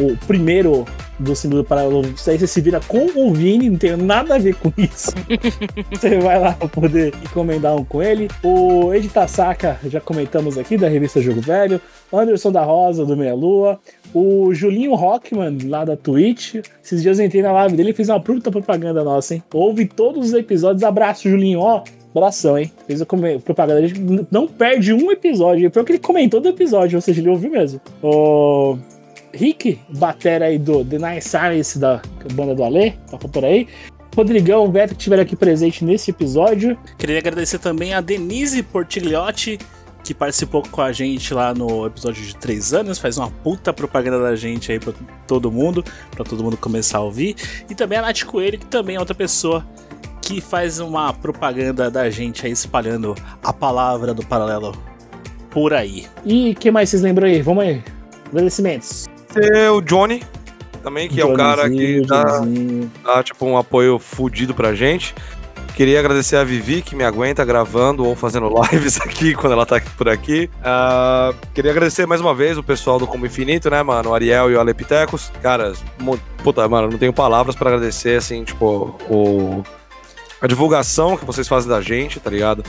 o 0.00 0.16
primeiro 0.26 0.84
do 1.18 1.34
símbolo 1.34 1.62
do 1.62 1.68
paralelo, 1.68 2.02
isso 2.02 2.28
aí 2.28 2.38
você 2.38 2.46
se 2.46 2.60
vira 2.60 2.80
com 2.80 3.06
o 3.14 3.32
Vini, 3.32 3.70
não 3.70 3.78
tem 3.78 3.96
nada 3.96 4.34
a 4.34 4.38
ver 4.38 4.54
com 4.56 4.72
isso. 4.76 5.12
você 5.90 6.18
vai 6.18 6.38
lá 6.38 6.52
pra 6.52 6.68
poder 6.68 7.14
encomendar 7.22 7.76
um 7.76 7.84
com 7.84 8.02
ele. 8.02 8.28
O 8.42 8.92
Ed 8.92 9.08
Tasaka, 9.08 9.78
já 9.86 10.00
comentamos 10.00 10.58
aqui, 10.58 10.76
da 10.76 10.88
revista 10.88 11.20
Jogo 11.20 11.40
Velho. 11.40 11.80
O 12.10 12.18
Anderson 12.18 12.50
da 12.50 12.62
Rosa, 12.62 13.04
do 13.04 13.16
Meia 13.16 13.34
Lua. 13.34 13.78
O 14.12 14.52
Julinho 14.52 14.94
Rockman, 14.94 15.58
lá 15.66 15.84
da 15.84 15.96
Twitch. 15.96 16.56
Esses 16.82 17.02
dias 17.02 17.18
eu 17.18 17.26
entrei 17.26 17.42
na 17.42 17.52
live 17.52 17.76
dele 17.76 17.90
e 17.90 17.94
fiz 17.94 18.08
uma 18.08 18.20
puta 18.20 18.50
propaganda 18.50 19.04
nossa, 19.04 19.34
hein? 19.34 19.42
Ouve 19.52 19.86
todos 19.86 20.26
os 20.26 20.32
episódios. 20.32 20.82
Abraço, 20.82 21.28
Julinho, 21.28 21.60
ó. 21.60 21.82
Abração, 22.14 22.56
hein? 22.56 22.70
Fez 22.86 23.02
a 23.02 23.06
propaganda. 23.06 23.80
A 23.80 23.86
gente 23.86 24.00
não 24.30 24.46
perde 24.46 24.92
um 24.92 25.10
episódio. 25.10 25.68
Foi 25.72 25.82
o 25.82 25.84
que 25.84 25.92
ele 25.92 25.98
comentou 25.98 26.40
do 26.40 26.48
episódio, 26.48 26.96
ou 26.96 27.02
seja, 27.02 27.20
ele 27.20 27.28
ouviu 27.28 27.50
mesmo. 27.50 27.80
O 28.00 28.78
Rick, 29.34 29.78
batera 29.88 30.46
aí 30.46 30.58
do 30.58 30.84
The 30.84 30.98
Nice 30.98 31.28
Science 31.28 31.78
da 31.78 32.00
banda 32.32 32.54
do 32.54 32.62
Alê, 32.62 32.92
toca 33.10 33.28
por 33.28 33.44
aí. 33.44 33.68
Rodrigão, 34.14 34.68
Beto, 34.70 34.94
que 34.94 35.00
estiveram 35.00 35.22
aqui 35.22 35.34
presente 35.34 35.84
nesse 35.84 36.10
episódio. 36.10 36.78
Queria 36.96 37.18
agradecer 37.18 37.58
também 37.58 37.94
a 37.94 38.00
Denise 38.00 38.62
Portigliotti, 38.62 39.58
que 40.04 40.14
participou 40.14 40.62
com 40.62 40.80
a 40.80 40.92
gente 40.92 41.34
lá 41.34 41.52
no 41.52 41.86
episódio 41.86 42.22
de 42.22 42.36
três 42.36 42.72
anos, 42.72 42.98
faz 42.98 43.18
uma 43.18 43.30
puta 43.30 43.72
propaganda 43.72 44.22
da 44.22 44.36
gente 44.36 44.70
aí 44.70 44.78
pra 44.78 44.92
todo 45.26 45.50
mundo, 45.50 45.82
pra 46.12 46.24
todo 46.24 46.44
mundo 46.44 46.56
começar 46.56 46.98
a 46.98 47.00
ouvir. 47.00 47.34
E 47.68 47.74
também 47.74 47.98
a 47.98 48.02
Nath 48.02 48.22
Coelho, 48.24 48.58
que 48.58 48.66
também 48.66 48.96
é 48.96 49.00
outra 49.00 49.14
pessoa 49.14 49.66
que 50.22 50.40
faz 50.40 50.78
uma 50.78 51.12
propaganda 51.12 51.90
da 51.90 52.08
gente 52.08 52.46
aí 52.46 52.52
espalhando 52.52 53.14
a 53.42 53.52
palavra 53.52 54.14
do 54.14 54.24
paralelo 54.24 54.72
por 55.50 55.74
aí. 55.74 56.06
E 56.24 56.54
que 56.54 56.70
mais 56.70 56.88
vocês 56.88 57.02
lembram 57.02 57.26
aí? 57.26 57.42
Vamos 57.42 57.64
aí. 57.64 57.82
Agradecimentos. 58.26 59.06
Tem 59.34 59.68
o 59.68 59.80
Johnny, 59.80 60.22
também, 60.82 61.08
que 61.08 61.20
é 61.20 61.24
o 61.24 61.34
cara 61.34 61.68
que 61.70 62.00
dá, 62.02 62.40
dá, 63.02 63.22
tipo, 63.22 63.44
um 63.46 63.56
apoio 63.56 63.98
fudido 63.98 64.54
pra 64.54 64.74
gente. 64.74 65.14
Queria 65.74 65.98
agradecer 65.98 66.36
a 66.36 66.44
Vivi, 66.44 66.82
que 66.82 66.94
me 66.94 67.02
aguenta 67.02 67.44
gravando 67.44 68.04
ou 68.06 68.14
fazendo 68.14 68.48
lives 68.70 69.00
aqui 69.00 69.34
quando 69.34 69.54
ela 69.54 69.66
tá 69.66 69.76
aqui 69.76 69.90
por 69.90 70.08
aqui. 70.08 70.48
Ah, 70.62 71.32
queria 71.52 71.72
agradecer 71.72 72.06
mais 72.06 72.20
uma 72.20 72.32
vez 72.32 72.56
o 72.56 72.62
pessoal 72.62 72.96
do 72.98 73.06
Como 73.08 73.26
Infinito, 73.26 73.68
né, 73.68 73.82
mano? 73.82 74.10
O 74.10 74.14
Ariel 74.14 74.50
e 74.52 74.54
o 74.54 74.60
Alepitecos. 74.60 75.32
Cara, 75.42 75.72
puta, 76.44 76.68
mano, 76.68 76.90
não 76.90 76.98
tenho 76.98 77.12
palavras 77.12 77.56
pra 77.56 77.70
agradecer, 77.70 78.16
assim, 78.18 78.44
tipo, 78.44 78.94
o, 79.10 79.64
a 80.40 80.46
divulgação 80.46 81.16
que 81.16 81.24
vocês 81.24 81.48
fazem 81.48 81.68
da 81.68 81.80
gente, 81.80 82.20
tá 82.20 82.30
ligado? 82.30 82.62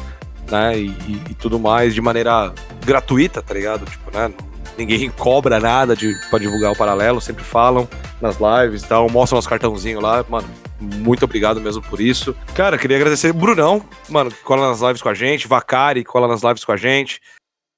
Né? 0.49 0.79
E, 0.79 0.85
e- 0.87 1.21
e 1.29 1.33
tudo 1.35 1.59
mais 1.59 1.93
de 1.93 2.01
maneira 2.01 2.51
gratuita, 2.83 3.39
tá 3.41 3.53
ligado? 3.53 3.85
Tipo, 3.85 4.17
né? 4.17 4.31
Ninguém 4.77 5.09
cobra 5.09 5.59
nada 5.59 5.95
de, 5.95 6.13
pra 6.29 6.39
divulgar 6.39 6.71
o 6.71 6.75
paralelo, 6.75 7.21
sempre 7.21 7.43
falam 7.43 7.87
nas 8.21 8.37
lives 8.39 8.83
e 8.83 8.87
tal, 8.87 9.09
mostram 9.09 9.39
os 9.39 9.47
cartãozinhos 9.47 10.01
lá, 10.03 10.25
mano. 10.29 10.47
Muito 10.79 11.23
obrigado 11.23 11.61
mesmo 11.61 11.81
por 11.81 12.01
isso. 12.01 12.35
Cara, 12.53 12.77
queria 12.77 12.97
agradecer 12.97 13.29
o 13.31 13.33
Brunão, 13.33 13.81
mano, 14.09 14.29
que 14.29 14.43
cola 14.43 14.69
nas 14.69 14.81
lives 14.81 15.01
com 15.01 15.07
a 15.09 15.13
gente, 15.13 15.47
Vacari, 15.47 16.03
que 16.03 16.09
cola 16.09 16.27
nas 16.27 16.43
lives 16.43 16.65
com 16.65 16.73
a 16.73 16.77
gente, 16.77 17.21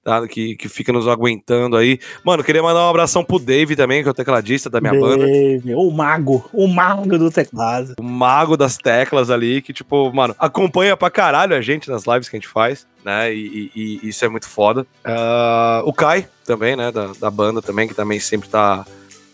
tá? 0.03 0.27
Que, 0.27 0.55
que 0.55 0.67
fica 0.67 0.91
nos 0.91 1.07
aguentando 1.07 1.77
aí. 1.77 1.99
Mano, 2.23 2.43
queria 2.43 2.63
mandar 2.63 2.85
um 2.85 2.89
abração 2.89 3.23
pro 3.23 3.37
Dave 3.37 3.75
também, 3.75 4.01
que 4.01 4.07
é 4.09 4.11
o 4.11 4.15
tecladista 4.15 4.67
da 4.67 4.81
minha 4.81 4.93
banda. 4.99 5.25
Dave, 5.27 5.75
O 5.75 5.91
mago, 5.91 6.49
o 6.51 6.67
mago 6.67 7.19
do 7.19 7.29
teclado. 7.29 7.93
O 7.99 8.03
mago 8.03 8.57
das 8.57 8.77
teclas 8.77 9.29
ali, 9.29 9.61
que, 9.61 9.71
tipo, 9.73 10.11
mano, 10.11 10.35
acompanha 10.39 10.97
pra 10.97 11.11
caralho 11.11 11.55
a 11.55 11.61
gente 11.61 11.87
nas 11.91 12.05
lives 12.07 12.27
que 12.27 12.35
a 12.35 12.39
gente 12.39 12.49
faz, 12.49 12.87
né? 13.05 13.31
E, 13.31 13.71
e- 13.75 13.99
e 14.03 14.09
isso 14.09 14.25
é 14.25 14.27
muito 14.27 14.49
foda. 14.49 14.87
Ah, 15.05 15.83
o 15.85 15.93
Kai 15.93 16.27
também, 16.47 16.75
né? 16.75 16.91
Da, 16.91 17.11
da 17.19 17.29
banda 17.29 17.61
também, 17.61 17.87
que 17.87 17.93
também 17.93 18.19
sempre 18.19 18.49
tá 18.49 18.85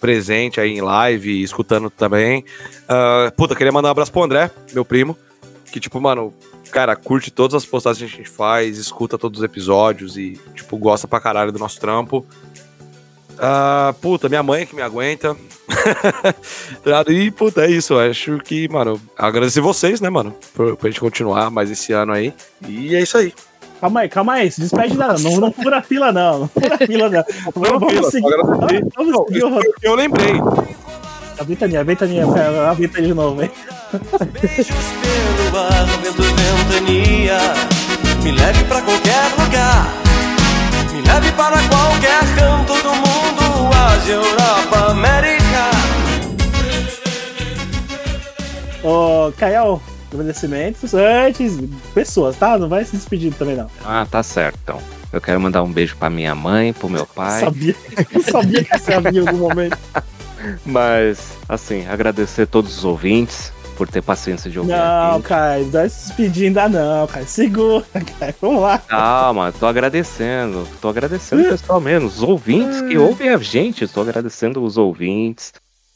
presente 0.02 0.60
aí 0.60 0.72
em 0.72 0.82
live, 0.82 1.42
escutando 1.42 1.90
também. 1.90 2.44
Ah, 2.90 3.32
puta, 3.38 3.56
queria 3.56 3.72
mandar 3.72 3.88
um 3.88 3.92
abraço 3.92 4.12
pro 4.12 4.24
André, 4.24 4.52
meu 4.74 4.84
primo, 4.84 5.18
que, 5.72 5.80
tipo, 5.80 6.02
mano, 6.02 6.34
cara, 6.72 6.96
curte 6.96 7.32
todas 7.32 7.56
as 7.56 7.66
postagens 7.66 8.10
que 8.10 8.16
a 8.16 8.24
gente 8.24 8.30
faz, 8.30 8.78
escuta 8.78 9.18
todos 9.18 9.40
os 9.40 9.46
episódios 9.46 10.18
e, 10.18 10.38
tipo, 10.56 10.76
gosta 10.78 11.08
pra 11.08 11.22
caralho 11.22 11.52
do 11.54 11.60
nosso 11.60 11.80
trampo. 11.80 12.26
Ah, 13.40 13.96
puta, 14.02 14.28
minha 14.28 14.44
mãe 14.44 14.66
que 14.66 14.76
me 14.76 14.82
aguenta. 14.82 15.38
Tá 16.84 17.04
e, 17.08 17.32
puta, 17.32 17.66
é 17.66 17.72
isso. 17.72 17.98
Acho 17.98 18.38
que, 18.40 18.68
mano, 18.68 19.02
agradecer 19.18 19.62
vocês, 19.62 20.02
né, 20.02 20.10
mano, 20.10 20.36
por, 20.54 20.76
pra 20.76 20.90
gente 20.90 21.00
continuar 21.00 21.50
mais 21.50 21.72
esse 21.72 21.94
ano 21.94 22.12
aí. 22.12 22.34
E 22.68 22.94
é 22.94 23.02
isso 23.02 23.18
aí. 23.18 23.34
Calma 23.84 24.00
aí, 24.00 24.08
calma 24.08 24.34
aí, 24.36 24.50
se 24.50 24.62
despede 24.62 24.96
da. 24.96 25.14
Não, 25.18 25.42
não 25.42 25.52
fura 25.52 25.80
a 25.80 25.82
fila, 25.82 26.10
não. 26.10 26.40
Não 26.40 26.48
fura 26.48 26.76
a 26.76 26.88
fila, 26.88 27.10
não. 27.10 27.26
Vamos, 27.54 27.80
vamos 27.82 27.94
fila, 27.94 28.12
seguir. 28.12 28.86
Vamos 28.96 29.28
seguir 29.28 29.44
o 29.44 29.50
roteiro. 29.50 29.76
Eu 29.82 29.96
lembrei. 29.96 30.36
A 31.38 31.44
ventania, 31.44 31.82
a 31.82 31.84
ventania, 31.84 32.24
a 32.24 32.74
ventania 32.74 33.08
de 33.10 33.14
novo, 33.14 33.44
hein? 33.44 33.52
pelo 33.92 35.58
ar, 35.58 35.86
vento 36.02 36.24
ventania. 36.24 37.38
Me 38.24 38.32
leve 38.32 38.64
pra 38.64 38.82
qualquer 38.84 39.26
lugar. 39.38 39.94
Me 40.94 41.02
leve 41.02 41.32
para 41.34 41.58
qualquer 41.68 42.22
canto 42.38 42.82
do 42.84 42.96
mundo. 42.96 43.76
Ásia, 43.76 44.14
Europa, 44.14 44.92
América. 44.92 45.72
Ô, 48.82 49.34
Kael, 49.38 49.82
agradecimentos 50.14 50.94
antes. 50.94 51.58
Pessoas, 51.94 52.36
tá? 52.38 52.58
Não 52.58 52.70
vai 52.70 52.84
se 52.86 52.96
despedir 52.96 53.34
também, 53.34 53.56
não. 53.56 53.70
Ah, 53.86 54.06
tá 54.10 54.22
certo, 54.24 54.58
então. 54.64 54.80
Eu 55.12 55.22
quero 55.22 55.40
mandar 55.40 55.62
um 55.64 55.72
beijo 55.72 55.96
pra 55.98 56.10
minha 56.10 56.34
mãe, 56.34 56.74
pro 56.74 56.90
meu 56.90 57.06
pai. 57.14 57.40
Sabia, 57.42 57.76
eu 58.12 58.22
sabia 58.24 58.64
que 58.64 58.78
você 58.80 58.94
havia 58.94 59.22
em 59.22 59.28
algum 59.28 59.38
momento. 59.38 59.78
Mas, 60.66 61.20
assim, 61.48 61.86
agradecer 61.88 62.48
todos 62.48 62.80
os 62.80 62.84
ouvintes 62.86 63.52
por 63.78 63.88
ter 63.88 64.02
paciência 64.02 64.52
de 64.52 64.60
ouvir. 64.60 64.74
a 64.74 64.78
Não, 65.12 65.14
gente. 65.18 65.28
Caio, 65.28 65.64
não 65.66 65.72
vai 65.72 65.90
se 65.90 66.08
despedir 66.08 66.48
ainda 66.48 66.70
não, 66.70 67.08
Caio. 67.08 67.28
Segura, 67.28 67.86
Caio. 68.20 68.36
Vamos 68.42 68.62
lá. 68.62 68.78
Calma, 68.80 69.52
tô 69.52 69.66
agradecendo. 69.66 70.68
Tô 70.82 70.90
agradecendo 70.90 71.42
o 71.44 71.50
pessoal 71.50 71.80
mesmo. 71.82 72.08
Os 72.08 72.22
ouvintes 72.22 72.82
que 72.82 72.98
ouvem 72.98 73.30
a 73.30 73.38
gente. 73.38 73.88
Tô 73.88 74.02
agradecendo 74.02 74.64
os 74.64 74.78
ouvintes. 74.78 75.54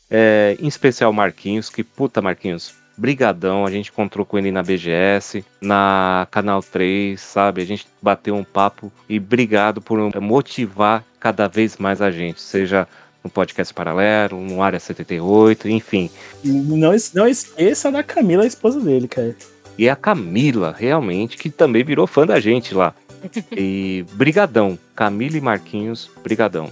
É, 0.09 0.55
em 0.59 0.67
especial 0.67 1.11
Marquinhos, 1.11 1.69
que 1.69 1.83
puta 1.83 2.21
Marquinhos. 2.21 2.73
Brigadão, 2.97 3.65
a 3.65 3.69
gente 3.69 3.91
encontrou 3.91 4.25
com 4.25 4.39
ele 4.39 4.51
na 4.51 4.63
BGS, 4.63 5.45
na 5.61 6.27
Canal 6.31 6.63
3, 6.63 7.19
sabe? 7.19 7.61
A 7.61 7.65
gente 7.65 7.85
bateu 8.01 8.35
um 8.35 8.43
papo 8.43 8.91
e 9.07 9.17
obrigado 9.17 9.79
por 9.81 9.99
motivar 10.19 11.03
cada 11.19 11.47
vez 11.47 11.77
mais 11.77 12.01
a 12.01 12.09
gente, 12.09 12.41
seja 12.41 12.87
no 13.23 13.29
podcast 13.29 13.73
paralelo, 13.73 14.41
no 14.41 14.63
Área 14.63 14.79
78, 14.79 15.69
enfim. 15.69 16.09
E 16.43 16.49
Não, 16.49 16.95
não 17.13 17.27
esqueça 17.27 17.91
da 17.91 18.01
Camila, 18.01 18.43
a 18.43 18.47
esposa 18.47 18.79
dele, 18.79 19.07
Caio. 19.07 19.35
E 19.77 19.87
a 19.87 19.95
Camila, 19.95 20.73
realmente, 20.75 21.37
que 21.37 21.51
também 21.51 21.83
virou 21.83 22.07
fã 22.07 22.25
da 22.25 22.39
gente 22.39 22.73
lá. 22.73 22.93
E 23.51 24.05
brigadão, 24.13 24.77
Camila 24.95 25.37
e 25.37 25.41
Marquinhos, 25.41 26.09
brigadão. 26.23 26.71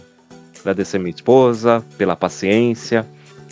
Agradecer 0.59 0.99
minha 0.99 1.13
esposa 1.13 1.83
pela 1.97 2.15
paciência, 2.15 3.05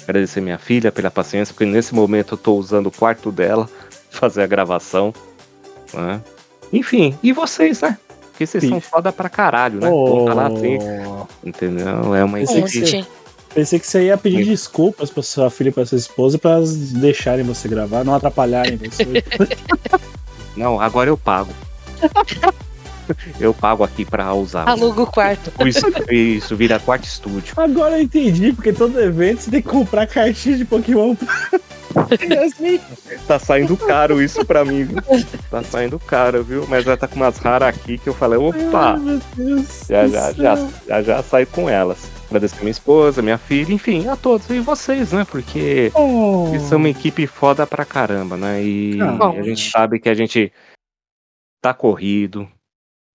agradecer 0.04 0.42
minha 0.42 0.58
filha 0.58 0.92
pela 0.92 1.10
paciência, 1.12 1.54
porque 1.54 1.66
nesse 1.66 1.94
momento 1.94 2.34
eu 2.34 2.38
tô 2.38 2.56
usando 2.56 2.88
o 2.88 2.92
quarto 2.92 3.32
dela 3.32 3.70
pra 4.10 4.20
fazer 4.20 4.44
a 4.44 4.48
gravação. 4.48 5.14
né? 5.94 6.22
Enfim, 6.72 7.18
e 7.22 7.32
vocês, 7.32 7.82
né? 7.82 7.98
Porque 8.32 8.48
vocês 8.48 8.68
são 8.68 8.82
foda 8.82 9.12
pra 9.12 9.30
caralho, 9.30 9.80
né? 9.80 9.90
Oh. 9.92 10.26
Tá 10.26 10.34
lá, 10.34 10.50
tem, 10.50 10.80
entendeu? 11.44 12.16
É 12.16 12.24
uma 12.24 12.40
Pensei 12.40 12.64
que, 12.64 12.78
equipe. 12.80 12.88
você, 13.04 13.06
pensei 13.54 13.80
que 13.80 13.86
você 13.86 14.04
ia 14.06 14.18
pedir 14.18 14.44
desculpas 14.46 15.12
pra 15.12 15.22
sua 15.22 15.52
filha 15.52 15.70
e 15.70 15.72
pra 15.72 15.86
sua 15.86 16.00
esposa 16.00 16.40
pra 16.40 16.52
elas 16.54 16.76
deixarem 16.76 17.46
você 17.46 17.68
gravar, 17.68 18.04
não 18.04 18.16
atrapalharem 18.16 18.76
você. 18.78 19.06
Não, 20.58 20.80
agora 20.80 21.10
eu 21.10 21.18
pago. 21.18 21.52
Eu 23.40 23.54
pago 23.54 23.84
aqui 23.84 24.06
pra 24.06 24.34
usar. 24.34 24.68
Aluga 24.68 25.02
o 25.04 25.08
quarto. 25.08 25.52
Isso, 25.68 25.86
isso 26.12 26.56
vira 26.56 26.80
quarto 26.80 27.06
estúdio. 27.06 27.54
Agora 27.58 27.98
eu 27.98 28.04
entendi, 28.04 28.54
porque 28.54 28.74
todo 28.74 29.00
evento 29.00 29.42
você 29.42 29.52
tem 29.52 29.62
que 29.62 29.68
comprar 29.70 30.08
cartinha 30.08 30.58
de 30.58 30.66
Pokémon. 30.66 31.16
Tá 33.28 33.38
saindo 33.38 33.78
caro 33.78 34.22
isso 34.22 34.44
pra 34.46 34.66
mim, 34.66 34.84
viu? 34.84 34.98
Tá 35.50 35.64
saindo 35.64 36.00
caro, 36.00 36.44
viu? 36.44 36.66
Mas 36.68 36.84
já 36.84 36.98
tá 36.98 37.08
com 37.08 37.16
umas 37.16 37.38
raras 37.38 37.70
aqui 37.70 37.98
que 38.00 38.10
eu 38.10 38.14
falei, 38.14 38.40
opa! 38.40 38.94
Ai, 38.94 39.00
meu 39.00 39.22
Deus. 39.36 39.86
Já 39.88 40.08
já, 40.08 40.32
já, 40.34 40.56
já 40.88 41.02
já 41.04 41.24
saio 41.24 41.48
com 41.48 41.70
elas. 41.70 42.10
Agradecer 42.28 42.60
minha 42.62 42.72
esposa, 42.72 43.22
minha 43.22 43.38
filha, 43.38 43.72
enfim, 43.74 44.08
a 44.08 44.16
todos. 44.16 44.50
E 44.50 44.60
vocês, 44.60 45.12
né? 45.12 45.24
Porque 45.30 45.92
Oh. 45.94 46.48
vocês 46.48 46.64
são 46.64 46.80
uma 46.80 46.90
equipe 46.90 47.28
foda 47.28 47.68
pra 47.68 47.86
caramba, 47.86 48.36
né? 48.38 48.64
E 48.64 49.00
Ah. 49.00 49.30
a 49.30 49.44
gente 49.44 49.70
sabe 49.70 50.00
que 50.00 50.10
a 50.10 50.16
gente 50.16 50.52
tá 51.62 51.74
corrido. 51.74 52.48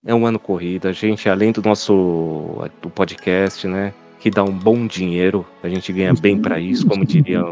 É 0.06 0.14
um 0.14 0.26
ano 0.26 0.38
corrido. 0.38 0.88
A 0.88 0.92
gente, 0.92 1.28
além 1.28 1.52
do 1.52 1.62
nosso 1.62 2.68
do 2.80 2.88
podcast, 2.88 3.66
né? 3.66 3.92
Que 4.20 4.30
dá 4.30 4.42
um 4.42 4.52
bom 4.52 4.86
dinheiro. 4.86 5.46
A 5.62 5.68
gente 5.68 5.92
ganha 5.92 6.14
bem 6.14 6.40
pra 6.40 6.58
isso, 6.58 6.86
como 6.86 7.04
diria 7.04 7.42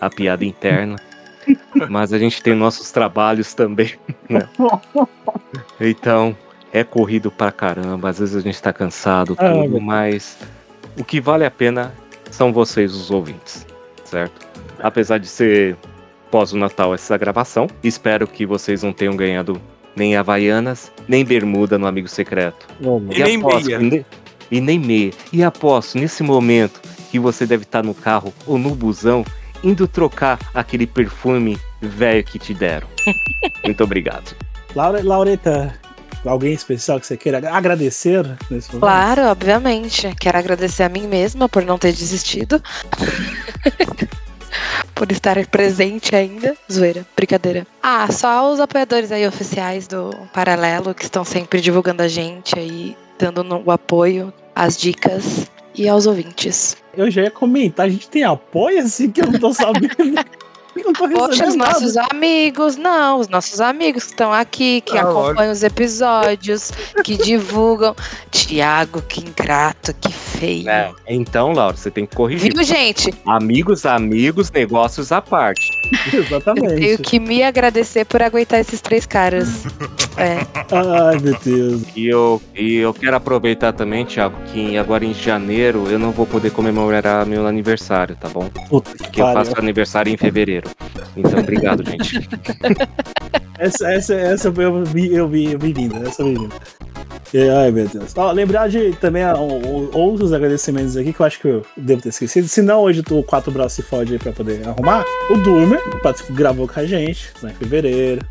a 0.00 0.10
piada 0.10 0.44
interna. 0.44 0.96
Mas 1.88 2.12
a 2.12 2.18
gente 2.18 2.42
tem 2.42 2.54
nossos 2.54 2.90
trabalhos 2.90 3.54
também, 3.54 3.94
né? 4.28 4.48
Então, 5.80 6.36
é 6.72 6.82
corrido 6.82 7.30
pra 7.30 7.52
caramba. 7.52 8.08
Às 8.08 8.18
vezes 8.18 8.34
a 8.34 8.40
gente 8.40 8.60
tá 8.60 8.72
cansado, 8.72 9.36
Ah, 9.38 9.52
tudo, 9.52 9.80
mas 9.80 10.36
o 10.98 11.04
que 11.04 11.20
vale 11.20 11.44
a 11.44 11.50
pena 11.50 11.92
são 12.30 12.52
vocês, 12.52 12.92
os 12.94 13.10
ouvintes, 13.10 13.64
certo? 14.04 14.46
Apesar 14.80 15.18
de 15.18 15.28
ser 15.28 15.76
pós 16.30 16.52
o 16.52 16.56
Natal 16.56 16.92
essa 16.92 17.16
gravação, 17.16 17.68
espero 17.82 18.26
que 18.26 18.44
vocês 18.44 18.82
não 18.82 18.92
tenham 18.92 19.14
ganhado 19.16 19.60
nem 19.96 20.14
Havaianas, 20.16 20.92
nem 21.08 21.24
Bermuda 21.24 21.78
no 21.78 21.86
Amigo 21.86 22.06
Secreto. 22.08 22.66
E 23.10 23.22
nem 23.22 23.38
meia. 23.38 23.76
E 23.76 23.82
nem, 23.82 24.06
e 24.50 24.60
nem 24.60 24.78
meia. 24.78 25.12
E 25.32 25.42
aposto, 25.42 25.98
nesse 25.98 26.22
momento 26.22 26.80
que 27.10 27.18
você 27.18 27.46
deve 27.46 27.62
estar 27.64 27.82
no 27.82 27.94
carro 27.94 28.32
ou 28.46 28.58
no 28.58 28.74
busão, 28.74 29.24
indo 29.64 29.88
trocar 29.88 30.38
aquele 30.54 30.86
perfume 30.86 31.58
velho 31.80 32.22
que 32.22 32.38
te 32.38 32.52
deram. 32.54 32.86
Muito 33.64 33.82
obrigado. 33.82 34.36
Laure- 34.74 35.02
Laureta, 35.02 35.74
alguém 36.24 36.52
especial 36.52 37.00
que 37.00 37.06
você 37.06 37.16
queira 37.16 37.38
agradecer 37.50 38.22
nesse 38.50 38.68
momento? 38.68 38.80
Claro, 38.80 39.22
obviamente. 39.28 40.14
Quero 40.20 40.36
agradecer 40.38 40.82
a 40.82 40.88
mim 40.88 41.06
mesma 41.06 41.48
por 41.48 41.64
não 41.64 41.78
ter 41.78 41.92
desistido. 41.92 42.62
por 44.94 45.10
estar 45.12 45.44
presente 45.46 46.14
ainda. 46.14 46.56
Zoeira, 46.70 47.06
brincadeira. 47.14 47.66
Ah, 47.82 48.10
só 48.10 48.52
os 48.52 48.60
apoiadores 48.60 49.12
aí 49.12 49.26
oficiais 49.26 49.86
do 49.86 50.10
Paralelo 50.32 50.94
que 50.94 51.04
estão 51.04 51.24
sempre 51.24 51.60
divulgando 51.60 52.02
a 52.02 52.08
gente 52.08 52.58
aí, 52.58 52.96
dando 53.18 53.44
o 53.64 53.70
apoio, 53.70 54.32
as 54.54 54.76
dicas 54.76 55.50
e 55.74 55.88
aos 55.88 56.06
ouvintes. 56.06 56.76
Eu 56.96 57.10
já 57.10 57.22
ia 57.22 57.30
comentar, 57.30 57.86
a 57.86 57.88
gente 57.88 58.08
tem 58.08 58.24
apoio 58.24 58.80
assim 58.80 59.10
que 59.10 59.20
eu 59.20 59.26
não 59.26 59.38
tô 59.38 59.52
sabendo. 59.52 59.94
eu 60.76 60.84
não 60.86 60.92
tô 60.92 61.08
Poxa, 61.08 61.46
os 61.46 61.54
nada. 61.54 61.72
nossos 61.72 61.96
amigos, 61.96 62.76
não, 62.76 63.20
os 63.20 63.28
nossos 63.28 63.60
amigos 63.60 64.04
que 64.04 64.10
estão 64.10 64.32
aqui, 64.32 64.80
que 64.82 64.96
Ah, 64.96 65.02
acompanham 65.02 65.52
os 65.52 65.62
episódios, 65.62 66.70
que 67.04 67.16
divulgam. 67.22 67.94
Tiago, 68.30 69.00
que 69.02 69.20
ingrato, 69.20 69.94
que 69.94 70.12
feio. 70.12 70.68
É, 70.68 70.90
Então, 71.08 71.52
Laura, 71.52 71.76
você 71.76 71.90
tem 71.90 72.04
que 72.06 72.14
corrigir. 72.14 72.52
Viu, 72.52 72.62
gente? 72.62 73.12
Amigos, 73.26 73.86
amigos, 73.86 74.50
negócios 74.50 75.10
à 75.12 75.20
parte. 75.22 75.70
Eu 76.12 76.76
tenho 76.76 76.98
que 76.98 77.18
me 77.20 77.42
agradecer 77.42 78.04
por 78.04 78.22
aguentar 78.22 78.60
esses 78.60 78.80
três 78.80 79.06
caras. 79.06 79.64
É. 80.16 80.38
Ai, 80.74 81.18
meu 81.20 81.36
Deus. 81.44 81.82
E 81.94 82.06
eu, 82.08 82.42
e 82.54 82.76
eu 82.76 82.92
quero 82.92 83.16
aproveitar 83.16 83.72
também, 83.72 84.04
Thiago, 84.04 84.36
que 84.52 84.76
agora 84.76 85.04
em 85.04 85.14
janeiro 85.14 85.88
eu 85.90 85.98
não 85.98 86.10
vou 86.10 86.26
poder 86.26 86.50
comemorar 86.50 87.24
meu 87.26 87.46
aniversário, 87.46 88.16
tá 88.16 88.28
bom? 88.28 88.48
Puta 88.68 88.90
que 88.92 89.04
Porque 89.04 89.22
eu 89.22 89.32
faço 89.32 89.52
aniversário 89.58 90.12
em 90.12 90.16
fevereiro. 90.16 90.65
Então, 91.16 91.40
obrigado, 91.40 91.84
gente. 91.88 92.28
Essa, 93.58 93.90
essa, 93.90 94.14
essa 94.14 94.48
eu 94.48 94.84
vi, 94.84 95.14
eu 95.14 95.26
vi, 95.26 95.52
eu 95.52 95.58
vi 95.58 95.72
vindo, 95.72 96.06
essa 96.06 96.20
eu 96.20 96.26
vi 96.26 96.34
vindo. 96.34 96.54
E, 97.32 97.48
Ai, 97.48 97.70
meu 97.70 97.88
Deus. 97.88 98.14
Lembrar 98.34 98.68
de 98.68 98.92
também 99.00 99.22
outros 99.94 100.32
agradecimentos 100.32 100.96
aqui 100.96 101.12
que 101.12 101.20
eu 101.20 101.26
acho 101.26 101.40
que 101.40 101.48
eu 101.48 101.66
devo 101.76 102.02
ter 102.02 102.10
esquecido. 102.10 102.46
Se 102.48 102.60
não, 102.60 102.82
hoje 102.82 103.02
o 103.10 103.22
Quatro 103.22 103.50
Braços 103.50 103.72
se 103.72 103.82
fode 103.82 104.12
aí 104.12 104.18
pra 104.18 104.32
poder 104.32 104.66
arrumar. 104.68 105.04
O 105.30 105.38
Durmer, 105.38 105.80
que 105.82 106.32
gravou 106.32 106.68
com 106.68 106.78
a 106.78 106.86
gente 106.86 107.32
lá 107.42 107.50
em 107.50 107.54
fevereiro. 107.54 108.26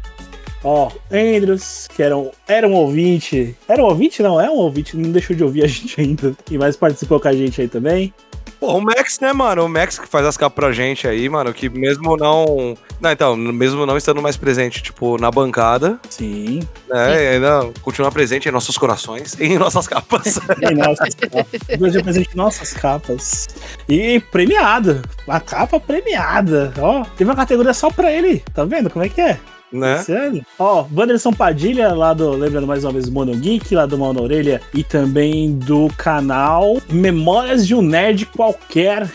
Ó, 0.63 0.91
Andrews, 1.11 1.87
que 1.95 2.01
era 2.01 2.17
um, 2.17 2.31
era 2.47 2.67
um 2.67 2.73
ouvinte. 2.73 3.55
Era 3.67 3.83
um 3.83 3.85
ouvinte? 3.85 4.23
Não, 4.23 4.41
é 4.41 4.49
um 4.49 4.57
ouvinte, 4.57 4.97
não 4.97 5.11
deixou 5.11 5.35
de 5.35 5.43
ouvir 5.43 5.63
a 5.63 5.67
gente 5.67 5.99
ainda. 5.99 6.35
E 6.49 6.57
mais 6.57 6.75
participou 6.75 7.19
com 7.19 7.27
a 7.27 7.33
gente 7.33 7.61
aí 7.61 7.67
também. 7.67 8.13
Pô, 8.59 8.77
o 8.77 8.81
Max, 8.81 9.19
né, 9.19 9.33
mano? 9.33 9.65
O 9.65 9.69
Max 9.69 9.99
que 9.99 10.07
faz 10.07 10.25
as 10.25 10.37
capas 10.37 10.55
pra 10.55 10.71
gente 10.71 11.07
aí, 11.07 11.27
mano, 11.29 11.53
que 11.53 11.69
mesmo 11.69 12.15
não. 12.17 12.77
Não, 12.99 13.11
então, 13.11 13.35
mesmo 13.35 13.85
não 13.85 13.97
estando 13.97 14.21
mais 14.21 14.37
presente, 14.37 14.81
tipo, 14.81 15.17
na 15.17 15.29
bancada. 15.29 15.99
Sim. 16.09 16.61
Né, 16.87 17.29
ainda 17.33 17.69
continua 17.81 18.11
presente 18.11 18.47
em 18.47 18.51
nossos 18.51 18.77
corações 18.77 19.33
e 19.39 19.45
em 19.45 19.57
nossas 19.57 19.87
capas. 19.87 20.39
Em 20.61 20.75
nossas 20.75 21.13
capas. 21.15 21.45
Hoje 21.79 22.03
presente 22.03 22.29
em 22.33 22.37
nossas 22.37 22.73
capas. 22.73 23.47
E 23.87 24.19
premiada. 24.31 25.01
A 25.27 25.39
capa 25.39 25.79
premiada. 25.79 26.73
Ó, 26.79 27.03
teve 27.17 27.29
uma 27.29 27.35
categoria 27.35 27.73
só 27.73 27.89
pra 27.89 28.11
ele. 28.11 28.43
Tá 28.53 28.63
vendo 28.63 28.89
como 28.89 29.03
é 29.05 29.09
que 29.09 29.21
é? 29.21 29.39
Né? 29.75 29.99
Esse 29.99 30.13
ano. 30.13 30.45
Ó, 30.57 30.85
Wanderson 30.95 31.33
Padilha, 31.33 31.93
lá 31.93 32.13
do. 32.13 32.31
Lembrando 32.31 32.67
mais 32.67 32.83
uma 32.83 32.93
vez 32.93 33.09
Mono 33.09 33.35
Geek, 33.35 33.75
lá 33.75 33.85
do 33.85 33.97
Mão 33.97 34.13
na 34.13 34.21
Orelha. 34.21 34.61
E 34.73 34.83
também 34.83 35.53
do 35.53 35.89
canal 35.97 36.77
Memórias 36.89 37.67
de 37.67 37.75
um 37.75 37.81
Nerd 37.81 38.25
Qualquer. 38.27 39.09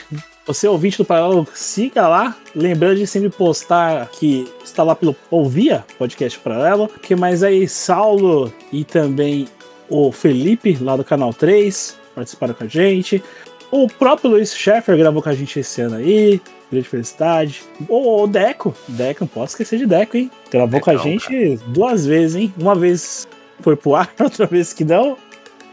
Você 0.47 0.67
ouvinte 0.67 0.99
do 0.99 1.05
Paralelo, 1.05 1.47
siga 1.55 2.09
lá. 2.09 2.37
Lembrando 2.55 2.97
de 2.97 3.07
sempre 3.07 3.31
postar 3.31 4.09
que 4.09 4.49
está 4.65 4.83
lá 4.83 4.95
pelo 4.95 5.15
Ouvia 5.31 5.85
Podcast 5.99 6.39
Paralelo. 6.41 6.89
Que 7.03 7.15
mais 7.15 7.43
aí, 7.43 7.69
Saulo 7.69 8.53
e 8.73 8.85
também 8.85 9.47
o 9.89 10.13
Felipe, 10.13 10.79
lá 10.81 10.97
do 10.97 11.05
canal 11.05 11.33
3, 11.35 11.99
participaram 12.15 12.55
com 12.55 12.65
a 12.65 12.67
gente. 12.67 13.23
O 13.71 13.87
próprio 13.87 14.31
Luiz 14.31 14.55
Schaeffer 14.55 14.97
gravou 14.97 15.23
com 15.23 15.29
a 15.29 15.35
gente 15.35 15.61
esse 15.61 15.81
ano 15.81 15.97
aí. 15.97 16.41
Grande 16.71 16.89
felicidade. 16.89 17.63
O, 17.89 18.23
o 18.23 18.27
Deco. 18.27 18.75
Deco, 18.89 19.25
não 19.25 19.29
posso 19.29 19.53
esquecer 19.53 19.79
de 19.79 19.87
Deco, 19.87 20.17
hein? 20.17 20.31
Gravou 20.51 20.81
com 20.81 20.91
a 20.91 20.97
gente 20.97 21.57
duas 21.69 22.07
vezes, 22.07 22.37
hein? 22.37 22.55
Uma 22.59 22.75
vez 22.75 23.27
foi 23.61 23.77
pro 23.77 23.95
ar, 23.95 24.11
outra 24.21 24.47
vez 24.47 24.73
que 24.73 24.85
não. 24.85 25.17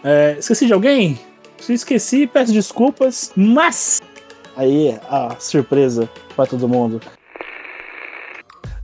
É, 0.03 0.35
esqueci 0.39 0.65
de 0.65 0.73
alguém? 0.73 1.19
Se 1.59 1.73
esqueci, 1.73 2.27
peço 2.27 2.53
desculpas, 2.53 3.31
mas. 3.35 4.01
Aí, 4.55 4.97
a 5.09 5.35
surpresa 5.39 6.09
pra 6.35 6.45
todo 6.45 6.67
mundo. 6.67 6.99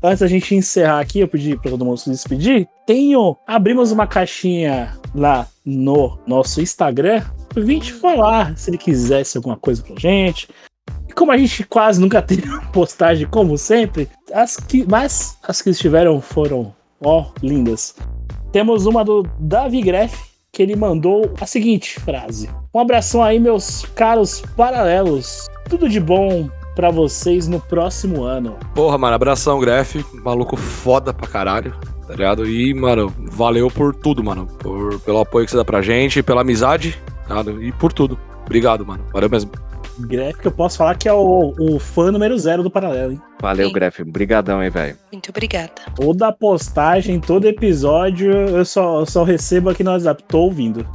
Antes 0.03 0.19
da 0.19 0.27
gente 0.27 0.53
encerrar 0.53 0.99
aqui, 0.99 1.21
eu 1.21 1.27
pedi 1.27 1.55
pra 1.55 1.71
todo 1.71 1.85
mundo 1.85 1.97
se 1.97 2.09
despedir. 2.09 2.67
Tenho. 2.85 3.37
Abrimos 3.47 3.91
uma 3.91 4.05
caixinha 4.05 4.97
lá 5.15 5.47
no 5.65 6.19
nosso 6.27 6.61
Instagram. 6.61 7.23
Pra 7.47 7.63
gente 7.63 7.93
falar 7.93 8.57
se 8.57 8.69
ele 8.69 8.77
quisesse 8.77 9.37
alguma 9.37 9.55
coisa 9.55 9.81
pra 9.81 9.95
gente. 9.97 10.49
Como 11.15 11.31
a 11.31 11.37
gente 11.37 11.63
quase 11.63 11.99
nunca 11.99 12.21
teve 12.23 12.43
postagem, 12.71 13.27
como 13.27 13.57
sempre, 13.57 14.09
as 14.33 14.57
que, 14.57 14.85
mas 14.89 15.37
as 15.47 15.61
que 15.61 15.69
estiveram 15.69 16.19
foram, 16.21 16.73
ó, 17.03 17.27
lindas. 17.41 17.95
Temos 18.51 18.85
uma 18.85 19.03
do 19.03 19.23
Davi 19.39 19.81
Greff, 19.81 20.15
que 20.51 20.61
ele 20.61 20.75
mandou 20.75 21.33
a 21.41 21.45
seguinte 21.45 21.99
frase: 21.99 22.49
Um 22.73 22.79
abração 22.79 23.23
aí, 23.23 23.39
meus 23.39 23.85
caros 23.95 24.41
paralelos. 24.55 25.47
Tudo 25.67 25.89
de 25.89 25.99
bom 25.99 26.49
pra 26.75 26.89
vocês 26.89 27.47
no 27.47 27.59
próximo 27.59 28.23
ano. 28.23 28.57
Porra, 28.75 28.97
mano, 28.97 29.15
abração, 29.15 29.59
Gref. 29.59 30.03
Maluco 30.23 30.55
foda 30.55 31.13
pra 31.13 31.27
caralho, 31.27 31.75
tá 32.07 32.13
ligado? 32.13 32.47
E, 32.47 32.73
mano, 32.73 33.13
valeu 33.17 33.69
por 33.69 33.95
tudo, 33.95 34.23
mano. 34.23 34.47
Por, 34.59 34.99
pelo 35.01 35.19
apoio 35.19 35.45
que 35.45 35.51
você 35.51 35.57
dá 35.57 35.65
pra 35.65 35.81
gente, 35.81 36.21
pela 36.21 36.41
amizade, 36.41 36.97
tá? 37.27 37.43
E 37.61 37.71
por 37.71 37.93
tudo. 37.93 38.19
Obrigado, 38.45 38.85
mano. 38.85 39.05
Valeu 39.11 39.29
mesmo. 39.29 39.51
Greff, 39.99 40.39
que 40.39 40.47
eu 40.47 40.51
posso 40.51 40.77
falar 40.77 40.95
que 40.95 41.07
é 41.07 41.13
o, 41.13 41.53
o 41.59 41.79
fã 41.79 42.11
número 42.11 42.37
zero 42.37 42.63
do 42.63 42.69
paralelo, 42.69 43.13
hein? 43.13 43.21
Valeu, 43.41 43.71
Gref. 43.73 44.01
Obrigadão 44.01 44.59
aí, 44.59 44.69
velho. 44.69 44.97
Muito 45.11 45.29
obrigada. 45.29 45.73
Toda 45.95 46.31
postagem, 46.31 47.19
todo 47.19 47.45
episódio, 47.45 48.31
eu 48.31 48.63
só, 48.63 49.01
eu 49.01 49.05
só 49.05 49.23
recebo 49.23 49.69
aqui 49.69 49.83
no 49.83 49.91
WhatsApp. 49.91 50.23
Tô 50.27 50.43
ouvindo. 50.43 50.87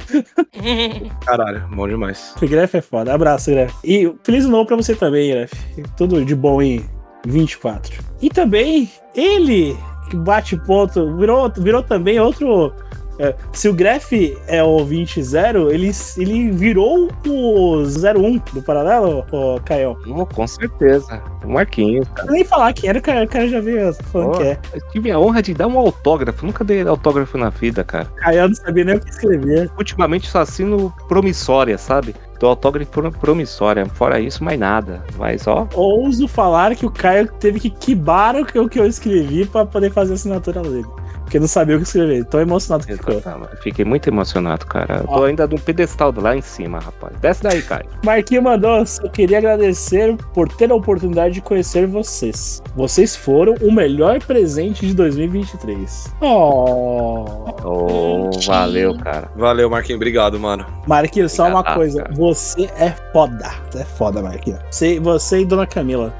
Caralho, 1.23 1.67
bom 1.75 1.87
demais. 1.87 2.33
O 2.41 2.47
Gref 2.47 2.73
é 2.75 2.81
foda. 2.81 3.13
Abraço, 3.13 3.51
Gref. 3.51 3.73
E 3.83 4.11
feliz 4.23 4.45
novo 4.45 4.65
pra 4.65 4.75
você 4.75 4.95
também, 4.95 5.29
Gref. 5.29 5.53
Tudo 5.95 6.25
de 6.25 6.35
bom 6.35 6.59
em 6.61 6.83
24. 7.27 8.03
E 8.21 8.29
também, 8.29 8.89
ele, 9.15 9.77
que 10.09 10.15
bate 10.15 10.57
ponto, 10.57 11.15
virou, 11.17 11.51
virou 11.55 11.83
também 11.83 12.19
outro. 12.19 12.73
É, 13.19 13.35
se 13.51 13.67
o 13.67 13.73
Gref 13.73 14.11
é 14.47 14.63
o 14.63 14.83
20 14.85 15.21
zero, 15.21 15.69
ele, 15.71 15.91
ele 16.17 16.51
virou 16.51 17.09
o 17.27 17.83
01 17.83 18.41
do 18.53 18.61
paralelo, 18.63 19.25
ô 19.31 19.59
Caio. 19.65 19.97
Oh, 20.07 20.25
com 20.25 20.47
certeza. 20.47 21.21
O 21.43 21.49
Marquinhos, 21.49 22.07
cara. 22.15 22.31
Nem 22.31 22.43
falar 22.43 22.73
quem 22.73 22.89
era, 22.89 22.99
o 22.99 23.01
cara, 23.01 23.23
o 23.23 23.27
cara 23.27 23.47
já 23.47 23.59
veio 23.59 23.93
falando 23.93 24.29
Ó, 24.29 24.37
que 24.37 24.43
é. 24.43 24.59
Eu 24.73 24.81
tive 24.91 25.11
a 25.11 25.19
honra 25.19 25.41
de 25.41 25.53
dar 25.53 25.67
um 25.67 25.77
autógrafo. 25.77 26.45
Nunca 26.45 26.63
dei 26.63 26.81
autógrafo 26.81 27.37
na 27.37 27.49
vida, 27.49 27.83
cara. 27.83 28.05
Caio 28.17 28.47
não 28.47 28.55
sabia 28.55 28.85
nem 28.85 28.95
o 28.95 28.99
que 28.99 29.09
escrever. 29.09 29.69
Ultimamente 29.77 30.29
só 30.29 30.39
assino 30.39 30.93
promissória, 31.07 31.77
sabe? 31.77 32.15
Dou 32.39 32.49
autógrafo 32.51 32.89
pro- 32.89 33.11
promissória. 33.11 33.85
Fora 33.85 34.19
isso, 34.19 34.43
mais 34.43 34.57
nada. 34.57 35.03
Mas, 35.17 35.45
ó, 35.45 35.67
Ouso 35.75 36.27
falar 36.27 36.73
que 36.75 36.85
o 36.85 36.91
Caio 36.91 37.27
teve 37.39 37.59
que 37.59 37.69
quibar 37.69 38.35
o 38.35 38.45
que 38.45 38.57
eu, 38.57 38.69
que 38.69 38.79
eu 38.79 38.85
escrevi 38.85 39.45
pra 39.45 39.65
poder 39.65 39.91
fazer 39.91 40.13
a 40.13 40.15
assinatura 40.15 40.61
dele. 40.61 40.85
Porque 41.29 41.39
não 41.39 41.47
sabia 41.47 41.75
o 41.75 41.77
que 41.79 41.83
escrever. 41.85 42.25
Tão 42.25 42.41
emocionado 42.41 42.87
que 42.87 42.95
ficou. 42.95 43.21
fiquei 43.61 43.85
muito 43.85 44.07
emocionado, 44.09 44.65
cara. 44.65 45.01
Eu 45.01 45.03
tô 45.03 45.19
Ó. 45.19 45.25
ainda 45.25 45.45
no 45.45 45.59
pedestal 45.59 46.11
lá 46.17 46.35
em 46.35 46.41
cima, 46.41 46.79
rapaz. 46.79 47.13
Desce 47.21 47.43
daí, 47.43 47.61
Caio. 47.61 47.85
Marquinho 48.03 48.41
mandou, 48.41 48.83
só 48.83 49.07
queria 49.09 49.37
agradecer 49.37 50.17
por 50.33 50.49
ter 50.51 50.71
a 50.71 50.75
oportunidade 50.75 51.35
de 51.35 51.41
conhecer 51.41 51.85
vocês. 51.85 52.63
Vocês 52.75 53.15
foram 53.15 53.53
o 53.61 53.71
melhor 53.71 54.17
presente 54.23 54.87
de 54.87 54.95
2023. 54.95 56.15
Oh. 56.19 57.25
Oh, 57.63 58.31
valeu, 58.47 58.97
cara. 58.97 59.29
Valeu, 59.35 59.69
Marquinhos. 59.69 59.97
Obrigado, 59.97 60.39
mano. 60.39 60.65
Marquinhos, 60.87 61.31
só 61.31 61.43
uma 61.47 61.59
Obrigado, 61.59 61.75
coisa. 61.75 62.01
cara. 62.01 62.15
Você 62.15 62.63
é 62.79 62.89
foda. 63.13 63.51
Você 63.69 63.77
é 63.77 63.85
foda, 63.85 64.21
Marquinhos. 64.23 64.59
Você, 64.71 64.99
você 64.99 65.41
e 65.41 65.45
Dona 65.45 65.67
Camila. 65.67 66.11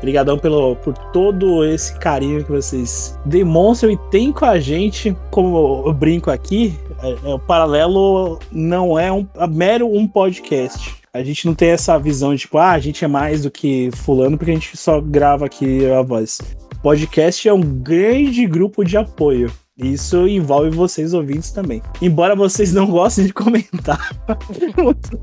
Obrigadão 0.00 0.38
pelo, 0.38 0.76
por 0.76 0.96
todo 1.12 1.62
esse 1.62 1.96
carinho 1.98 2.42
que 2.42 2.50
vocês 2.50 3.18
demonstram 3.26 3.90
e 3.90 3.98
têm 4.10 4.32
com 4.32 4.46
a 4.46 4.58
gente. 4.58 5.14
Como 5.30 5.84
eu 5.86 5.92
brinco 5.92 6.30
aqui, 6.30 6.74
é- 7.02 7.30
é, 7.30 7.34
o 7.34 7.38
Paralelo 7.38 8.38
não 8.50 8.98
é 8.98 9.12
um 9.12 9.26
é 9.36 9.46
mero 9.46 9.86
um 9.86 10.08
podcast. 10.08 10.96
A 11.12 11.22
gente 11.22 11.44
não 11.44 11.54
tem 11.54 11.70
essa 11.70 11.98
visão 11.98 12.34
de 12.34 12.42
tipo, 12.42 12.56
ah, 12.56 12.70
a 12.70 12.78
gente 12.78 13.04
é 13.04 13.08
mais 13.08 13.42
do 13.42 13.50
que 13.50 13.90
fulano 13.92 14.38
porque 14.38 14.52
a 14.52 14.54
gente 14.54 14.76
só 14.76 15.00
grava 15.00 15.44
aqui 15.44 15.90
a 15.90 16.00
voz. 16.02 16.40
Podcast 16.82 17.46
é 17.46 17.52
um 17.52 17.60
grande 17.60 18.46
grupo 18.46 18.82
de 18.82 18.96
apoio. 18.96 19.52
Isso 19.82 20.26
envolve 20.28 20.70
vocês 20.70 21.14
ouvintes 21.14 21.50
também. 21.50 21.82
Embora 22.02 22.34
vocês 22.36 22.72
não 22.72 22.86
gostem 22.86 23.26
de 23.26 23.32
comentar 23.32 23.98
muito, 24.76 25.20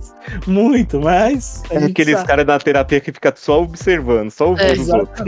muito, 0.47 0.99
mas. 0.99 1.63
É 1.69 1.77
aqueles 1.85 2.21
caras 2.23 2.45
da 2.45 2.57
terapia 2.59 2.99
que 2.99 3.11
fica 3.11 3.33
só 3.35 3.61
observando, 3.61 4.31
só 4.31 4.49
ouvindo 4.49 4.81
os 4.81 4.89
outros. 4.89 5.25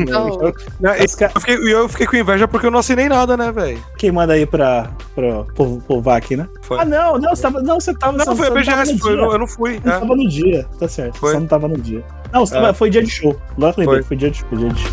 Não, 0.79 0.93
eu, 0.95 1.07
fiquei, 1.09 1.73
eu 1.73 1.89
fiquei 1.89 2.07
com 2.07 2.15
inveja 2.15 2.47
porque 2.47 2.65
eu 2.67 2.71
não 2.71 2.79
assinei 2.79 3.07
nada, 3.09 3.37
né, 3.37 3.51
velho? 3.51 3.79
Quem 3.97 4.11
manda 4.11 4.33
aí 4.33 4.45
pra, 4.45 4.89
pra, 5.15 5.43
pro, 5.55 5.77
pro 5.81 6.01
VAC, 6.01 6.35
né? 6.35 6.47
Foi. 6.61 6.79
Ah, 6.79 6.85
não, 6.85 7.17
não, 7.17 7.35
você 7.35 7.41
tava. 7.41 7.61
Não, 7.61 7.79
você 7.79 7.93
tava. 7.93 8.17
Não, 8.17 8.25
você, 8.25 8.35
foi 8.35 8.47
a 8.47 8.51
BGS, 8.51 8.93
no 8.93 8.99
foi, 8.99 9.11
eu 9.11 9.15
dia. 9.15 9.25
não- 9.25 9.31
eu 9.33 9.39
não 9.39 9.47
fui. 9.47 9.81
Não 9.83 9.93
é. 9.93 9.99
tava 9.99 10.15
no 10.15 10.27
dia, 10.27 10.65
tá 10.79 10.87
certo. 10.87 11.17
Foi. 11.17 11.29
Você 11.29 11.35
só 11.35 11.39
não 11.39 11.47
tava 11.47 11.67
no 11.67 11.77
dia. 11.77 12.03
Não, 12.31 12.45
você 12.45 12.57
É. 12.57 12.61
tava- 12.61 12.73
foi 12.73 12.89
dia 12.89 13.03
de 13.03 13.09
show. 13.09 13.39
Agora 13.57 13.73
lembrei, 13.77 13.99
Foi. 13.99 14.07
foi 14.09 14.17
dia 14.17 14.31
de 14.31 14.37
show. 14.39 14.47
Dia 14.57 14.69
de 14.69 14.79
show. 14.81 14.91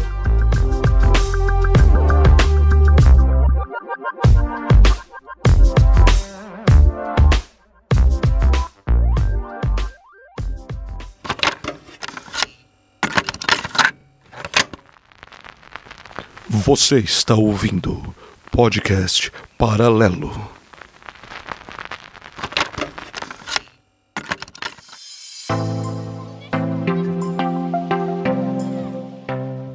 Você 16.65 17.01
está 17.01 17.35
ouvindo 17.35 18.03
podcast 18.51 19.31
Paralelo. 19.59 20.33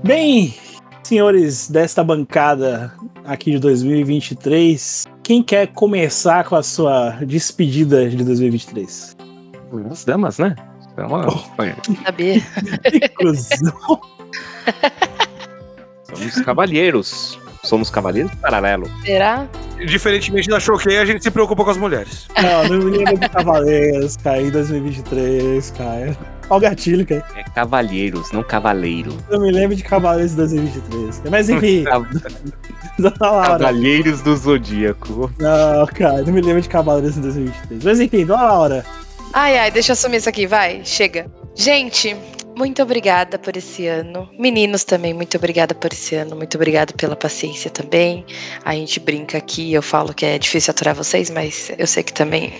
Bem, 0.03 0.55
senhores 1.03 1.69
desta 1.69 2.03
bancada 2.03 2.91
aqui 3.25 3.51
de 3.51 3.59
2023, 3.59 5.05
quem 5.21 5.43
quer 5.43 5.67
começar 5.67 6.45
com 6.45 6.55
a 6.55 6.63
sua 6.63 7.11
despedida 7.25 8.09
de 8.09 8.23
2023? 8.23 9.15
As 9.91 10.03
damas, 10.03 10.39
né? 10.39 10.55
Então, 10.91 11.09
Sabia. 12.03 12.41
Cruzão. 13.15 14.01
Somos 16.29 16.45
cavalheiros. 16.45 17.39
Somos 17.63 17.89
cavalheiros 17.89 18.33
paralelo. 18.35 18.89
Será? 19.05 19.47
Diferentemente 19.85 20.49
da 20.49 20.59
Choquei, 20.59 20.97
a 20.97 21.05
gente 21.05 21.23
se 21.23 21.29
preocupa 21.29 21.63
com 21.63 21.69
as 21.69 21.77
mulheres. 21.77 22.27
Não, 22.41 22.67
não 22.69 22.85
me 22.85 22.97
lembro 22.97 23.17
de 23.17 23.29
Cavaleiros, 23.29 24.17
cara, 24.17 24.41
em 24.41 24.49
2023, 24.49 25.71
cara. 25.71 26.17
Olha 26.49 26.57
o 26.57 26.59
gatilho, 26.59 27.05
cara. 27.05 27.25
É 27.35 27.43
cavalheiros, 27.43 28.31
não 28.31 28.43
cavaleiro. 28.43 29.15
Eu 29.29 29.39
me 29.39 29.51
lembro 29.51 29.75
de 29.75 29.83
Cavaleiros 29.83 30.31
de 30.31 30.37
2023. 30.37 31.17
cara. 31.17 31.29
Mas 31.29 31.49
enfim. 31.49 31.85
Cavalheiros 33.19 34.21
do 34.21 34.35
Zodíaco. 34.35 35.31
Não, 35.39 35.85
cara, 35.87 36.21
não 36.23 36.33
me 36.33 36.41
lembro 36.41 36.61
de 36.61 36.69
Cavaleiros 36.69 37.17
em 37.17 37.21
2023. 37.21 37.83
Mas 37.83 37.99
enfim, 37.99 38.25
Dona 38.25 38.41
Laura. 38.41 38.85
Ai, 39.33 39.57
ai, 39.57 39.71
deixa 39.71 39.91
eu 39.91 39.93
assumir 39.93 40.17
isso 40.17 40.29
aqui, 40.29 40.45
vai, 40.45 40.81
chega. 40.83 41.31
Gente, 41.55 42.15
muito 42.61 42.83
obrigada 42.83 43.39
por 43.39 43.57
esse 43.57 43.87
ano. 43.87 44.29
Meninos 44.37 44.83
também, 44.83 45.15
muito 45.15 45.35
obrigada 45.35 45.73
por 45.73 45.91
esse 45.91 46.13
ano. 46.13 46.35
Muito 46.35 46.53
obrigada 46.53 46.93
pela 46.93 47.15
paciência 47.15 47.71
também. 47.71 48.23
A 48.63 48.75
gente 48.75 48.99
brinca 48.99 49.39
aqui, 49.39 49.73
eu 49.73 49.81
falo 49.81 50.13
que 50.13 50.23
é 50.23 50.37
difícil 50.37 50.69
aturar 50.69 50.93
vocês, 50.93 51.31
mas 51.31 51.71
eu 51.75 51.87
sei 51.87 52.03
que 52.03 52.13
também 52.13 52.53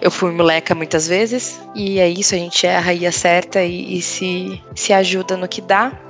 eu 0.00 0.08
fui 0.08 0.30
moleca 0.30 0.72
muitas 0.72 1.08
vezes. 1.08 1.60
E 1.74 1.98
é 1.98 2.08
isso, 2.08 2.36
a 2.36 2.38
gente 2.38 2.64
erra 2.64 2.94
e 2.94 3.04
acerta 3.08 3.60
e, 3.60 3.98
e 3.98 4.02
se, 4.02 4.62
se 4.76 4.92
ajuda 4.92 5.36
no 5.36 5.48
que 5.48 5.60
dá. 5.60 6.03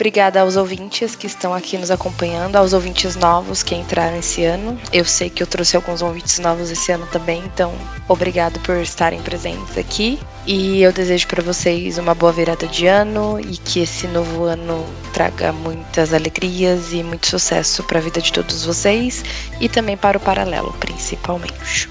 Obrigada 0.00 0.40
aos 0.40 0.56
ouvintes 0.56 1.14
que 1.14 1.26
estão 1.26 1.52
aqui 1.52 1.76
nos 1.76 1.90
acompanhando, 1.90 2.56
aos 2.56 2.72
ouvintes 2.72 3.16
novos 3.16 3.62
que 3.62 3.74
entraram 3.74 4.16
esse 4.16 4.42
ano. 4.42 4.80
Eu 4.90 5.04
sei 5.04 5.28
que 5.28 5.42
eu 5.42 5.46
trouxe 5.46 5.76
alguns 5.76 6.00
ouvintes 6.00 6.38
novos 6.38 6.70
esse 6.70 6.90
ano 6.90 7.06
também, 7.12 7.42
então 7.44 7.70
obrigado 8.08 8.58
por 8.60 8.78
estarem 8.78 9.20
presentes 9.20 9.76
aqui. 9.76 10.18
E 10.46 10.80
eu 10.80 10.90
desejo 10.90 11.26
para 11.26 11.42
vocês 11.42 11.98
uma 11.98 12.14
boa 12.14 12.32
virada 12.32 12.66
de 12.66 12.86
ano 12.86 13.38
e 13.40 13.58
que 13.58 13.80
esse 13.80 14.06
novo 14.06 14.44
ano 14.44 14.86
traga 15.12 15.52
muitas 15.52 16.14
alegrias 16.14 16.94
e 16.94 17.02
muito 17.02 17.26
sucesso 17.26 17.84
para 17.84 17.98
a 17.98 18.02
vida 18.02 18.22
de 18.22 18.32
todos 18.32 18.64
vocês 18.64 19.22
e 19.60 19.68
também 19.68 19.98
para 19.98 20.16
o 20.16 20.20
paralelo, 20.20 20.74
principalmente. 20.80 21.90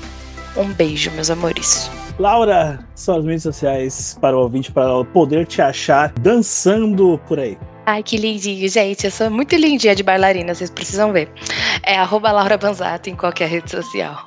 Um 0.57 0.73
beijo, 0.73 1.11
meus 1.11 1.30
amores. 1.30 1.91
Laura, 2.19 2.85
suas 2.95 3.23
mídias 3.23 3.43
sociais 3.43 4.17
para 4.19 4.35
o 4.35 4.41
ouvinte, 4.41 4.69
para 4.73 5.05
poder 5.05 5.47
te 5.47 5.61
achar 5.61 6.11
dançando 6.19 7.17
por 7.25 7.39
aí. 7.39 7.57
Ai, 7.85 8.03
que 8.03 8.17
lindinho, 8.17 8.67
gente. 8.67 9.05
Eu 9.05 9.11
sou 9.11 9.29
muito 9.29 9.55
lindinha 9.55 9.95
de 9.95 10.03
bailarina, 10.03 10.53
vocês 10.53 10.69
precisam 10.69 11.13
ver. 11.13 11.31
É 11.81 11.97
arroba 11.97 12.29
Laura 12.33 12.57
Banzato 12.57 13.09
em 13.09 13.15
qualquer 13.15 13.47
rede 13.47 13.71
social. 13.71 14.17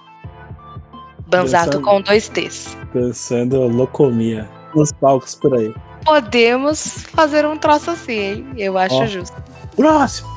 Banzato 1.29 1.67
Dançando. 1.67 1.85
com 1.85 2.01
dois 2.01 2.31
T's. 2.31 2.77
Dançando 2.95 3.61
locomia 3.69 4.49
nos 4.75 4.91
palcos 4.93 5.35
por 5.35 5.55
aí. 5.55 5.75
Podemos 6.03 7.05
fazer 7.15 7.45
um 7.45 7.59
troço 7.59 7.91
assim, 7.91 8.19
hein? 8.19 8.47
Eu 8.57 8.79
acho 8.79 8.95
Ó. 8.95 9.07
justo. 9.07 9.37
Próximo! 9.77 10.29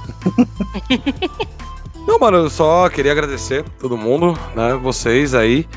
Não, 2.05 2.19
mano, 2.19 2.37
eu 2.37 2.49
só 2.49 2.89
queria 2.89 3.13
agradecer 3.13 3.63
todo 3.79 3.97
mundo, 3.97 4.37
né? 4.55 4.73
Vocês 4.75 5.33
aí, 5.33 5.67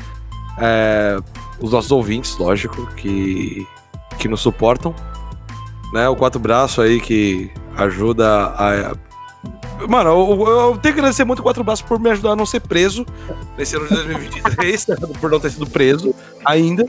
é, 0.59 1.17
os 1.61 1.71
nossos 1.71 1.91
ouvintes, 1.91 2.37
lógico, 2.37 2.85
que, 2.95 3.67
que 4.17 4.27
nos 4.27 4.41
suportam, 4.41 4.93
né? 5.93 6.07
O 6.07 6.15
Quatro 6.15 6.39
Braço 6.39 6.81
aí 6.81 6.99
que 6.99 7.51
ajuda 7.75 8.27
a. 8.27 8.95
Mano, 9.87 10.09
eu, 10.09 10.47
eu 10.47 10.77
tenho 10.77 10.93
que 10.93 10.99
agradecer 10.99 11.23
muito 11.23 11.39
o 11.39 11.43
Quatro 11.43 11.63
Braços 11.63 11.85
por 11.85 11.99
me 11.99 12.09
ajudar 12.09 12.31
a 12.31 12.35
não 12.35 12.45
ser 12.45 12.59
preso 12.59 13.05
nesse 13.57 13.75
ano 13.75 13.87
de 13.87 13.95
2023, 13.95 14.87
né, 14.87 14.95
por 15.19 15.31
não 15.31 15.39
ter 15.39 15.51
sido 15.51 15.65
preso 15.67 16.13
ainda. 16.43 16.85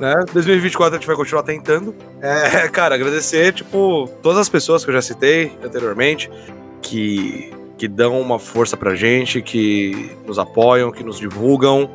Né? 0.00 0.14
2024 0.32 0.94
a 0.94 0.98
gente 0.98 1.06
vai 1.06 1.16
continuar 1.16 1.42
tentando. 1.42 1.94
É, 2.20 2.68
cara, 2.68 2.94
agradecer, 2.94 3.52
tipo, 3.52 4.08
todas 4.22 4.38
as 4.38 4.48
pessoas 4.48 4.84
que 4.84 4.90
eu 4.90 4.94
já 4.94 5.02
citei 5.02 5.52
anteriormente, 5.62 6.30
que, 6.82 7.52
que 7.76 7.88
dão 7.88 8.20
uma 8.20 8.38
força 8.38 8.76
pra 8.76 8.94
gente, 8.94 9.42
que 9.42 10.10
nos 10.26 10.38
apoiam, 10.38 10.90
que 10.90 11.02
nos 11.02 11.18
divulgam, 11.18 11.90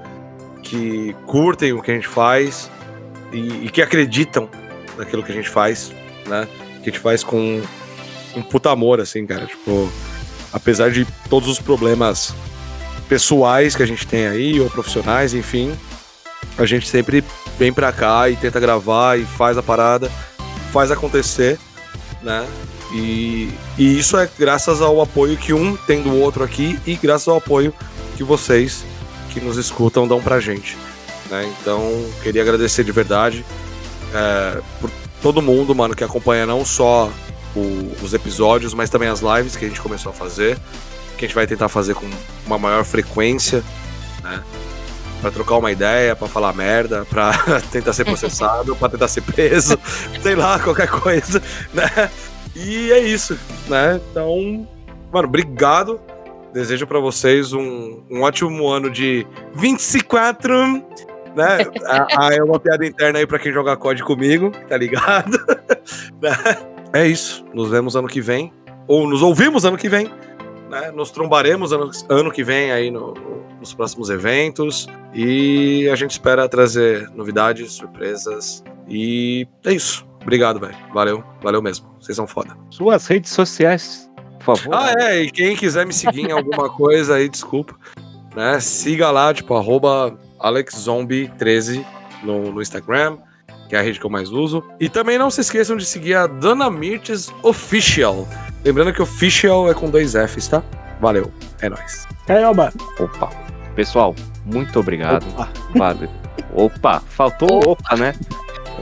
que 0.62 1.16
curtem 1.26 1.74
o 1.74 1.82
que 1.82 1.92
a 1.92 1.94
gente 1.94 2.08
faz 2.08 2.70
e, 3.32 3.66
e 3.66 3.70
que 3.70 3.82
acreditam 3.82 4.50
naquilo 4.98 5.24
que 5.24 5.32
a 5.32 5.36
gente 5.36 5.50
faz, 5.50 5.92
né? 6.28 6.48
Que 6.84 6.90
a 6.90 6.94
gente 6.94 7.00
faz 7.00 7.24
com 7.24 7.62
um 8.36 8.42
puta 8.42 8.72
amor, 8.72 9.00
assim, 9.00 9.26
cara. 9.26 9.46
Tipo, 9.46 9.92
apesar 10.54 10.92
de 10.92 11.06
todos 11.30 11.50
os 11.50 11.60
problemas 11.60 12.34
pessoais 13.08 13.76
que 13.76 13.84
a 13.84 13.86
gente 13.86 14.08
tem 14.08 14.28
aí, 14.28 14.60
ou 14.60 14.70
profissionais, 14.70 15.34
enfim, 15.34 15.74
a 16.58 16.66
gente 16.66 16.88
sempre 16.88 17.24
vem 17.58 17.74
pra 17.74 17.92
cá 17.92 18.30
e 18.30 18.36
tenta 18.36 18.60
gravar 18.60 19.20
e 19.20 19.26
faz 19.26 19.58
a 19.58 19.64
parada, 19.64 20.10
faz 20.72 20.92
acontecer, 20.92 21.60
né? 22.22 22.48
E, 22.94 23.50
e 23.78 23.98
isso 23.98 24.18
é 24.18 24.30
graças 24.38 24.82
ao 24.82 25.02
apoio 25.02 25.38
que 25.38 25.54
um 25.54 25.76
tem 25.76 26.02
do 26.02 26.14
outro 26.14 26.44
aqui 26.44 26.78
e 26.86 26.96
graças 26.96 27.28
ao 27.28 27.38
apoio 27.38 27.74
que 28.18 28.24
vocês 28.24 28.84
que 29.32 29.40
nos 29.40 29.58
escutam 29.58 30.08
dão 30.08 30.22
pra 30.22 30.40
gente. 30.40 30.78
Né? 31.30 31.52
Então, 31.62 31.82
queria 32.22 32.42
agradecer 32.42 32.84
de 32.84 32.92
verdade 32.92 33.46
é, 34.14 34.62
por 34.80 34.90
todo 35.22 35.42
mundo, 35.42 35.74
mano, 35.74 35.96
que 35.96 36.04
acompanha 36.04 36.46
não 36.46 36.66
só 36.66 37.10
o- 37.56 37.92
os 38.04 38.14
episódios, 38.14 38.74
mas 38.74 38.90
também 38.90 39.08
as 39.08 39.22
lives 39.22 39.56
que 39.56 39.66
a 39.66 39.68
gente 39.68 39.80
começou 39.82 40.12
a 40.12 40.14
fazer, 40.14 40.58
que 41.18 41.26
a 41.26 41.28
gente 41.28 41.36
vai 41.36 41.48
tentar 41.48 41.70
fazer 41.70 41.94
com 41.96 42.06
uma 42.46 42.58
maior 42.58 42.84
frequência, 42.84 43.64
né? 44.24 44.42
Pra 45.22 45.30
trocar 45.32 45.56
uma 45.58 45.72
ideia, 45.72 46.16
pra 46.16 46.28
falar 46.28 46.52
merda, 46.54 47.06
pra 47.10 47.32
tentar 47.72 47.94
ser 47.94 48.04
processado, 48.06 48.76
pra 48.76 48.90
tentar 48.90 49.08
ser 49.08 49.22
preso, 49.22 49.78
sei 50.22 50.36
lá, 50.36 50.60
qualquer 50.60 50.88
coisa, 50.90 51.42
né? 51.74 52.10
E 52.56 52.92
é 52.92 53.00
isso, 53.00 53.38
né? 53.70 54.02
Então, 54.12 54.68
mano, 55.14 55.28
obrigado. 55.28 56.02
Desejo 56.54 56.86
pra 56.86 57.00
vocês 57.00 57.54
um, 57.54 58.04
um 58.10 58.22
ótimo 58.22 58.68
ano 58.68 58.90
de 58.90 59.26
24, 59.54 60.74
né? 61.36 61.60
Ah, 61.88 62.08
ah, 62.18 62.34
é 62.34 62.44
uma 62.44 62.60
piada 62.60 62.86
interna 62.86 63.20
aí 63.20 63.26
pra 63.28 63.40
quem 63.40 63.54
joga 63.54 63.76
COD 63.78 64.04
comigo, 64.04 64.52
tá 64.68 64.78
ligado? 64.78 65.38
Né? 66.22 66.32
é 66.94 67.08
isso. 67.08 67.44
Nos 67.54 67.70
vemos 67.70 67.96
ano 67.96 68.08
que 68.08 68.22
vem. 68.22 68.54
Ou 68.88 69.08
nos 69.08 69.22
ouvimos 69.24 69.66
ano 69.66 69.78
que 69.78 69.90
vem. 69.90 70.12
Né? 70.70 70.92
Nos 70.92 71.10
trombaremos 71.10 71.74
ano, 71.74 71.90
ano 72.10 72.32
que 72.32 72.44
vem 72.44 72.72
aí 72.72 72.92
no- 72.92 73.14
no- 73.16 73.42
nos 73.60 73.74
próximos 73.74 74.10
eventos. 74.12 74.88
E 75.14 75.90
a 75.92 75.96
gente 75.96 76.12
espera 76.12 76.48
trazer 76.48 77.10
novidades, 77.16 77.72
surpresas. 77.74 78.64
E 78.88 79.48
é 79.66 79.74
isso. 79.74 80.06
Obrigado, 80.22 80.60
velho. 80.60 80.76
Valeu, 80.94 81.24
valeu 81.42 81.62
mesmo. 81.64 81.88
Vocês 82.00 82.16
são 82.16 82.28
foda. 82.28 82.56
Suas 82.70 83.08
redes 83.08 83.32
sociais, 83.32 84.08
por 84.44 84.58
favor. 84.58 84.76
Ah, 84.76 84.94
é, 84.98 85.24
e 85.24 85.32
quem 85.32 85.56
quiser 85.56 85.86
me 85.86 85.94
seguir 85.94 86.30
em 86.30 86.32
alguma 86.32 86.70
coisa 86.74 87.16
aí, 87.16 87.30
desculpa. 87.30 87.76
Né? 88.36 88.60
Siga 88.60 89.12
lá, 89.12 89.34
tipo, 89.34 89.56
arroba 89.56 90.18
AlexZombie13 90.40 91.86
no, 92.24 92.52
no 92.52 92.62
Instagram, 92.62 93.18
que 93.68 93.76
é 93.76 93.80
a 93.80 93.82
rede 93.82 94.00
que 94.00 94.06
eu 94.06 94.10
mais 94.10 94.32
uso. 94.32 94.64
E 94.80 94.90
também 94.90 95.18
não 95.18 95.30
se 95.30 95.42
esqueçam 95.42 95.78
de 95.78 95.86
seguir 95.86 96.16
a 96.16 96.28
Dana 96.28 96.70
Mirtes 96.70 97.32
Official. 97.44 98.28
Lembrando 98.64 98.94
que 98.94 99.02
Official 99.02 99.70
é 99.70 99.74
com 99.74 99.90
dois 99.90 100.14
Fs, 100.14 100.48
tá? 100.48 100.64
Valeu, 101.00 101.32
é 101.62 101.70
nóis. 101.70 102.08
Caioba. 102.28 102.72
Opa. 103.00 103.30
Pessoal, 103.76 104.16
muito 104.46 104.80
obrigado. 104.80 105.26
Opa. 105.30 105.50
Vale. 105.76 106.10
Opa, 106.54 107.00
faltou 107.00 107.50
o 107.52 107.72
opa, 107.72 107.96
né? 107.96 108.14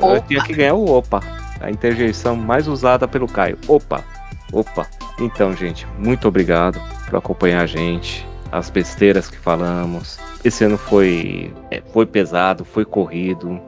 Eu 0.01 0.21
tinha 0.21 0.43
que 0.43 0.53
ganhar 0.53 0.73
o 0.73 0.89
opa. 0.89 1.21
A 1.61 1.69
interjeição 1.69 2.35
mais 2.35 2.67
usada 2.67 3.07
pelo 3.07 3.27
Caio. 3.27 3.57
Opa. 3.67 4.03
Opa. 4.51 4.87
Então, 5.19 5.55
gente, 5.55 5.87
muito 5.97 6.27
obrigado 6.27 6.79
por 7.07 7.17
acompanhar 7.17 7.61
a 7.61 7.65
gente. 7.65 8.27
As 8.51 8.69
besteiras 8.69 9.29
que 9.29 9.37
falamos. 9.37 10.17
Esse 10.43 10.63
ano 10.63 10.77
foi, 10.77 11.53
é, 11.69 11.81
foi 11.93 12.05
pesado, 12.05 12.65
foi 12.65 12.83
corrido, 12.83 13.59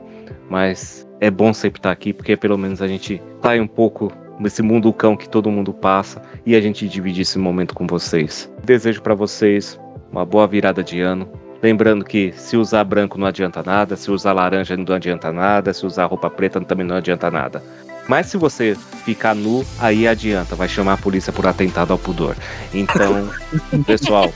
mas 0.50 1.06
é 1.20 1.30
bom 1.30 1.52
sempre 1.52 1.78
estar 1.78 1.92
aqui 1.92 2.12
porque 2.12 2.36
pelo 2.36 2.58
menos 2.58 2.82
a 2.82 2.88
gente 2.88 3.22
sai 3.40 3.60
um 3.60 3.66
pouco 3.66 4.12
desse 4.40 4.60
mundo 4.60 4.92
cão 4.92 5.16
que 5.16 5.28
todo 5.28 5.50
mundo 5.50 5.72
passa 5.72 6.20
e 6.44 6.56
a 6.56 6.60
gente 6.60 6.88
dividir 6.88 7.22
esse 7.22 7.38
momento 7.38 7.74
com 7.74 7.86
vocês. 7.86 8.50
Desejo 8.64 9.02
para 9.02 9.14
vocês 9.14 9.78
uma 10.10 10.24
boa 10.24 10.46
virada 10.46 10.82
de 10.82 11.00
ano. 11.00 11.28
Lembrando 11.62 12.04
que 12.04 12.32
se 12.32 12.56
usar 12.56 12.82
branco 12.82 13.16
não 13.16 13.26
adianta 13.28 13.62
nada, 13.62 13.94
se 13.94 14.10
usar 14.10 14.32
laranja 14.32 14.76
não 14.76 14.96
adianta 14.96 15.30
nada, 15.30 15.72
se 15.72 15.86
usar 15.86 16.06
roupa 16.06 16.28
preta 16.28 16.60
também 16.60 16.84
não 16.84 16.96
adianta 16.96 17.30
nada. 17.30 17.62
Mas 18.08 18.26
se 18.26 18.36
você 18.36 18.76
ficar 19.04 19.34
nu, 19.34 19.64
aí 19.78 20.08
adianta, 20.08 20.56
vai 20.56 20.68
chamar 20.68 20.94
a 20.94 20.96
polícia 20.96 21.32
por 21.32 21.46
atentado 21.46 21.92
ao 21.92 21.98
pudor. 21.98 22.34
Então, 22.74 23.30
pessoal, 23.86 24.32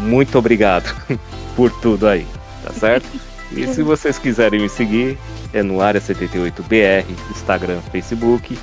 muito 0.00 0.38
obrigado 0.38 0.94
por 1.54 1.70
tudo 1.80 2.08
aí, 2.08 2.26
tá 2.64 2.72
certo? 2.72 3.06
E 3.52 3.66
se 3.66 3.82
vocês 3.82 4.18
quiserem 4.18 4.60
me 4.60 4.68
seguir, 4.68 5.18
é 5.52 5.62
no 5.62 5.80
Área 5.80 6.00
78BR, 6.00 7.04
Instagram, 7.30 7.80
Facebook 7.90 8.58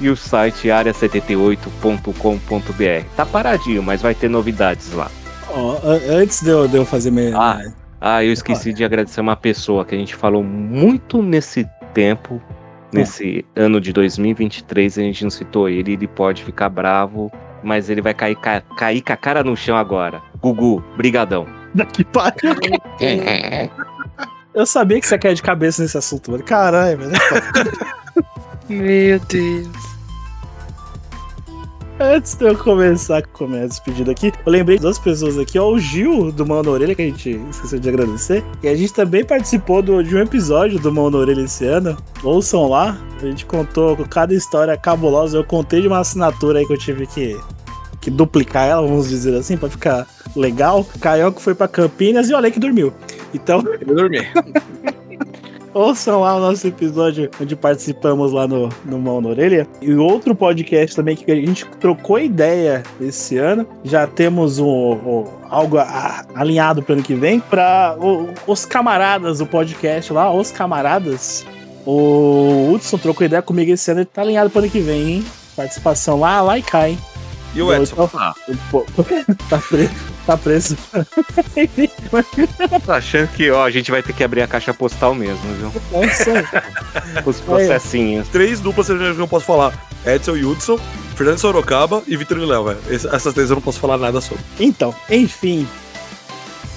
e 0.00 0.08
o 0.08 0.16
site 0.16 0.68
área78.com.br. 0.68 3.06
Tá 3.16 3.26
paradinho, 3.26 3.82
mas 3.82 4.00
vai 4.02 4.14
ter 4.14 4.28
novidades 4.28 4.92
lá. 4.92 5.10
A- 5.48 6.14
antes 6.14 6.40
de 6.42 6.50
eu, 6.50 6.66
de 6.66 6.76
eu 6.76 6.84
fazer 6.86 7.10
minha. 7.10 7.36
Ah, 7.36 7.60
ah, 8.00 8.24
eu 8.24 8.32
esqueci 8.32 8.72
de 8.72 8.84
agradecer 8.84 9.20
uma 9.20 9.36
pessoa 9.36 9.84
que 9.84 9.94
a 9.94 9.98
gente 9.98 10.14
falou 10.14 10.42
muito 10.42 11.22
nesse 11.22 11.68
tempo, 11.92 12.40
nesse 12.92 13.44
ano 13.56 13.80
de 13.80 13.92
2023, 13.92 14.98
a 14.98 15.02
gente 15.02 15.22
não 15.24 15.30
citou 15.30 15.68
ele, 15.68 15.92
ele 15.94 16.06
pode 16.08 16.44
ficar 16.44 16.68
bravo, 16.68 17.30
mas 17.62 17.88
ele 17.90 18.02
vai 18.02 18.12
cair, 18.14 18.36
ca- 18.36 18.62
cair 18.76 19.00
com 19.02 19.12
a 19.12 19.16
cara 19.16 19.42
no 19.42 19.56
chão 19.56 19.76
agora. 19.76 20.20
Gugu, 20.40 20.82
brigadão. 20.96 21.46
Daqui 21.74 22.04
pariu. 22.04 22.54
Eu 24.54 24.66
sabia 24.66 25.00
que 25.00 25.06
você 25.06 25.16
quer 25.18 25.32
de 25.34 25.42
cabeça 25.42 25.80
nesse 25.82 25.96
assunto, 25.96 26.30
mano. 26.30 26.44
Caralho, 26.44 26.98
velho. 26.98 27.12
Meu 28.68 29.18
Deus. 29.20 29.91
Antes 32.02 32.34
de 32.34 32.44
eu 32.44 32.56
começar 32.58 33.22
com 33.22 33.44
a 33.44 33.48
minha 33.48 33.68
despedida 33.68 34.10
aqui, 34.10 34.32
eu 34.44 34.52
lembrei 34.52 34.76
de 34.76 34.82
duas 34.82 34.98
pessoas 34.98 35.38
aqui, 35.38 35.56
ó, 35.58 35.68
o 35.70 35.78
Gil 35.78 36.32
do 36.32 36.44
Mão 36.44 36.60
na 36.60 36.70
Orelha, 36.70 36.94
que 36.96 37.02
a 37.02 37.04
gente 37.04 37.40
esqueceu 37.50 37.78
de 37.78 37.88
agradecer. 37.88 38.42
E 38.60 38.66
a 38.68 38.74
gente 38.74 38.92
também 38.92 39.24
participou 39.24 39.80
do- 39.82 40.02
de 40.02 40.16
um 40.16 40.18
episódio 40.18 40.80
do 40.80 40.92
Mão 40.92 41.08
na 41.10 41.18
Orelha 41.18 41.42
esse 41.42 41.64
ano. 41.64 41.96
Ouçam 42.24 42.68
lá, 42.68 42.98
a 43.20 43.24
gente 43.24 43.46
contou 43.46 43.96
com 43.96 44.04
cada 44.04 44.34
história 44.34 44.76
cabulosa. 44.76 45.36
Eu 45.38 45.44
contei 45.44 45.80
de 45.80 45.86
uma 45.86 46.00
assinatura 46.00 46.58
aí 46.58 46.66
que 46.66 46.72
eu 46.72 46.78
tive 46.78 47.06
que, 47.06 47.38
que 48.00 48.10
duplicar 48.10 48.66
ela, 48.66 48.82
vamos 48.86 49.08
dizer 49.08 49.36
assim, 49.36 49.56
pra 49.56 49.68
ficar 49.70 50.04
legal. 50.34 50.84
Caioco 51.00 51.40
foi 51.40 51.54
pra 51.54 51.68
Campinas 51.68 52.28
e 52.28 52.32
o 52.32 52.36
Alec 52.36 52.58
dormiu. 52.58 52.92
Então. 53.32 53.62
Eu 53.86 53.94
dormi. 53.94 54.18
Ouçam 55.74 56.20
lá 56.20 56.36
o 56.36 56.40
nosso 56.40 56.66
episódio 56.66 57.30
onde 57.40 57.56
participamos 57.56 58.30
lá 58.30 58.46
no, 58.46 58.68
no 58.84 58.98
Mão 58.98 59.22
na 59.22 59.30
Orelha. 59.30 59.66
E 59.80 59.94
outro 59.94 60.34
podcast 60.34 60.94
também 60.94 61.16
que 61.16 61.30
a 61.32 61.34
gente 61.34 61.64
trocou 61.80 62.18
ideia 62.18 62.82
esse 63.00 63.38
ano. 63.38 63.66
Já 63.82 64.06
temos 64.06 64.58
um, 64.58 64.66
um- 64.68 65.24
algo 65.48 65.78
a- 65.78 66.26
alinhado 66.34 66.82
para 66.82 66.94
ano 66.94 67.02
que 67.02 67.14
vem. 67.14 67.40
Para 67.40 67.96
os 68.46 68.66
camaradas 68.66 69.38
do 69.38 69.46
podcast 69.46 70.12
lá, 70.12 70.30
os 70.30 70.50
camaradas. 70.50 71.46
O 71.86 72.70
Hudson 72.72 72.98
trocou 72.98 73.24
ideia 73.26 73.40
comigo 73.42 73.72
esse 73.72 73.90
ano. 73.90 74.00
Ele 74.00 74.06
tá 74.12 74.20
alinhado 74.20 74.50
para 74.50 74.60
ano 74.62 74.70
que 74.70 74.78
vem, 74.80 75.08
hein? 75.10 75.24
Participação 75.56 76.20
lá, 76.20 76.40
lá 76.42 76.58
e 76.58 76.62
cá, 76.62 76.88
hein? 76.88 76.98
E 77.54 77.62
o 77.62 77.72
Edson? 77.72 77.94
Então, 78.04 78.34
pô, 78.70 78.86
tá 79.48 79.58
preso. 79.58 79.92
Tá 80.26 80.36
preso. 80.36 80.76
Tô 82.84 82.92
achando 82.92 83.28
que, 83.28 83.50
ó, 83.50 83.64
a 83.64 83.70
gente 83.70 83.90
vai 83.90 84.02
ter 84.02 84.12
que 84.12 84.24
abrir 84.24 84.42
a 84.42 84.46
caixa 84.46 84.72
postal 84.72 85.14
mesmo, 85.14 85.42
viu? 85.54 85.72
É 86.00 86.06
isso 86.06 86.30
aí. 86.30 87.22
Os 87.26 87.40
processinhos. 87.40 88.28
Três 88.28 88.60
duplas 88.60 88.88
eu 88.88 88.98
já 88.98 89.14
não 89.14 89.28
posso 89.28 89.44
falar. 89.44 89.72
Edson 90.06 90.36
e 90.36 90.44
Hudson, 90.44 90.78
Fernando 91.14 91.38
Sorocaba 91.38 92.02
e 92.06 92.16
Vitor 92.16 92.38
Léo, 92.38 92.64
velho. 92.64 92.78
Essas 92.90 93.34
três 93.34 93.50
eu 93.50 93.56
não 93.56 93.62
posso 93.62 93.78
falar 93.78 93.98
nada 93.98 94.20
sobre. 94.20 94.42
Então, 94.58 94.94
enfim. 95.10 95.68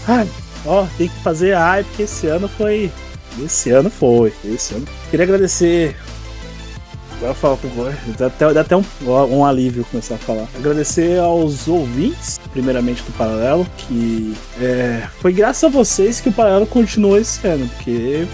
Ai, 0.08 0.30
ó, 0.66 0.86
tem 0.98 1.08
que 1.08 1.24
fazer 1.24 1.54
a 1.54 1.66
hype, 1.66 1.88
porque 1.88 2.04
esse 2.04 2.28
ano 2.28 2.48
foi. 2.48 2.92
Esse 3.44 3.72
ano 3.72 3.90
foi. 3.90 4.34
Esse 4.44 4.76
ano. 4.76 4.86
Queria 5.10 5.24
agradecer. 5.24 5.96
Agora 7.18 7.32
eu 7.32 7.36
falo 7.36 7.58
com. 7.58 7.70
Dá 8.18 8.28
até, 8.28 8.54
dá 8.54 8.62
até 8.62 8.76
um, 8.76 8.84
um 9.32 9.46
alívio 9.46 9.86
começar 9.86 10.16
a 10.16 10.18
falar. 10.18 10.48
Agradecer 10.56 11.20
aos 11.20 11.68
ouvintes, 11.68 12.40
primeiramente 12.52 13.04
do 13.04 13.12
Paralelo, 13.14 13.66
que 13.78 14.34
é, 14.62 15.08
foi 15.20 15.32
graças 15.32 15.64
a 15.64 15.70
vocês 15.70 16.20
que 16.20 16.30
o 16.30 16.34
Paralelo 16.34 16.68
continuou 16.68 17.18
esse 17.18 17.46
ano, 17.48 17.68
porque 17.70 18.28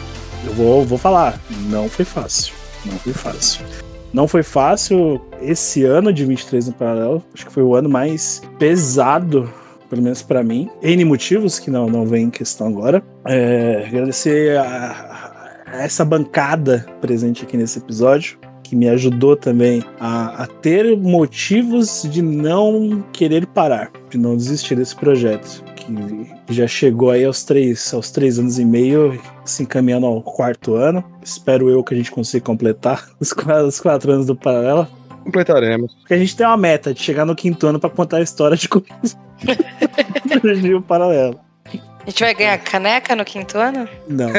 eu 0.46 0.54
vou, 0.54 0.84
vou 0.84 0.98
falar, 0.98 1.40
não 1.70 1.88
foi 1.88 2.06
fácil. 2.06 2.54
Não 2.86 2.98
foi 2.98 3.14
fácil. 3.14 3.66
Não 4.12 4.28
foi 4.28 4.44
fácil 4.44 5.22
esse 5.42 5.86
ano 5.86 6.12
de 6.12 6.26
23 6.26 6.68
no 6.68 6.74
Paralelo. 6.74 7.24
Acho 7.34 7.46
que 7.46 7.52
foi 7.52 7.64
o 7.64 7.76
ano 7.76 7.88
mais 7.88 8.42
pesado, 8.58 9.52
pelo 9.90 10.02
menos 10.02 10.22
pra 10.22 10.44
mim. 10.44 10.70
N 10.82 11.06
motivos 11.06 11.60
que 11.60 11.70
não, 11.70 11.88
não 11.88 12.06
vem 12.06 12.26
em 12.26 12.30
questão 12.30 12.68
agora. 12.68 13.02
É, 13.26 13.86
agradecer 13.88 14.58
a, 14.58 15.32
a 15.66 15.84
essa 15.84 16.04
bancada 16.04 16.86
presente 17.00 17.44
aqui 17.44 17.56
nesse 17.56 17.80
episódio. 17.80 18.38
Que 18.72 18.76
me 18.78 18.88
ajudou 18.88 19.36
também 19.36 19.84
a, 20.00 20.44
a 20.44 20.48
ter 20.48 20.98
motivos 20.98 22.08
de 22.10 22.22
não 22.22 23.04
querer 23.12 23.46
parar, 23.46 23.92
de 24.10 24.18
não 24.18 24.38
desistir 24.38 24.76
desse 24.76 24.96
projeto. 24.96 25.62
Que 25.76 26.54
já 26.54 26.66
chegou 26.68 27.12
aí 27.12 27.26
aos 27.26 27.44
três, 27.44 27.94
aos 27.94 28.12
três 28.12 28.40
anos 28.40 28.58
e 28.60 28.64
meio, 28.64 29.22
se 29.44 29.64
encaminhando 29.64 30.06
ao 30.06 30.22
quarto 30.22 30.76
ano. 30.76 31.04
Espero 31.22 31.70
eu 31.70 31.84
que 31.84 31.94
a 31.94 31.98
gente 31.98 32.12
consiga 32.12 32.46
completar 32.46 33.10
os 33.20 33.34
quatro, 33.34 33.68
os 33.68 33.82
quatro 33.82 34.14
anos 34.14 34.26
do 34.26 34.38
Paralela. 34.38 34.88
Completaremos. 35.26 35.94
Porque 35.96 36.14
a 36.14 36.18
gente 36.18 36.34
tem 36.34 36.48
uma 36.48 36.56
meta 36.56 36.94
de 36.94 37.02
chegar 37.02 37.26
no 37.26 37.36
quinto 37.36 37.68
ano 37.68 37.78
pra 37.78 37.90
contar 37.90 38.20
a 38.20 38.22
história 38.22 38.56
de 38.56 38.70
como 38.70 38.86
surgiu 40.42 40.78
o 40.78 40.82
Paralelo. 40.82 41.38
A 42.12 42.14
gente 42.14 42.24
vai 42.26 42.34
ganhar 42.36 42.58
caneca 42.58 43.16
no 43.16 43.24
quinto 43.24 43.58
ano? 43.58 43.88
Não, 44.06 44.28
no 44.28 44.34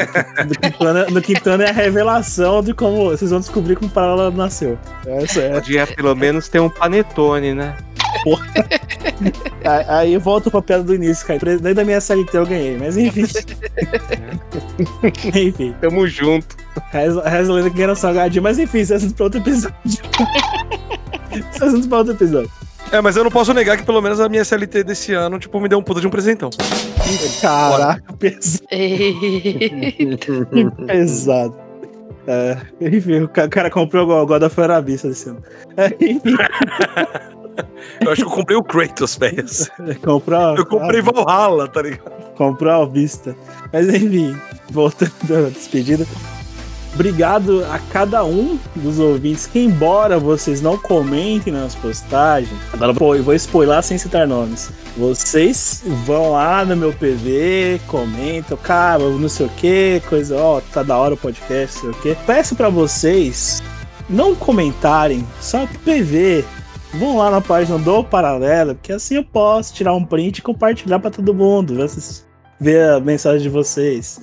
quinto, 0.61 0.83
ano, 0.85 1.05
no 1.09 1.21
quinto 1.23 1.49
ano 1.49 1.63
é 1.63 1.71
a 1.71 1.73
revelação 1.73 2.61
de 2.61 2.71
como 2.71 3.05
vocês 3.09 3.31
vão 3.31 3.39
descobrir 3.39 3.75
como 3.75 3.89
o 3.89 3.91
Paralelo 3.91 4.29
nasceu. 4.37 4.77
Essa 5.07 5.41
é. 5.41 5.49
Podia 5.53 5.87
pelo 5.87 6.15
menos 6.15 6.47
ter 6.47 6.59
um 6.59 6.69
panetone, 6.69 7.55
né? 7.55 7.75
Porra. 8.23 8.45
Aí- 9.65 9.85
Aí 9.87 10.17
volta 10.19 10.51
pra 10.51 10.61
piada 10.61 10.83
do 10.83 10.93
início, 10.93 11.25
cara. 11.25 11.39
Nem 11.63 11.73
da 11.73 11.83
minha 11.83 11.97
SLT 11.97 12.37
eu 12.37 12.45
ganhei, 12.45 12.77
mas 12.77 12.95
enfim. 12.95 13.25
enfim. 15.33 15.75
Tamo 15.81 16.07
junto. 16.07 16.55
Reza, 16.91 17.23
lenda 17.53 17.71
que 17.71 17.77
ganha 17.77 17.95
salgadinho, 17.95 18.43
mas 18.43 18.59
enfim, 18.59 18.81
isso 18.81 18.93
é 18.93 18.97
assunto 18.97 19.15
pra 19.15 19.23
outro 19.23 19.39
episódio. 19.39 19.75
isso 21.51 21.63
é 21.63 21.67
assunto 21.67 21.89
pra 21.89 21.97
outro 21.97 22.13
episódio. 22.13 22.51
É, 22.93 23.01
mas 23.01 23.17
eu 23.17 23.23
não 23.23 23.31
posso 23.31 23.53
negar 23.53 23.75
que 23.75 23.83
pelo 23.83 24.01
menos 24.01 24.19
a 24.19 24.29
minha 24.29 24.43
SLT 24.43 24.83
desse 24.83 25.13
ano, 25.13 25.39
tipo, 25.39 25.59
me 25.59 25.67
deu 25.67 25.79
um 25.79 25.83
puta 25.83 25.99
de 25.99 26.05
um 26.05 26.11
presentão. 26.11 26.51
Caraca, 27.41 28.13
pesado. 28.13 28.63
pesado. 30.85 31.55
É, 32.27 32.57
enfim, 32.79 33.21
o 33.21 33.27
ca- 33.27 33.47
cara 33.49 33.69
comprou 33.69 34.07
o 34.09 34.25
God 34.25 34.43
of 34.43 34.59
War 34.61 34.81
desse 34.81 35.29
ano. 35.29 35.41
É, 35.75 35.87
enfim. 35.99 36.35
Eu 38.01 38.11
acho 38.11 38.23
que 38.23 38.27
eu 38.27 38.31
comprei 38.35 38.57
o 38.57 38.63
Kratos, 38.63 39.15
velho. 39.15 39.45
comprou, 40.03 40.55
Eu 40.57 40.65
comprei 40.65 41.01
Valhalla, 41.01 41.67
tá 41.67 41.81
ligado? 41.83 42.33
comprou 42.35 42.81
à 42.81 42.85
vista. 42.85 43.35
Mas 43.71 43.87
enfim, 43.89 44.35
voltando 44.71 45.11
à 45.47 45.49
despedida. 45.49 46.05
Obrigado 46.93 47.65
a 47.71 47.79
cada 47.79 48.23
um 48.23 48.59
dos 48.75 48.99
ouvintes 48.99 49.47
que, 49.47 49.59
embora 49.59 50.19
vocês 50.19 50.61
não 50.61 50.77
comentem 50.77 51.51
nas 51.51 51.73
postagens, 51.73 52.51
agora 52.71 52.93
pô, 52.93 53.15
eu 53.15 53.23
vou 53.23 53.33
spoiler 53.33 53.81
sem 53.81 53.97
citar 53.97 54.27
nomes. 54.27 54.69
Vocês 54.95 55.83
vão 56.05 56.33
lá 56.33 56.63
no 56.63 56.75
meu 56.75 56.93
PV, 56.93 57.81
comentam, 57.87 58.55
cara, 58.57 59.09
não 59.09 59.27
sei 59.27 59.47
o 59.47 59.49
que, 59.49 60.01
coisa, 60.07 60.37
ó, 60.37 60.61
tá 60.71 60.83
da 60.83 60.95
hora 60.95 61.15
o 61.15 61.17
podcast, 61.17 61.83
não 61.83 61.93
sei 61.93 62.11
o 62.11 62.15
que. 62.15 62.25
Peço 62.25 62.55
pra 62.55 62.69
vocês 62.69 63.61
não 64.07 64.35
comentarem, 64.35 65.25
só 65.41 65.67
PV. 65.83 66.45
Vão 66.93 67.17
lá 67.17 67.31
na 67.31 67.41
página 67.41 67.79
do 67.79 68.03
Paralelo, 68.03 68.75
porque 68.75 68.93
assim 68.93 69.15
eu 69.15 69.23
posso 69.23 69.73
tirar 69.73 69.95
um 69.95 70.05
print 70.05 70.37
e 70.37 70.41
compartilhar 70.43 70.99
pra 70.99 71.09
todo 71.09 71.33
mundo, 71.33 71.75
ver 72.59 72.87
a 72.91 72.99
mensagem 72.99 73.41
de 73.41 73.49
vocês. 73.49 74.21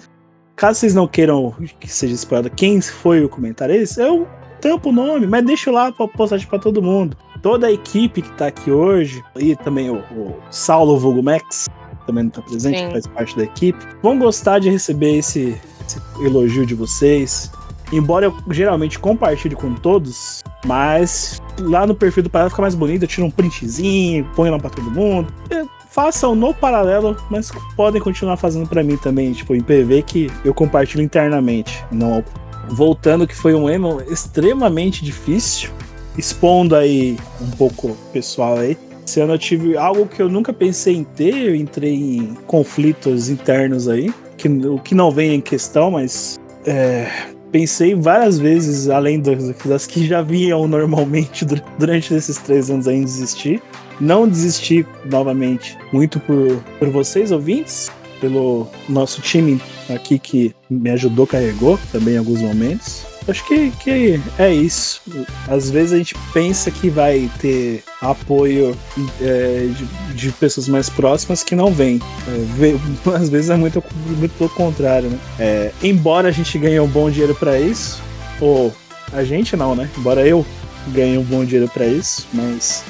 Caso 0.60 0.80
vocês 0.80 0.94
não 0.94 1.08
queiram 1.08 1.54
que 1.80 1.88
seja 1.88 2.12
spoilado 2.12 2.50
quem 2.50 2.82
foi 2.82 3.24
o 3.24 3.30
comentarista, 3.30 4.02
eu 4.02 4.28
tampo 4.60 4.90
o 4.90 4.92
nome, 4.92 5.26
mas 5.26 5.42
deixo 5.42 5.70
lá 5.70 5.90
pra 5.90 6.06
postagem 6.06 6.46
pra 6.46 6.58
todo 6.58 6.82
mundo. 6.82 7.16
toda 7.40 7.68
a 7.68 7.72
equipe 7.72 8.20
que 8.20 8.30
tá 8.32 8.48
aqui 8.48 8.70
hoje, 8.70 9.24
e 9.38 9.56
também 9.56 9.88
o, 9.88 10.00
o 10.00 10.36
Saulo 10.50 10.98
Vulgo 10.98 11.22
Max, 11.22 11.66
também 12.06 12.24
não 12.24 12.30
tá 12.30 12.42
presente, 12.42 12.78
Sim. 12.78 12.90
faz 12.90 13.06
parte 13.06 13.34
da 13.38 13.44
equipe, 13.44 13.78
vão 14.02 14.18
gostar 14.18 14.58
de 14.58 14.68
receber 14.68 15.16
esse, 15.16 15.58
esse 15.86 15.98
elogio 16.22 16.66
de 16.66 16.74
vocês. 16.74 17.50
Embora 17.90 18.26
eu 18.26 18.36
geralmente 18.50 18.98
compartilhe 18.98 19.56
com 19.56 19.74
todos, 19.74 20.44
mas 20.66 21.40
lá 21.58 21.86
no 21.86 21.94
perfil 21.94 22.22
do 22.22 22.28
Paralelo 22.28 22.50
fica 22.50 22.60
mais 22.60 22.74
bonito, 22.74 23.04
eu 23.04 23.08
tiro 23.08 23.26
um 23.26 23.30
printzinho, 23.30 24.28
ponho 24.36 24.52
lá 24.52 24.58
pra 24.58 24.68
todo 24.68 24.90
mundo. 24.90 25.32
É, 25.48 25.64
Façam 25.90 26.34
no 26.36 26.54
paralelo, 26.54 27.16
mas 27.28 27.50
podem 27.76 28.00
continuar 28.00 28.36
fazendo 28.36 28.68
pra 28.68 28.82
mim 28.82 28.96
também, 28.96 29.32
tipo, 29.32 29.54
em 29.54 29.60
PV 29.60 30.02
que 30.02 30.30
eu 30.44 30.54
compartilho 30.54 31.02
internamente. 31.02 31.84
Não 31.90 32.24
voltando 32.68 33.26
que 33.26 33.34
foi 33.34 33.54
um 33.54 33.68
emo 33.68 34.00
extremamente 34.08 35.04
difícil, 35.04 35.70
expondo 36.16 36.76
aí 36.76 37.18
um 37.40 37.50
pouco 37.50 37.96
pessoal 38.12 38.58
aí. 38.58 38.78
Esse 39.04 39.20
ano 39.20 39.34
eu 39.34 39.38
tive 39.38 39.76
algo 39.76 40.06
que 40.06 40.22
eu 40.22 40.28
nunca 40.28 40.52
pensei 40.52 40.94
em 40.94 41.02
ter, 41.02 41.34
eu 41.34 41.54
entrei 41.56 41.94
em 41.94 42.34
conflitos 42.46 43.28
internos 43.28 43.88
aí, 43.88 44.14
que, 44.36 44.48
o 44.48 44.78
que 44.78 44.94
não 44.94 45.10
vem 45.10 45.34
em 45.34 45.40
questão, 45.40 45.90
mas 45.90 46.38
é, 46.64 47.08
pensei 47.50 47.96
várias 47.96 48.38
vezes, 48.38 48.88
além 48.88 49.18
das, 49.18 49.52
das 49.64 49.86
que 49.88 50.06
já 50.06 50.22
vinham 50.22 50.68
normalmente 50.68 51.44
dur- 51.46 51.64
durante 51.76 52.14
esses 52.14 52.36
três 52.38 52.70
anos 52.70 52.86
aí, 52.86 52.94
em 52.98 53.02
desistir. 53.04 53.60
Não 54.00 54.26
desisti 54.26 54.86
novamente, 55.04 55.76
muito 55.92 56.18
por, 56.20 56.62
por 56.78 56.88
vocês, 56.88 57.30
ouvintes, 57.30 57.90
pelo 58.20 58.68
nosso 58.88 59.20
time 59.20 59.60
aqui 59.88 60.18
que 60.18 60.54
me 60.68 60.90
ajudou, 60.90 61.26
carregou 61.26 61.78
também 61.92 62.14
em 62.14 62.18
alguns 62.18 62.40
momentos. 62.40 63.04
Acho 63.28 63.46
que, 63.46 63.70
que 63.72 64.20
é 64.38 64.52
isso. 64.52 65.02
Às 65.46 65.70
vezes 65.70 65.92
a 65.92 65.98
gente 65.98 66.14
pensa 66.32 66.70
que 66.70 66.88
vai 66.88 67.30
ter 67.38 67.82
apoio 68.00 68.76
é, 69.20 69.68
de, 69.76 69.86
de 70.16 70.32
pessoas 70.32 70.66
mais 70.66 70.88
próximas 70.88 71.42
que 71.42 71.54
não 71.54 71.72
vem. 71.72 72.00
É, 72.26 73.10
às 73.14 73.28
vezes 73.28 73.50
é 73.50 73.56
muito, 73.56 73.82
muito 74.06 74.32
pelo 74.32 74.50
contrário, 74.50 75.10
né? 75.10 75.18
É, 75.38 75.72
embora 75.82 76.28
a 76.28 76.32
gente 76.32 76.58
ganhe 76.58 76.80
um 76.80 76.88
bom 76.88 77.10
dinheiro 77.10 77.34
pra 77.34 77.60
isso, 77.60 78.02
ou 78.40 78.72
a 79.12 79.22
gente 79.22 79.56
não, 79.56 79.74
né? 79.74 79.88
Embora 79.96 80.26
eu 80.26 80.44
ganhe 80.88 81.18
um 81.18 81.22
bom 81.22 81.44
dinheiro 81.44 81.68
pra 81.68 81.86
isso, 81.86 82.26
mas 82.32 82.84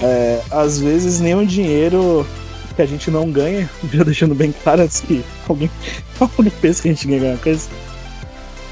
é, 0.00 0.40
às 0.50 0.78
vezes 0.78 1.20
nenhum 1.20 1.44
dinheiro 1.44 2.26
que 2.74 2.82
a 2.82 2.86
gente 2.86 3.10
não 3.10 3.30
ganha, 3.30 3.68
já 3.92 4.04
deixando 4.04 4.34
bem 4.34 4.54
claro 4.62 4.82
antes 4.82 5.00
que 5.00 5.24
alguém, 5.48 5.70
alguém 6.20 6.52
pense 6.60 6.82
que 6.82 6.88
a 6.88 6.92
gente 6.92 7.06
ganha 7.06 7.22
alguma 7.22 7.38
coisa. 7.38 7.68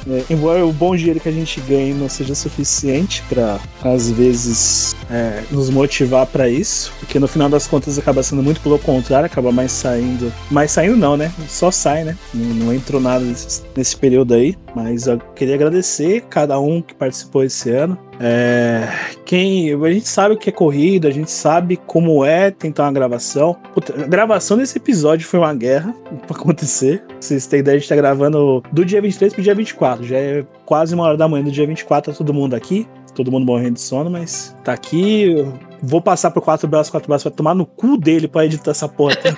É, 0.09 0.23
embora 0.29 0.65
o 0.65 0.73
bom 0.73 0.95
dinheiro 0.95 1.19
que 1.19 1.29
a 1.29 1.33
gente 1.33 1.61
ganhe 1.63 1.95
não 1.95 2.09
seja 2.09 2.35
suficiente 2.35 3.23
pra 3.29 3.59
às 3.83 4.11
vezes 4.11 4.95
é, 5.11 5.43
nos 5.51 5.71
motivar 5.71 6.27
pra 6.27 6.49
isso, 6.49 6.93
porque 6.99 7.19
no 7.19 7.27
final 7.27 7.49
das 7.49 7.67
contas 7.67 7.99
acaba 7.99 8.23
sendo 8.23 8.43
muito 8.43 8.61
pelo 8.61 8.79
contrário, 8.79 9.27
acaba 9.27 9.51
mais 9.51 9.73
saindo. 9.73 10.33
Mais 10.51 10.71
saindo 10.71 10.97
não, 10.97 11.17
né? 11.17 11.33
Só 11.49 11.71
sai, 11.71 12.05
né? 12.05 12.17
Não, 12.33 12.67
não 12.67 12.75
entrou 12.75 13.01
nada 13.01 13.25
nesse, 13.25 13.63
nesse 13.77 13.97
período 13.97 14.35
aí. 14.35 14.57
Mas 14.75 15.07
eu 15.07 15.19
queria 15.35 15.55
agradecer 15.55 16.23
cada 16.29 16.59
um 16.59 16.83
que 16.83 16.95
participou 16.95 17.45
esse 17.45 17.71
ano. 17.71 17.99
É, 18.21 18.89
quem 19.25 19.73
a 19.73 19.93
gente 19.93 20.09
sabe 20.09 20.35
o 20.35 20.39
que 20.39 20.49
é 20.49 20.53
corrida, 20.53 21.09
a 21.09 21.11
gente 21.11 21.31
sabe 21.31 21.77
como 21.77 22.25
é 22.25 22.51
tentar 22.51 22.85
uma 22.85 22.93
gravação. 22.93 23.57
Puta, 23.73 23.95
a 23.95 24.07
gravação 24.07 24.57
desse 24.57 24.79
episódio 24.79 25.27
foi 25.27 25.41
uma 25.41 25.55
guerra 25.55 25.95
pra 26.27 26.37
acontecer. 26.37 27.05
Vocês 27.21 27.47
têm 27.47 27.61
ideia, 27.61 27.77
a 27.77 27.79
gente 27.79 27.89
tá 27.89 27.97
gravando 27.97 28.63
do 28.73 28.85
dia 28.85 29.01
23 29.01 29.33
pro 29.33 29.43
dia 29.43 29.55
24. 29.55 30.05
Já 30.05 30.19
é 30.19 30.45
quase 30.65 30.95
uma 30.95 31.05
hora 31.05 31.17
da 31.17 31.29
manhã 31.29 31.45
do 31.45 31.51
dia 31.51 31.67
24, 31.67 32.13
tá 32.13 32.19
todo 32.19 32.33
mundo 32.33 32.55
aqui. 32.55 32.87
Todo 33.15 33.31
mundo 33.31 33.47
morrendo 33.47 33.75
de 33.75 33.81
sono, 33.81 34.11
mas 34.11 34.57
tá 34.65 34.73
aqui. 34.73 35.33
Vou 35.81 36.01
passar 36.01 36.33
pro 36.33 36.43
quatro 36.43 36.67
braços, 36.67 36.91
quatro 36.91 37.07
braços 37.07 37.23
vai 37.23 37.33
tomar 37.33 37.55
no 37.55 37.65
cu 37.65 37.97
dele 37.97 38.27
pra 38.27 38.45
editar 38.45 38.73
essa 38.73 38.89
porra. 38.89 39.13
até, 39.13 39.37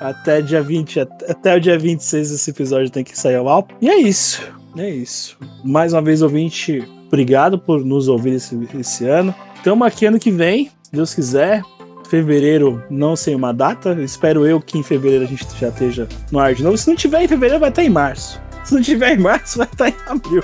até 0.00 0.42
dia 0.42 0.60
20, 0.60 1.00
até, 1.00 1.30
até 1.30 1.56
o 1.56 1.60
dia 1.60 1.78
26 1.78 2.32
esse 2.32 2.50
episódio 2.50 2.90
tem 2.90 3.04
que 3.04 3.16
sair 3.16 3.36
ao 3.36 3.48
álbum. 3.48 3.72
E 3.80 3.88
é 3.88 3.96
isso. 3.96 4.42
É 4.76 4.90
isso. 4.90 5.38
Mais 5.64 5.92
uma 5.92 6.02
vez, 6.02 6.20
ouvinte, 6.20 6.86
obrigado 7.16 7.58
por 7.58 7.82
nos 7.82 8.08
ouvir 8.08 8.34
esse, 8.34 8.68
esse 8.78 9.08
ano. 9.08 9.34
Tamo 9.64 9.84
aqui 9.84 10.04
ano 10.04 10.18
que 10.18 10.30
vem, 10.30 10.70
se 10.82 10.92
Deus 10.92 11.14
quiser. 11.14 11.62
Fevereiro, 12.10 12.84
não 12.90 13.16
sei 13.16 13.34
uma 13.34 13.52
data. 13.52 13.94
Espero 14.02 14.46
eu 14.46 14.60
que 14.60 14.78
em 14.78 14.82
fevereiro 14.82 15.24
a 15.24 15.26
gente 15.26 15.46
já 15.58 15.68
esteja 15.68 16.06
no 16.30 16.38
ar 16.38 16.54
de 16.54 16.62
novo. 16.62 16.76
Se 16.76 16.86
não 16.86 16.94
tiver 16.94 17.22
em 17.22 17.28
fevereiro, 17.28 17.58
vai 17.58 17.70
estar 17.70 17.82
em 17.82 17.88
março. 17.88 18.40
Se 18.66 18.74
não 18.74 18.82
tiver 18.82 19.14
em 19.14 19.20
março, 19.20 19.58
vai 19.58 19.68
estar 19.68 19.88
em 19.88 19.94
abril. 20.08 20.42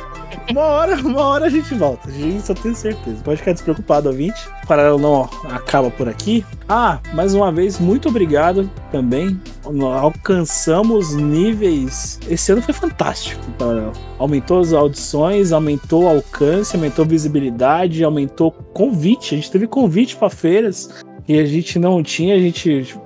Uma 0.49 0.61
hora, 0.62 0.94
uma 0.94 1.23
hora 1.23 1.47
a 1.47 1.49
gente 1.49 1.74
volta. 1.74 2.09
Gente 2.09 2.47
só 2.47 2.55
tem 2.55 2.73
certeza. 2.73 3.20
Pode 3.24 3.39
ficar 3.39 3.53
despreocupado, 3.53 4.09
ouvinte. 4.09 4.49
O 4.62 4.66
paralelo 4.69 4.97
não 4.97 5.28
acaba 5.51 5.90
por 5.90 6.09
aqui. 6.09 6.47
Ah, 6.69 7.01
mais 7.15 7.35
uma 7.35 7.51
vez, 7.51 7.81
muito 7.81 8.09
obrigado 8.09 8.70
também. 8.93 9.40
Alcançamos 9.99 11.16
níveis. 11.16 12.20
Esse 12.31 12.53
ano 12.53 12.62
foi 12.62 12.73
fantástico. 12.73 13.44
Paralelo. 13.59 13.93
Aumentou 14.20 14.61
as 14.61 14.73
audições, 14.73 15.51
aumentou 15.51 16.05
o 16.05 16.09
alcance, 16.09 16.77
aumentou 16.77 17.05
a 17.05 17.09
visibilidade, 17.09 18.05
aumentou 18.05 18.53
convite. 18.53 19.35
A 19.35 19.39
gente 19.39 19.51
teve 19.51 19.66
convite 19.66 20.15
para 20.15 20.31
feiras 20.31 21.03
que 21.27 21.40
a 21.40 21.44
gente 21.44 21.77
não 21.77 22.01
tinha. 22.05 22.36
A 22.36 22.39
gente 22.39 22.97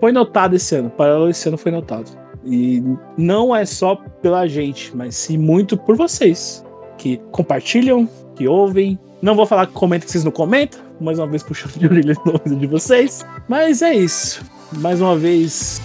foi 0.00 0.12
notado 0.12 0.56
esse 0.56 0.74
ano. 0.74 0.88
Paralelo 0.88 1.28
esse 1.28 1.46
ano 1.46 1.58
foi 1.58 1.70
notado. 1.70 2.21
E 2.44 2.82
não 3.16 3.54
é 3.54 3.64
só 3.64 3.96
pela 4.20 4.46
gente, 4.46 4.94
mas 4.96 5.14
sim 5.14 5.38
muito 5.38 5.76
por 5.76 5.96
vocês 5.96 6.64
que 6.98 7.20
compartilham, 7.30 8.08
que 8.36 8.46
ouvem. 8.46 8.98
Não 9.20 9.34
vou 9.34 9.46
falar 9.46 9.66
que 9.66 9.72
comenta 9.72 10.04
que 10.04 10.12
vocês 10.12 10.24
não 10.24 10.32
comentam, 10.32 10.80
mais 11.00 11.18
uma 11.18 11.26
vez 11.26 11.42
puxando 11.42 11.72
de 11.78 11.86
orelha 11.86 12.14
no 12.46 12.56
de 12.56 12.66
vocês. 12.66 13.24
Mas 13.48 13.82
é 13.82 13.94
isso. 13.94 14.44
Mais 14.78 15.00
uma 15.00 15.16
vez, 15.16 15.80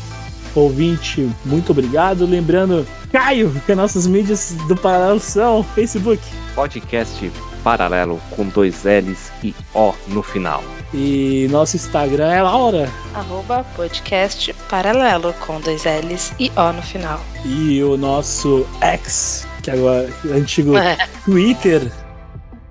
ouvinte, 0.56 1.30
muito 1.46 1.72
obrigado. 1.72 2.26
Lembrando, 2.26 2.86
Caio, 3.12 3.52
que 3.66 3.76
nossas 3.76 4.08
mídias 4.08 4.56
do 4.68 4.76
Paralelo 4.76 5.20
são 5.20 5.64
Facebook. 5.64 6.22
Podcast 6.56 7.32
paralelo 7.64 8.22
com 8.30 8.46
dois 8.46 8.84
L's 8.86 9.32
e 9.44 9.54
O 9.74 9.94
no 10.08 10.24
final. 10.24 10.64
E 10.94 11.48
nosso 11.52 11.76
Instagram 11.76 12.32
é 12.32 12.42
Laura. 12.42 12.90
Arroba 13.14 13.66
podcast 13.76 14.54
paralelo 14.70 15.34
com 15.46 15.60
dois 15.60 15.84
L's 15.84 16.34
e 16.40 16.52
O 16.56 16.72
no 16.72 16.82
final. 16.82 17.20
E 17.46 17.84
o 17.84 17.98
nosso 17.98 18.66
ex, 18.82 19.48
que 19.62 19.72
agora 19.72 20.10
é 20.26 20.34
antigo 20.34 20.78
É. 20.78 20.98
Twitter. 21.26 21.92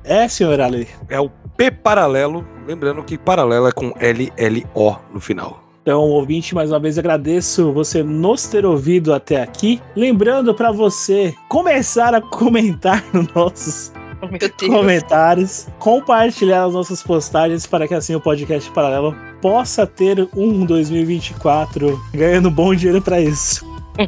É, 0.02 0.26
senhor 0.28 0.60
Ali. 0.60 0.88
É 1.08 1.20
o 1.20 1.28
P 1.56 1.70
paralelo, 1.70 2.46
lembrando 2.66 3.02
que 3.02 3.18
paralelo 3.18 3.66
é 3.66 3.72
com 3.72 3.92
L-L-O 3.98 4.96
no 5.12 5.20
final. 5.20 5.62
Então, 5.82 6.00
ouvinte, 6.00 6.54
mais 6.54 6.70
uma 6.72 6.80
vez 6.80 6.98
agradeço 6.98 7.72
você 7.72 8.02
nos 8.02 8.46
ter 8.48 8.66
ouvido 8.66 9.14
até 9.14 9.40
aqui. 9.40 9.80
Lembrando 9.94 10.52
para 10.52 10.72
você 10.72 11.32
começar 11.48 12.12
a 12.12 12.20
comentar 12.20 13.04
nos 13.14 13.32
nossos 13.32 13.92
comentários, 14.66 15.68
compartilhar 15.78 16.64
as 16.64 16.74
nossas 16.74 17.02
postagens 17.02 17.66
para 17.66 17.86
que 17.86 17.94
assim 17.94 18.14
o 18.14 18.20
podcast 18.20 18.70
paralelo 18.70 19.14
possa 19.40 19.86
ter 19.86 20.28
um 20.34 20.64
2024 20.64 22.00
ganhando 22.12 22.50
bom 22.50 22.74
dinheiro 22.74 23.02
para 23.02 23.20
isso. 23.20 23.64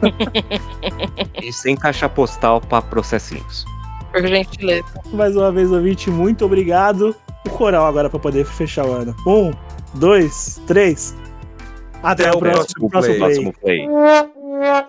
E 1.42 1.52
sem 1.52 1.76
caixa 1.76 2.08
postal 2.08 2.60
para 2.60 2.82
processinhos. 2.82 3.64
Por 4.12 4.26
gentileza. 4.26 4.84
Mais 5.12 5.36
uma 5.36 5.52
vez, 5.52 5.70
ouvinte, 5.70 6.10
muito 6.10 6.44
obrigado. 6.44 7.14
O 7.46 7.50
coral 7.50 7.86
agora 7.86 8.10
para 8.10 8.18
poder 8.18 8.44
fechar 8.44 8.84
o 8.84 8.92
ano. 8.92 9.14
Um, 9.26 9.52
dois, 9.94 10.60
três. 10.66 11.16
Até, 12.02 12.30
o 12.30 12.38
próximo, 12.38 12.90
próximo 12.90 13.52
play. 13.60 13.86
play. 13.86 13.88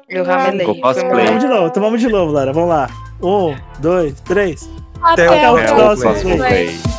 Eu 0.10 0.23
ramelei. 0.23 0.65
Foi 0.65 0.81
Vamos 0.81 1.39
de 1.39 1.47
novo, 1.47 1.68
então 1.68 1.84
vamos 1.84 2.01
de 2.01 2.07
novo, 2.07 2.31
Lara. 2.31 2.51
Vamos 2.51 2.69
lá. 2.69 2.89
Um, 3.22 3.56
dois, 3.80 4.19
três. 4.22 4.69
Até 5.01 5.27
Até 5.27 5.49
o 5.49 5.76
próximo 5.76 6.09
próximo 6.09 6.38
play. 6.38 6.65
play. 6.67 6.89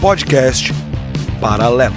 Podcast 0.00 0.74
Paralelo. 1.40 1.94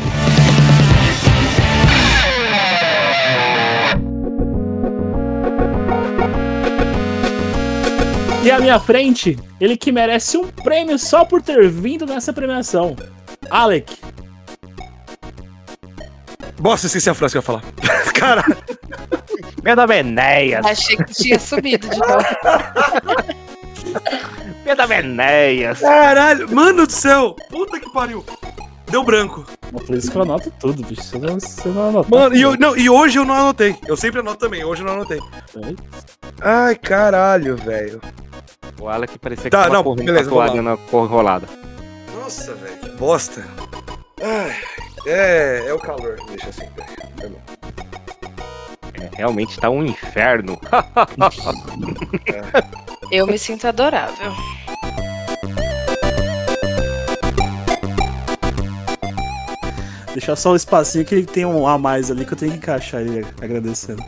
E 8.45 8.51
à 8.51 8.59
minha 8.59 8.79
frente, 8.79 9.39
ele 9.59 9.75
que 9.75 9.91
merece 9.91 10.37
um 10.37 10.45
prêmio 10.45 10.99
só 10.99 11.25
por 11.25 11.41
ter 11.41 11.67
vindo 11.67 12.05
nessa 12.05 12.31
premiação. 12.31 12.95
Alec. 13.49 13.97
Bosta, 16.59 16.85
esqueci 16.85 17.09
a 17.09 17.15
frase 17.15 17.33
que 17.33 17.37
eu 17.37 17.39
ia 17.39 17.45
falar. 17.45 17.63
Cara, 18.13 18.43
Meu 19.63 19.75
nome 19.75 19.95
é 19.95 19.99
Enéas. 19.99 20.63
Achei 20.63 20.95
que 20.95 21.11
tinha 21.11 21.39
sumido 21.39 21.89
de 21.89 21.97
novo. 21.97 22.23
Meu 24.63 24.75
nome 24.75 24.95
é 24.95 24.99
Enéas. 24.99 25.79
caralho, 25.79 26.53
mano 26.53 26.85
do 26.85 26.91
céu. 26.91 27.35
Puta 27.49 27.79
que 27.79 27.91
pariu. 27.91 28.23
Deu 28.91 29.03
branco. 29.03 29.43
Por 29.71 29.95
isso 29.95 30.11
que 30.11 30.17
eu 30.17 30.21
anoto 30.21 30.53
tudo, 30.59 30.85
bicho. 30.85 31.01
Você 31.01 31.17
não, 31.17 31.39
você 31.39 31.69
não 31.69 31.89
anota. 31.89 32.09
Mano, 32.09 32.35
e, 32.35 32.41
eu, 32.43 32.55
não, 32.57 32.77
e 32.77 32.87
hoje 32.89 33.17
eu 33.17 33.25
não 33.25 33.33
anotei. 33.33 33.75
Eu 33.87 33.97
sempre 33.97 34.19
anoto 34.19 34.37
também, 34.37 34.63
hoje 34.63 34.83
eu 34.83 34.85
não 34.85 34.93
anotei. 34.93 35.19
Ai, 36.41 36.75
caralho, 36.75 37.57
velho. 37.57 37.99
O 38.79 38.87
Alec 38.89 39.17
parecia 39.19 39.43
que 39.45 39.49
Tá, 39.49 39.63
tava 39.63 39.73
não, 39.73 39.83
correndo 39.83 40.05
beleza, 40.05 40.25
tatuado 40.25 40.51
vamos 40.51 40.65
na 40.65 40.77
porra 40.77 41.05
enrolada. 41.05 41.47
Nossa, 42.13 42.53
velho, 42.55 42.77
que 42.77 42.89
bosta. 42.91 43.45
Ai, 44.21 44.55
é, 45.05 45.63
é 45.67 45.73
o 45.73 45.79
calor, 45.79 46.17
deixa 46.27 46.49
assim. 46.49 46.65
Tá 46.75 47.27
bom. 47.29 47.41
É, 48.93 49.09
realmente 49.17 49.59
tá 49.59 49.69
um 49.69 49.85
inferno. 49.85 50.59
Eu 53.11 53.27
me 53.27 53.37
sinto 53.37 53.67
adorável. 53.67 54.31
Deixar 60.13 60.35
só 60.37 60.53
um 60.53 60.55
espacinho 60.55 61.03
que 61.05 61.13
ele 61.13 61.25
tem 61.25 61.45
um 61.45 61.67
a 61.67 61.77
mais 61.77 62.09
ali 62.09 62.25
que 62.25 62.33
eu 62.33 62.37
tenho 62.37 62.51
que 62.53 62.57
encaixar 62.57 63.01
ele 63.01 63.25
agradecendo. 63.41 64.01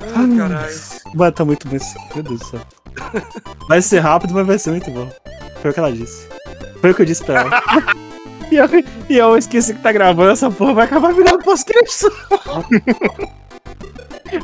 Ai, 0.00 0.36
caralho. 0.36 0.74
Vai 1.14 1.30
tá 1.32 1.44
muito 1.44 1.68
aqui, 1.68 1.78
Meu 2.14 2.22
Deus 2.24 2.40
do 2.40 2.46
céu. 2.46 2.60
Vai 3.68 3.82
ser 3.82 4.00
rápido, 4.00 4.34
mas 4.34 4.46
vai 4.46 4.58
ser 4.58 4.70
muito 4.70 4.90
bom. 4.90 5.08
Foi 5.60 5.70
o 5.70 5.74
que 5.74 5.80
ela 5.80 5.92
disse. 5.92 6.28
Foi 6.80 6.90
o 6.90 6.94
que 6.94 7.02
eu 7.02 7.06
disse 7.06 7.24
pra 7.24 7.40
ela. 7.40 7.62
e, 8.50 8.56
eu, 8.56 8.68
e 9.08 9.16
eu 9.16 9.36
esqueci 9.36 9.74
que 9.74 9.82
tá 9.82 9.92
gravando 9.92 10.30
essa 10.30 10.50
porra, 10.50 10.74
vai 10.74 10.84
acabar 10.84 11.12
virando 11.12 11.42
pós-crédito. 11.42 12.12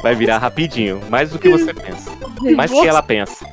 Vai 0.02 0.14
virar 0.14 0.38
rapidinho, 0.38 1.00
mais 1.10 1.30
do 1.30 1.38
que 1.38 1.48
você 1.50 1.72
pensa. 1.72 2.10
Mais 2.56 2.70
do 2.70 2.80
que 2.80 2.88
ela 2.88 3.02
pensa. 3.02 3.46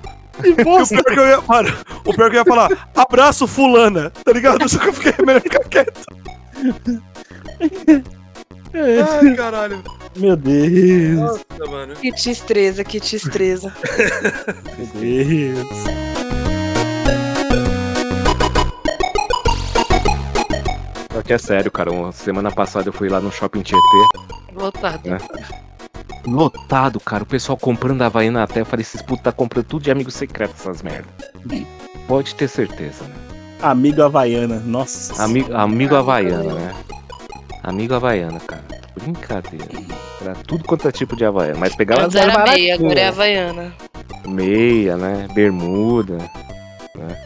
E 0.43 0.49
o 0.51 0.55
pior 0.55 0.85
que 0.85 1.19
eu 1.19 1.27
ia, 1.27 1.41
mano, 1.41 1.69
o 2.05 2.13
pior 2.13 2.29
que 2.29 2.37
eu 2.37 2.41
ia 2.41 2.45
falar, 2.45 2.89
abraço 2.95 3.47
fulana, 3.47 4.09
tá 4.09 4.31
ligado? 4.31 4.67
Só 4.67 4.79
que 4.79 4.89
eu 4.89 4.93
fiquei 4.93 5.25
melhor 5.25 5.41
ficar 5.41 5.63
quieto. 5.65 6.01
Ai, 8.73 9.35
caralho. 9.35 9.83
Meu 10.15 10.35
Deus. 10.35 11.19
Nossa, 11.19 11.71
mano. 11.71 11.95
Que 11.95 12.11
destreza, 12.11 12.83
que 12.83 12.99
destreza. 12.99 13.73
Meu 14.77 14.87
Deus. 15.01 15.67
Só 21.11 21.21
que 21.21 21.33
é 21.33 21.37
sério, 21.37 21.71
cara. 21.71 21.91
uma 21.91 22.11
semana 22.11 22.51
passada 22.51 22.89
eu 22.89 22.93
fui 22.93 23.09
lá 23.09 23.19
no 23.19 23.31
shopping 23.31 23.61
Tietê. 23.61 23.81
Lotado. 24.53 25.09
né? 25.09 25.17
Lotado, 26.25 26.99
cara. 26.99 27.23
O 27.23 27.25
pessoal 27.25 27.57
comprando 27.57 28.01
a 28.01 28.05
Havaiana 28.05 28.43
até. 28.43 28.61
Eu 28.61 28.65
falei, 28.65 28.81
esses 28.81 29.01
putos 29.01 29.23
tá 29.23 29.31
comprando 29.31 29.65
tudo 29.65 29.83
de 29.83 29.91
amigo 29.91 30.11
secreto 30.11 30.53
essas 30.57 30.81
merda. 30.81 31.07
Pode 32.07 32.35
ter 32.35 32.47
certeza, 32.47 33.03
né? 33.03 33.15
Amigo 33.61 34.01
Havaiana, 34.01 34.59
nossa. 34.59 35.23
Amigo, 35.23 35.53
amigo 35.53 35.95
Havaiana, 35.95 36.53
né? 36.53 36.73
Amigo 37.63 37.93
Havaiana, 37.93 38.39
cara. 38.39 38.63
Brincadeira. 38.99 39.65
Era 40.21 40.33
tudo 40.35 40.63
quanto 40.63 40.87
é 40.87 40.91
tipo 40.91 41.15
de 41.15 41.25
Havaiana. 41.25 41.59
Mas 41.59 41.75
pegava 41.75 42.03
Antes 42.03 42.15
as 42.15 42.23
era 42.23 42.43
meia, 42.43 42.75
agora 42.75 42.99
é 42.99 43.07
Havaiana. 43.07 43.73
Meia, 44.27 44.97
né? 44.97 45.27
Bermuda. 45.33 46.17
né? 46.95 47.17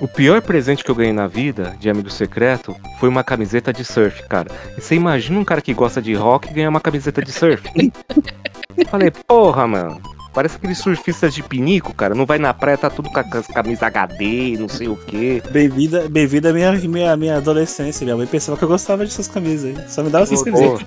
O 0.00 0.06
pior 0.06 0.42
presente 0.42 0.84
que 0.84 0.90
eu 0.90 0.94
ganhei 0.94 1.12
na 1.12 1.26
vida 1.26 1.74
de 1.80 1.88
amigo 1.88 2.10
secreto 2.10 2.76
foi 3.00 3.08
uma 3.08 3.24
camiseta 3.24 3.72
de 3.72 3.82
surf, 3.84 4.22
cara. 4.28 4.50
E 4.76 4.80
você 4.80 4.94
imagina 4.94 5.38
um 5.38 5.44
cara 5.44 5.62
que 5.62 5.72
gosta 5.72 6.02
de 6.02 6.12
rock 6.14 6.52
ganhar 6.52 6.68
uma 6.68 6.80
camiseta 6.80 7.22
de 7.22 7.32
surf? 7.32 7.62
Falei, 8.90 9.10
porra, 9.10 9.66
mano. 9.66 10.15
Parece 10.36 10.56
aqueles 10.56 10.76
surfistas 10.76 11.32
de 11.32 11.42
pinico, 11.42 11.94
cara. 11.94 12.14
Não 12.14 12.26
vai 12.26 12.38
na 12.38 12.52
praia, 12.52 12.76
tá 12.76 12.90
tudo 12.90 13.08
com 13.08 13.18
as 13.18 13.46
camisas 13.46 13.82
HD, 13.82 14.58
não 14.58 14.68
sei 14.68 14.86
o 14.86 14.94
quê. 14.94 15.42
Bem-vinda 15.50 16.10
bem 16.10 16.28
minha, 16.52 16.72
minha, 16.72 17.16
minha 17.16 17.36
adolescência. 17.38 18.04
Minha 18.04 18.18
mãe 18.18 18.26
pensava 18.26 18.58
que 18.58 18.62
eu 18.62 18.68
gostava 18.68 19.02
dessas 19.02 19.26
camisas 19.26 19.74
aí. 19.74 19.88
Só 19.88 20.02
me 20.02 20.10
dava 20.10 20.24
essas 20.24 20.40
Pô, 20.40 20.44
camisetas. 20.44 20.86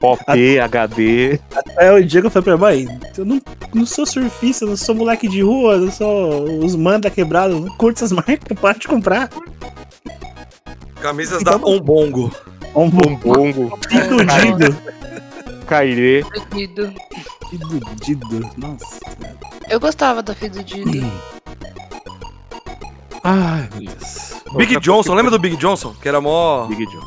Pop, 0.00 0.20
HD. 0.26 1.38
Até 1.54 1.92
o 1.92 2.04
dia 2.04 2.22
que 2.22 2.26
eu 2.26 2.30
falei 2.32 2.44
pra 2.44 2.56
mãe, 2.56 2.88
eu 3.16 3.24
não, 3.24 3.40
não 3.72 3.86
sou 3.86 4.04
surfista, 4.04 4.66
não 4.66 4.76
sou 4.76 4.96
moleque 4.96 5.28
de 5.28 5.42
rua, 5.42 5.76
não 5.76 5.92
sou 5.92 6.64
os 6.64 6.74
manda 6.74 7.08
quebrados, 7.08 7.60
não 7.60 7.68
curto 7.76 7.98
essas 7.98 8.10
marcas, 8.10 8.58
para 8.60 8.76
de 8.76 8.88
comprar. 8.88 9.30
Camisas 11.00 11.44
da 11.44 11.54
Ombongo. 11.54 12.34
Ombongo. 12.74 13.78
Dido. 13.88 14.76
Cairê. 15.68 16.24
Dido. 16.52 16.92
Dido, 17.58 17.80
Dido. 17.96 18.50
Nossa. 18.56 18.98
Eu 19.68 19.78
gostava 19.78 20.22
da 20.22 20.34
filha 20.34 20.50
do 20.50 20.64
Dido. 20.64 21.12
Ai, 23.24 23.68
meu 23.74 23.94
Deus. 23.94 24.32
Big 24.56 24.80
Johnson, 24.80 25.14
lembra 25.14 25.30
do 25.30 25.38
Big 25.38 25.56
Johnson? 25.56 25.94
Que 26.00 26.08
era 26.08 26.20
mó. 26.20 26.66
Big 26.66 26.84
John. 26.86 27.02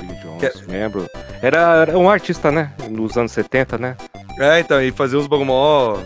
Big 0.00 0.14
Johnson, 0.20 0.64
lembro. 0.68 1.06
Era, 1.42 1.82
era 1.82 1.98
um 1.98 2.08
artista, 2.08 2.50
né? 2.50 2.72
Nos 2.90 3.16
anos 3.16 3.32
70, 3.32 3.78
né? 3.78 3.96
É, 4.38 4.60
então, 4.60 4.82
e 4.82 4.90
fazia 4.90 5.18
uns 5.18 5.26
bagulho 5.26 5.46
mó. 5.46 5.98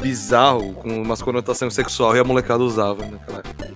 bizarro, 0.00 0.72
com 0.74 1.02
umas 1.02 1.20
conotações 1.20 1.74
sexual 1.74 2.16
e 2.16 2.20
a 2.20 2.24
molecada 2.24 2.62
usava 2.62 3.04
naquela 3.04 3.40
época. 3.40 3.70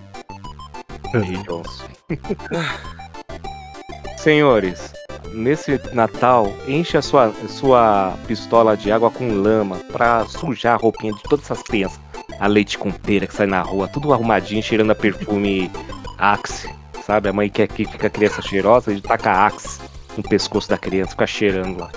Big 1.19 1.43
Johnson. 1.43 1.83
Senhores, 4.17 4.91
nesse 5.35 5.79
Natal, 5.93 6.51
enche 6.67 6.97
a 6.97 7.01
sua, 7.01 7.31
sua 7.47 8.17
pistola 8.27 8.75
de 8.75 8.91
água 8.91 9.11
com 9.11 9.41
lama 9.41 9.77
pra 9.91 10.25
sujar 10.25 10.75
a 10.75 10.77
roupinha 10.77 11.13
de 11.13 11.21
todas 11.23 11.45
essas 11.45 11.61
crianças. 11.61 11.99
A 12.39 12.47
leite 12.47 12.77
com 12.77 12.91
pera 12.91 13.27
que 13.27 13.33
sai 13.33 13.45
na 13.45 13.61
rua, 13.61 13.87
tudo 13.87 14.13
arrumadinho, 14.13 14.63
cheirando 14.63 14.91
a 14.91 14.95
perfume 14.95 15.71
Axe. 16.17 16.69
Sabe? 17.05 17.29
A 17.29 17.33
mãe 17.33 17.49
quer 17.49 17.67
que 17.67 17.85
fica 17.85 18.07
a 18.07 18.09
criança 18.09 18.41
cheirosa 18.41 18.91
e 18.91 18.99
taca 18.99 19.31
Axe 19.31 19.79
no 20.17 20.23
pescoço 20.23 20.69
da 20.69 20.77
criança, 20.77 21.11
fica 21.11 21.27
cheirando 21.27 21.79
lá. 21.79 21.91